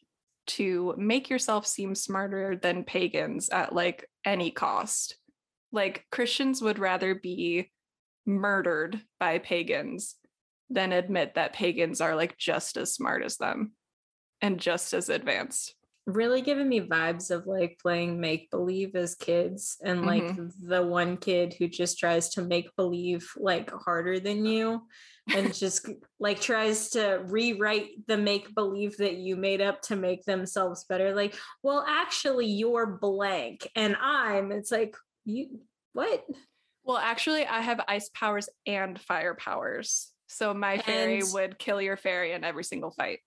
to 0.48 0.94
make 0.98 1.30
yourself 1.30 1.66
seem 1.66 1.94
smarter 1.94 2.56
than 2.56 2.84
pagans 2.84 3.48
at 3.48 3.74
like 3.74 4.08
any 4.24 4.50
cost. 4.50 5.16
Like 5.70 6.04
Christians 6.10 6.60
would 6.60 6.78
rather 6.78 7.14
be 7.14 7.70
murdered 8.26 9.00
by 9.18 9.38
pagans 9.38 10.16
than 10.68 10.92
admit 10.92 11.34
that 11.34 11.52
pagans 11.52 12.00
are 12.00 12.16
like 12.16 12.36
just 12.36 12.76
as 12.76 12.94
smart 12.94 13.22
as 13.22 13.36
them 13.36 13.72
and 14.42 14.58
just 14.60 14.92
as 14.92 15.08
advanced. 15.08 15.74
Really 16.04 16.42
giving 16.42 16.68
me 16.68 16.80
vibes 16.80 17.30
of 17.30 17.46
like 17.46 17.78
playing 17.80 18.20
make 18.20 18.50
believe 18.50 18.96
as 18.96 19.14
kids 19.14 19.76
and 19.84 20.04
like 20.04 20.24
mm-hmm. 20.24 20.48
the 20.68 20.82
one 20.84 21.16
kid 21.16 21.54
who 21.56 21.68
just 21.68 21.96
tries 21.96 22.30
to 22.30 22.42
make 22.42 22.74
believe 22.74 23.30
like 23.36 23.70
harder 23.70 24.18
than 24.18 24.44
you 24.44 24.82
and 25.32 25.54
just 25.58 25.88
like 26.18 26.40
tries 26.40 26.90
to 26.90 27.22
rewrite 27.26 27.90
the 28.08 28.16
make 28.16 28.52
believe 28.54 28.96
that 28.96 29.14
you 29.14 29.36
made 29.36 29.60
up 29.60 29.80
to 29.82 29.94
make 29.94 30.24
themselves 30.24 30.84
better 30.88 31.14
like 31.14 31.36
well 31.62 31.84
actually 31.86 32.46
you're 32.46 32.98
blank 33.00 33.68
and 33.76 33.96
i'm 34.02 34.50
it's 34.50 34.72
like 34.72 34.96
you 35.24 35.60
what? 35.92 36.24
Well 36.84 36.96
actually 36.96 37.46
i 37.46 37.60
have 37.60 37.80
ice 37.86 38.10
powers 38.12 38.48
and 38.66 39.00
fire 39.00 39.34
powers 39.34 40.10
so 40.26 40.52
my 40.52 40.78
fairy 40.78 41.20
and- 41.20 41.32
would 41.32 41.58
kill 41.58 41.80
your 41.80 41.96
fairy 41.96 42.32
in 42.32 42.42
every 42.42 42.64
single 42.64 42.90
fight 42.90 43.20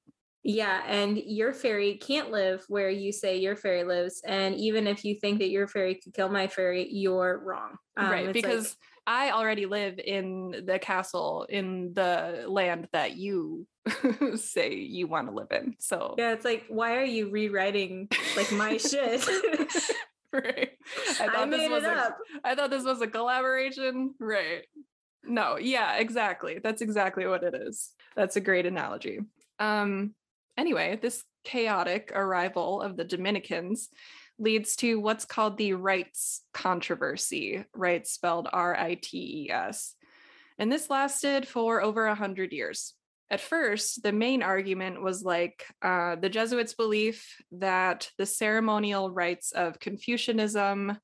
yeah, 0.48 0.84
and 0.86 1.18
your 1.18 1.54
fairy 1.54 1.96
can't 1.96 2.30
live 2.30 2.64
where 2.68 2.92
you 2.92 3.12
say 3.12 3.38
your 3.38 3.56
fairy 3.56 3.84
lives. 3.84 4.22
And 4.24 4.54
even 4.54 4.86
if 4.86 5.04
you 5.04 5.16
think 5.16 5.40
that 5.40 5.50
your 5.50 5.68
fairy 5.68 5.96
could 5.96 6.14
kill 6.14 6.30
my 6.30 6.46
fairy, 6.46 6.88
you're 6.88 7.42
wrong. 7.44 7.78
Um, 7.98 8.12
right, 8.12 8.32
because 8.32 8.78
like, 9.08 9.28
I 9.30 9.32
already 9.32 9.66
live 9.66 9.98
in 9.98 10.64
the 10.68 10.78
castle 10.78 11.48
in 11.50 11.94
the 11.96 12.46
land 12.48 12.88
that 12.94 13.18
you 13.18 13.66
say 14.36 14.76
you 14.76 15.08
want 15.08 15.30
to 15.30 15.34
live 15.34 15.48
in. 15.50 15.78
So 15.80 16.14
yeah, 16.16 16.34
it's 16.34 16.46
like, 16.46 16.66
why 16.70 16.98
are 16.98 17.04
you 17.04 17.32
rewriting 17.32 18.08
like 18.38 18.52
my 18.52 18.78
shit? 18.78 19.28
right. 20.32 20.70
I, 21.22 21.28
I 21.28 21.46
made 21.46 21.72
it 21.72 21.86
up. 21.86 22.20
A, 22.44 22.50
I 22.50 22.54
thought 22.54 22.70
this 22.70 22.84
was 22.84 23.02
a 23.02 23.08
collaboration. 23.08 24.14
Right. 24.20 24.66
No, 25.24 25.58
yeah, 25.58 25.96
exactly. 25.96 26.60
That's 26.64 26.84
exactly 26.84 27.26
what 27.26 27.42
it 27.42 27.56
is. 27.56 27.94
That's 28.16 28.36
a 28.36 28.42
great 28.42 28.68
analogy. 28.68 29.22
Um, 29.58 30.14
Anyway, 30.58 30.98
this 31.02 31.24
chaotic 31.44 32.12
arrival 32.14 32.82
of 32.82 32.98
the 32.98 33.04
Dominicans 33.04 33.90
leads 34.38 34.76
to 34.78 35.00
what's 35.00 35.26
called 35.26 35.58
the 35.58 35.74
rites 35.74 36.42
controversy, 36.54 37.66
rites 37.74 38.12
spelled 38.12 38.48
R 38.52 38.76
I 38.76 38.96
T 38.96 39.46
E 39.46 39.52
S. 39.52 39.96
And 40.58 40.72
this 40.72 40.90
lasted 40.90 41.48
for 41.48 41.82
over 41.82 42.08
a 42.08 42.16
hundred 42.16 42.54
years. 42.54 42.94
At 43.30 43.42
first, 43.42 44.04
the 44.04 44.12
main 44.12 44.44
argument 44.44 45.02
was 45.02 45.24
like 45.24 45.66
uh, 45.82 46.16
the 46.16 46.30
Jesuits' 46.30 46.76
belief 46.76 47.36
that 47.54 48.10
the 48.18 48.26
ceremonial 48.26 49.10
rites 49.10 49.52
of 49.52 49.80
Confucianism 49.80 50.98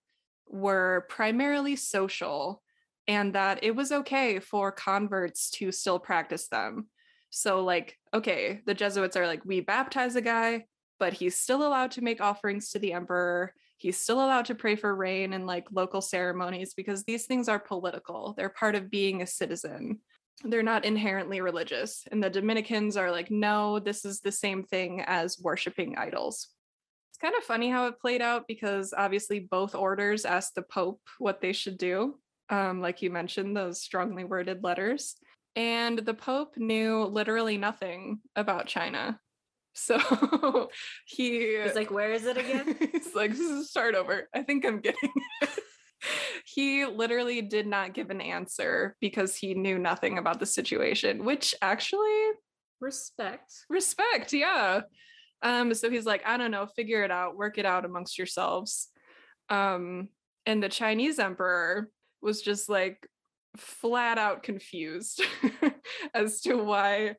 were 0.47 1.07
primarily 1.09 1.75
social 1.75 2.61
and 3.07 3.33
that 3.33 3.63
it 3.63 3.75
was 3.75 3.91
okay 3.91 4.39
for 4.39 4.71
converts 4.71 5.49
to 5.51 5.71
still 5.71 5.97
practice 5.97 6.47
them. 6.47 6.87
So, 7.31 7.63
like, 7.63 7.97
okay, 8.13 8.61
the 8.65 8.73
Jesuits 8.73 9.15
are 9.15 9.25
like, 9.25 9.43
we 9.45 9.61
baptize 9.61 10.15
a 10.15 10.21
guy, 10.21 10.65
but 10.99 11.13
he's 11.13 11.35
still 11.35 11.65
allowed 11.65 11.91
to 11.91 12.01
make 12.01 12.21
offerings 12.21 12.69
to 12.71 12.79
the 12.79 12.93
emperor. 12.93 13.53
He's 13.77 13.97
still 13.97 14.17
allowed 14.17 14.45
to 14.45 14.55
pray 14.55 14.75
for 14.75 14.93
rain 14.93 15.33
and 15.33 15.47
like 15.47 15.65
local 15.71 16.01
ceremonies 16.01 16.73
because 16.75 17.03
these 17.03 17.25
things 17.25 17.49
are 17.49 17.57
political. 17.57 18.35
They're 18.37 18.49
part 18.49 18.75
of 18.75 18.91
being 18.91 19.21
a 19.21 19.27
citizen. 19.27 19.99
They're 20.43 20.61
not 20.61 20.85
inherently 20.85 21.41
religious. 21.41 22.03
And 22.11 22.21
the 22.21 22.29
Dominicans 22.29 22.97
are 22.97 23.11
like, 23.11 23.31
no, 23.31 23.79
this 23.79 24.05
is 24.05 24.19
the 24.19 24.31
same 24.31 24.63
thing 24.63 25.01
as 25.07 25.39
worshiping 25.39 25.97
idols. 25.97 26.49
It's 27.11 27.17
kind 27.17 27.35
of 27.35 27.43
funny 27.43 27.69
how 27.69 27.87
it 27.87 27.99
played 27.99 28.21
out 28.21 28.47
because 28.47 28.93
obviously 28.95 29.39
both 29.39 29.73
orders 29.73 30.25
asked 30.25 30.55
the 30.55 30.61
Pope 30.61 31.01
what 31.17 31.41
they 31.41 31.53
should 31.53 31.77
do 31.77 32.15
um, 32.51 32.81
like 32.81 33.01
you 33.01 33.09
mentioned, 33.09 33.55
those 33.55 33.81
strongly 33.81 34.25
worded 34.25 34.63
letters. 34.63 35.15
And 35.55 35.99
the 35.99 36.13
Pope 36.13 36.55
knew 36.57 37.03
literally 37.05 37.57
nothing 37.57 38.19
about 38.35 38.67
China. 38.67 39.19
So 39.73 40.69
he 41.05 41.61
He's 41.63 41.75
like, 41.75 41.91
where 41.91 42.11
is 42.11 42.25
it 42.25 42.35
again? 42.35 42.75
he's 42.91 43.15
like, 43.15 43.31
this 43.31 43.39
is 43.39 43.69
start 43.69 43.95
over. 43.95 44.27
I 44.35 44.43
think 44.43 44.65
I'm 44.65 44.81
getting 44.81 45.09
it. 45.41 45.49
he 46.45 46.85
literally 46.85 47.41
did 47.41 47.67
not 47.67 47.93
give 47.93 48.09
an 48.09 48.19
answer 48.19 48.97
because 48.99 49.33
he 49.33 49.53
knew 49.53 49.79
nothing 49.79 50.17
about 50.17 50.41
the 50.41 50.45
situation, 50.45 51.23
which 51.23 51.55
actually 51.61 52.31
respect. 52.81 53.53
Respect, 53.69 54.33
yeah. 54.33 54.81
Um, 55.41 55.73
so 55.73 55.89
he's 55.89 56.05
like, 56.05 56.23
I 56.25 56.35
don't 56.35 56.51
know, 56.51 56.67
figure 56.75 57.03
it 57.05 57.11
out, 57.11 57.37
work 57.37 57.57
it 57.57 57.65
out 57.65 57.85
amongst 57.85 58.17
yourselves. 58.17 58.89
Um, 59.49 60.09
and 60.45 60.61
the 60.61 60.69
Chinese 60.69 61.19
emperor 61.19 61.89
was 62.21 62.41
just 62.41 62.69
like 62.69 63.07
flat 63.57 64.17
out 64.17 64.43
confused 64.43 65.21
as 66.13 66.41
to 66.41 66.55
why 66.55 67.15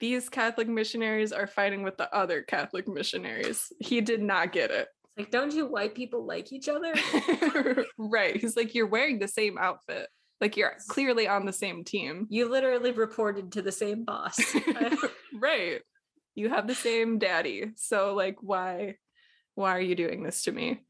these 0.00 0.28
Catholic 0.28 0.68
missionaries 0.68 1.32
are 1.32 1.46
fighting 1.46 1.82
with 1.82 1.96
the 1.96 2.12
other 2.14 2.42
Catholic 2.42 2.86
missionaries. 2.86 3.72
He 3.80 4.00
did 4.00 4.22
not 4.22 4.52
get 4.52 4.70
it. 4.70 4.88
Like, 5.16 5.30
don't 5.30 5.54
you 5.54 5.66
white 5.66 5.94
people 5.94 6.26
like 6.26 6.52
each 6.52 6.68
other? 6.68 6.92
right. 7.98 8.36
He's 8.36 8.56
like, 8.56 8.74
you're 8.74 8.86
wearing 8.86 9.18
the 9.18 9.28
same 9.28 9.56
outfit. 9.56 10.08
Like 10.40 10.56
you're 10.56 10.74
clearly 10.88 11.26
on 11.26 11.46
the 11.46 11.52
same 11.52 11.82
team. 11.82 12.26
You 12.28 12.50
literally 12.50 12.92
reported 12.92 13.52
to 13.52 13.62
the 13.62 13.72
same 13.72 14.04
boss. 14.04 14.38
right. 15.34 15.80
You 16.34 16.50
have 16.50 16.66
the 16.66 16.74
same 16.74 17.18
daddy. 17.18 17.72
So 17.76 18.14
like 18.14 18.36
why 18.42 18.96
why 19.54 19.74
are 19.74 19.80
you 19.80 19.94
doing 19.94 20.22
this 20.22 20.42
to 20.42 20.52
me? 20.52 20.80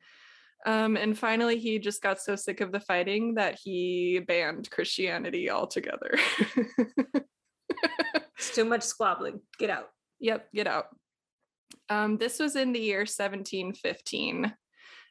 Um, 0.65 0.97
and 0.97 1.17
finally, 1.17 1.59
he 1.59 1.79
just 1.79 2.03
got 2.03 2.21
so 2.21 2.35
sick 2.35 2.61
of 2.61 2.73
the 2.73 2.81
fighting 2.81 3.35
that 3.35 3.59
he 3.63 4.21
banned 4.27 4.71
Christianity 4.71 5.51
altogether. 5.51 6.17
it's 8.37 8.55
too 8.55 8.65
much 8.65 8.83
squabbling. 8.83 9.41
Get 9.59 9.71
out. 9.71 9.91
Yep, 10.21 10.49
get 10.55 10.67
out. 10.67 10.87
Um, 11.89 12.17
this 12.17 12.39
was 12.39 12.57
in 12.57 12.73
the 12.73 12.81
year 12.81 13.01
1715. 13.01 14.53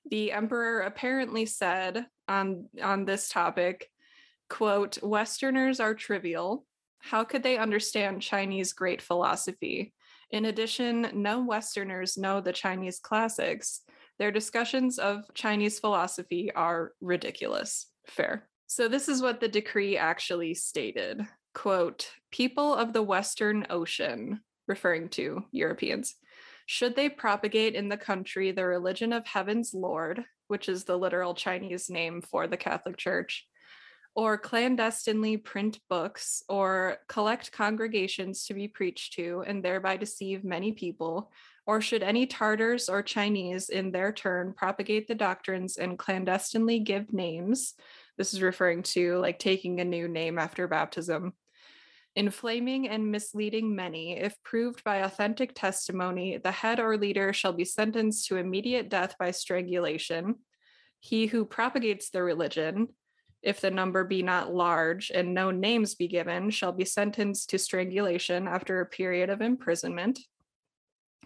The 0.10 0.32
emperor 0.32 0.82
apparently 0.82 1.46
said 1.46 2.06
on 2.28 2.68
on 2.82 3.06
this 3.06 3.30
topic, 3.30 3.90
quote, 4.50 5.02
Westerners 5.02 5.80
are 5.80 5.94
trivial. 5.94 6.66
How 7.00 7.24
could 7.24 7.44
they 7.44 7.58
understand 7.58 8.22
Chinese 8.22 8.74
great 8.74 9.02
philosophy? 9.02 9.94
In 10.32 10.46
addition, 10.46 11.10
no 11.14 11.42
Westerners 11.44 12.18
know 12.18 12.42
the 12.42 12.54
Chinese 12.54 13.00
classics. 13.00 13.82
Their 14.20 14.32
discussions 14.32 14.98
of 15.00 15.24
Chinese 15.34 15.80
philosophy 15.80 16.52
are 16.54 16.94
ridiculous. 17.02 17.88
Fair. 18.08 18.48
So, 18.68 18.88
this 18.88 19.08
is 19.10 19.22
what 19.22 19.40
the 19.40 19.48
decree 19.48 19.98
actually 19.98 20.54
stated 20.54 21.28
quote, 21.56 22.12
people 22.32 22.76
of 22.76 22.94
the 22.94 23.02
Western 23.02 23.66
Ocean, 23.70 24.42
referring 24.68 25.10
to 25.10 25.46
Europeans, 25.52 26.16
should 26.68 26.96
they 26.96 27.10
propagate 27.10 27.76
in 27.76 27.90
the 27.90 27.98
country 27.98 28.52
the 28.52 28.66
religion 28.66 29.14
of 29.14 29.26
heaven's 29.26 29.74
Lord, 29.74 30.24
which 30.48 30.68
is 30.68 30.84
the 30.84 30.98
literal 30.98 31.34
Chinese 31.34 31.90
name 31.90 32.22
for 32.22 32.46
the 32.46 32.58
Catholic 32.58 32.98
Church, 32.98 33.48
or 34.16 34.38
clandestinely 34.38 35.38
print 35.38 35.80
books 35.90 36.44
or 36.50 36.98
collect 37.08 37.52
congregations 37.52 38.46
to 38.46 38.54
be 38.54 38.68
preached 38.68 39.14
to 39.14 39.44
and 39.48 39.64
thereby 39.64 39.98
deceive 39.98 40.44
many 40.44 40.72
people, 40.72 41.32
or 41.68 41.82
should 41.82 42.04
any 42.04 42.28
Tartars 42.28 42.90
or 42.90 43.02
Chinese 43.02 43.70
in 43.70 43.92
their 43.92 44.12
turn 44.12 44.54
propagate 44.54 45.08
the 45.08 45.16
doctrines 45.16 45.78
and 45.78 45.98
clandestinely 45.98 46.80
give 46.80 47.12
names? 47.12 47.74
This 48.18 48.34
is 48.34 48.42
referring 48.42 48.84
to 48.84 49.18
like 49.18 49.40
taking 49.40 49.80
a 49.80 49.86
new 49.86 50.08
name 50.08 50.38
after 50.38 50.68
baptism. 50.68 51.34
Inflaming 52.16 52.88
and 52.88 53.12
misleading 53.12 53.76
many, 53.76 54.18
if 54.18 54.42
proved 54.42 54.84
by 54.84 54.98
authentic 54.98 55.54
testimony, 55.54 56.38
the 56.38 56.52
head 56.52 56.80
or 56.80 56.98
leader 56.98 57.34
shall 57.34 57.52
be 57.52 57.66
sentenced 57.66 58.28
to 58.28 58.38
immediate 58.38 58.90
death 58.90 59.16
by 59.20 59.32
strangulation. 59.32 60.36
He 61.02 61.26
who 61.26 61.44
propagates 61.44 62.12
the 62.12 62.24
religion, 62.24 62.88
if 63.42 63.60
the 63.60 63.70
number 63.70 64.06
be 64.06 64.24
not 64.24 64.54
large 64.54 65.12
and 65.14 65.34
no 65.34 65.52
names 65.52 65.96
be 65.96 66.08
given, 66.08 66.52
shall 66.52 66.72
be 66.72 66.86
sentenced 66.86 67.50
to 67.50 67.60
strangulation 67.60 68.48
after 68.48 68.80
a 68.80 68.86
period 68.86 69.30
of 69.30 69.42
imprisonment 69.42 70.20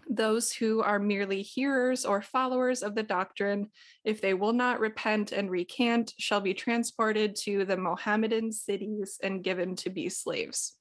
those 0.08 0.52
who 0.52 0.82
are 0.82 0.98
merely 0.98 1.42
hearers 1.42 2.04
or 2.04 2.22
followers 2.22 2.82
of 2.82 2.94
the 2.94 3.02
doctrine, 3.02 3.68
if 4.04 4.20
they 4.20 4.34
will 4.34 4.52
not 4.52 4.80
repent 4.80 5.32
and 5.32 5.50
recant, 5.50 6.14
shall 6.18 6.40
be 6.40 6.54
transported 6.54 7.36
to 7.36 7.64
the 7.64 7.76
Mohammedan 7.76 8.52
cities 8.52 9.18
and 9.22 9.44
given 9.44 9.76
to 9.76 9.90
be 9.90 10.08
slaves. 10.08 10.76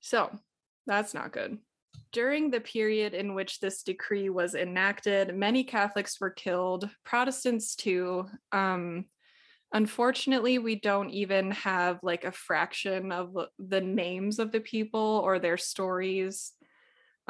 So 0.00 0.30
that's 0.86 1.14
not 1.14 1.32
good. 1.32 1.58
During 2.12 2.50
the 2.50 2.60
period 2.60 3.14
in 3.14 3.34
which 3.34 3.60
this 3.60 3.82
decree 3.82 4.28
was 4.28 4.54
enacted, 4.54 5.34
many 5.34 5.64
Catholics 5.64 6.20
were 6.20 6.30
killed, 6.30 6.88
Protestants 7.04 7.74
too. 7.74 8.26
Um, 8.50 9.06
unfortunately, 9.72 10.58
we 10.58 10.74
don't 10.74 11.10
even 11.10 11.52
have 11.52 12.00
like 12.02 12.24
a 12.24 12.32
fraction 12.32 13.12
of 13.12 13.36
the 13.58 13.80
names 13.80 14.38
of 14.38 14.52
the 14.52 14.60
people 14.60 15.22
or 15.24 15.38
their 15.38 15.56
stories. 15.56 16.52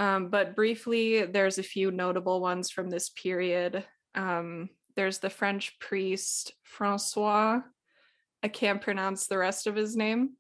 Um, 0.03 0.31
but 0.31 0.57
briefly, 0.57 1.27
there's 1.27 1.59
a 1.59 1.63
few 1.63 1.93
notable 1.93 2.41
ones 2.41 2.73
from 2.73 2.91
this 2.91 3.11
period. 3.11 3.85
Um, 4.17 4.69
there's 4.97 5.21
the 5.21 5.31
French 5.31 5.79
priest 5.79 6.55
Francois. 6.65 7.61
I 8.43 8.49
can't 8.49 8.83
pronounce 8.83 9.29
the 9.29 9.39
rest 9.39 9.69
of 9.69 9.77
his 9.77 9.95
name. 9.95 10.31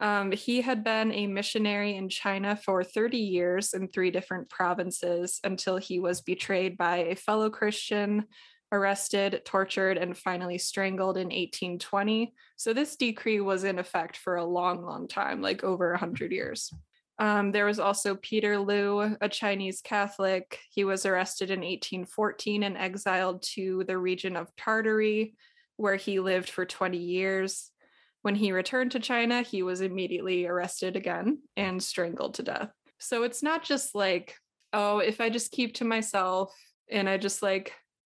Um, 0.00 0.32
he 0.32 0.62
had 0.62 0.82
been 0.82 1.12
a 1.12 1.26
missionary 1.26 1.94
in 1.94 2.08
China 2.08 2.56
for 2.56 2.82
30 2.82 3.18
years 3.18 3.74
in 3.74 3.88
three 3.88 4.10
different 4.10 4.48
provinces 4.48 5.40
until 5.44 5.76
he 5.76 6.00
was 6.00 6.22
betrayed 6.22 6.78
by 6.78 6.96
a 6.96 7.14
fellow 7.14 7.50
Christian, 7.50 8.24
arrested, 8.72 9.42
tortured, 9.44 9.98
and 9.98 10.16
finally 10.16 10.56
strangled 10.56 11.18
in 11.18 11.26
1820. 11.26 12.32
So 12.56 12.72
this 12.72 12.96
decree 12.96 13.42
was 13.42 13.64
in 13.64 13.78
effect 13.78 14.16
for 14.16 14.36
a 14.36 14.44
long, 14.44 14.82
long 14.82 15.06
time, 15.06 15.42
like 15.42 15.62
over 15.62 15.90
100 15.90 16.32
years. 16.32 16.72
Um, 17.22 17.52
there 17.52 17.66
was 17.66 17.78
also 17.78 18.16
Peter 18.16 18.58
Lu, 18.58 19.16
a 19.20 19.28
Chinese 19.28 19.80
Catholic. 19.80 20.58
He 20.72 20.82
was 20.82 21.06
arrested 21.06 21.52
in 21.52 21.60
1814 21.60 22.64
and 22.64 22.76
exiled 22.76 23.44
to 23.54 23.84
the 23.86 23.96
region 23.96 24.34
of 24.34 24.50
Tartary, 24.56 25.36
where 25.76 25.94
he 25.94 26.18
lived 26.18 26.50
for 26.50 26.66
20 26.66 26.98
years. 26.98 27.70
When 28.22 28.34
he 28.34 28.50
returned 28.50 28.90
to 28.92 28.98
China, 28.98 29.42
he 29.42 29.62
was 29.62 29.82
immediately 29.82 30.46
arrested 30.46 30.96
again 30.96 31.38
and 31.56 31.80
strangled 31.80 32.34
to 32.34 32.42
death. 32.42 32.72
So 32.98 33.22
it's 33.22 33.40
not 33.40 33.62
just 33.62 33.94
like, 33.94 34.34
oh, 34.72 34.98
if 34.98 35.20
I 35.20 35.30
just 35.30 35.52
keep 35.52 35.74
to 35.74 35.84
myself 35.84 36.52
and 36.90 37.08
I 37.08 37.18
just 37.18 37.40
like 37.40 37.72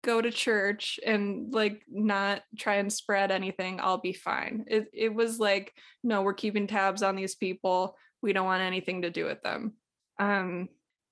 go 0.05 0.23
to 0.23 0.31
church 0.31 1.01
and 1.05 1.53
like 1.53 1.83
not 1.91 2.43
try 2.57 2.77
and 2.77 2.93
spread 2.93 3.33
anything, 3.33 3.81
I'll 3.83 3.99
be 3.99 4.13
fine. 4.13 4.65
It, 4.69 4.87
it 4.93 5.13
was 5.13 5.41
like, 5.41 5.73
no, 6.05 6.23
we're 6.23 6.35
keeping 6.35 6.69
tabs 6.69 7.03
on 7.03 7.17
these 7.17 7.35
people 7.35 7.97
we 8.23 8.33
don't 8.33 8.47
want 8.47 8.63
anything 8.63 9.03
to 9.03 9.11
do 9.11 9.25
with 9.27 9.43
them. 9.43 9.75
Um, 10.19 10.69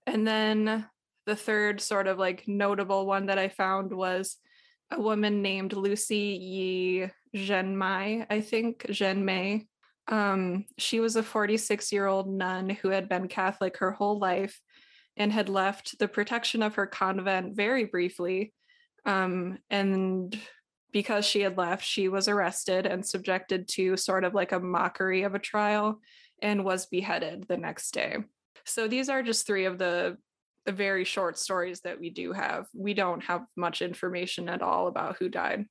and 0.07 0.27
then 0.27 0.87
the 1.27 1.37
third 1.37 1.81
sort 1.81 2.07
of 2.07 2.19
like 2.19 2.47
notable 2.47 3.07
one 3.07 3.27
that 3.27 3.39
I 3.39 3.49
found 3.49 3.93
was 3.93 4.37
a 4.91 5.01
woman 5.01 5.43
named 5.43 5.73
Lucy 5.73 6.17
Yi 6.17 7.11
Zhenmai, 7.37 8.27
I 8.29 8.41
think, 8.41 8.87
Zhenmei. 8.89 9.67
Um, 10.09 10.65
she 10.79 10.99
was 10.99 11.17
a 11.17 11.23
46 11.23 11.93
year 11.93 12.07
old 12.07 12.29
nun 12.29 12.71
who 12.71 12.89
had 12.89 13.09
been 13.09 13.29
Catholic 13.29 13.79
her 13.79 13.93
whole 13.93 14.19
life 14.19 14.61
and 15.17 15.33
had 15.33 15.49
left 15.49 15.99
the 15.99 16.09
protection 16.09 16.63
of 16.63 16.77
her 16.77 16.87
convent 16.87 17.55
very 17.55 17.85
briefly. 17.85 18.53
Um, 19.05 19.59
and 19.69 20.37
because 20.93 21.25
she 21.25 21.41
had 21.43 21.57
left, 21.57 21.85
she 21.85 22.09
was 22.09 22.27
arrested 22.27 22.87
and 22.87 23.07
subjected 23.07 23.69
to 23.69 23.97
sort 23.97 24.25
of 24.25 24.35
like 24.35 24.53
a 24.53 24.61
mockery 24.61 25.23
of 25.23 25.35
a 25.35 25.39
trial 25.39 26.01
and 26.43 26.65
was 26.65 26.87
beheaded 26.87 27.47
the 27.49 27.57
next 27.57 27.93
day. 27.93 28.19
So 28.65 28.89
these 28.89 29.09
are 29.09 29.23
just 29.23 29.47
three 29.47 29.65
of 29.65 29.79
the, 29.79 30.17
very 30.69 31.05
short 31.05 31.37
stories 31.37 31.81
that 31.81 31.99
we 31.99 32.11
do 32.11 32.33
have. 32.33 32.67
We 32.75 32.95
don't 32.95 33.25
have 33.25 33.45
much 33.57 33.83
information 33.83 34.49
at 34.49 34.63
all 34.63 34.87
about 34.87 35.17
who 35.17 35.29
died. 35.29 35.67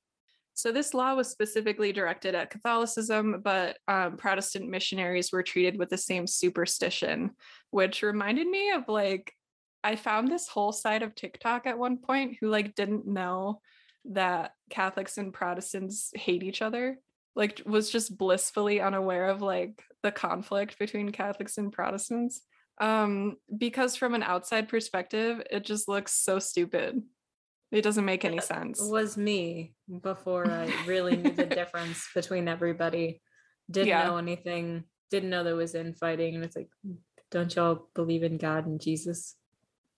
So 0.52 0.72
this 0.72 0.92
law 0.92 1.14
was 1.14 1.30
specifically 1.30 1.92
directed 1.92 2.34
at 2.34 2.50
Catholicism, 2.50 3.40
but 3.42 3.78
um, 3.88 4.18
Protestant 4.18 4.68
missionaries 4.68 5.32
were 5.32 5.42
treated 5.42 5.78
with 5.78 5.88
the 5.88 5.96
same 5.96 6.26
superstition, 6.26 7.30
which 7.70 8.02
reminded 8.02 8.46
me 8.46 8.72
of 8.72 8.88
like 8.88 9.32
I 9.82 9.96
found 9.96 10.28
this 10.28 10.48
whole 10.48 10.72
side 10.72 11.02
of 11.02 11.14
TikTok 11.14 11.66
at 11.66 11.78
one 11.78 11.96
point 11.96 12.36
who 12.38 12.50
like 12.50 12.74
didn't 12.74 13.06
know 13.06 13.60
that 14.06 14.52
Catholics 14.68 15.16
and 15.16 15.32
Protestants 15.32 16.10
hate 16.14 16.42
each 16.42 16.60
other. 16.60 16.98
Like 17.34 17.62
was 17.64 17.90
just 17.90 18.18
blissfully 18.18 18.80
unaware 18.80 19.30
of 19.30 19.40
like 19.40 19.82
the 20.02 20.12
conflict 20.12 20.78
between 20.78 21.10
Catholics 21.10 21.58
and 21.58 21.72
Protestants. 21.72 22.42
Um, 22.80 23.36
because 23.58 23.96
from 23.96 24.14
an 24.14 24.22
outside 24.22 24.68
perspective, 24.68 25.42
it 25.50 25.64
just 25.64 25.86
looks 25.86 26.12
so 26.12 26.38
stupid. 26.38 27.02
It 27.70 27.82
doesn't 27.82 28.04
make 28.04 28.24
any 28.24 28.40
sense. 28.40 28.80
It 28.80 28.90
was 28.90 29.16
me 29.16 29.74
before 30.02 30.50
I 30.50 30.72
really 30.86 31.16
knew 31.16 31.30
the 31.30 31.44
difference 31.60 32.08
between 32.14 32.48
everybody. 32.48 33.20
Didn't 33.70 33.88
yeah. 33.88 34.04
know 34.04 34.16
anything, 34.16 34.84
didn't 35.10 35.30
know 35.30 35.44
there 35.44 35.54
was 35.54 35.74
infighting. 35.74 36.34
And 36.34 36.44
it's 36.44 36.56
like, 36.56 36.70
don't 37.30 37.54
y'all 37.54 37.88
believe 37.94 38.24
in 38.24 38.38
God 38.38 38.66
and 38.66 38.80
Jesus? 38.80 39.36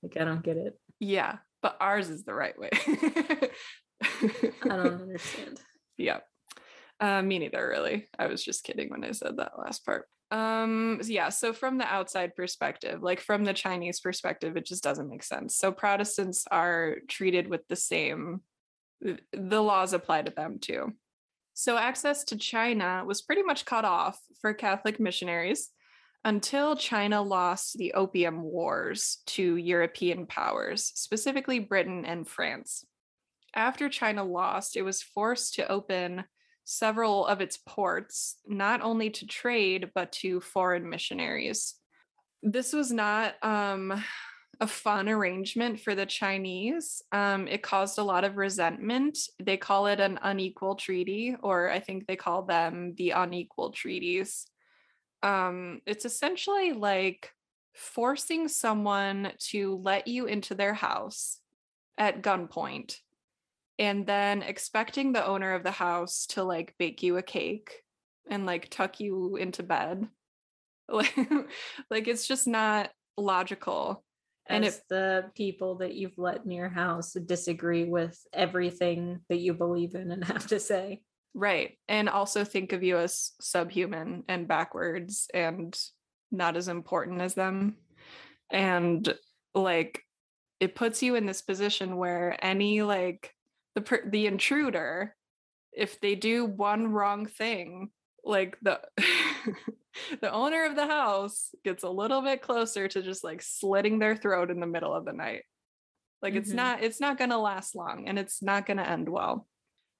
Like, 0.02 0.16
I 0.20 0.24
don't 0.24 0.42
get 0.42 0.56
it. 0.56 0.78
Yeah, 0.98 1.38
but 1.62 1.76
ours 1.80 2.10
is 2.10 2.24
the 2.24 2.34
right 2.34 2.58
way. 2.58 2.70
I 2.72 3.50
don't 4.64 5.02
understand. 5.02 5.60
Yeah. 5.98 6.20
Uh, 7.02 7.20
me 7.20 7.40
neither, 7.40 7.66
really. 7.66 8.06
I 8.16 8.28
was 8.28 8.44
just 8.44 8.62
kidding 8.62 8.88
when 8.88 9.02
I 9.02 9.10
said 9.10 9.36
that 9.36 9.58
last 9.58 9.84
part. 9.84 10.06
Um, 10.30 11.00
yeah, 11.04 11.30
so 11.30 11.52
from 11.52 11.76
the 11.76 11.84
outside 11.84 12.36
perspective, 12.36 13.02
like 13.02 13.20
from 13.20 13.44
the 13.44 13.52
Chinese 13.52 13.98
perspective, 13.98 14.56
it 14.56 14.64
just 14.64 14.84
doesn't 14.84 15.10
make 15.10 15.24
sense. 15.24 15.56
So 15.56 15.72
Protestants 15.72 16.46
are 16.48 16.98
treated 17.08 17.48
with 17.48 17.66
the 17.66 17.74
same, 17.74 18.42
the 19.00 19.60
laws 19.60 19.92
apply 19.92 20.22
to 20.22 20.30
them 20.30 20.58
too. 20.60 20.92
So 21.54 21.76
access 21.76 22.22
to 22.24 22.36
China 22.36 23.02
was 23.04 23.20
pretty 23.20 23.42
much 23.42 23.64
cut 23.64 23.84
off 23.84 24.18
for 24.40 24.54
Catholic 24.54 25.00
missionaries 25.00 25.70
until 26.24 26.76
China 26.76 27.20
lost 27.20 27.76
the 27.76 27.94
Opium 27.94 28.42
Wars 28.42 29.18
to 29.26 29.56
European 29.56 30.26
powers, 30.26 30.92
specifically 30.94 31.58
Britain 31.58 32.04
and 32.04 32.28
France. 32.28 32.84
After 33.54 33.88
China 33.88 34.22
lost, 34.22 34.76
it 34.76 34.82
was 34.82 35.02
forced 35.02 35.54
to 35.54 35.70
open 35.70 36.24
several 36.64 37.26
of 37.26 37.40
its 37.40 37.56
ports, 37.56 38.36
not 38.46 38.82
only 38.82 39.10
to 39.10 39.26
trade, 39.26 39.90
but 39.94 40.12
to 40.12 40.40
foreign 40.40 40.88
missionaries. 40.88 41.74
This 42.42 42.72
was 42.72 42.90
not 42.90 43.34
um, 43.42 44.02
a 44.60 44.66
fun 44.66 45.08
arrangement 45.08 45.80
for 45.80 45.94
the 45.94 46.06
Chinese. 46.06 47.02
Um, 47.12 47.48
it 47.48 47.62
caused 47.62 47.98
a 47.98 48.04
lot 48.04 48.24
of 48.24 48.36
resentment. 48.36 49.18
They 49.42 49.56
call 49.56 49.86
it 49.86 50.00
an 50.00 50.18
unequal 50.22 50.76
treaty, 50.76 51.36
or 51.42 51.70
I 51.70 51.80
think 51.80 52.06
they 52.06 52.16
call 52.16 52.42
them 52.42 52.94
the 52.96 53.10
unequal 53.10 53.70
treaties. 53.70 54.46
Um, 55.22 55.80
it's 55.86 56.04
essentially 56.04 56.72
like 56.72 57.32
forcing 57.74 58.48
someone 58.48 59.32
to 59.38 59.80
let 59.82 60.06
you 60.06 60.26
into 60.26 60.54
their 60.54 60.74
house 60.74 61.38
at 61.98 62.22
gunpoint 62.22 62.98
and 63.78 64.06
then 64.06 64.42
expecting 64.42 65.12
the 65.12 65.24
owner 65.24 65.54
of 65.54 65.62
the 65.62 65.70
house 65.70 66.26
to 66.26 66.44
like 66.44 66.74
bake 66.78 67.02
you 67.02 67.16
a 67.16 67.22
cake 67.22 67.82
and 68.30 68.46
like 68.46 68.68
tuck 68.70 69.00
you 69.00 69.36
into 69.36 69.62
bed. 69.62 70.06
Like 70.88 71.16
like 71.90 72.08
it's 72.08 72.26
just 72.26 72.46
not 72.46 72.90
logical 73.16 74.04
As 74.48 74.56
and 74.56 74.64
if 74.64 74.86
the 74.88 75.30
people 75.34 75.76
that 75.76 75.94
you've 75.94 76.18
let 76.18 76.44
in 76.44 76.50
your 76.50 76.68
house 76.68 77.12
disagree 77.12 77.84
with 77.84 78.18
everything 78.32 79.20
that 79.28 79.38
you 79.38 79.54
believe 79.54 79.94
in 79.94 80.10
and 80.10 80.24
have 80.32 80.46
to 80.48 80.60
say. 80.60 81.02
Right 81.34 81.78
and 81.88 82.08
also 82.08 82.44
think 82.44 82.72
of 82.72 82.82
you 82.82 82.98
as 82.98 83.32
subhuman 83.40 84.24
and 84.28 84.48
backwards 84.48 85.28
and 85.32 85.74
not 86.30 86.56
as 86.56 86.68
important 86.68 87.20
as 87.20 87.34
them. 87.34 87.76
And 88.50 89.14
like 89.54 90.02
it 90.60 90.74
puts 90.74 91.02
you 91.02 91.14
in 91.14 91.26
this 91.26 91.42
position 91.42 91.96
where 91.96 92.36
any 92.42 92.82
like 92.82 93.34
the 93.74 93.80
per- 93.80 94.08
the 94.08 94.26
intruder 94.26 95.14
if 95.72 96.00
they 96.00 96.14
do 96.14 96.44
one 96.44 96.88
wrong 96.88 97.26
thing 97.26 97.90
like 98.24 98.56
the 98.62 98.80
the 100.20 100.32
owner 100.32 100.64
of 100.64 100.76
the 100.76 100.86
house 100.86 101.50
gets 101.64 101.82
a 101.82 101.88
little 101.88 102.22
bit 102.22 102.42
closer 102.42 102.88
to 102.88 103.02
just 103.02 103.24
like 103.24 103.42
slitting 103.42 103.98
their 103.98 104.16
throat 104.16 104.50
in 104.50 104.60
the 104.60 104.66
middle 104.66 104.94
of 104.94 105.04
the 105.04 105.12
night 105.12 105.42
like 106.20 106.32
mm-hmm. 106.32 106.42
it's 106.42 106.52
not 106.52 106.82
it's 106.82 107.00
not 107.00 107.18
going 107.18 107.30
to 107.30 107.38
last 107.38 107.74
long 107.74 108.08
and 108.08 108.18
it's 108.18 108.42
not 108.42 108.66
going 108.66 108.76
to 108.76 108.88
end 108.88 109.08
well 109.08 109.46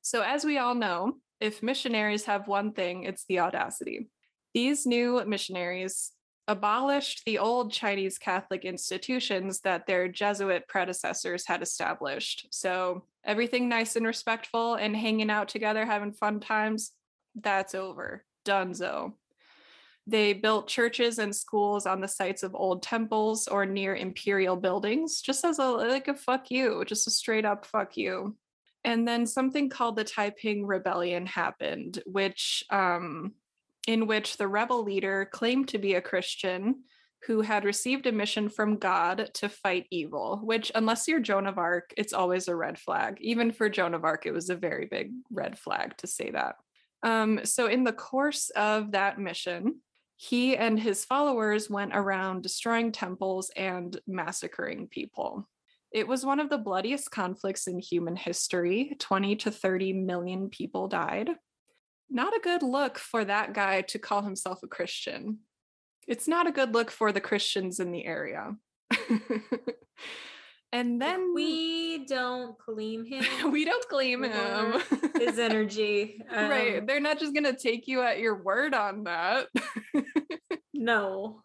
so 0.02 0.22
as 0.22 0.44
we 0.44 0.58
all 0.58 0.74
know 0.74 1.14
if 1.40 1.62
missionaries 1.62 2.24
have 2.24 2.48
one 2.48 2.72
thing 2.72 3.04
it's 3.04 3.24
the 3.28 3.40
audacity 3.40 4.08
these 4.54 4.86
new 4.86 5.22
missionaries 5.26 6.12
abolished 6.48 7.22
the 7.24 7.38
old 7.38 7.72
Chinese 7.72 8.18
Catholic 8.18 8.64
institutions 8.64 9.60
that 9.60 9.86
their 9.86 10.08
Jesuit 10.08 10.66
predecessors 10.68 11.46
had 11.46 11.62
established. 11.62 12.48
So 12.50 13.04
everything 13.24 13.68
nice 13.68 13.96
and 13.96 14.06
respectful 14.06 14.74
and 14.74 14.96
hanging 14.96 15.30
out 15.30 15.48
together, 15.48 15.84
having 15.84 16.12
fun 16.12 16.40
times, 16.40 16.92
that's 17.34 17.74
over. 17.74 18.24
Dunzo. 18.44 19.14
They 20.06 20.32
built 20.32 20.66
churches 20.66 21.18
and 21.18 21.34
schools 21.34 21.86
on 21.86 22.00
the 22.00 22.08
sites 22.08 22.42
of 22.42 22.56
old 22.56 22.82
temples 22.82 23.46
or 23.46 23.64
near 23.64 23.94
imperial 23.94 24.56
buildings, 24.56 25.20
just 25.20 25.44
as 25.44 25.58
a 25.58 25.64
like 25.64 26.08
a 26.08 26.14
fuck 26.14 26.50
you, 26.50 26.84
just 26.86 27.06
a 27.06 27.10
straight 27.10 27.44
up 27.44 27.64
fuck 27.64 27.96
you. 27.96 28.36
And 28.84 29.06
then 29.06 29.26
something 29.26 29.68
called 29.68 29.94
the 29.94 30.02
Taiping 30.02 30.66
Rebellion 30.66 31.24
happened, 31.24 32.02
which 32.04 32.64
um, 32.70 33.34
in 33.86 34.08
which 34.08 34.36
the 34.36 34.48
rebel 34.48 34.82
leader 34.82 35.28
claimed 35.30 35.68
to 35.68 35.78
be 35.78 35.94
a 35.94 36.00
Christian 36.00 36.82
who 37.26 37.40
had 37.40 37.64
received 37.64 38.06
a 38.06 38.12
mission 38.12 38.48
from 38.48 38.76
God 38.76 39.30
to 39.34 39.48
fight 39.48 39.86
evil, 39.90 40.40
which, 40.42 40.72
unless 40.74 41.06
you're 41.06 41.20
Joan 41.20 41.46
of 41.46 41.58
Arc, 41.58 41.92
it's 41.96 42.12
always 42.12 42.48
a 42.48 42.56
red 42.56 42.78
flag. 42.78 43.18
Even 43.20 43.52
for 43.52 43.68
Joan 43.68 43.94
of 43.94 44.04
Arc, 44.04 44.26
it 44.26 44.32
was 44.32 44.50
a 44.50 44.56
very 44.56 44.86
big 44.86 45.12
red 45.30 45.58
flag 45.58 45.96
to 45.98 46.06
say 46.06 46.30
that. 46.30 46.56
Um, 47.02 47.44
so, 47.44 47.66
in 47.66 47.84
the 47.84 47.92
course 47.92 48.50
of 48.50 48.92
that 48.92 49.18
mission, 49.18 49.80
he 50.16 50.56
and 50.56 50.78
his 50.78 51.04
followers 51.04 51.68
went 51.68 51.92
around 51.94 52.42
destroying 52.42 52.92
temples 52.92 53.50
and 53.56 53.98
massacring 54.06 54.88
people. 54.88 55.48
It 55.90 56.08
was 56.08 56.24
one 56.24 56.40
of 56.40 56.48
the 56.48 56.58
bloodiest 56.58 57.10
conflicts 57.10 57.66
in 57.66 57.78
human 57.78 58.16
history. 58.16 58.96
20 58.98 59.36
to 59.36 59.50
30 59.50 59.92
million 59.92 60.48
people 60.48 60.88
died 60.88 61.30
not 62.12 62.36
a 62.36 62.40
good 62.40 62.62
look 62.62 62.98
for 62.98 63.24
that 63.24 63.54
guy 63.54 63.80
to 63.82 63.98
call 63.98 64.22
himself 64.22 64.62
a 64.62 64.68
Christian. 64.68 65.38
It's 66.06 66.28
not 66.28 66.46
a 66.46 66.52
good 66.52 66.74
look 66.74 66.90
for 66.90 67.12
the 67.12 67.20
Christians 67.20 67.80
in 67.80 67.92
the 67.92 68.04
area. 68.04 68.56
and 70.72 71.00
then 71.00 71.32
we 71.34 72.04
don't 72.06 72.58
claim 72.58 73.04
him. 73.04 73.24
we 73.52 73.64
don't 73.64 73.88
claim 73.88 74.24
him. 74.24 74.82
his 75.18 75.38
energy. 75.38 76.20
Um, 76.32 76.50
right. 76.50 76.86
They're 76.86 77.00
not 77.00 77.18
just 77.18 77.34
going 77.34 77.44
to 77.44 77.56
take 77.56 77.86
you 77.86 78.02
at 78.02 78.18
your 78.18 78.42
word 78.42 78.74
on 78.74 79.04
that. 79.04 79.48
no. 80.72 81.42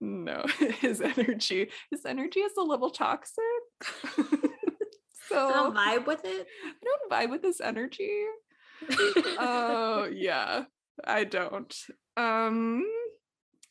No, 0.00 0.44
his 0.80 1.00
energy. 1.00 1.70
His 1.90 2.04
energy 2.04 2.40
is 2.40 2.52
a 2.58 2.62
little 2.62 2.90
toxic. 2.90 3.42
so 5.28 5.48
I 5.48 5.52
don't 5.52 5.74
vibe 5.74 6.06
with 6.06 6.24
it. 6.24 6.46
I 6.64 6.84
don't 6.84 7.10
vibe 7.10 7.30
with 7.30 7.42
his 7.42 7.60
energy 7.60 8.24
oh 8.90 10.08
yeah, 10.12 10.64
I 11.04 11.24
don't. 11.24 11.74
Um 12.16 12.84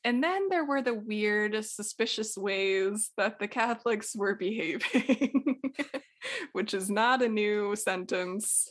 and 0.06 0.24
then 0.24 0.50
there 0.50 0.64
were 0.64 0.84
the 0.84 0.94
weird, 0.94 1.66
suspicious 1.66 2.38
ways 2.38 3.10
that 3.18 3.40
the 3.40 3.48
Catholics 3.48 4.16
were 4.16 4.36
behaving, 4.36 5.60
which 6.54 6.76
is 6.76 6.92
not 6.92 7.24
a 7.24 7.28
new 7.28 7.76
sentence. 7.76 8.70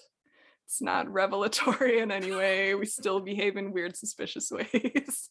It's 0.65 0.81
not 0.81 1.12
revelatory 1.12 1.98
in 1.98 2.12
any 2.12 2.31
way. 2.31 2.77
We 2.77 2.86
still 2.86 3.19
behave 3.19 3.56
in 3.56 3.73
weird, 3.73 3.97
suspicious 3.97 4.48
ways. 4.52 5.28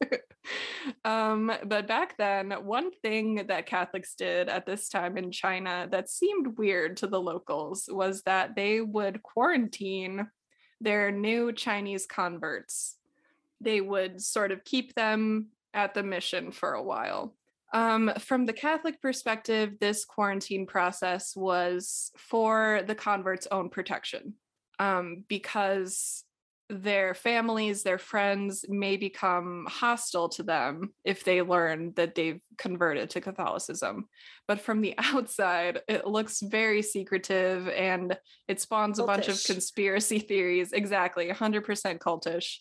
um, 1.06 1.50
but 1.64 1.88
back 1.88 2.18
then, 2.18 2.52
one 2.52 2.92
thing 2.92 3.48
that 3.48 3.66
Catholics 3.66 4.14
did 4.14 4.50
at 4.50 4.66
this 4.66 4.90
time 4.90 5.18
in 5.18 5.32
China 5.32 5.88
that 5.90 6.10
seemed 6.10 6.58
weird 6.58 6.98
to 6.98 7.08
the 7.08 7.22
locals 7.22 7.88
was 7.90 8.24
that 8.24 8.58
they 8.58 8.82
would 8.82 9.24
quarantine 9.24 10.28
their 10.82 11.12
new 11.12 11.54
Chinese 11.54 12.06
converts. 12.06 12.98
They 13.62 13.80
would 13.80 14.22
sort 14.22 14.52
of 14.52 14.66
keep 14.66 14.96
them 14.96 15.48
at 15.74 15.94
the 15.94 16.04
mission 16.04 16.52
for 16.52 16.74
a 16.74 16.84
while. 16.84 17.36
Um, 17.74 18.12
from 18.20 18.46
the 18.46 18.54
Catholic 18.54 19.02
perspective, 19.02 19.80
this 19.80 20.06
quarantine 20.06 20.68
process 20.68 21.36
was 21.36 22.12
for 22.18 22.82
the 22.86 22.94
converts' 22.94 23.48
own 23.50 23.70
protection 23.70 24.36
um, 24.78 25.24
because 25.28 26.24
their 26.70 27.14
families, 27.14 27.84
their 27.84 27.98
friends 27.98 28.66
may 28.70 28.98
become 28.98 29.68
hostile 29.70 30.30
to 30.30 30.44
them 30.44 30.94
if 31.04 31.24
they 31.24 31.42
learn 31.42 31.94
that 31.96 32.16
they've 32.16 32.42
converted 32.58 33.10
to 33.12 33.22
Catholicism. 33.22 34.08
But 34.48 34.62
from 34.62 34.82
the 34.82 34.96
outside, 34.98 35.82
it 35.88 36.08
looks 36.08 36.42
very 36.42 36.82
secretive 36.82 37.68
and 37.70 38.18
it 38.48 38.62
spawns 38.62 39.00
a 39.00 39.04
bunch 39.04 39.28
of 39.28 39.44
conspiracy 39.44 40.20
theories. 40.20 40.74
Exactly, 40.74 41.28
100% 41.28 42.00
cultish. 42.00 42.58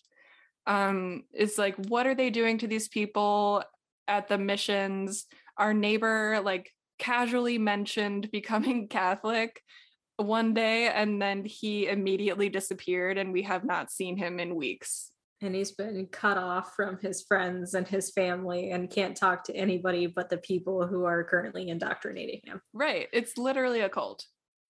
Um, 0.65 1.23
it's 1.33 1.57
like, 1.57 1.75
what 1.87 2.07
are 2.07 2.15
they 2.15 2.29
doing 2.29 2.57
to 2.59 2.67
these 2.67 2.87
people 2.87 3.63
at 4.07 4.27
the 4.27 4.37
missions? 4.37 5.25
Our 5.57 5.73
neighbor, 5.73 6.41
like, 6.43 6.71
casually 6.99 7.57
mentioned 7.57 8.29
becoming 8.31 8.87
Catholic 8.87 9.61
one 10.17 10.53
day 10.53 10.87
and 10.89 11.19
then 11.21 11.43
he 11.43 11.87
immediately 11.87 12.47
disappeared 12.47 13.17
and 13.17 13.33
we 13.33 13.41
have 13.41 13.65
not 13.65 13.91
seen 13.91 14.15
him 14.15 14.39
in 14.39 14.55
weeks. 14.55 15.09
and 15.41 15.55
he's 15.55 15.71
been 15.71 16.07
cut 16.11 16.37
off 16.37 16.73
from 16.75 16.99
his 17.01 17.23
friends 17.23 17.73
and 17.73 17.87
his 17.87 18.11
family 18.11 18.69
and 18.69 18.91
can't 18.91 19.17
talk 19.17 19.43
to 19.43 19.55
anybody 19.55 20.05
but 20.05 20.29
the 20.29 20.37
people 20.37 20.85
who 20.85 21.03
are 21.03 21.23
currently 21.23 21.67
indoctrinating 21.67 22.39
him. 22.45 22.61
Right. 22.73 23.07
It's 23.11 23.37
literally 23.39 23.81
a 23.81 23.89
cult. 23.89 24.23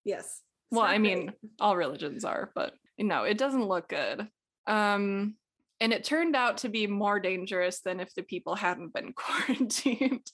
Yes. 0.04 0.40
Well, 0.70 0.86
I 0.86 0.96
mean, 0.98 1.32
all 1.60 1.76
religions 1.76 2.24
are, 2.24 2.50
but 2.54 2.72
no, 2.98 3.24
it 3.24 3.36
doesn't 3.36 3.68
look 3.68 3.88
good. 3.88 4.26
Um 4.66 5.36
and 5.80 5.92
it 5.92 6.04
turned 6.04 6.34
out 6.34 6.58
to 6.58 6.68
be 6.68 6.86
more 6.86 7.20
dangerous 7.20 7.80
than 7.80 8.00
if 8.00 8.14
the 8.14 8.22
people 8.22 8.54
hadn't 8.54 8.94
been 8.94 9.12
quarantined 9.16 10.30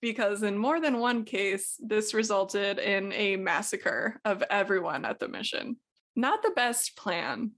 because 0.00 0.42
in 0.42 0.56
more 0.56 0.80
than 0.80 0.98
one 0.98 1.24
case 1.24 1.76
this 1.80 2.14
resulted 2.14 2.78
in 2.78 3.12
a 3.12 3.36
massacre 3.36 4.20
of 4.24 4.42
everyone 4.50 5.04
at 5.04 5.18
the 5.18 5.28
mission. 5.28 5.76
Not 6.14 6.42
the 6.42 6.52
best 6.54 6.96
plan. 6.96 7.52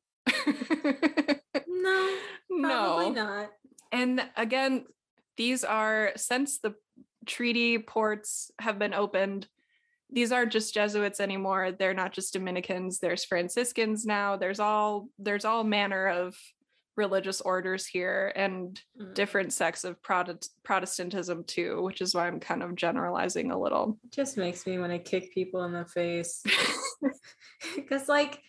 no, 1.66 2.16
no. 2.50 2.68
probably 2.68 3.10
not. 3.10 3.50
And 3.92 4.22
again, 4.36 4.84
these 5.36 5.64
are 5.64 6.12
since 6.16 6.58
the 6.58 6.74
treaty 7.26 7.78
ports 7.78 8.50
have 8.58 8.78
been 8.78 8.94
opened, 8.94 9.46
these 10.10 10.32
aren't 10.32 10.52
just 10.52 10.74
Jesuits 10.74 11.20
anymore. 11.20 11.72
They're 11.72 11.94
not 11.94 12.12
just 12.12 12.32
Dominicans. 12.32 12.98
There's 12.98 13.24
Franciscans 13.24 14.06
now. 14.06 14.36
There's 14.36 14.58
all 14.58 15.08
there's 15.18 15.44
all 15.44 15.64
manner 15.64 16.08
of 16.08 16.36
religious 16.98 17.40
orders 17.40 17.86
here 17.86 18.32
and 18.36 18.78
Mm. 19.00 19.14
different 19.14 19.52
sects 19.52 19.84
of 19.84 20.02
Protest- 20.02 20.52
Protestantism 20.64 21.44
too, 21.44 21.80
which 21.82 22.00
is 22.02 22.14
why 22.14 22.26
I'm 22.26 22.40
kind 22.40 22.62
of 22.62 22.74
generalizing 22.74 23.50
a 23.52 23.58
little. 23.58 23.98
It 24.04 24.10
just 24.12 24.36
makes 24.36 24.66
me 24.66 24.78
want 24.78 24.92
to 24.92 24.98
kick 24.98 25.32
people 25.32 25.64
in 25.64 25.72
the 25.72 25.86
face. 25.86 26.42
Because, 27.76 28.08
like, 28.08 28.40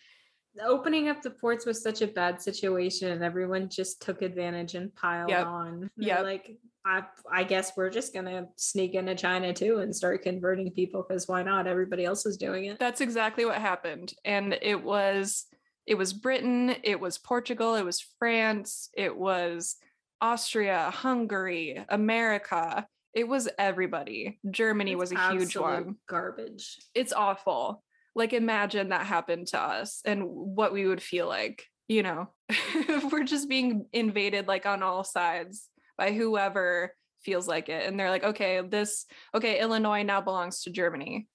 opening 0.62 1.08
up 1.08 1.22
the 1.22 1.30
ports 1.30 1.64
was 1.66 1.82
such 1.82 2.02
a 2.02 2.06
bad 2.06 2.40
situation, 2.42 3.10
and 3.12 3.22
everyone 3.24 3.68
just 3.68 4.02
took 4.02 4.22
advantage 4.22 4.74
and 4.74 4.94
piled 4.94 5.30
Yep. 5.30 5.46
on. 5.46 5.90
Yeah. 5.96 6.20
Like, 6.20 6.56
I, 6.84 7.04
I 7.30 7.44
guess 7.44 7.76
we're 7.76 7.90
just 7.90 8.14
gonna 8.14 8.48
sneak 8.56 8.94
into 8.94 9.14
China 9.14 9.52
too 9.52 9.78
and 9.78 9.94
start 9.94 10.22
converting 10.22 10.70
people 10.72 11.04
because 11.06 11.28
why 11.28 11.42
not? 11.42 11.66
Everybody 11.66 12.04
else 12.04 12.24
is 12.24 12.36
doing 12.36 12.64
it. 12.66 12.78
That's 12.78 13.00
exactly 13.02 13.44
what 13.44 13.56
happened. 13.56 14.14
And 14.24 14.56
it 14.62 14.82
was 14.82 15.46
it 15.90 15.98
was 15.98 16.12
Britain, 16.12 16.72
it 16.84 17.00
was 17.00 17.18
Portugal, 17.18 17.74
it 17.74 17.84
was 17.84 18.06
France, 18.20 18.90
it 18.96 19.16
was 19.16 19.74
Austria, 20.20 20.88
Hungary, 20.94 21.84
America. 21.88 22.86
It 23.12 23.26
was 23.26 23.48
everybody. 23.58 24.38
Germany 24.48 24.92
It's 24.92 25.00
was 25.00 25.10
a 25.10 25.32
huge 25.32 25.56
one. 25.56 25.96
Garbage. 26.08 26.78
It's 26.94 27.12
awful. 27.12 27.82
Like 28.14 28.32
imagine 28.32 28.90
that 28.90 29.04
happened 29.04 29.48
to 29.48 29.60
us 29.60 30.00
and 30.04 30.22
what 30.28 30.72
we 30.72 30.86
would 30.86 31.02
feel 31.02 31.26
like, 31.26 31.64
you 31.88 32.04
know. 32.04 32.28
if 32.48 33.10
we're 33.10 33.24
just 33.24 33.48
being 33.48 33.86
invaded 33.92 34.46
like 34.46 34.66
on 34.66 34.84
all 34.84 35.02
sides 35.02 35.68
by 35.98 36.12
whoever 36.12 36.94
feels 37.24 37.48
like 37.48 37.68
it 37.68 37.84
and 37.88 37.98
they're 37.98 38.10
like, 38.10 38.22
"Okay, 38.22 38.60
this 38.60 39.06
okay, 39.34 39.60
Illinois 39.60 40.04
now 40.04 40.20
belongs 40.20 40.62
to 40.62 40.70
Germany." 40.70 41.26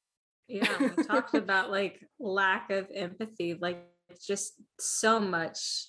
Yeah, 0.48 0.72
we 0.80 1.04
talked 1.04 1.34
about 1.34 1.72
like 1.72 2.00
lack 2.20 2.70
of 2.70 2.88
empathy. 2.94 3.58
Like 3.60 3.86
it's 4.16 4.26
just 4.26 4.54
so 4.80 5.20
much, 5.20 5.88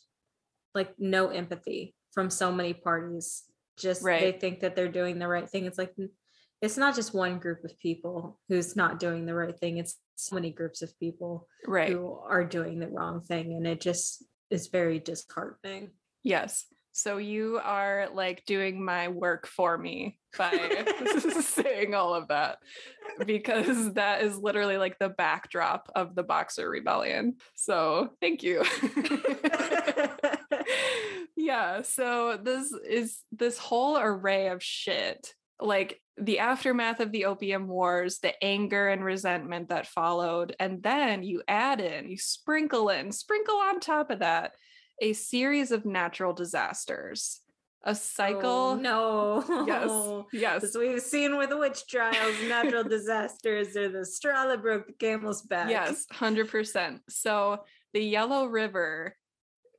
like 0.74 0.94
no 0.98 1.28
empathy 1.28 1.94
from 2.12 2.28
so 2.30 2.50
many 2.52 2.74
parties. 2.74 3.44
Just 3.78 4.02
they 4.04 4.32
think 4.32 4.60
that 4.60 4.74
they're 4.74 4.88
doing 4.90 5.18
the 5.18 5.28
right 5.28 5.48
thing. 5.48 5.66
It's 5.66 5.78
like 5.78 5.94
it's 6.62 6.76
not 6.78 6.94
just 6.96 7.14
one 7.14 7.38
group 7.38 7.62
of 7.64 7.78
people 7.78 8.40
who's 8.48 8.74
not 8.74 8.98
doing 8.98 9.26
the 9.26 9.34
right 9.34 9.56
thing. 9.58 9.76
It's 9.76 9.96
so 10.16 10.34
many 10.34 10.50
groups 10.50 10.80
of 10.82 10.98
people 10.98 11.46
Right. 11.66 11.90
who 11.92 12.18
are 12.26 12.44
doing 12.44 12.78
the 12.80 12.88
wrong 12.88 13.20
thing, 13.20 13.52
and 13.52 13.66
it 13.66 13.80
just 13.80 14.24
is 14.50 14.68
very 14.68 14.98
disheartening. 14.98 15.90
Yes. 16.22 16.64
So 16.96 17.18
you 17.18 17.60
are 17.62 18.08
like 18.14 18.46
doing 18.46 18.82
my 18.82 19.08
work 19.08 19.46
for 19.46 19.76
me 19.76 20.16
by 20.38 20.86
saying 21.42 21.94
all 21.94 22.14
of 22.14 22.28
that 22.28 22.56
because 23.26 23.92
that 23.92 24.22
is 24.22 24.38
literally 24.38 24.78
like 24.78 24.98
the 24.98 25.10
backdrop 25.10 25.90
of 25.94 26.14
the 26.14 26.22
Boxer 26.22 26.70
Rebellion. 26.70 27.36
So 27.54 28.14
thank 28.22 28.42
you. 28.42 28.64
yeah. 31.36 31.82
So 31.82 32.38
this 32.42 32.72
is 32.72 33.18
this 33.30 33.58
whole 33.58 33.98
array 33.98 34.48
of 34.48 34.62
shit. 34.62 35.34
Like 35.60 36.00
the 36.16 36.38
aftermath 36.38 37.00
of 37.00 37.12
the 37.12 37.26
opium 37.26 37.68
wars, 37.68 38.20
the 38.20 38.42
anger 38.42 38.88
and 38.88 39.04
resentment 39.04 39.68
that 39.68 39.86
followed, 39.86 40.56
and 40.58 40.82
then 40.82 41.22
you 41.24 41.42
add 41.46 41.82
in, 41.82 42.08
you 42.08 42.16
sprinkle 42.16 42.88
in, 42.88 43.12
sprinkle 43.12 43.56
on 43.56 43.80
top 43.80 44.10
of 44.10 44.20
that 44.20 44.52
a 45.00 45.12
series 45.12 45.70
of 45.70 45.84
natural 45.84 46.32
disasters, 46.32 47.40
a 47.82 47.94
cycle. 47.94 48.44
Oh, 48.44 48.74
no. 48.76 49.66
Yes, 50.32 50.62
yes, 50.62 50.64
As 50.64 50.76
we've 50.76 51.00
seen 51.02 51.36
with 51.36 51.50
witch 51.52 51.86
trials, 51.88 52.34
natural 52.48 52.84
disasters 52.84 53.76
are 53.76 53.88
the 53.88 54.04
straw 54.04 54.46
that 54.46 54.62
broke 54.62 54.86
the 54.86 54.92
camel's 54.94 55.42
back. 55.42 55.70
yes, 55.70 56.06
100%. 56.12 57.00
So 57.08 57.64
the 57.92 58.00
Yellow 58.02 58.46
River 58.46 59.16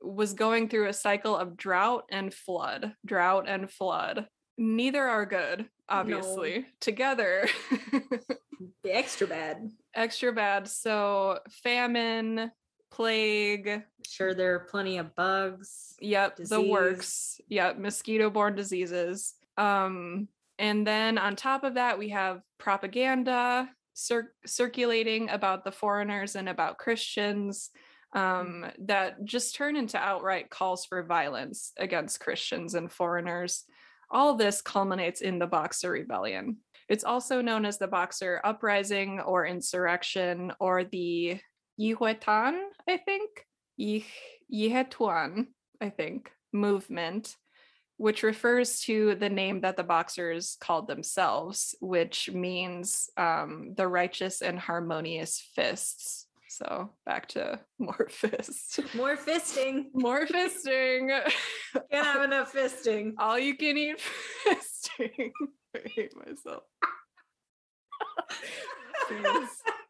was 0.00 0.32
going 0.34 0.68
through 0.68 0.88
a 0.88 0.92
cycle 0.92 1.36
of 1.36 1.56
drought 1.56 2.04
and 2.10 2.32
flood, 2.32 2.92
drought 3.04 3.46
and 3.48 3.70
flood. 3.70 4.28
Neither 4.56 5.02
are 5.02 5.26
good, 5.26 5.66
obviously. 5.88 6.66
Together, 6.80 7.48
The 7.80 8.36
extra 8.92 9.26
bad. 9.26 9.70
extra 9.94 10.32
bad. 10.32 10.68
So 10.68 11.40
famine, 11.62 12.50
plague, 12.90 13.82
Sure, 14.08 14.34
there 14.34 14.54
are 14.54 14.60
plenty 14.60 14.96
of 14.98 15.14
bugs. 15.14 15.94
Yep, 16.00 16.36
the 16.36 16.62
works. 16.62 17.40
Yep, 17.48 17.78
mosquito-borne 17.78 18.54
diseases. 18.54 19.34
Um, 19.58 20.28
and 20.58 20.86
then 20.86 21.18
on 21.18 21.36
top 21.36 21.62
of 21.62 21.74
that, 21.74 21.98
we 21.98 22.08
have 22.08 22.40
propaganda 22.58 23.68
cir- 23.92 24.32
circulating 24.46 25.28
about 25.28 25.62
the 25.62 25.72
foreigners 25.72 26.36
and 26.36 26.48
about 26.48 26.78
Christians 26.78 27.70
um, 28.14 28.64
that 28.86 29.22
just 29.24 29.54
turn 29.54 29.76
into 29.76 29.98
outright 29.98 30.48
calls 30.48 30.86
for 30.86 31.02
violence 31.02 31.72
against 31.76 32.20
Christians 32.20 32.74
and 32.74 32.90
foreigners. 32.90 33.64
All 34.10 34.36
this 34.36 34.62
culminates 34.62 35.20
in 35.20 35.38
the 35.38 35.46
Boxer 35.46 35.90
Rebellion. 35.90 36.56
It's 36.88 37.04
also 37.04 37.42
known 37.42 37.66
as 37.66 37.76
the 37.76 37.88
Boxer 37.88 38.40
Uprising 38.42 39.20
or 39.20 39.44
Insurrection 39.44 40.52
or 40.58 40.84
the 40.84 41.38
Yihuetan, 41.78 42.58
I 42.88 42.96
think. 42.96 43.46
Yih- 43.78 44.04
Yihetuan, 44.52 45.46
I 45.80 45.90
think, 45.90 46.32
movement, 46.52 47.36
which 47.96 48.22
refers 48.22 48.80
to 48.80 49.14
the 49.14 49.28
name 49.28 49.60
that 49.60 49.76
the 49.76 49.84
Boxers 49.84 50.56
called 50.60 50.88
themselves, 50.88 51.74
which 51.80 52.30
means 52.30 53.08
um, 53.16 53.74
the 53.76 53.86
righteous 53.86 54.42
and 54.42 54.58
harmonious 54.58 55.40
fists. 55.54 56.26
So 56.48 56.90
back 57.06 57.28
to 57.28 57.60
more 57.78 58.08
fists. 58.10 58.80
More 58.94 59.16
fisting. 59.16 59.86
More 59.94 60.26
fisting. 60.26 61.08
Can't 61.90 62.06
have 62.06 62.22
enough 62.30 62.52
fisting. 62.52 63.12
All 63.18 63.38
you 63.38 63.56
can 63.56 63.76
eat 63.76 64.00
fisting. 64.46 65.30
I 65.76 65.88
hate 65.94 66.14
myself. 66.16 66.62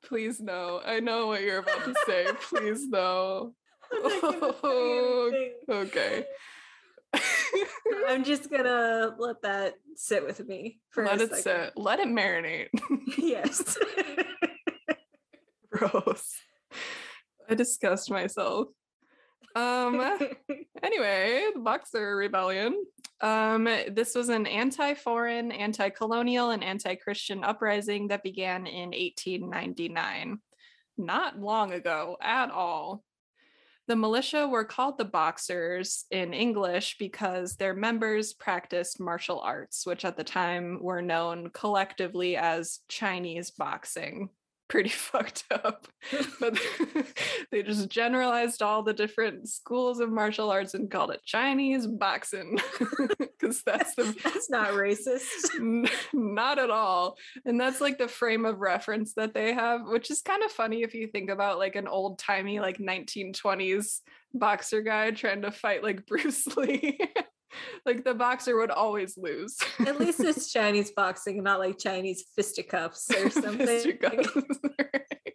Please, 0.09 0.41
no. 0.41 0.81
I 0.85 1.01
know 1.01 1.27
what 1.29 1.43
you're 1.43 1.59
about 1.59 1.85
to 1.85 1.95
say. 2.07 2.27
Please 2.49 2.89
no. 2.89 3.55
I'm 3.93 4.03
not 4.03 4.41
gonna 4.41 5.31
say. 5.31 5.53
Okay. 5.71 6.25
I'm 8.09 8.25
just 8.25 8.51
gonna 8.51 9.15
let 9.19 9.41
that 9.43 9.75
sit 9.97 10.25
with 10.27 10.47
me 10.47 10.81
for 10.91 11.05
Let 11.07 11.21
it 11.23 11.35
second. 11.35 11.43
sit. 11.43 11.73
Let 11.77 12.01
it 12.01 12.09
marinate. 12.09 12.69
yes. 13.17 13.79
Gross. 15.71 16.35
I 17.49 17.55
disgust 17.55 18.11
myself. 18.11 18.69
Um 19.57 20.01
anyway, 20.83 21.47
the 21.55 21.61
Boxer 21.61 22.15
Rebellion. 22.17 22.75
Um, 23.21 23.65
this 23.65 24.15
was 24.15 24.29
an 24.29 24.47
anti-foreign, 24.47 25.51
anti-colonial, 25.51 26.51
and 26.51 26.63
anti-Christian 26.63 27.43
uprising 27.43 28.09
that 28.09 28.23
began 28.23 28.67
in 28.67 28.91
1899. 28.91 30.41
Not 30.97 31.41
long 31.41 31.73
ago 31.73 32.17
at 32.21 32.51
all. 32.51 33.03
The 33.89 33.97
militia 33.97 34.47
were 34.47 34.65
called 34.65 34.99
the 34.99 35.05
Boxers 35.07 36.05
in 36.11 36.35
English 36.35 36.97
because 36.99 37.57
their 37.57 37.75
members 37.75 38.35
practiced 38.35 39.01
martial 39.01 39.41
arts, 39.41 39.87
which 39.87 40.05
at 40.05 40.17
the 40.17 40.25
time 40.25 40.79
were 40.83 41.01
known 41.01 41.51
collectively 41.51 42.37
as 42.37 42.81
Chinese 42.89 43.51
boxing 43.51 44.29
pretty 44.69 44.89
fucked 44.91 45.45
up. 45.51 45.89
but 46.41 46.59
they 47.51 47.63
just 47.63 47.89
generalized 47.89 48.63
all 48.63 48.83
the 48.83 48.93
different 48.93 49.49
schools 49.49 50.01
of 50.01 50.11
martial 50.11 50.51
arts 50.51 50.75
and 50.75 50.91
called 50.91 51.11
it 51.11 51.25
Chinese 51.25 51.87
boxing 51.87 52.59
because 53.19 53.63
that's 53.63 53.95
the 53.95 54.15
that's 54.23 54.51
not 54.51 54.71
racist. 54.71 55.89
not 56.13 56.59
at 56.59 56.71
all. 56.71 57.17
And 57.45 57.61
that's 57.61 57.81
like 57.81 57.99
the 57.99 58.09
frame 58.09 58.45
of 58.45 58.61
reference 58.61 59.15
that 59.15 59.35
they 59.35 59.53
have, 59.53 59.83
which 59.87 60.11
is 60.11 60.23
kind 60.23 60.43
of 60.43 60.53
funny 60.53 60.83
if 60.83 60.95
you 60.95 61.09
think 61.09 61.31
about 61.31 61.59
like 61.59 61.77
an 61.77 61.89
old 61.89 62.19
timey 62.19 62.61
like 62.61 62.79
1920s 62.79 64.01
boxer 64.35 64.83
guy 64.83 65.11
trying 65.11 65.43
to 65.43 65.51
fight 65.51 65.83
like 65.83 66.07
Bruce 66.07 66.47
Lee 66.57 66.99
like 67.85 68.05
the 68.05 68.15
boxer 68.15 68.57
would 68.57 68.71
always 68.71 69.17
lose. 69.17 69.57
At 69.81 69.99
least 69.99 70.21
it's 70.25 70.53
Chinese 70.53 70.91
boxing, 70.91 71.43
not 71.43 71.59
like 71.59 71.79
Chinese 71.79 72.25
fisticuffs 72.35 73.11
or 73.11 73.31
something. 73.31 73.67
fisticuffs. 73.67 74.31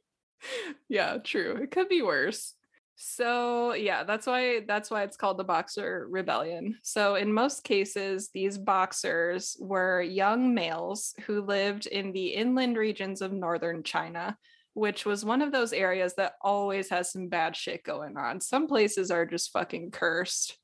yeah, 0.89 1.17
true. 1.23 1.59
It 1.61 1.71
could 1.71 1.89
be 1.89 2.01
worse. 2.01 2.53
So, 2.95 3.73
yeah, 3.73 4.03
that's 4.03 4.27
why 4.27 4.61
that's 4.67 4.91
why 4.91 5.03
it's 5.03 5.17
called 5.17 5.39
the 5.39 5.43
Boxer 5.43 6.07
Rebellion. 6.09 6.77
So, 6.83 7.15
in 7.15 7.33
most 7.33 7.63
cases, 7.63 8.29
these 8.33 8.57
boxers 8.57 9.57
were 9.59 10.01
young 10.01 10.53
males 10.53 11.15
who 11.25 11.41
lived 11.41 11.87
in 11.87 12.11
the 12.11 12.27
inland 12.27 12.77
regions 12.77 13.21
of 13.21 13.33
northern 13.33 13.81
China, 13.81 14.37
which 14.75 15.05
was 15.05 15.25
one 15.25 15.41
of 15.41 15.51
those 15.51 15.73
areas 15.73 16.13
that 16.15 16.33
always 16.39 16.89
has 16.89 17.11
some 17.11 17.29
bad 17.29 17.55
shit 17.55 17.83
going 17.83 18.15
on. 18.15 18.39
Some 18.39 18.67
places 18.67 19.09
are 19.09 19.25
just 19.25 19.51
fucking 19.51 19.89
cursed 19.89 20.57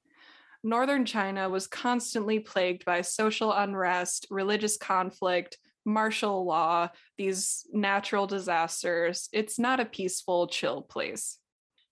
northern 0.63 1.05
China 1.05 1.49
was 1.49 1.67
constantly 1.67 2.39
plagued 2.39 2.85
by 2.85 3.01
social 3.01 3.51
unrest, 3.53 4.27
religious 4.29 4.77
conflict, 4.77 5.57
martial 5.85 6.45
law, 6.45 6.89
these 7.17 7.65
natural 7.71 8.27
disasters. 8.27 9.29
It's 9.31 9.57
not 9.57 9.79
a 9.79 9.85
peaceful, 9.85 10.47
chill 10.47 10.81
place. 10.81 11.37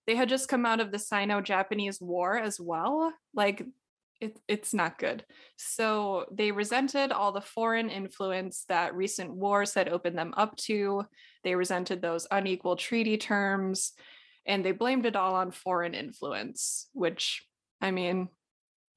They 0.05 0.15
had 0.15 0.29
just 0.29 0.49
come 0.49 0.65
out 0.65 0.79
of 0.79 0.91
the 0.91 0.99
Sino 0.99 1.41
Japanese 1.41 1.99
War 1.99 2.37
as 2.37 2.59
well. 2.59 3.13
Like, 3.33 3.63
it, 4.19 4.39
it's 4.47 4.73
not 4.73 4.97
good. 4.97 5.23
So 5.57 6.25
they 6.31 6.51
resented 6.51 7.11
all 7.11 7.31
the 7.31 7.41
foreign 7.41 7.89
influence 7.89 8.65
that 8.67 8.95
recent 8.95 9.31
wars 9.31 9.73
had 9.73 9.89
opened 9.89 10.17
them 10.17 10.33
up 10.35 10.55
to. 10.57 11.03
They 11.43 11.55
resented 11.55 12.01
those 12.01 12.25
unequal 12.31 12.77
treaty 12.77 13.17
terms 13.17 13.93
and 14.45 14.65
they 14.65 14.71
blamed 14.71 15.05
it 15.05 15.15
all 15.15 15.35
on 15.35 15.51
foreign 15.51 15.93
influence, 15.93 16.87
which, 16.93 17.45
I 17.81 17.91
mean, 17.91 18.29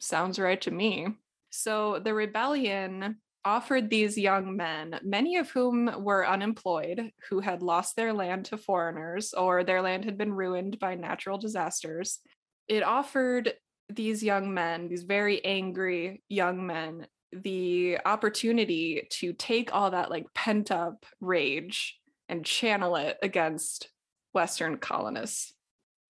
Sounds 0.00 0.38
right 0.38 0.60
to 0.62 0.70
me. 0.70 1.08
So 1.50 1.98
the 1.98 2.14
rebellion 2.14 3.18
offered 3.44 3.88
these 3.88 4.18
young 4.18 4.56
men, 4.56 4.98
many 5.02 5.36
of 5.36 5.50
whom 5.50 5.90
were 6.02 6.26
unemployed, 6.26 7.12
who 7.28 7.40
had 7.40 7.62
lost 7.62 7.96
their 7.96 8.12
land 8.12 8.46
to 8.46 8.56
foreigners 8.56 9.34
or 9.34 9.62
their 9.62 9.82
land 9.82 10.04
had 10.04 10.16
been 10.16 10.32
ruined 10.32 10.78
by 10.78 10.94
natural 10.94 11.38
disasters. 11.38 12.20
It 12.66 12.82
offered 12.82 13.52
these 13.88 14.22
young 14.22 14.54
men, 14.54 14.88
these 14.88 15.02
very 15.02 15.44
angry 15.44 16.22
young 16.28 16.66
men, 16.66 17.06
the 17.32 17.98
opportunity 18.04 19.06
to 19.10 19.32
take 19.34 19.74
all 19.74 19.90
that 19.90 20.10
like 20.10 20.32
pent 20.34 20.70
up 20.70 21.04
rage 21.20 21.98
and 22.28 22.44
channel 22.44 22.96
it 22.96 23.18
against 23.22 23.90
Western 24.32 24.78
colonists. 24.78 25.52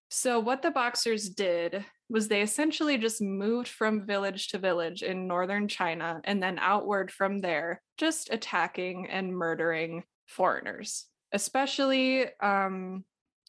So, 0.10 0.40
what 0.40 0.62
the 0.62 0.72
Boxers 0.72 1.30
did 1.30 1.86
was 2.10 2.28
they 2.28 2.42
essentially 2.42 2.98
just 2.98 3.22
moved 3.22 3.68
from 3.68 4.06
village 4.06 4.50
to 4.50 4.58
village 4.58 5.04
in 5.04 5.28
northern 5.28 5.68
China 5.68 6.20
and 6.24 6.42
then 6.42 6.58
outward 6.60 7.12
from 7.12 7.40
there, 7.40 7.82
just 7.98 8.30
attacking 8.32 9.08
and 9.10 9.36
murdering 9.36 10.04
foreigners. 10.28 11.06
Especially, 11.32 12.26
um, 12.42 13.04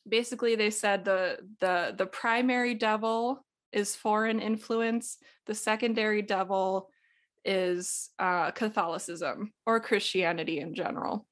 basically, 0.07 0.57
they 0.57 0.71
said 0.71 1.05
the 1.05 1.39
the 1.61 1.95
the 1.97 2.07
primary 2.07 2.75
devil 2.75 3.45
is 3.73 3.97
foreign 3.97 4.41
influence. 4.41 5.17
The 5.47 5.55
secondary 5.55 6.23
devil 6.23 6.91
is 7.45 8.11
uh, 8.19 8.51
Catholicism 8.51 9.53
or 9.65 9.81
Christianity 9.81 10.61
in 10.61 10.75
general. 10.75 11.27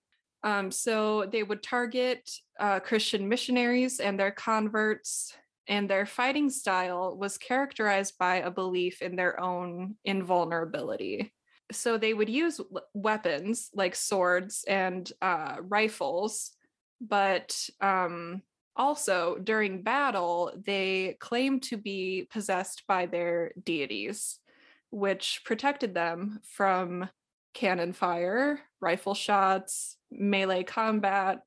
Um, 0.45 0.71
so 0.71 1.27
they 1.31 1.43
would 1.43 1.63
target 1.63 2.31
uh, 2.61 2.81
Christian 2.81 3.29
missionaries 3.29 4.01
and 4.01 4.19
their 4.19 4.31
converts, 4.31 5.35
and 5.69 5.89
their 5.89 6.07
fighting 6.07 6.49
style 6.49 7.17
was 7.17 7.39
characterized 7.39 8.17
by 8.19 8.37
a 8.37 8.51
belief 8.51 9.03
in 9.03 9.17
their 9.17 9.39
own 9.39 9.97
invulnerability. 10.05 11.33
So 11.71 11.99
they 11.99 12.15
would 12.15 12.31
use 12.31 12.61
weapons 12.95 13.69
like 13.75 13.95
swords 13.95 14.65
and 14.67 15.11
uh, 15.21 15.57
rifles, 15.61 16.53
but 17.01 17.69
um, 17.83 18.43
also 18.75 19.37
during 19.43 19.83
battle, 19.83 20.53
they 20.65 21.17
claimed 21.21 21.63
to 21.65 21.77
be 21.77 22.27
possessed 22.31 22.85
by 22.89 23.05
their 23.05 23.53
deities, 23.63 24.39
which 24.91 25.43
protected 25.45 25.93
them 25.93 26.41
from 26.43 27.11
cannon 27.53 27.93
fire, 27.93 28.61
rifle 28.81 29.15
shots, 29.15 29.99
melee 30.11 30.63
combat, 30.63 31.41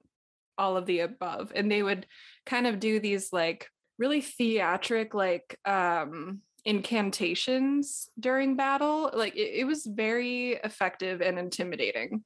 all 0.58 0.78
of 0.78 0.86
the 0.86 1.00
above. 1.00 1.52
And 1.56 1.72
they 1.72 1.82
would 1.82 2.06
kind 2.46 2.68
of 2.68 2.80
do 2.80 3.00
these 3.00 3.34
like 3.34 3.70
really 4.02 4.22
theatric, 4.22 5.14
like 5.14 5.58
um 5.66 6.42
incantations 6.66 8.10
during 8.20 8.56
battle. 8.56 9.12
Like 9.14 9.36
it, 9.36 9.52
it 9.62 9.66
was 9.66 9.86
very 9.86 10.54
effective 10.64 11.22
and 11.22 11.38
intimidating. 11.38 12.24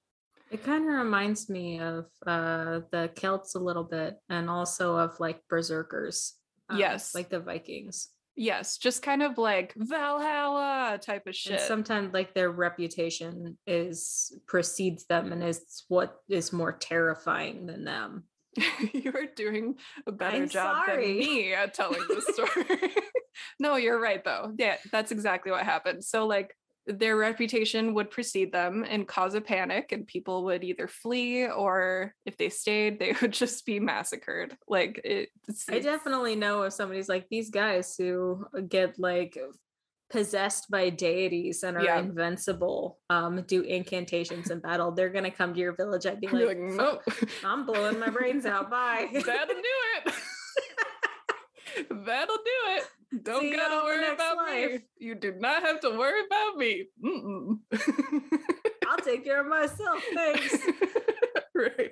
It 0.52 0.64
kind 0.64 0.88
of 0.88 0.96
reminds 0.96 1.50
me 1.50 1.80
of 1.80 2.06
uh 2.26 2.80
the 2.92 3.12
Celts 3.16 3.56
a 3.56 3.60
little 3.60 3.84
bit 3.84 4.16
and 4.30 4.50
also 4.50 4.96
of 4.96 5.20
like 5.20 5.42
berserkers. 5.50 6.34
Um, 6.70 6.80
yes. 6.80 7.14
Like 7.14 7.30
the 7.30 7.42
Vikings. 7.42 8.08
Yes, 8.38 8.78
just 8.78 9.02
kind 9.02 9.24
of 9.24 9.38
like 9.38 9.74
Valhalla 9.78 11.00
type 11.02 11.26
of 11.26 11.36
shit. 11.36 11.54
And 11.54 11.62
sometimes 11.62 12.14
like 12.14 12.34
their 12.34 12.52
reputation 12.52 13.58
is 13.66 14.38
precedes 14.46 15.06
them 15.06 15.32
and 15.32 15.42
is 15.42 15.86
what 15.88 16.18
is 16.28 16.52
more 16.52 16.74
terrifying 16.74 17.66
than 17.66 17.86
them. 17.86 18.26
you 18.94 19.12
are 19.14 19.28
doing 19.36 19.76
a 20.08 20.12
better 20.12 20.38
I'm 20.38 20.50
job 20.50 20.86
sorry. 20.86 21.08
than 21.08 21.18
me 21.18 21.54
at 21.54 21.74
telling 21.74 22.02
the 22.08 22.22
story. 22.34 22.94
no, 23.60 23.76
you're 23.76 24.00
right 24.00 24.24
though. 24.24 24.54
Yeah, 24.58 24.78
that's 24.92 25.12
exactly 25.12 25.52
what 25.52 25.64
happened. 25.64 26.04
So 26.04 26.26
like 26.26 26.56
their 26.88 27.18
reputation 27.18 27.96
would 27.96 28.12
precede 28.12 28.52
them 28.52 28.86
and 28.88 29.08
cause 29.08 29.34
a 29.34 29.42
panic 29.42 29.92
and 29.92 30.06
people 30.06 30.44
would 30.44 30.64
either 30.64 30.88
flee 30.88 31.48
or 31.48 32.14
if 32.26 32.38
they 32.38 32.50
stayed 32.50 33.00
they 33.00 33.16
would 33.22 33.34
just 33.34 33.66
be 33.66 33.80
massacred 33.80 34.56
like 34.68 35.02
it, 35.04 35.30
i 35.68 35.80
definitely 35.80 36.36
know 36.36 36.62
if 36.62 36.74
somebody's 36.74 37.10
like 37.10 37.28
these 37.30 37.50
guys 37.50 37.96
who 37.98 38.46
uh, 38.56 38.62
get 38.62 39.00
like 39.00 39.36
possessed 40.10 40.70
by 40.70 40.90
deities 40.90 41.64
and 41.64 41.78
are 41.78 41.84
yeah. 41.84 42.00
invincible 42.00 43.00
um 43.10 43.44
do 43.48 43.62
incantations 43.62 44.52
in 44.52 44.60
battle 44.60 44.92
they're 44.92 45.10
gonna 45.10 45.32
come 45.32 45.54
to 45.54 45.60
your 45.60 45.76
village 45.76 46.06
i'd 46.06 46.22
be 46.22 46.28
like, 46.28 46.46
like 46.46 46.58
no 46.58 47.00
i'm 47.44 47.66
blowing 47.66 48.00
my 48.00 48.10
brains 48.10 48.46
out 48.46 48.70
bye 48.70 49.08
that'll 49.26 49.56
do 49.56 49.64
it 50.06 50.14
that'll 52.06 52.36
do 52.36 52.58
it 52.68 52.84
don't 53.24 53.42
See 53.42 53.56
gotta 53.56 53.86
worry 53.86 54.14
about 54.14 54.38
life. 54.38 54.72
me. 54.72 54.80
You 54.98 55.16
do 55.16 55.34
not 55.38 55.64
have 55.64 55.80
to 55.82 55.92
worry 55.92 56.22
about 56.26 56.58
me. 56.58 56.88
I'll 58.88 58.98
take 58.98 59.24
care 59.24 59.42
of 59.42 59.48
myself. 59.48 60.04
Thanks. 60.14 60.58
right. 61.56 61.92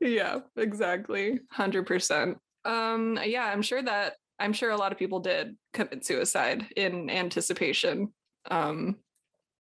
Yeah, 0.00 0.40
exactly. 0.56 1.40
100%. 1.54 2.36
Um 2.64 3.18
yeah, 3.24 3.44
I'm 3.44 3.62
sure 3.62 3.82
that 3.82 4.14
I'm 4.38 4.52
sure 4.52 4.70
a 4.70 4.76
lot 4.76 4.92
of 4.92 4.98
people 4.98 5.20
did 5.20 5.56
commit 5.72 6.04
suicide 6.04 6.66
in 6.76 7.10
anticipation. 7.10 8.12
Um 8.50 8.96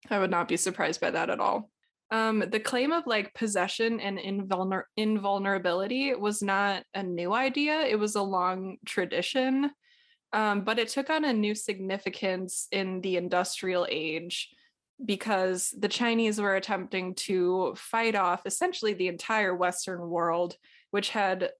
I 0.09 0.19
would 0.19 0.31
not 0.31 0.49
be 0.49 0.57
surprised 0.57 0.99
by 0.99 1.11
that 1.11 1.29
at 1.29 1.39
all. 1.39 1.69
Um, 2.11 2.43
the 2.51 2.59
claim 2.59 2.91
of 2.91 3.07
like 3.07 3.33
possession 3.33 4.01
and 4.01 4.19
invulner- 4.19 4.83
invulnerability 4.97 6.13
was 6.13 6.41
not 6.41 6.83
a 6.93 7.01
new 7.01 7.33
idea. 7.33 7.79
It 7.81 7.97
was 7.97 8.15
a 8.15 8.21
long 8.21 8.77
tradition 8.85 9.71
um, 10.33 10.61
but 10.61 10.79
it 10.79 10.87
took 10.87 11.11
on 11.11 11.23
a 11.23 11.31
new 11.31 11.53
significance 11.53 12.67
in 12.71 13.01
the 13.01 13.17
industrial 13.17 13.87
age 13.89 14.49
because 15.03 15.73
the 15.77 15.87
Chinese 15.87 16.41
were 16.41 16.55
attempting 16.55 17.13
to 17.13 17.73
fight 17.77 18.15
off 18.15 18.41
essentially 18.45 18.93
the 18.93 19.07
entire 19.07 19.55
Western 19.55 20.09
world, 20.09 20.55
which 20.89 21.09
had 21.09 21.51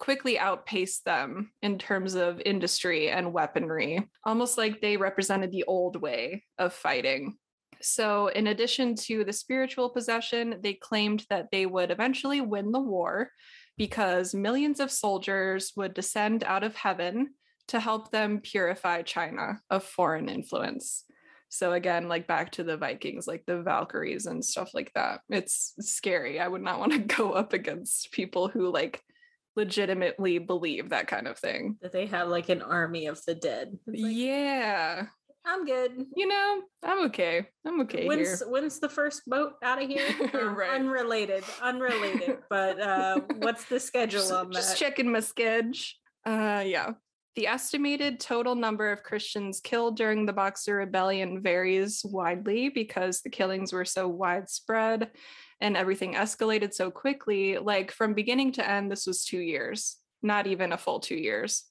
quickly 0.00 0.38
outpaced 0.38 1.04
them 1.04 1.52
in 1.62 1.78
terms 1.78 2.14
of 2.14 2.42
industry 2.44 3.10
and 3.10 3.32
weaponry, 3.32 4.08
almost 4.24 4.58
like 4.58 4.80
they 4.80 4.96
represented 4.96 5.52
the 5.52 5.64
old 5.64 6.00
way 6.00 6.42
of 6.58 6.72
fighting. 6.72 7.36
So, 7.82 8.26
in 8.28 8.48
addition 8.48 8.94
to 9.06 9.24
the 9.24 9.32
spiritual 9.32 9.90
possession, 9.90 10.56
they 10.62 10.74
claimed 10.74 11.24
that 11.30 11.50
they 11.52 11.66
would 11.66 11.90
eventually 11.90 12.40
win 12.40 12.72
the 12.72 12.80
war 12.80 13.30
because 13.78 14.34
millions 14.34 14.80
of 14.80 14.90
soldiers 14.90 15.72
would 15.76 15.94
descend 15.94 16.44
out 16.44 16.64
of 16.64 16.74
heaven 16.74 17.34
to 17.68 17.78
help 17.80 18.10
them 18.10 18.40
purify 18.40 19.02
China 19.02 19.60
of 19.70 19.84
foreign 19.84 20.28
influence. 20.28 21.04
So 21.48 21.72
again, 21.72 22.08
like 22.08 22.26
back 22.26 22.52
to 22.52 22.64
the 22.64 22.76
Vikings, 22.76 23.26
like 23.26 23.44
the 23.46 23.62
Valkyries 23.62 24.26
and 24.26 24.44
stuff 24.44 24.70
like 24.74 24.92
that. 24.94 25.20
It's 25.30 25.74
scary. 25.80 26.38
I 26.38 26.48
would 26.48 26.62
not 26.62 26.78
want 26.78 26.92
to 26.92 26.98
go 27.16 27.32
up 27.32 27.52
against 27.52 28.12
people 28.12 28.48
who 28.48 28.70
like 28.70 29.02
legitimately 29.56 30.38
believe 30.38 30.90
that 30.90 31.06
kind 31.06 31.26
of 31.26 31.38
thing. 31.38 31.76
That 31.82 31.92
they 31.92 32.06
have 32.06 32.28
like 32.28 32.48
an 32.48 32.62
army 32.62 33.06
of 33.06 33.20
the 33.24 33.34
dead. 33.34 33.78
Like, 33.86 33.98
yeah. 33.98 35.06
I'm 35.44 35.64
good. 35.64 36.06
You 36.14 36.28
know, 36.28 36.62
I'm 36.84 37.06
okay. 37.06 37.46
I'm 37.66 37.80
okay 37.82 38.06
when's, 38.06 38.40
here. 38.40 38.48
When's 38.48 38.78
the 38.78 38.88
first 38.88 39.22
boat 39.26 39.54
out 39.62 39.82
of 39.82 39.88
here? 39.88 40.06
Um, 40.34 40.54
right. 40.54 40.70
Unrelated, 40.70 41.44
unrelated. 41.62 42.38
but 42.50 42.80
uh, 42.80 43.20
what's 43.38 43.64
the 43.64 43.80
schedule 43.80 44.20
just, 44.20 44.32
on 44.32 44.50
that? 44.50 44.54
Just 44.54 44.78
checking 44.78 45.10
my 45.10 45.20
sketch. 45.20 45.98
Uh, 46.24 46.62
yeah. 46.64 46.92
The 47.36 47.46
estimated 47.46 48.20
total 48.20 48.54
number 48.54 48.90
of 48.90 49.02
Christians 49.02 49.60
killed 49.60 49.96
during 49.96 50.26
the 50.26 50.32
Boxer 50.32 50.76
Rebellion 50.76 51.42
varies 51.42 52.02
widely 52.04 52.68
because 52.68 53.20
the 53.22 53.30
killings 53.30 53.72
were 53.72 53.84
so 53.84 54.08
widespread 54.08 55.10
and 55.60 55.76
everything 55.76 56.14
escalated 56.14 56.72
so 56.72 56.90
quickly. 56.90 57.58
Like 57.58 57.90
from 57.90 58.14
beginning 58.14 58.52
to 58.52 58.68
end, 58.68 58.90
this 58.90 59.06
was 59.06 59.24
two 59.24 59.40
years, 59.40 59.96
not 60.22 60.46
even 60.46 60.72
a 60.72 60.78
full 60.78 61.00
two 61.00 61.16
years. 61.16 61.64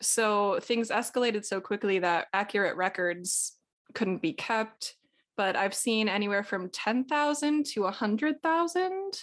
So 0.00 0.58
things 0.60 0.90
escalated 0.90 1.44
so 1.44 1.60
quickly 1.60 2.00
that 2.00 2.26
accurate 2.32 2.76
records 2.76 3.52
couldn't 3.94 4.22
be 4.22 4.32
kept. 4.32 4.96
But 5.36 5.56
I've 5.56 5.74
seen 5.74 6.08
anywhere 6.08 6.44
from 6.44 6.70
10,000 6.70 7.66
to 7.66 7.82
100,000. 7.82 9.20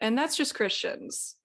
And 0.00 0.18
that's 0.18 0.36
just 0.36 0.54
Christians. 0.54 1.36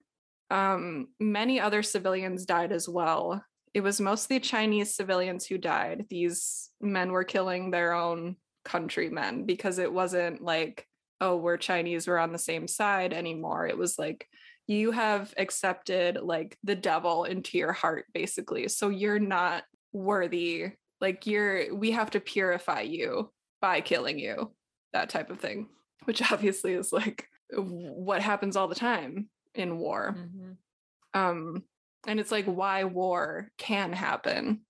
Um, 0.50 1.08
many 1.20 1.60
other 1.60 1.82
civilians 1.82 2.44
died 2.44 2.72
as 2.72 2.88
well. 2.88 3.42
It 3.74 3.80
was 3.80 4.00
mostly 4.00 4.40
Chinese 4.40 4.94
civilians 4.94 5.46
who 5.46 5.58
died. 5.58 6.06
These 6.10 6.70
men 6.80 7.12
were 7.12 7.24
killing 7.24 7.70
their 7.70 7.92
own 7.92 8.36
countrymen 8.64 9.44
because 9.44 9.78
it 9.78 9.92
wasn't 9.92 10.42
like, 10.42 10.87
oh, 11.20 11.36
we're 11.36 11.56
Chinese, 11.56 12.06
we're 12.06 12.18
on 12.18 12.32
the 12.32 12.38
same 12.38 12.68
side 12.68 13.12
anymore. 13.12 13.66
It 13.66 13.76
was 13.76 13.98
like, 13.98 14.26
you 14.68 14.90
have 14.90 15.32
accepted 15.38 16.18
like 16.22 16.56
the 16.62 16.76
devil 16.76 17.24
into 17.24 17.58
your 17.58 17.72
heart 17.72 18.04
basically 18.12 18.68
so 18.68 18.90
you're 18.90 19.18
not 19.18 19.64
worthy 19.92 20.66
like 21.00 21.26
you're 21.26 21.74
we 21.74 21.90
have 21.90 22.10
to 22.10 22.20
purify 22.20 22.82
you 22.82 23.32
by 23.60 23.80
killing 23.80 24.18
you 24.18 24.52
that 24.92 25.08
type 25.08 25.30
of 25.30 25.40
thing 25.40 25.68
which 26.04 26.22
obviously 26.32 26.74
is 26.74 26.92
like 26.92 27.26
what 27.56 28.22
happens 28.22 28.56
all 28.56 28.68
the 28.68 28.74
time 28.74 29.28
in 29.54 29.78
war 29.78 30.14
mm-hmm. 30.16 31.18
um 31.20 31.64
and 32.06 32.20
it's 32.20 32.30
like 32.30 32.44
why 32.44 32.84
war 32.84 33.48
can 33.56 33.92
happen 33.92 34.60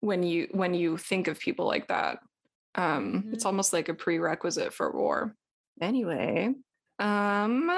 when 0.00 0.22
you 0.22 0.48
when 0.50 0.74
you 0.74 0.96
think 0.96 1.28
of 1.28 1.38
people 1.38 1.66
like 1.66 1.86
that 1.86 2.18
um 2.74 3.12
mm-hmm. 3.12 3.32
it's 3.32 3.46
almost 3.46 3.72
like 3.72 3.88
a 3.88 3.94
prerequisite 3.94 4.74
for 4.74 4.90
war 4.90 5.34
anyway 5.80 6.52
um 6.98 7.70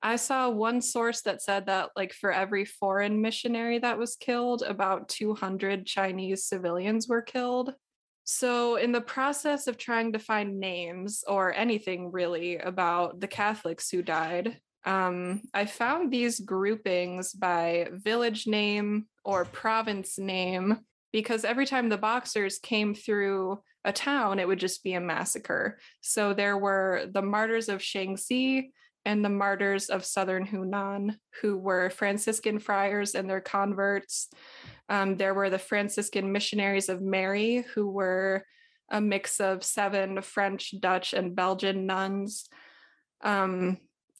I 0.00 0.16
saw 0.16 0.48
one 0.48 0.80
source 0.80 1.22
that 1.22 1.42
said 1.42 1.66
that, 1.66 1.90
like, 1.96 2.12
for 2.12 2.32
every 2.32 2.64
foreign 2.64 3.20
missionary 3.20 3.80
that 3.80 3.98
was 3.98 4.14
killed, 4.14 4.62
about 4.62 5.08
200 5.08 5.86
Chinese 5.86 6.44
civilians 6.44 7.08
were 7.08 7.22
killed. 7.22 7.74
So, 8.22 8.76
in 8.76 8.92
the 8.92 9.00
process 9.00 9.66
of 9.66 9.76
trying 9.76 10.12
to 10.12 10.18
find 10.18 10.60
names 10.60 11.24
or 11.26 11.52
anything 11.52 12.12
really 12.12 12.58
about 12.58 13.20
the 13.20 13.26
Catholics 13.26 13.90
who 13.90 14.02
died, 14.02 14.60
um, 14.84 15.42
I 15.52 15.64
found 15.64 16.12
these 16.12 16.38
groupings 16.38 17.32
by 17.32 17.88
village 17.92 18.46
name 18.46 19.06
or 19.24 19.44
province 19.46 20.18
name 20.18 20.78
because 21.12 21.44
every 21.44 21.66
time 21.66 21.88
the 21.88 21.98
boxers 21.98 22.58
came 22.58 22.94
through 22.94 23.60
a 23.84 23.92
town, 23.92 24.38
it 24.38 24.46
would 24.46 24.58
just 24.58 24.82
be 24.82 24.94
a 24.94 25.00
massacre. 25.00 25.78
So, 26.00 26.34
there 26.34 26.58
were 26.58 27.06
the 27.10 27.22
martyrs 27.22 27.68
of 27.68 27.80
Shaanxi 27.80 28.70
and 29.04 29.24
the 29.24 29.30
martyrs 29.30 29.88
of 29.88 30.04
southern 30.04 30.46
Hunan, 30.46 31.16
who 31.40 31.56
were 31.56 31.88
Franciscan 31.88 32.58
friars 32.58 33.14
and 33.14 33.28
their 33.28 33.40
converts. 33.40 34.28
Um, 34.88 35.16
there 35.16 35.34
were 35.34 35.48
the 35.50 35.58
Franciscan 35.58 36.30
missionaries 36.30 36.88
of 36.88 37.00
Mary, 37.00 37.64
who 37.74 37.88
were 37.90 38.44
a 38.90 39.00
mix 39.00 39.40
of 39.40 39.64
seven 39.64 40.20
French, 40.22 40.74
Dutch, 40.78 41.14
and 41.14 41.34
Belgian 41.34 41.86
nuns. 41.86 42.48
Um, 43.22 43.78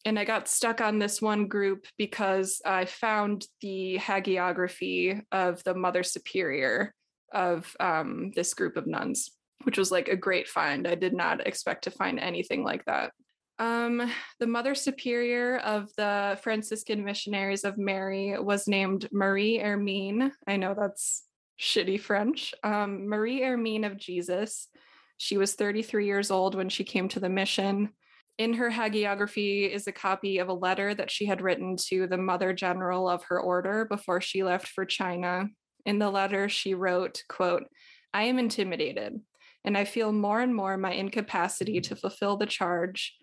and 0.09 0.19
I 0.19 0.25
got 0.25 0.49
stuck 0.49 0.81
on 0.81 0.99
this 0.99 1.21
one 1.21 1.49
group 1.49 1.87
because 1.99 2.63
I 2.65 2.87
found 2.87 3.47
the 3.61 3.99
hagiography 3.99 5.21
of 5.31 5.63
the 5.65 5.75
Mother 5.75 6.03
Superior 6.03 6.95
of 7.33 7.77
um, 7.79 8.33
this 8.35 8.55
group 8.55 8.79
of 8.79 8.87
nuns, 8.87 9.31
which 9.65 9.77
was 9.77 9.93
like 9.93 10.09
a 10.09 10.17
great 10.17 10.49
find. 10.49 10.89
I 10.89 10.95
did 10.95 11.13
not 11.13 11.47
expect 11.47 11.85
to 11.85 11.91
find 11.91 12.19
anything 12.19 12.65
like 12.65 12.87
that. 12.87 13.13
Um, 13.59 14.11
the 14.41 14.47
Mother 14.47 14.75
Superior 14.75 15.59
of 15.59 15.91
the 15.99 16.39
Franciscan 16.43 17.05
Missionaries 17.05 17.65
of 17.65 17.77
Mary 17.77 18.39
was 18.39 18.67
named 18.67 19.11
Marie 19.13 19.59
Hermine. 19.59 20.33
I 20.47 20.57
know 20.57 20.75
that's 20.79 21.25
shitty 21.61 22.01
French. 22.01 22.55
Um, 22.65 23.09
Marie 23.09 23.43
Hermine 23.43 23.85
of 23.85 23.99
Jesus. 23.99 24.69
She 25.19 25.37
was 25.37 25.55
33 25.55 26.07
years 26.07 26.31
old 26.31 26.55
when 26.55 26.71
she 26.71 26.85
came 26.85 27.09
to 27.09 27.21
the 27.21 27.29
mission. 27.29 27.91
In 28.39 28.55
her 28.55 28.71
hagiography 28.71 29.69
is 29.69 29.89
a 29.89 29.93
copy 29.93 30.39
of 30.39 30.49
a 30.49 30.55
letter 30.55 30.95
that 30.95 31.11
she 31.11 31.27
had 31.27 31.41
written 31.41 31.77
to 31.89 32.07
the 32.07 32.17
Mother 32.17 32.53
General 32.53 33.09
of 33.09 33.25
her 33.25 33.41
order 33.41 33.85
before 33.85 34.21
she 34.21 34.45
left 34.45 34.69
for 34.69 34.85
China. 34.85 35.49
In 35.85 35.99
the 35.99 36.11
letter, 36.11 36.49
she 36.49 36.73
wrote, 36.75 37.25
quote, 37.29 37.65
I 38.15 38.25
am 38.25 38.39
intimidated, 38.39 39.21
and 39.65 39.77
I 39.77 39.85
feel 39.85 40.13
more 40.13 40.41
and 40.41 40.55
more 40.55 40.77
my 40.77 40.93
incapacity 40.93 41.81
to 41.81 41.97
fulfill 41.97 42.37
the 42.37 42.47
charge 42.47 43.17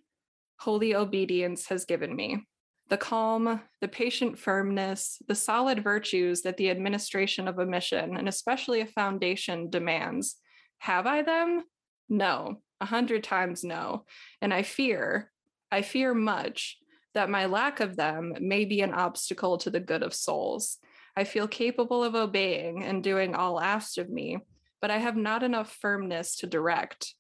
holy 0.60 0.96
obedience 0.96 1.68
has 1.68 1.86
given 1.86 2.16
me. 2.16 2.42
The 2.90 2.98
calm, 2.98 3.62
the 3.82 3.88
patient 3.88 4.38
firmness, 4.38 5.18
the 5.28 5.36
solid 5.36 5.84
virtues 5.84 6.42
that 6.44 6.58
the 6.58 6.70
administration 6.70 7.48
of 7.48 7.58
a 7.60 7.66
mission, 7.66 8.16
and 8.16 8.28
especially 8.28 8.82
a 8.82 8.86
foundation, 8.86 9.70
demands. 9.70 10.36
Have 10.80 11.08
I 11.08 11.24
them? 11.24 11.64
No, 12.10 12.62
a 12.86 12.88
hundred 12.88 13.24
times 13.24 13.64
no. 13.64 14.06
And 14.42 14.54
I 14.54 14.62
fear, 14.62 15.32
I 15.72 15.82
fear 15.82 16.14
much 16.14 16.78
that 17.16 17.32
my 17.32 17.48
lack 17.48 17.80
of 17.80 17.96
them 17.96 18.36
may 18.40 18.64
be 18.64 18.82
an 18.82 18.94
obstacle 18.94 19.58
to 19.58 19.72
the 19.72 19.80
good 19.80 20.04
of 20.04 20.14
souls. 20.14 20.78
I 21.18 21.24
feel 21.24 21.48
capable 21.48 22.04
of 22.04 22.14
obeying 22.14 22.84
and 22.84 23.04
doing 23.04 23.34
all 23.34 23.60
asked 23.60 23.98
of 23.98 24.10
me, 24.10 24.38
but 24.82 24.92
I 24.92 25.00
have 25.00 25.18
not 25.18 25.42
enough 25.42 25.76
firmness 25.82 26.36
to 26.38 26.48
direct. 26.48 27.16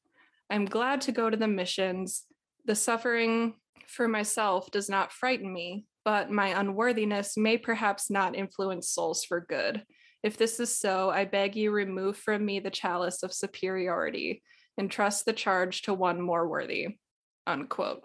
I'm 0.51 0.65
glad 0.65 1.01
to 1.01 1.11
go 1.11 1.31
to 1.31 1.37
the 1.37 1.47
missions 1.47 2.25
the 2.65 2.75
suffering 2.75 3.55
for 3.87 4.07
myself 4.07 4.69
does 4.71 4.89
not 4.89 5.11
frighten 5.11 5.51
me, 5.51 5.85
but 6.03 6.29
my 6.31 6.59
unworthiness 6.59 7.37
may 7.37 7.57
perhaps 7.57 8.09
not 8.09 8.35
influence 8.35 8.89
souls 8.89 9.23
for 9.23 9.45
good. 9.47 9.83
If 10.23 10.37
this 10.37 10.59
is 10.59 10.75
so, 10.75 11.11
I 11.11 11.25
beg 11.25 11.55
you 11.55 11.71
remove 11.71 12.17
from 12.17 12.43
me 12.43 12.59
the 12.59 12.71
chalice 12.71 13.23
of 13.23 13.33
superiority 13.33 14.41
and 14.77 14.89
trust 14.89 15.25
the 15.25 15.33
charge 15.33 15.83
to 15.83 15.93
one 15.93 16.21
more 16.21 16.47
worthy. 16.47 16.97
Unquote. 17.47 18.03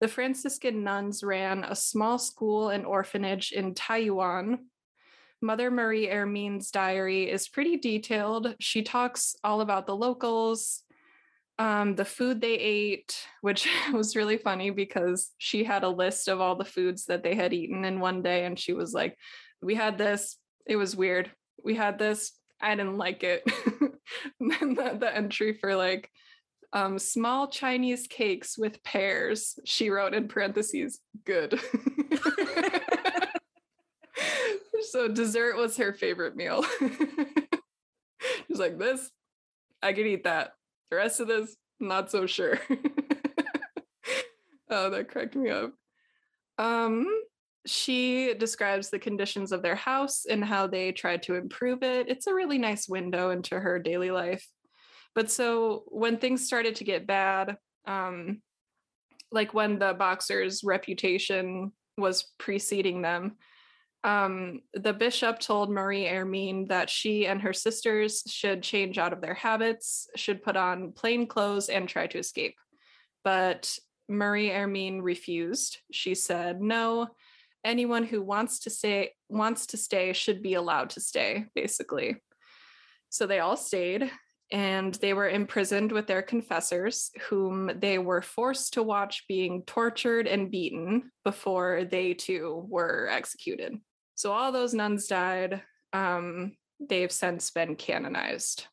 The 0.00 0.08
Franciscan 0.08 0.84
nuns 0.84 1.22
ran 1.22 1.64
a 1.64 1.74
small 1.74 2.18
school 2.18 2.68
and 2.68 2.84
orphanage 2.84 3.52
in 3.52 3.74
Taiyuan. 3.74 4.58
Mother 5.40 5.70
Marie 5.70 6.06
Hermine's 6.06 6.70
diary 6.70 7.30
is 7.30 7.48
pretty 7.48 7.76
detailed. 7.76 8.54
She 8.60 8.82
talks 8.82 9.36
all 9.42 9.60
about 9.60 9.86
the 9.86 9.96
locals, 9.96 10.82
um, 11.58 11.94
the 11.94 12.04
food 12.04 12.40
they 12.40 12.54
ate, 12.54 13.16
which 13.40 13.68
was 13.92 14.16
really 14.16 14.36
funny 14.36 14.70
because 14.70 15.32
she 15.38 15.64
had 15.64 15.82
a 15.82 15.88
list 15.88 16.28
of 16.28 16.40
all 16.40 16.56
the 16.56 16.64
foods 16.64 17.06
that 17.06 17.22
they 17.22 17.34
had 17.34 17.54
eaten 17.54 17.84
in 17.84 18.00
one 18.00 18.22
day. 18.22 18.44
And 18.44 18.58
she 18.58 18.72
was 18.72 18.92
like, 18.92 19.16
We 19.62 19.74
had 19.74 19.96
this, 19.96 20.36
it 20.66 20.76
was 20.76 20.96
weird. 20.96 21.30
We 21.62 21.74
had 21.74 21.98
this, 21.98 22.32
I 22.60 22.74
didn't 22.74 22.98
like 22.98 23.22
it. 23.22 23.42
and 24.40 24.50
then 24.50 24.74
the, 24.74 24.96
the 24.98 25.14
entry 25.14 25.52
for 25.54 25.74
like 25.76 26.10
um, 26.72 26.98
small 26.98 27.48
Chinese 27.48 28.06
cakes 28.06 28.58
with 28.58 28.82
pears, 28.82 29.58
she 29.64 29.90
wrote 29.90 30.14
in 30.14 30.28
parentheses, 30.28 31.00
good. 31.24 31.60
so 34.90 35.08
dessert 35.08 35.56
was 35.56 35.76
her 35.76 35.92
favorite 35.92 36.36
meal. 36.36 36.64
She's 38.46 38.58
like, 38.58 38.78
This, 38.78 39.10
I 39.82 39.92
could 39.92 40.06
eat 40.06 40.24
that 40.24 40.52
the 40.90 40.96
rest 40.96 41.20
of 41.20 41.28
this, 41.28 41.56
not 41.80 42.10
so 42.10 42.26
sure. 42.26 42.58
oh, 44.70 44.90
that 44.90 45.08
cracked 45.08 45.36
me 45.36 45.50
up. 45.50 45.72
Um, 46.58 47.06
she 47.66 48.34
describes 48.34 48.88
the 48.88 48.98
conditions 48.98 49.52
of 49.52 49.62
their 49.62 49.74
house 49.74 50.24
and 50.24 50.44
how 50.44 50.66
they 50.66 50.92
tried 50.92 51.22
to 51.24 51.34
improve 51.34 51.82
it. 51.82 52.08
It's 52.08 52.26
a 52.26 52.34
really 52.34 52.58
nice 52.58 52.88
window 52.88 53.30
into 53.30 53.58
her 53.58 53.78
daily 53.78 54.10
life. 54.10 54.46
But 55.14 55.30
so 55.30 55.84
when 55.88 56.18
things 56.18 56.46
started 56.46 56.76
to 56.76 56.84
get 56.84 57.06
bad, 57.06 57.56
um, 57.86 58.42
like 59.32 59.52
when 59.52 59.78
the 59.78 59.94
boxer's 59.94 60.62
reputation 60.64 61.72
was 61.98 62.32
preceding 62.38 63.02
them, 63.02 63.36
Um, 64.04 64.60
the 64.72 64.92
bishop 64.92 65.40
told 65.40 65.68
Marie 65.68 66.06
Hermine 66.06 66.68
that 66.68 66.88
she 66.88 67.26
and 67.26 67.42
her 67.42 67.52
sisters 67.52 68.22
should 68.28 68.62
change 68.62 68.98
out 68.98 69.12
of 69.12 69.20
their 69.20 69.34
habits, 69.34 70.08
should 70.14 70.44
put 70.44 70.56
on 70.56 70.92
plain 70.92 71.26
clothes, 71.26 71.68
and 71.68 71.88
try 71.88 72.06
to 72.06 72.18
escape. 72.18 72.54
But 73.24 73.76
Marie 74.08 74.50
Hermine 74.50 75.02
refused. 75.02 75.78
She 75.90 76.14
said, 76.14 76.60
"No, 76.60 77.08
anyone 77.66 78.04
who 78.04 78.22
wants 78.22 78.60
to 78.60 78.70
stay 78.70 79.12
wants 79.28 79.66
to 79.66 79.76
stay 79.76 80.12
should 80.12 80.42
be 80.42 80.54
allowed 80.54 80.90
to 80.90 81.00
stay." 81.00 81.46
Basically, 81.54 82.16
so 83.10 83.26
they 83.26 83.40
all 83.40 83.56
stayed, 83.56 84.10
and 84.52 84.94
they 84.94 85.12
were 85.12 85.28
imprisoned 85.28 85.92
with 85.92 86.06
their 86.06 86.22
confessors, 86.22 87.10
whom 87.28 87.70
they 87.78 87.98
were 87.98 88.22
forced 88.22 88.74
to 88.74 88.82
watch 88.82 89.24
being 89.28 89.62
tortured 89.62 90.26
and 90.26 90.50
beaten 90.50 91.10
before 91.24 91.84
they 91.84 92.14
too 92.14 92.64
were 92.68 93.08
executed. 93.10 93.74
So 94.14 94.32
all 94.32 94.52
those 94.52 94.72
nuns 94.72 95.08
died. 95.08 95.62
Um, 95.92 96.56
they've 96.80 97.12
since 97.12 97.50
been 97.50 97.76
canonized. 97.76 98.66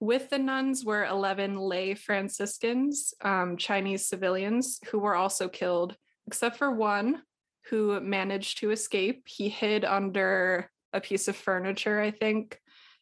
With 0.00 0.30
the 0.30 0.38
nuns 0.38 0.84
were 0.84 1.04
11 1.04 1.56
lay 1.56 1.94
Franciscans, 1.94 3.12
um, 3.20 3.56
Chinese 3.56 4.06
civilians, 4.06 4.78
who 4.90 4.98
were 4.98 5.16
also 5.16 5.48
killed, 5.48 5.96
except 6.26 6.56
for 6.56 6.70
one 6.70 7.22
who 7.70 8.00
managed 8.00 8.58
to 8.58 8.70
escape. 8.70 9.24
He 9.26 9.48
hid 9.48 9.84
under 9.84 10.70
a 10.92 11.00
piece 11.00 11.28
of 11.28 11.36
furniture, 11.36 12.00
I 12.00 12.10
think, 12.10 12.58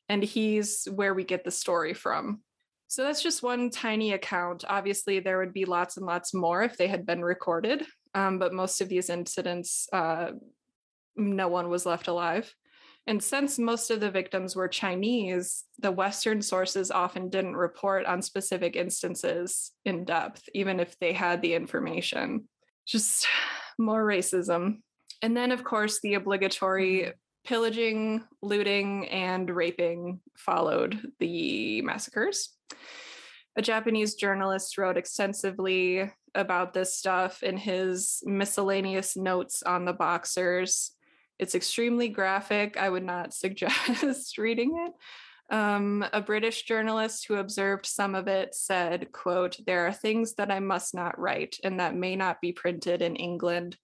and 0.09 0.23
he's 0.23 0.87
where 0.93 1.15
we 1.15 1.25
get 1.25 1.45
the 1.45 1.51
story 1.51 1.95
from. 1.95 2.41
So 2.89 3.03
that's 3.03 3.23
just 3.23 3.43
one 3.43 3.71
tiny 3.71 4.13
account. 4.13 4.65
Obviously, 4.69 5.19
there 5.19 5.39
would 5.39 5.53
be 5.53 5.65
lots 5.65 5.97
and 5.97 6.07
lots 6.07 6.33
more 6.33 6.63
if 6.63 6.77
they 6.77 6.87
had 6.87 7.05
been 7.05 7.23
recorded, 7.23 7.85
um, 8.15 8.39
but 8.39 8.53
most 8.53 8.81
of 8.81 8.89
these 8.89 9.11
incidents, 9.11 9.89
uh, 9.93 10.31
no 11.17 11.49
one 11.49 11.69
was 11.69 11.87
left 11.87 12.09
alive. 12.09 12.53
And 13.09 13.23
since 13.23 13.59
most 13.59 13.91
of 13.91 14.01
the 14.01 14.11
victims 14.11 14.57
were 14.57 14.67
Chinese, 14.67 15.65
the 15.79 15.93
Western 15.93 16.43
sources 16.43 16.91
often 16.91 17.29
didn't 17.29 17.57
report 17.57 18.05
on 18.05 18.21
specific 18.21 18.75
instances 18.75 19.71
in 19.85 20.05
depth, 20.05 20.43
even 20.55 20.81
if 20.81 20.99
they 20.99 21.13
had 21.13 21.41
the 21.41 21.55
information. 21.55 22.49
Just 22.85 23.27
more 23.79 24.05
racism. 24.05 24.79
And 25.23 25.37
then, 25.37 25.53
of 25.53 25.65
course, 25.65 26.01
the 26.01 26.15
obligatory 26.15 26.99
mm-hmm. 27.01 27.11
pillaging, 27.45 28.25
looting, 28.43 29.09
and 29.09 29.49
raping 29.49 30.21
followed 30.37 31.01
the 31.19 31.83
massacres. 31.83 32.51
A 33.57 33.63
Japanese 33.63 34.15
journalist 34.15 34.77
wrote 34.77 34.99
extensively 34.99 36.11
about 36.35 36.75
this 36.75 36.95
stuff 36.95 37.43
in 37.43 37.57
his 37.57 38.23
miscellaneous 38.27 39.17
notes 39.17 39.63
on 39.63 39.87
the 39.87 39.95
boxers 39.95 40.93
it's 41.39 41.55
extremely 41.55 42.09
graphic. 42.09 42.77
I 42.77 42.89
would 42.89 43.05
not 43.05 43.35
suggest 43.43 44.39
reading 44.39 44.77
it. 44.87 44.93
Um, 45.49 46.05
a 46.13 46.21
British 46.21 46.65
journalist 46.65 47.27
who 47.27 47.37
observed 47.37 47.87
some 47.87 48.15
of 48.15 48.27
it 48.27 48.55
said, 48.55 49.13
quote, 49.13 49.59
there 49.65 49.87
are 49.87 49.93
things 49.93 50.35
that 50.35 50.51
I 50.51 50.59
must 50.59 50.95
not 50.95 51.19
write 51.19 51.59
and 51.63 51.79
that 51.79 51.95
may 51.95 52.17
not 52.17 52.41
be 52.41 52.53
printed 52.53 53.01
in 53.01 53.15
England, 53.15 53.77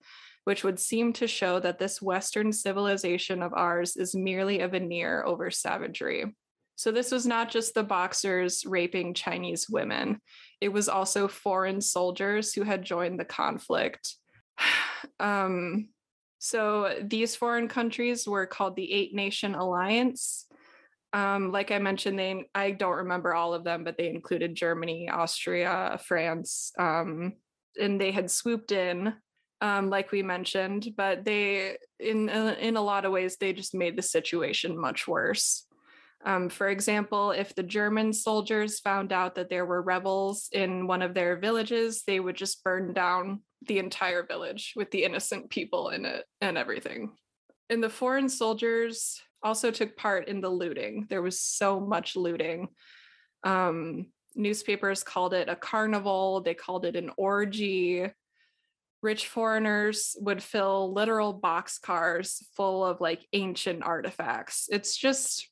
which 0.43 0.63
would 0.63 0.79
seem 0.79 1.13
to 1.13 1.27
show 1.27 1.59
that 1.61 1.79
this 1.79 2.01
Western 2.01 2.51
civilization 2.51 3.41
of 3.41 3.53
ours 3.53 3.95
is 3.95 4.13
merely 4.13 4.59
a 4.59 4.67
veneer 4.67 5.23
over 5.25 5.49
savagery. 5.49 6.35
So 6.75 6.91
this 6.91 7.11
was 7.11 7.25
not 7.25 7.49
just 7.49 7.75
the 7.75 7.83
boxers 7.83 8.65
raping 8.65 9.13
Chinese 9.13 9.69
women. 9.69 10.19
It 10.59 10.69
was 10.69 10.89
also 10.89 11.27
foreign 11.27 11.79
soldiers 11.79 12.53
who 12.53 12.63
had 12.63 12.83
joined 12.83 13.19
the 13.19 13.25
conflict. 13.25 14.15
um, 15.19 15.89
so 16.39 16.95
these 17.01 17.37
foreign 17.37 17.69
countries 17.69 18.27
were 18.27 18.45
called 18.45 18.75
the 18.75 18.91
Eight 18.91 19.13
Nation 19.13 19.55
Alliance. 19.55 20.45
Um, 21.13 21.51
like 21.51 21.71
I 21.71 21.77
mentioned, 21.77 22.17
they 22.17 22.45
I 22.55 22.71
don't 22.71 22.97
remember 22.97 23.33
all 23.33 23.53
of 23.53 23.63
them, 23.63 23.83
but 23.83 23.97
they 23.97 24.09
included 24.09 24.55
Germany, 24.55 25.09
Austria, 25.09 25.99
France, 26.03 26.71
um, 26.79 27.33
and 27.79 28.01
they 28.01 28.11
had 28.11 28.31
swooped 28.31 28.71
in, 28.71 29.13
um, 29.61 29.89
like 29.91 30.11
we 30.11 30.23
mentioned. 30.23 30.89
But 30.97 31.23
they, 31.23 31.77
in 31.99 32.29
in 32.29 32.77
a 32.77 32.81
lot 32.81 33.05
of 33.05 33.11
ways, 33.11 33.37
they 33.37 33.53
just 33.53 33.75
made 33.75 33.95
the 33.95 34.01
situation 34.01 34.79
much 34.79 35.07
worse. 35.07 35.67
Um, 36.25 36.49
for 36.49 36.69
example, 36.69 37.31
if 37.31 37.53
the 37.53 37.63
German 37.63 38.13
soldiers 38.13 38.79
found 38.79 39.11
out 39.11 39.35
that 39.35 39.49
there 39.49 39.65
were 39.65 39.81
rebels 39.81 40.47
in 40.51 40.87
one 40.87 41.01
of 41.01 41.13
their 41.13 41.37
villages, 41.37 42.03
they 42.07 42.19
would 42.19 42.35
just 42.35 42.63
burn 42.63 42.93
down 42.93 43.41
the 43.67 43.79
entire 43.79 44.25
village 44.25 44.73
with 44.75 44.89
the 44.91 45.03
innocent 45.03 45.49
people 45.49 45.89
in 45.89 46.05
it 46.05 46.25
and 46.41 46.57
everything. 46.57 47.11
And 47.69 47.83
the 47.83 47.89
foreign 47.89 48.29
soldiers 48.29 49.21
also 49.43 49.71
took 49.71 49.95
part 49.97 50.27
in 50.27 50.41
the 50.41 50.49
looting. 50.49 51.07
There 51.09 51.21
was 51.21 51.39
so 51.39 51.79
much 51.79 52.15
looting. 52.15 52.69
Um, 53.43 54.07
newspapers 54.35 55.03
called 55.03 55.33
it 55.33 55.49
a 55.49 55.55
carnival, 55.55 56.41
they 56.41 56.53
called 56.53 56.85
it 56.85 56.95
an 56.95 57.11
orgy. 57.17 58.09
Rich 59.01 59.27
foreigners 59.27 60.15
would 60.21 60.41
fill 60.41 60.93
literal 60.93 61.33
box 61.33 61.77
cars 61.77 62.47
full 62.55 62.85
of 62.85 63.01
like 63.01 63.27
ancient 63.33 63.83
artifacts. 63.83 64.69
It's 64.71 64.95
just, 64.95 65.49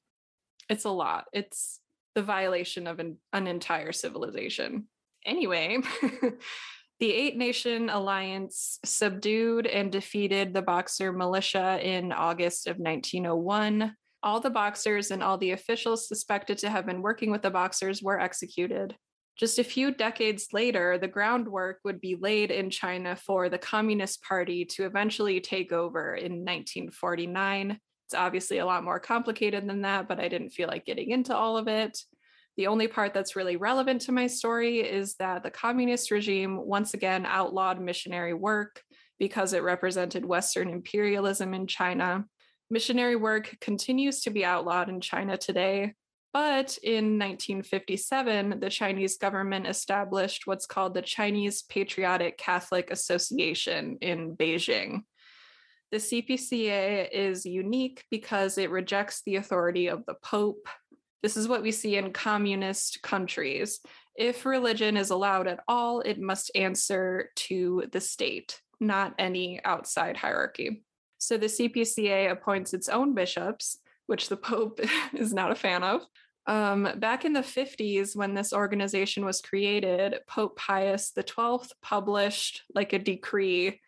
it's 0.70 0.86
a 0.86 0.90
lot. 0.90 1.26
It's 1.34 1.82
the 2.16 2.24
violation 2.24 2.88
of 2.88 3.00
an, 3.00 3.18
an 3.34 3.48
entire 3.48 3.92
civilization. 3.92 4.88
Anyway, 5.26 5.80
The 7.02 7.12
Eight 7.12 7.36
Nation 7.36 7.90
Alliance 7.90 8.78
subdued 8.86 9.66
and 9.66 9.92
defeated 9.92 10.54
the 10.54 10.62
Boxer 10.62 11.12
militia 11.12 11.80
in 11.82 12.12
August 12.12 12.68
of 12.68 12.78
1901. 12.78 13.96
All 14.22 14.40
the 14.40 14.52
Boxers 14.52 15.10
and 15.10 15.24
all 15.24 15.40
the 15.40 15.50
officials 15.50 16.08
suspected 16.08 16.60
to 16.60 16.70
have 16.70 16.86
been 16.86 17.02
working 17.02 17.32
with 17.32 17.42
the 17.42 17.50
Boxers 17.50 18.04
were 18.04 18.20
executed. 18.20 18.96
Just 19.36 19.58
a 19.58 19.64
few 19.64 19.90
decades 19.90 20.50
later, 20.54 21.00
the 21.00 21.08
groundwork 21.08 21.80
would 21.84 22.00
be 22.00 22.18
laid 22.22 22.52
in 22.52 22.70
China 22.70 23.16
for 23.16 23.50
the 23.50 23.58
Communist 23.58 24.22
Party 24.22 24.64
to 24.66 24.86
eventually 24.86 25.42
take 25.42 25.72
over 25.72 26.14
in 26.14 26.46
1949. 26.46 27.80
It's 28.06 28.14
obviously 28.14 28.60
a 28.60 28.66
lot 28.68 28.84
more 28.84 29.00
complicated 29.00 29.68
than 29.68 29.82
that, 29.82 30.08
but 30.08 30.20
I 30.20 30.28
didn't 30.28 30.52
feel 30.52 30.68
like 30.68 30.86
getting 30.86 31.10
into 31.10 31.36
all 31.36 31.58
of 31.58 31.68
it. 31.68 31.98
The 32.58 32.68
only 32.68 32.88
part 32.88 33.14
that's 33.14 33.36
really 33.36 33.56
relevant 33.56 34.02
to 34.02 34.12
my 34.12 34.28
story 34.28 34.80
is 34.80 35.16
that 35.16 35.44
the 35.44 35.52
communist 35.52 36.12
regime 36.12 36.58
once 36.66 36.94
again 36.94 37.26
outlawed 37.26 37.82
missionary 37.82 38.34
work 38.34 38.82
because 39.20 39.54
it 39.54 39.64
represented 39.64 40.26
Western 40.26 40.70
imperialism 40.70 41.54
in 41.54 41.68
China. 41.68 42.26
Missionary 42.70 43.16
work 43.16 43.56
continues 43.62 44.22
to 44.22 44.32
be 44.32 44.44
outlawed 44.44 44.90
in 44.90 45.00
China 45.00 45.38
today, 45.38 45.94
but 46.34 46.78
in 46.82 47.20
1957, 47.20 48.60
the 48.60 48.70
Chinese 48.70 49.18
government 49.18 49.68
established 49.68 50.48
what's 50.48 50.66
called 50.66 50.94
the 50.94 51.02
Chinese 51.02 51.64
Patriotic 51.64 52.38
Catholic 52.38 52.90
Association 52.90 53.98
in 54.02 54.36
Beijing. 54.38 55.02
The 55.92 55.98
CPCA 55.98 57.10
is 57.12 57.46
unique 57.46 58.06
because 58.10 58.58
it 58.58 58.72
rejects 58.72 59.22
the 59.26 59.36
authority 59.36 59.88
of 59.88 60.06
the 60.06 60.16
Pope, 60.24 60.68
this 61.22 61.38
is 61.38 61.48
what 61.48 61.62
we 61.62 61.72
see 61.72 61.98
in 61.98 62.14
communist 62.14 63.02
countries. 63.02 63.80
If 64.16 64.46
religion 64.46 64.98
is 64.98 65.10
allowed 65.10 65.48
at 65.48 65.60
all, 65.68 66.02
it 66.02 66.20
must 66.20 66.52
answer 66.56 67.30
to 67.36 67.84
the 67.92 68.02
state, 68.02 68.62
not 68.80 69.14
any 69.20 69.64
outside 69.64 70.18
hierarchy. 70.18 70.84
So 71.18 71.38
the 71.38 71.46
CPCA 71.46 72.32
appoints 72.32 72.74
its 72.74 72.90
own 72.90 73.14
bishops, 73.14 73.78
which 74.08 74.30
the 74.30 74.38
Pope 74.38 74.80
is 75.14 75.34
not 75.34 75.52
a 75.52 75.56
fan 75.56 75.84
of. 75.84 76.02
Um, 76.48 76.90
back 76.98 77.24
in 77.24 77.34
the 77.34 77.42
50s, 77.42 78.16
when 78.16 78.34
this 78.34 78.52
organization 78.52 79.24
was 79.24 79.42
created, 79.42 80.16
Pope 80.28 80.58
Pius 80.58 81.14
XII 81.16 81.70
published 81.84 82.64
like 82.74 82.94
a 82.94 83.00
decree 83.00 83.80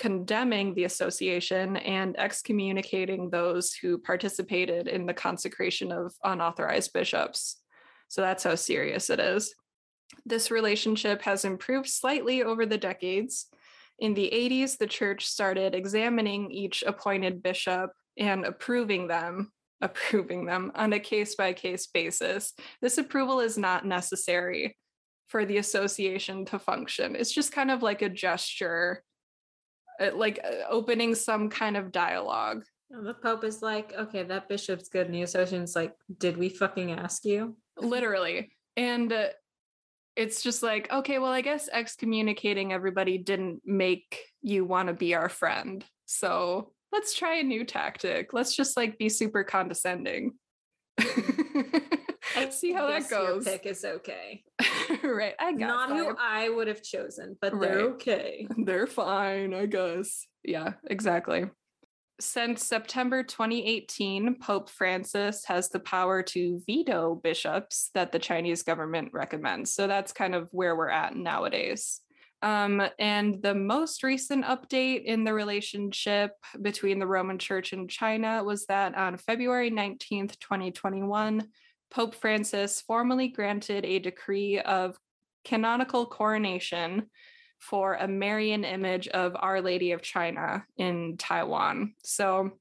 condemning 0.00 0.74
the 0.74 0.84
association 0.84 1.76
and 1.76 2.18
excommunicating 2.18 3.28
those 3.28 3.74
who 3.74 3.98
participated 3.98 4.88
in 4.88 5.04
the 5.04 5.12
consecration 5.12 5.92
of 5.92 6.14
unauthorized 6.24 6.92
bishops. 6.94 7.60
So 8.08 8.22
that's 8.22 8.42
how 8.42 8.54
serious 8.54 9.10
it 9.10 9.20
is. 9.20 9.54
This 10.24 10.50
relationship 10.50 11.20
has 11.22 11.44
improved 11.44 11.86
slightly 11.86 12.42
over 12.42 12.64
the 12.64 12.78
decades. 12.78 13.46
In 13.98 14.14
the 14.14 14.30
80s, 14.32 14.78
the 14.78 14.86
church 14.86 15.26
started 15.26 15.74
examining 15.74 16.50
each 16.50 16.82
appointed 16.84 17.42
bishop 17.42 17.90
and 18.18 18.46
approving 18.46 19.06
them, 19.06 19.52
approving 19.82 20.46
them 20.46 20.72
on 20.74 20.94
a 20.94 20.98
case 20.98 21.34
by 21.34 21.52
case 21.52 21.86
basis. 21.86 22.54
This 22.80 22.96
approval 22.96 23.40
is 23.40 23.58
not 23.58 23.84
necessary 23.84 24.78
for 25.28 25.44
the 25.44 25.58
association 25.58 26.46
to 26.46 26.58
function. 26.58 27.14
It's 27.14 27.32
just 27.32 27.52
kind 27.52 27.70
of 27.70 27.82
like 27.82 28.00
a 28.00 28.08
gesture 28.08 29.04
like 30.14 30.40
uh, 30.44 30.68
opening 30.68 31.14
some 31.14 31.48
kind 31.48 31.76
of 31.76 31.92
dialogue. 31.92 32.64
The 32.90 33.14
Pope 33.14 33.44
is 33.44 33.62
like, 33.62 33.92
okay, 33.96 34.24
that 34.24 34.48
bishop's 34.48 34.88
good. 34.88 35.06
And 35.06 35.14
the 35.14 35.22
association's 35.22 35.76
like, 35.76 35.94
did 36.18 36.36
we 36.36 36.48
fucking 36.48 36.92
ask 36.92 37.24
you? 37.24 37.56
Literally. 37.78 38.52
And 38.76 39.12
uh, 39.12 39.28
it's 40.16 40.42
just 40.42 40.62
like, 40.62 40.90
okay, 40.90 41.18
well, 41.18 41.30
I 41.30 41.40
guess 41.40 41.68
excommunicating 41.72 42.72
everybody 42.72 43.18
didn't 43.18 43.62
make 43.64 44.18
you 44.42 44.64
want 44.64 44.88
to 44.88 44.94
be 44.94 45.14
our 45.14 45.28
friend. 45.28 45.84
So 46.06 46.72
let's 46.92 47.14
try 47.14 47.36
a 47.36 47.42
new 47.44 47.64
tactic. 47.64 48.32
Let's 48.32 48.56
just 48.56 48.76
like 48.76 48.98
be 48.98 49.08
super 49.08 49.44
condescending. 49.44 50.32
See 52.60 52.74
how 52.74 52.88
that 52.88 53.08
goes. 53.08 53.46
Your 53.46 53.54
pick 53.54 53.64
is 53.64 53.84
okay. 53.84 54.42
right. 55.02 55.34
I 55.40 55.52
guess. 55.52 55.60
Not 55.60 55.88
who 55.88 56.14
I 56.18 56.50
would 56.50 56.68
have 56.68 56.82
chosen, 56.82 57.38
but 57.40 57.58
they're 57.58 57.80
okay. 57.92 58.46
They're 58.58 58.86
fine, 58.86 59.54
I 59.54 59.64
guess. 59.64 60.26
Yeah, 60.44 60.74
exactly. 60.86 61.46
Since 62.20 62.66
September 62.66 63.22
2018, 63.22 64.40
Pope 64.40 64.68
Francis 64.68 65.46
has 65.46 65.70
the 65.70 65.80
power 65.80 66.22
to 66.24 66.60
veto 66.66 67.14
bishops 67.14 67.90
that 67.94 68.12
the 68.12 68.18
Chinese 68.18 68.62
government 68.62 69.12
recommends. 69.14 69.72
So 69.72 69.86
that's 69.86 70.12
kind 70.12 70.34
of 70.34 70.50
where 70.52 70.76
we're 70.76 70.90
at 70.90 71.16
nowadays. 71.16 72.02
Um, 72.42 72.82
and 72.98 73.42
the 73.42 73.54
most 73.54 74.02
recent 74.02 74.44
update 74.44 75.04
in 75.04 75.24
the 75.24 75.32
relationship 75.32 76.32
between 76.60 76.98
the 76.98 77.06
Roman 77.06 77.38
Church 77.38 77.72
and 77.72 77.88
China 77.88 78.44
was 78.44 78.66
that 78.66 78.94
on 78.94 79.16
February 79.16 79.70
19th, 79.70 80.38
2021, 80.40 81.48
Pope 81.90 82.14
Francis 82.14 82.80
formally 82.80 83.28
granted 83.28 83.84
a 83.84 83.98
decree 83.98 84.60
of 84.60 84.98
canonical 85.44 86.06
coronation 86.06 87.06
for 87.58 87.94
a 87.94 88.08
Marian 88.08 88.64
image 88.64 89.08
of 89.08 89.36
Our 89.38 89.60
Lady 89.60 89.92
of 89.92 90.00
China 90.00 90.64
in 90.76 91.16
Taiwan. 91.18 91.94
So 92.02 92.52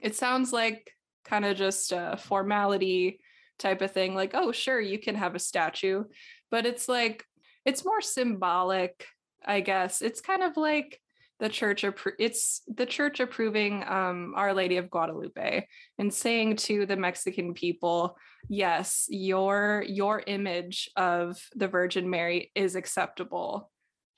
it 0.00 0.16
sounds 0.16 0.52
like 0.52 0.90
kind 1.24 1.44
of 1.44 1.56
just 1.56 1.92
a 1.92 2.16
formality 2.18 3.20
type 3.58 3.82
of 3.82 3.90
thing 3.90 4.14
like, 4.14 4.30
oh, 4.34 4.52
sure, 4.52 4.80
you 4.80 4.98
can 4.98 5.16
have 5.16 5.34
a 5.34 5.40
statue. 5.40 6.04
But 6.50 6.64
it's 6.64 6.88
like, 6.88 7.24
it's 7.64 7.84
more 7.84 8.00
symbolic, 8.00 9.06
I 9.44 9.60
guess. 9.60 10.02
It's 10.02 10.20
kind 10.20 10.42
of 10.42 10.56
like 10.56 11.00
the 11.42 11.48
church 11.48 11.82
appro- 11.82 12.14
it's 12.20 12.62
the 12.72 12.86
church 12.86 13.18
approving 13.18 13.82
um, 13.86 14.32
our 14.36 14.54
lady 14.54 14.76
of 14.76 14.88
guadalupe 14.88 15.66
and 15.98 16.14
saying 16.14 16.54
to 16.54 16.86
the 16.86 16.96
mexican 16.96 17.52
people 17.52 18.16
yes 18.48 19.06
your 19.08 19.84
your 19.88 20.22
image 20.26 20.88
of 20.96 21.36
the 21.54 21.68
virgin 21.68 22.08
mary 22.08 22.50
is 22.54 22.76
acceptable. 22.76 23.70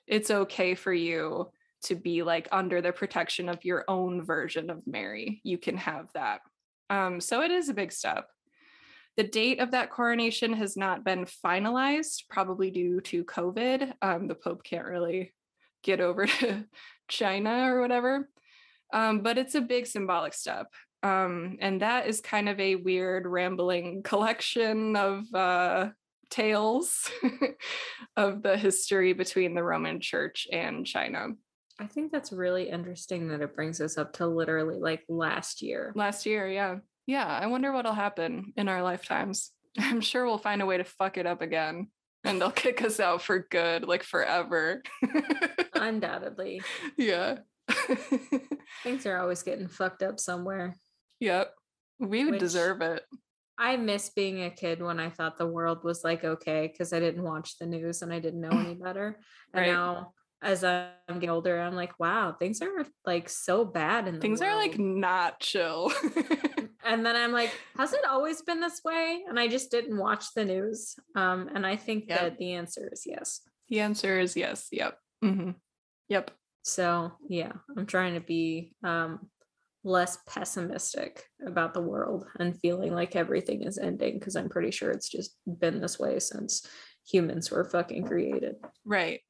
It's 0.06 0.30
okay 0.30 0.74
for 0.74 0.92
you 0.92 1.50
to 1.84 1.94
be 1.94 2.22
like 2.22 2.48
under 2.52 2.80
the 2.80 2.92
protection 2.92 3.48
of 3.48 3.64
your 3.64 3.84
own 3.88 4.22
version 4.22 4.70
of 4.70 4.86
mary. 4.86 5.40
You 5.44 5.58
can 5.58 5.76
have 5.76 6.08
that. 6.14 6.40
Um, 6.90 7.20
so 7.20 7.42
it 7.42 7.50
is 7.50 7.68
a 7.68 7.74
big 7.74 7.92
step. 7.92 8.28
The 9.16 9.24
date 9.24 9.60
of 9.60 9.70
that 9.70 9.90
coronation 9.90 10.52
has 10.54 10.76
not 10.76 11.04
been 11.04 11.24
finalized, 11.44 12.24
probably 12.28 12.70
due 12.70 13.00
to 13.02 13.24
COVID. 13.24 13.92
Um, 14.02 14.26
the 14.28 14.34
Pope 14.34 14.64
can't 14.64 14.86
really 14.86 15.32
get 15.82 16.00
over 16.00 16.26
to 16.40 16.64
China 17.08 17.72
or 17.72 17.80
whatever. 17.80 18.28
Um, 18.92 19.20
but 19.20 19.38
it's 19.38 19.54
a 19.54 19.60
big 19.60 19.86
symbolic 19.86 20.34
step. 20.34 20.68
Um, 21.02 21.58
and 21.60 21.82
that 21.82 22.06
is 22.06 22.20
kind 22.20 22.48
of 22.48 22.58
a 22.58 22.76
weird, 22.76 23.26
rambling 23.26 24.02
collection 24.04 24.96
of 24.96 25.32
uh, 25.34 25.88
tales 26.30 27.10
of 28.16 28.42
the 28.42 28.56
history 28.56 29.12
between 29.12 29.54
the 29.54 29.62
Roman 29.62 30.00
Church 30.00 30.48
and 30.50 30.86
China. 30.86 31.28
I 31.78 31.86
think 31.86 32.12
that's 32.12 32.32
really 32.32 32.70
interesting 32.70 33.28
that 33.28 33.40
it 33.40 33.56
brings 33.56 33.80
us 33.80 33.98
up 33.98 34.12
to 34.14 34.26
literally 34.26 34.78
like 34.78 35.04
last 35.08 35.60
year. 35.60 35.92
Last 35.96 36.24
year, 36.24 36.48
yeah. 36.48 36.76
Yeah, 37.06 37.26
I 37.26 37.48
wonder 37.48 37.72
what'll 37.72 37.92
happen 37.92 38.52
in 38.56 38.68
our 38.68 38.82
lifetimes. 38.82 39.50
I'm 39.78 40.00
sure 40.00 40.24
we'll 40.24 40.38
find 40.38 40.62
a 40.62 40.66
way 40.66 40.78
to 40.78 40.84
fuck 40.84 41.18
it 41.18 41.26
up 41.26 41.42
again 41.42 41.88
and 42.24 42.40
they'll 42.40 42.50
kick 42.50 42.82
us 42.82 42.98
out 43.00 43.22
for 43.22 43.46
good, 43.50 43.86
like 43.86 44.02
forever. 44.02 44.82
Undoubtedly. 45.74 46.62
Yeah. 46.96 47.38
Things 48.82 49.06
are 49.06 49.18
always 49.18 49.42
getting 49.42 49.68
fucked 49.68 50.02
up 50.02 50.20
somewhere. 50.20 50.76
Yep. 51.20 51.52
We 51.98 52.24
would 52.24 52.38
deserve 52.38 52.82
it. 52.82 53.02
I 53.56 53.76
miss 53.76 54.10
being 54.10 54.42
a 54.42 54.50
kid 54.50 54.82
when 54.82 54.98
I 54.98 55.10
thought 55.10 55.38
the 55.38 55.46
world 55.46 55.84
was 55.84 56.02
like 56.04 56.24
okay 56.24 56.68
because 56.70 56.92
I 56.92 57.00
didn't 57.00 57.22
watch 57.22 57.56
the 57.58 57.66
news 57.66 58.02
and 58.02 58.12
I 58.12 58.18
didn't 58.18 58.40
know 58.40 58.50
any 58.50 58.74
better. 58.82 59.18
And 59.52 59.62
right. 59.62 59.72
now 59.72 60.12
as 60.42 60.62
I'm 60.62 60.90
getting 61.08 61.30
older, 61.30 61.58
I'm 61.60 61.74
like, 61.74 61.98
wow, 61.98 62.36
things 62.38 62.60
are 62.60 62.84
like 63.06 63.28
so 63.28 63.64
bad 63.64 64.06
and 64.06 64.20
things 64.20 64.40
world. 64.40 64.52
are 64.52 64.56
like 64.56 64.78
not 64.78 65.40
chill. 65.40 65.90
and 66.84 67.04
then 67.04 67.16
I'm 67.16 67.32
like, 67.32 67.52
has 67.76 67.92
it 67.92 68.04
always 68.08 68.42
been 68.42 68.60
this 68.60 68.82
way? 68.84 69.22
And 69.28 69.38
I 69.38 69.48
just 69.48 69.70
didn't 69.70 69.96
watch 69.96 70.26
the 70.34 70.44
news. 70.44 70.94
Um, 71.14 71.50
and 71.54 71.66
I 71.66 71.76
think 71.76 72.04
yep. 72.08 72.20
that 72.20 72.38
the 72.38 72.52
answer 72.52 72.88
is 72.92 73.04
yes. 73.06 73.40
The 73.68 73.80
answer 73.80 74.18
is 74.20 74.36
yes. 74.36 74.68
Yep. 74.70 74.98
Mm-hmm. 75.24 75.50
Yep. 76.08 76.30
So 76.62 77.12
yeah, 77.28 77.52
I'm 77.76 77.86
trying 77.86 78.14
to 78.14 78.20
be 78.20 78.74
um, 78.82 79.28
less 79.82 80.18
pessimistic 80.26 81.24
about 81.46 81.74
the 81.74 81.82
world 81.82 82.26
and 82.38 82.58
feeling 82.60 82.94
like 82.94 83.16
everything 83.16 83.62
is 83.62 83.78
ending 83.78 84.18
because 84.18 84.36
I'm 84.36 84.48
pretty 84.48 84.70
sure 84.70 84.90
it's 84.90 85.08
just 85.08 85.36
been 85.46 85.80
this 85.80 85.98
way 85.98 86.18
since 86.18 86.66
humans 87.06 87.50
were 87.50 87.64
fucking 87.64 88.06
created. 88.06 88.56
Right. 88.84 89.20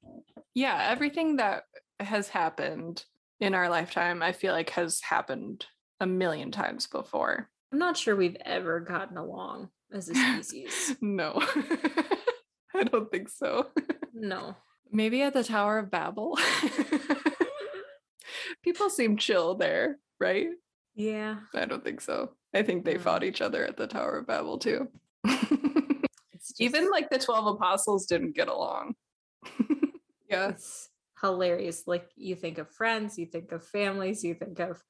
Yeah. 0.55 0.89
Everything 0.91 1.37
that 1.37 1.65
has 2.01 2.29
happened 2.29 3.05
in 3.41 3.55
our 3.55 3.69
lifetime, 3.69 4.23
I 4.23 4.33
feel 4.33 4.53
like 4.53 4.71
has 4.71 5.01
happened 5.01 5.67
a 6.01 6.07
million 6.07 6.51
times 6.51 6.87
before. 6.87 7.49
I'm 7.73 7.79
not 7.79 7.97
sure 7.97 8.15
we've 8.15 8.37
ever 8.45 8.81
gotten 8.81 9.17
along 9.17 9.71
as 9.93 10.09
a 10.09 10.15
species. 10.15 10.97
no, 11.01 11.33
I 12.75 12.85
don't 12.85 13.11
think 13.11 13.29
so. 13.29 13.69
No. 14.13 14.57
Maybe 14.93 15.23
at 15.23 15.35
the 15.35 15.43
Tower 15.43 15.79
of 15.79 15.91
Babel. 15.91 16.39
People 18.63 18.91
seem 18.91 19.17
chill 19.17 19.57
there, 19.57 19.99
right? 20.21 20.49
Yeah. 20.95 21.37
I 21.53 21.65
don't 21.65 21.83
think 21.83 22.01
so. 22.01 22.31
I 22.55 22.63
think 22.63 22.85
they 22.85 22.99
fought 22.99 23.25
each 23.25 23.41
other 23.41 23.65
at 23.65 23.77
the 23.77 23.89
Tower 23.89 24.19
of 24.19 24.27
Babel 24.29 24.59
too. 24.59 24.89
Just... 25.27 26.61
Even 26.61 26.91
like 26.91 27.11
the 27.11 27.19
12 27.19 27.57
apostles 27.57 28.07
didn't 28.07 28.37
get 28.37 28.49
along. 28.49 28.95
yeah. 30.31 30.51
It's 30.51 30.91
hilarious. 31.21 31.85
Like 31.87 32.09
you 32.17 32.37
think 32.37 32.59
of 32.59 32.71
friends, 32.71 33.19
you 33.19 33.27
think 33.27 33.51
of 33.51 33.67
families, 33.67 34.23
you 34.23 34.35
think 34.35 34.61
of 34.61 34.83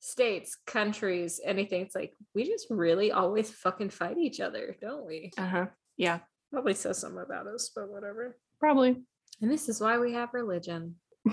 states, 0.00 0.56
countries, 0.66 1.40
anything. 1.44 1.82
It's 1.82 1.94
like 1.94 2.12
we 2.34 2.44
just 2.44 2.66
really 2.70 3.12
always 3.12 3.50
fucking 3.50 3.90
fight 3.90 4.18
each 4.18 4.40
other, 4.40 4.76
don't 4.80 5.06
we? 5.06 5.32
Uh 5.38 5.48
huh. 5.48 5.66
Yeah. 5.96 6.20
Probably 6.52 6.74
says 6.74 6.98
something 6.98 7.22
about 7.22 7.46
us, 7.46 7.70
but 7.74 7.90
whatever. 7.90 8.38
Probably. 8.58 8.96
And 9.40 9.50
this 9.50 9.68
is 9.68 9.80
why 9.80 9.98
we 9.98 10.14
have 10.14 10.30
religion. 10.32 10.96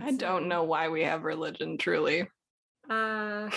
I 0.00 0.12
don't 0.12 0.48
know 0.48 0.64
why 0.64 0.88
we 0.88 1.04
have 1.04 1.22
religion, 1.22 1.78
truly. 1.78 2.28
Uh, 2.88 3.50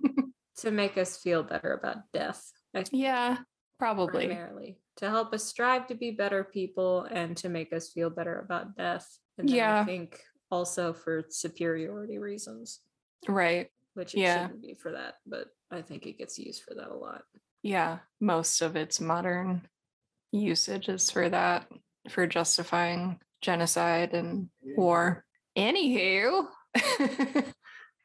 to 0.58 0.70
make 0.70 0.98
us 0.98 1.18
feel 1.18 1.42
better 1.42 1.72
about 1.72 1.98
death. 2.12 2.44
yeah, 2.92 3.38
probably. 3.78 4.26
Primarily 4.26 4.78
to 4.96 5.10
help 5.10 5.32
us 5.32 5.44
strive 5.44 5.86
to 5.88 5.94
be 5.94 6.12
better 6.12 6.44
people 6.44 7.06
and 7.10 7.36
to 7.38 7.48
make 7.48 7.72
us 7.72 7.90
feel 7.90 8.10
better 8.10 8.38
about 8.38 8.76
death. 8.76 9.06
And 9.38 9.50
yeah. 9.50 9.80
I 9.80 9.84
think 9.84 10.20
also 10.50 10.92
for 10.92 11.24
superiority 11.28 12.18
reasons. 12.18 12.80
Right. 13.28 13.68
Which 13.94 14.14
it 14.14 14.20
yeah. 14.20 14.46
shouldn't 14.46 14.62
be 14.62 14.74
for 14.74 14.92
that, 14.92 15.14
but 15.26 15.48
I 15.70 15.82
think 15.82 16.06
it 16.06 16.18
gets 16.18 16.38
used 16.38 16.62
for 16.62 16.74
that 16.74 16.90
a 16.90 16.94
lot. 16.94 17.22
Yeah. 17.62 17.98
Most 18.20 18.60
of 18.60 18.76
its 18.76 19.00
modern 19.00 19.62
usage 20.32 20.88
is 20.88 21.10
for 21.10 21.28
that, 21.28 21.68
for 22.10 22.26
justifying 22.26 23.20
genocide 23.40 24.12
and 24.12 24.48
war. 24.76 25.24
Anywho. 25.56 26.46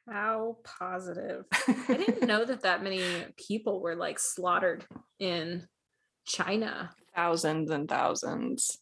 How 0.10 0.58
positive. 0.64 1.46
I 1.68 1.94
didn't 1.98 2.28
know 2.28 2.44
that 2.44 2.62
that 2.62 2.84
many 2.84 3.04
people 3.38 3.82
were 3.82 3.96
like 3.96 4.20
slaughtered 4.20 4.86
in 5.20 5.68
China. 6.26 6.91
Thousands 7.16 7.70
and 7.70 7.88
thousands 7.88 8.78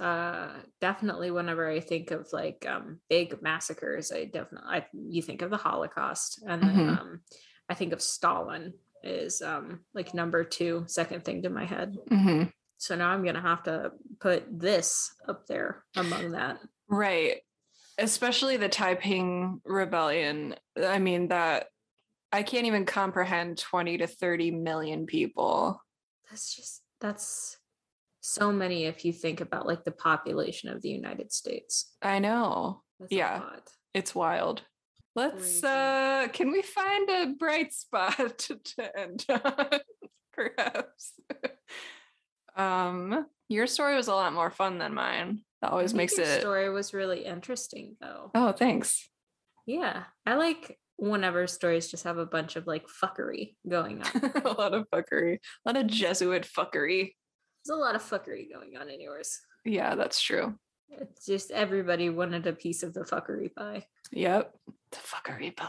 uh 0.00 0.48
definitely 0.80 1.30
whenever 1.30 1.68
i 1.68 1.80
think 1.80 2.10
of 2.10 2.28
like 2.32 2.66
um 2.68 2.98
big 3.08 3.40
massacres 3.42 4.12
i 4.12 4.24
definitely 4.24 4.68
I, 4.68 4.86
you 4.92 5.22
think 5.22 5.42
of 5.42 5.50
the 5.50 5.56
holocaust 5.56 6.42
and 6.46 6.62
then 6.62 6.76
mm-hmm. 6.76 6.88
um 6.88 7.20
i 7.68 7.74
think 7.74 7.92
of 7.92 8.02
stalin 8.02 8.74
is 9.02 9.42
um 9.42 9.80
like 9.94 10.14
number 10.14 10.44
two 10.44 10.84
second 10.86 11.24
thing 11.24 11.42
to 11.42 11.50
my 11.50 11.64
head. 11.64 11.96
Mm-hmm. 12.10 12.44
so 12.78 12.96
now 12.96 13.10
i'm 13.10 13.24
gonna 13.24 13.40
have 13.40 13.62
to 13.64 13.92
put 14.20 14.44
this 14.50 15.12
up 15.28 15.46
there 15.46 15.84
among 15.96 16.32
that. 16.32 16.58
Right. 16.88 17.42
Especially 17.98 18.56
the 18.56 18.68
taiping 18.68 19.60
rebellion. 19.64 20.54
I 20.76 20.98
mean 20.98 21.28
that 21.28 21.66
i 22.32 22.42
can't 22.42 22.66
even 22.66 22.86
comprehend 22.86 23.58
20 23.58 23.98
to 23.98 24.06
30 24.06 24.50
million 24.52 25.06
people. 25.06 25.82
That's 26.30 26.54
just 26.54 26.82
that's 27.00 27.57
so 28.28 28.52
many 28.52 28.84
if 28.84 29.04
you 29.04 29.12
think 29.12 29.40
about 29.40 29.66
like 29.66 29.84
the 29.84 29.90
population 29.90 30.68
of 30.70 30.82
the 30.82 30.90
United 30.90 31.32
States. 31.32 31.92
I 32.02 32.18
know. 32.18 32.82
That's 33.00 33.12
yeah. 33.12 33.42
It's 33.94 34.14
wild. 34.14 34.62
Let's 35.14 35.60
Crazy. 35.60 35.66
uh 35.66 36.28
can 36.28 36.50
we 36.50 36.62
find 36.62 37.08
a 37.10 37.34
bright 37.38 37.72
spot 37.72 38.38
to 38.38 38.98
end 38.98 39.24
on 39.28 39.80
perhaps? 40.32 41.12
um 42.56 43.26
your 43.48 43.66
story 43.66 43.96
was 43.96 44.08
a 44.08 44.14
lot 44.14 44.32
more 44.32 44.50
fun 44.50 44.78
than 44.78 44.94
mine. 44.94 45.40
That 45.62 45.72
always 45.72 45.94
makes 45.94 46.18
it 46.18 46.40
story 46.40 46.70
was 46.70 46.94
really 46.94 47.24
interesting 47.24 47.96
though. 48.00 48.30
Oh, 48.34 48.52
thanks. 48.52 49.08
Yeah. 49.66 50.04
I 50.24 50.34
like 50.34 50.78
whenever 50.96 51.46
stories 51.46 51.88
just 51.88 52.04
have 52.04 52.18
a 52.18 52.26
bunch 52.26 52.56
of 52.56 52.66
like 52.66 52.86
fuckery 53.02 53.54
going 53.68 54.02
on. 54.02 54.32
a 54.44 54.52
lot 54.52 54.74
of 54.74 54.86
fuckery, 54.92 55.34
a 55.34 55.68
lot 55.68 55.76
of 55.76 55.86
Jesuit 55.86 56.46
fuckery. 56.46 57.12
There's 57.64 57.76
a 57.76 57.80
lot 57.80 57.94
of 57.94 58.02
fuckery 58.02 58.52
going 58.52 58.76
on 58.76 58.88
in 58.88 59.00
yours. 59.00 59.40
Yeah, 59.64 59.94
that's 59.94 60.20
true. 60.20 60.54
It's 60.90 61.26
just 61.26 61.50
everybody 61.50 62.08
wanted 62.10 62.46
a 62.46 62.52
piece 62.52 62.82
of 62.82 62.94
the 62.94 63.00
fuckery 63.00 63.54
pie. 63.54 63.86
Yep. 64.12 64.54
The 64.90 64.96
fuckery 64.96 65.54
pie. 65.54 65.68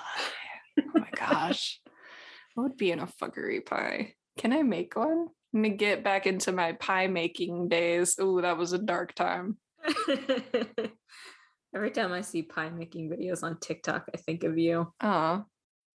Oh 0.80 0.92
my 0.94 1.10
gosh. 1.14 1.82
what 2.56 2.64
would 2.64 2.78
be 2.78 2.92
in 2.92 3.00
a 3.00 3.08
fuckery 3.08 3.66
pie? 3.66 4.14
Can 4.38 4.54
I 4.54 4.64
make 4.64 4.96
one? 4.96 5.28
I'm 5.54 5.64
gonna 5.64 5.76
get 5.76 6.04
back 6.04 6.28
into 6.28 6.52
my 6.52 6.74
pie 6.74 7.08
making 7.08 7.70
days. 7.70 8.16
Oh, 8.20 8.40
that 8.42 8.58
was 8.58 8.74
a 8.74 8.78
dark 8.78 9.14
time. 9.16 9.58
Every 11.76 11.92
time 11.92 12.14
I 12.14 12.22
see 12.22 12.44
pie 12.44 12.70
making 12.70 13.10
videos 13.10 13.44
on 13.44 13.60
TikTok, 13.60 14.06
I 14.14 14.18
think 14.18 14.44
of 14.44 14.58
you. 14.58 14.92
Oh, 15.02 15.46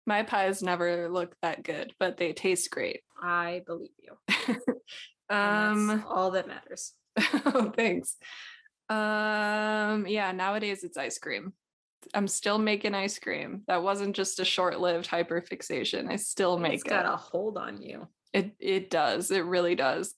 my 0.07 0.23
pies 0.23 0.63
never 0.63 1.09
look 1.09 1.35
that 1.43 1.63
good, 1.63 1.93
but 1.99 2.17
they 2.17 2.33
taste 2.33 2.71
great. 2.71 3.01
I 3.21 3.63
believe 3.67 3.91
you. 3.99 4.17
um, 5.31 6.05
all 6.09 6.33
that 6.33 6.49
matters. 6.49 6.93
oh, 7.47 7.73
thanks. 7.77 8.17
Um, 8.89 10.07
yeah, 10.07 10.33
nowadays 10.33 10.85
it's 10.85 10.97
ice 10.97 11.19
cream. 11.19 11.53
I'm 12.13 12.29
still 12.29 12.59
making 12.59 12.95
ice 12.95 13.19
cream. 13.19 13.63
That 13.67 13.83
wasn't 13.83 14.15
just 14.15 14.41
a 14.41 14.45
short-lived 14.45 15.09
hyperfixation. 15.09 16.11
I 16.11 16.17
still 16.17 16.59
make 16.59 16.75
it's 16.75 16.83
got 16.83 17.07
it. 17.07 17.13
a 17.13 17.17
hold 17.17 17.57
on 17.57 17.81
you. 17.81 18.09
It 18.33 18.53
it 18.59 18.91
does. 18.91 19.31
It 19.31 19.45
really 19.45 19.75
does. 19.75 20.15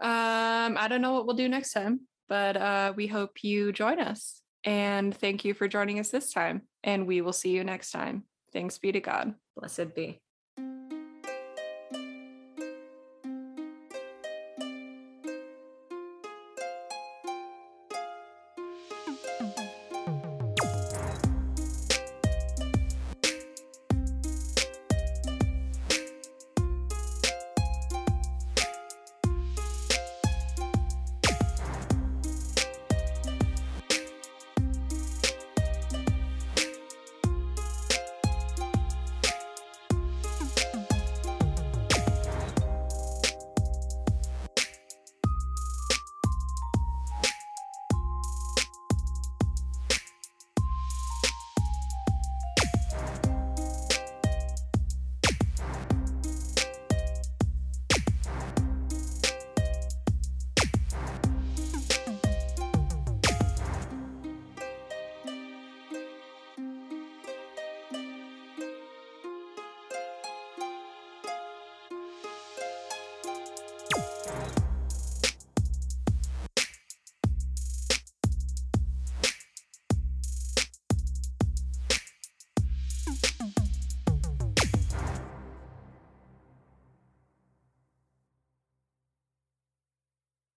Um, 0.00 0.76
I 0.78 0.86
don't 0.88 1.02
know 1.02 1.12
what 1.12 1.26
we'll 1.26 1.36
do 1.36 1.48
next 1.48 1.72
time, 1.72 2.00
but 2.28 2.56
uh, 2.56 2.92
we 2.96 3.08
hope 3.08 3.42
you 3.42 3.72
join 3.72 4.00
us. 4.00 4.40
And 4.64 5.14
thank 5.14 5.44
you 5.44 5.54
for 5.54 5.68
joining 5.68 5.98
us 5.98 6.10
this 6.10 6.32
time. 6.32 6.62
And 6.84 7.06
we 7.06 7.20
will 7.20 7.32
see 7.32 7.50
you 7.50 7.64
next 7.64 7.90
time. 7.90 8.24
Thanks 8.52 8.78
be 8.78 8.92
to 8.92 9.00
God. 9.00 9.34
Blessed 9.56 9.94
be. 9.94 10.20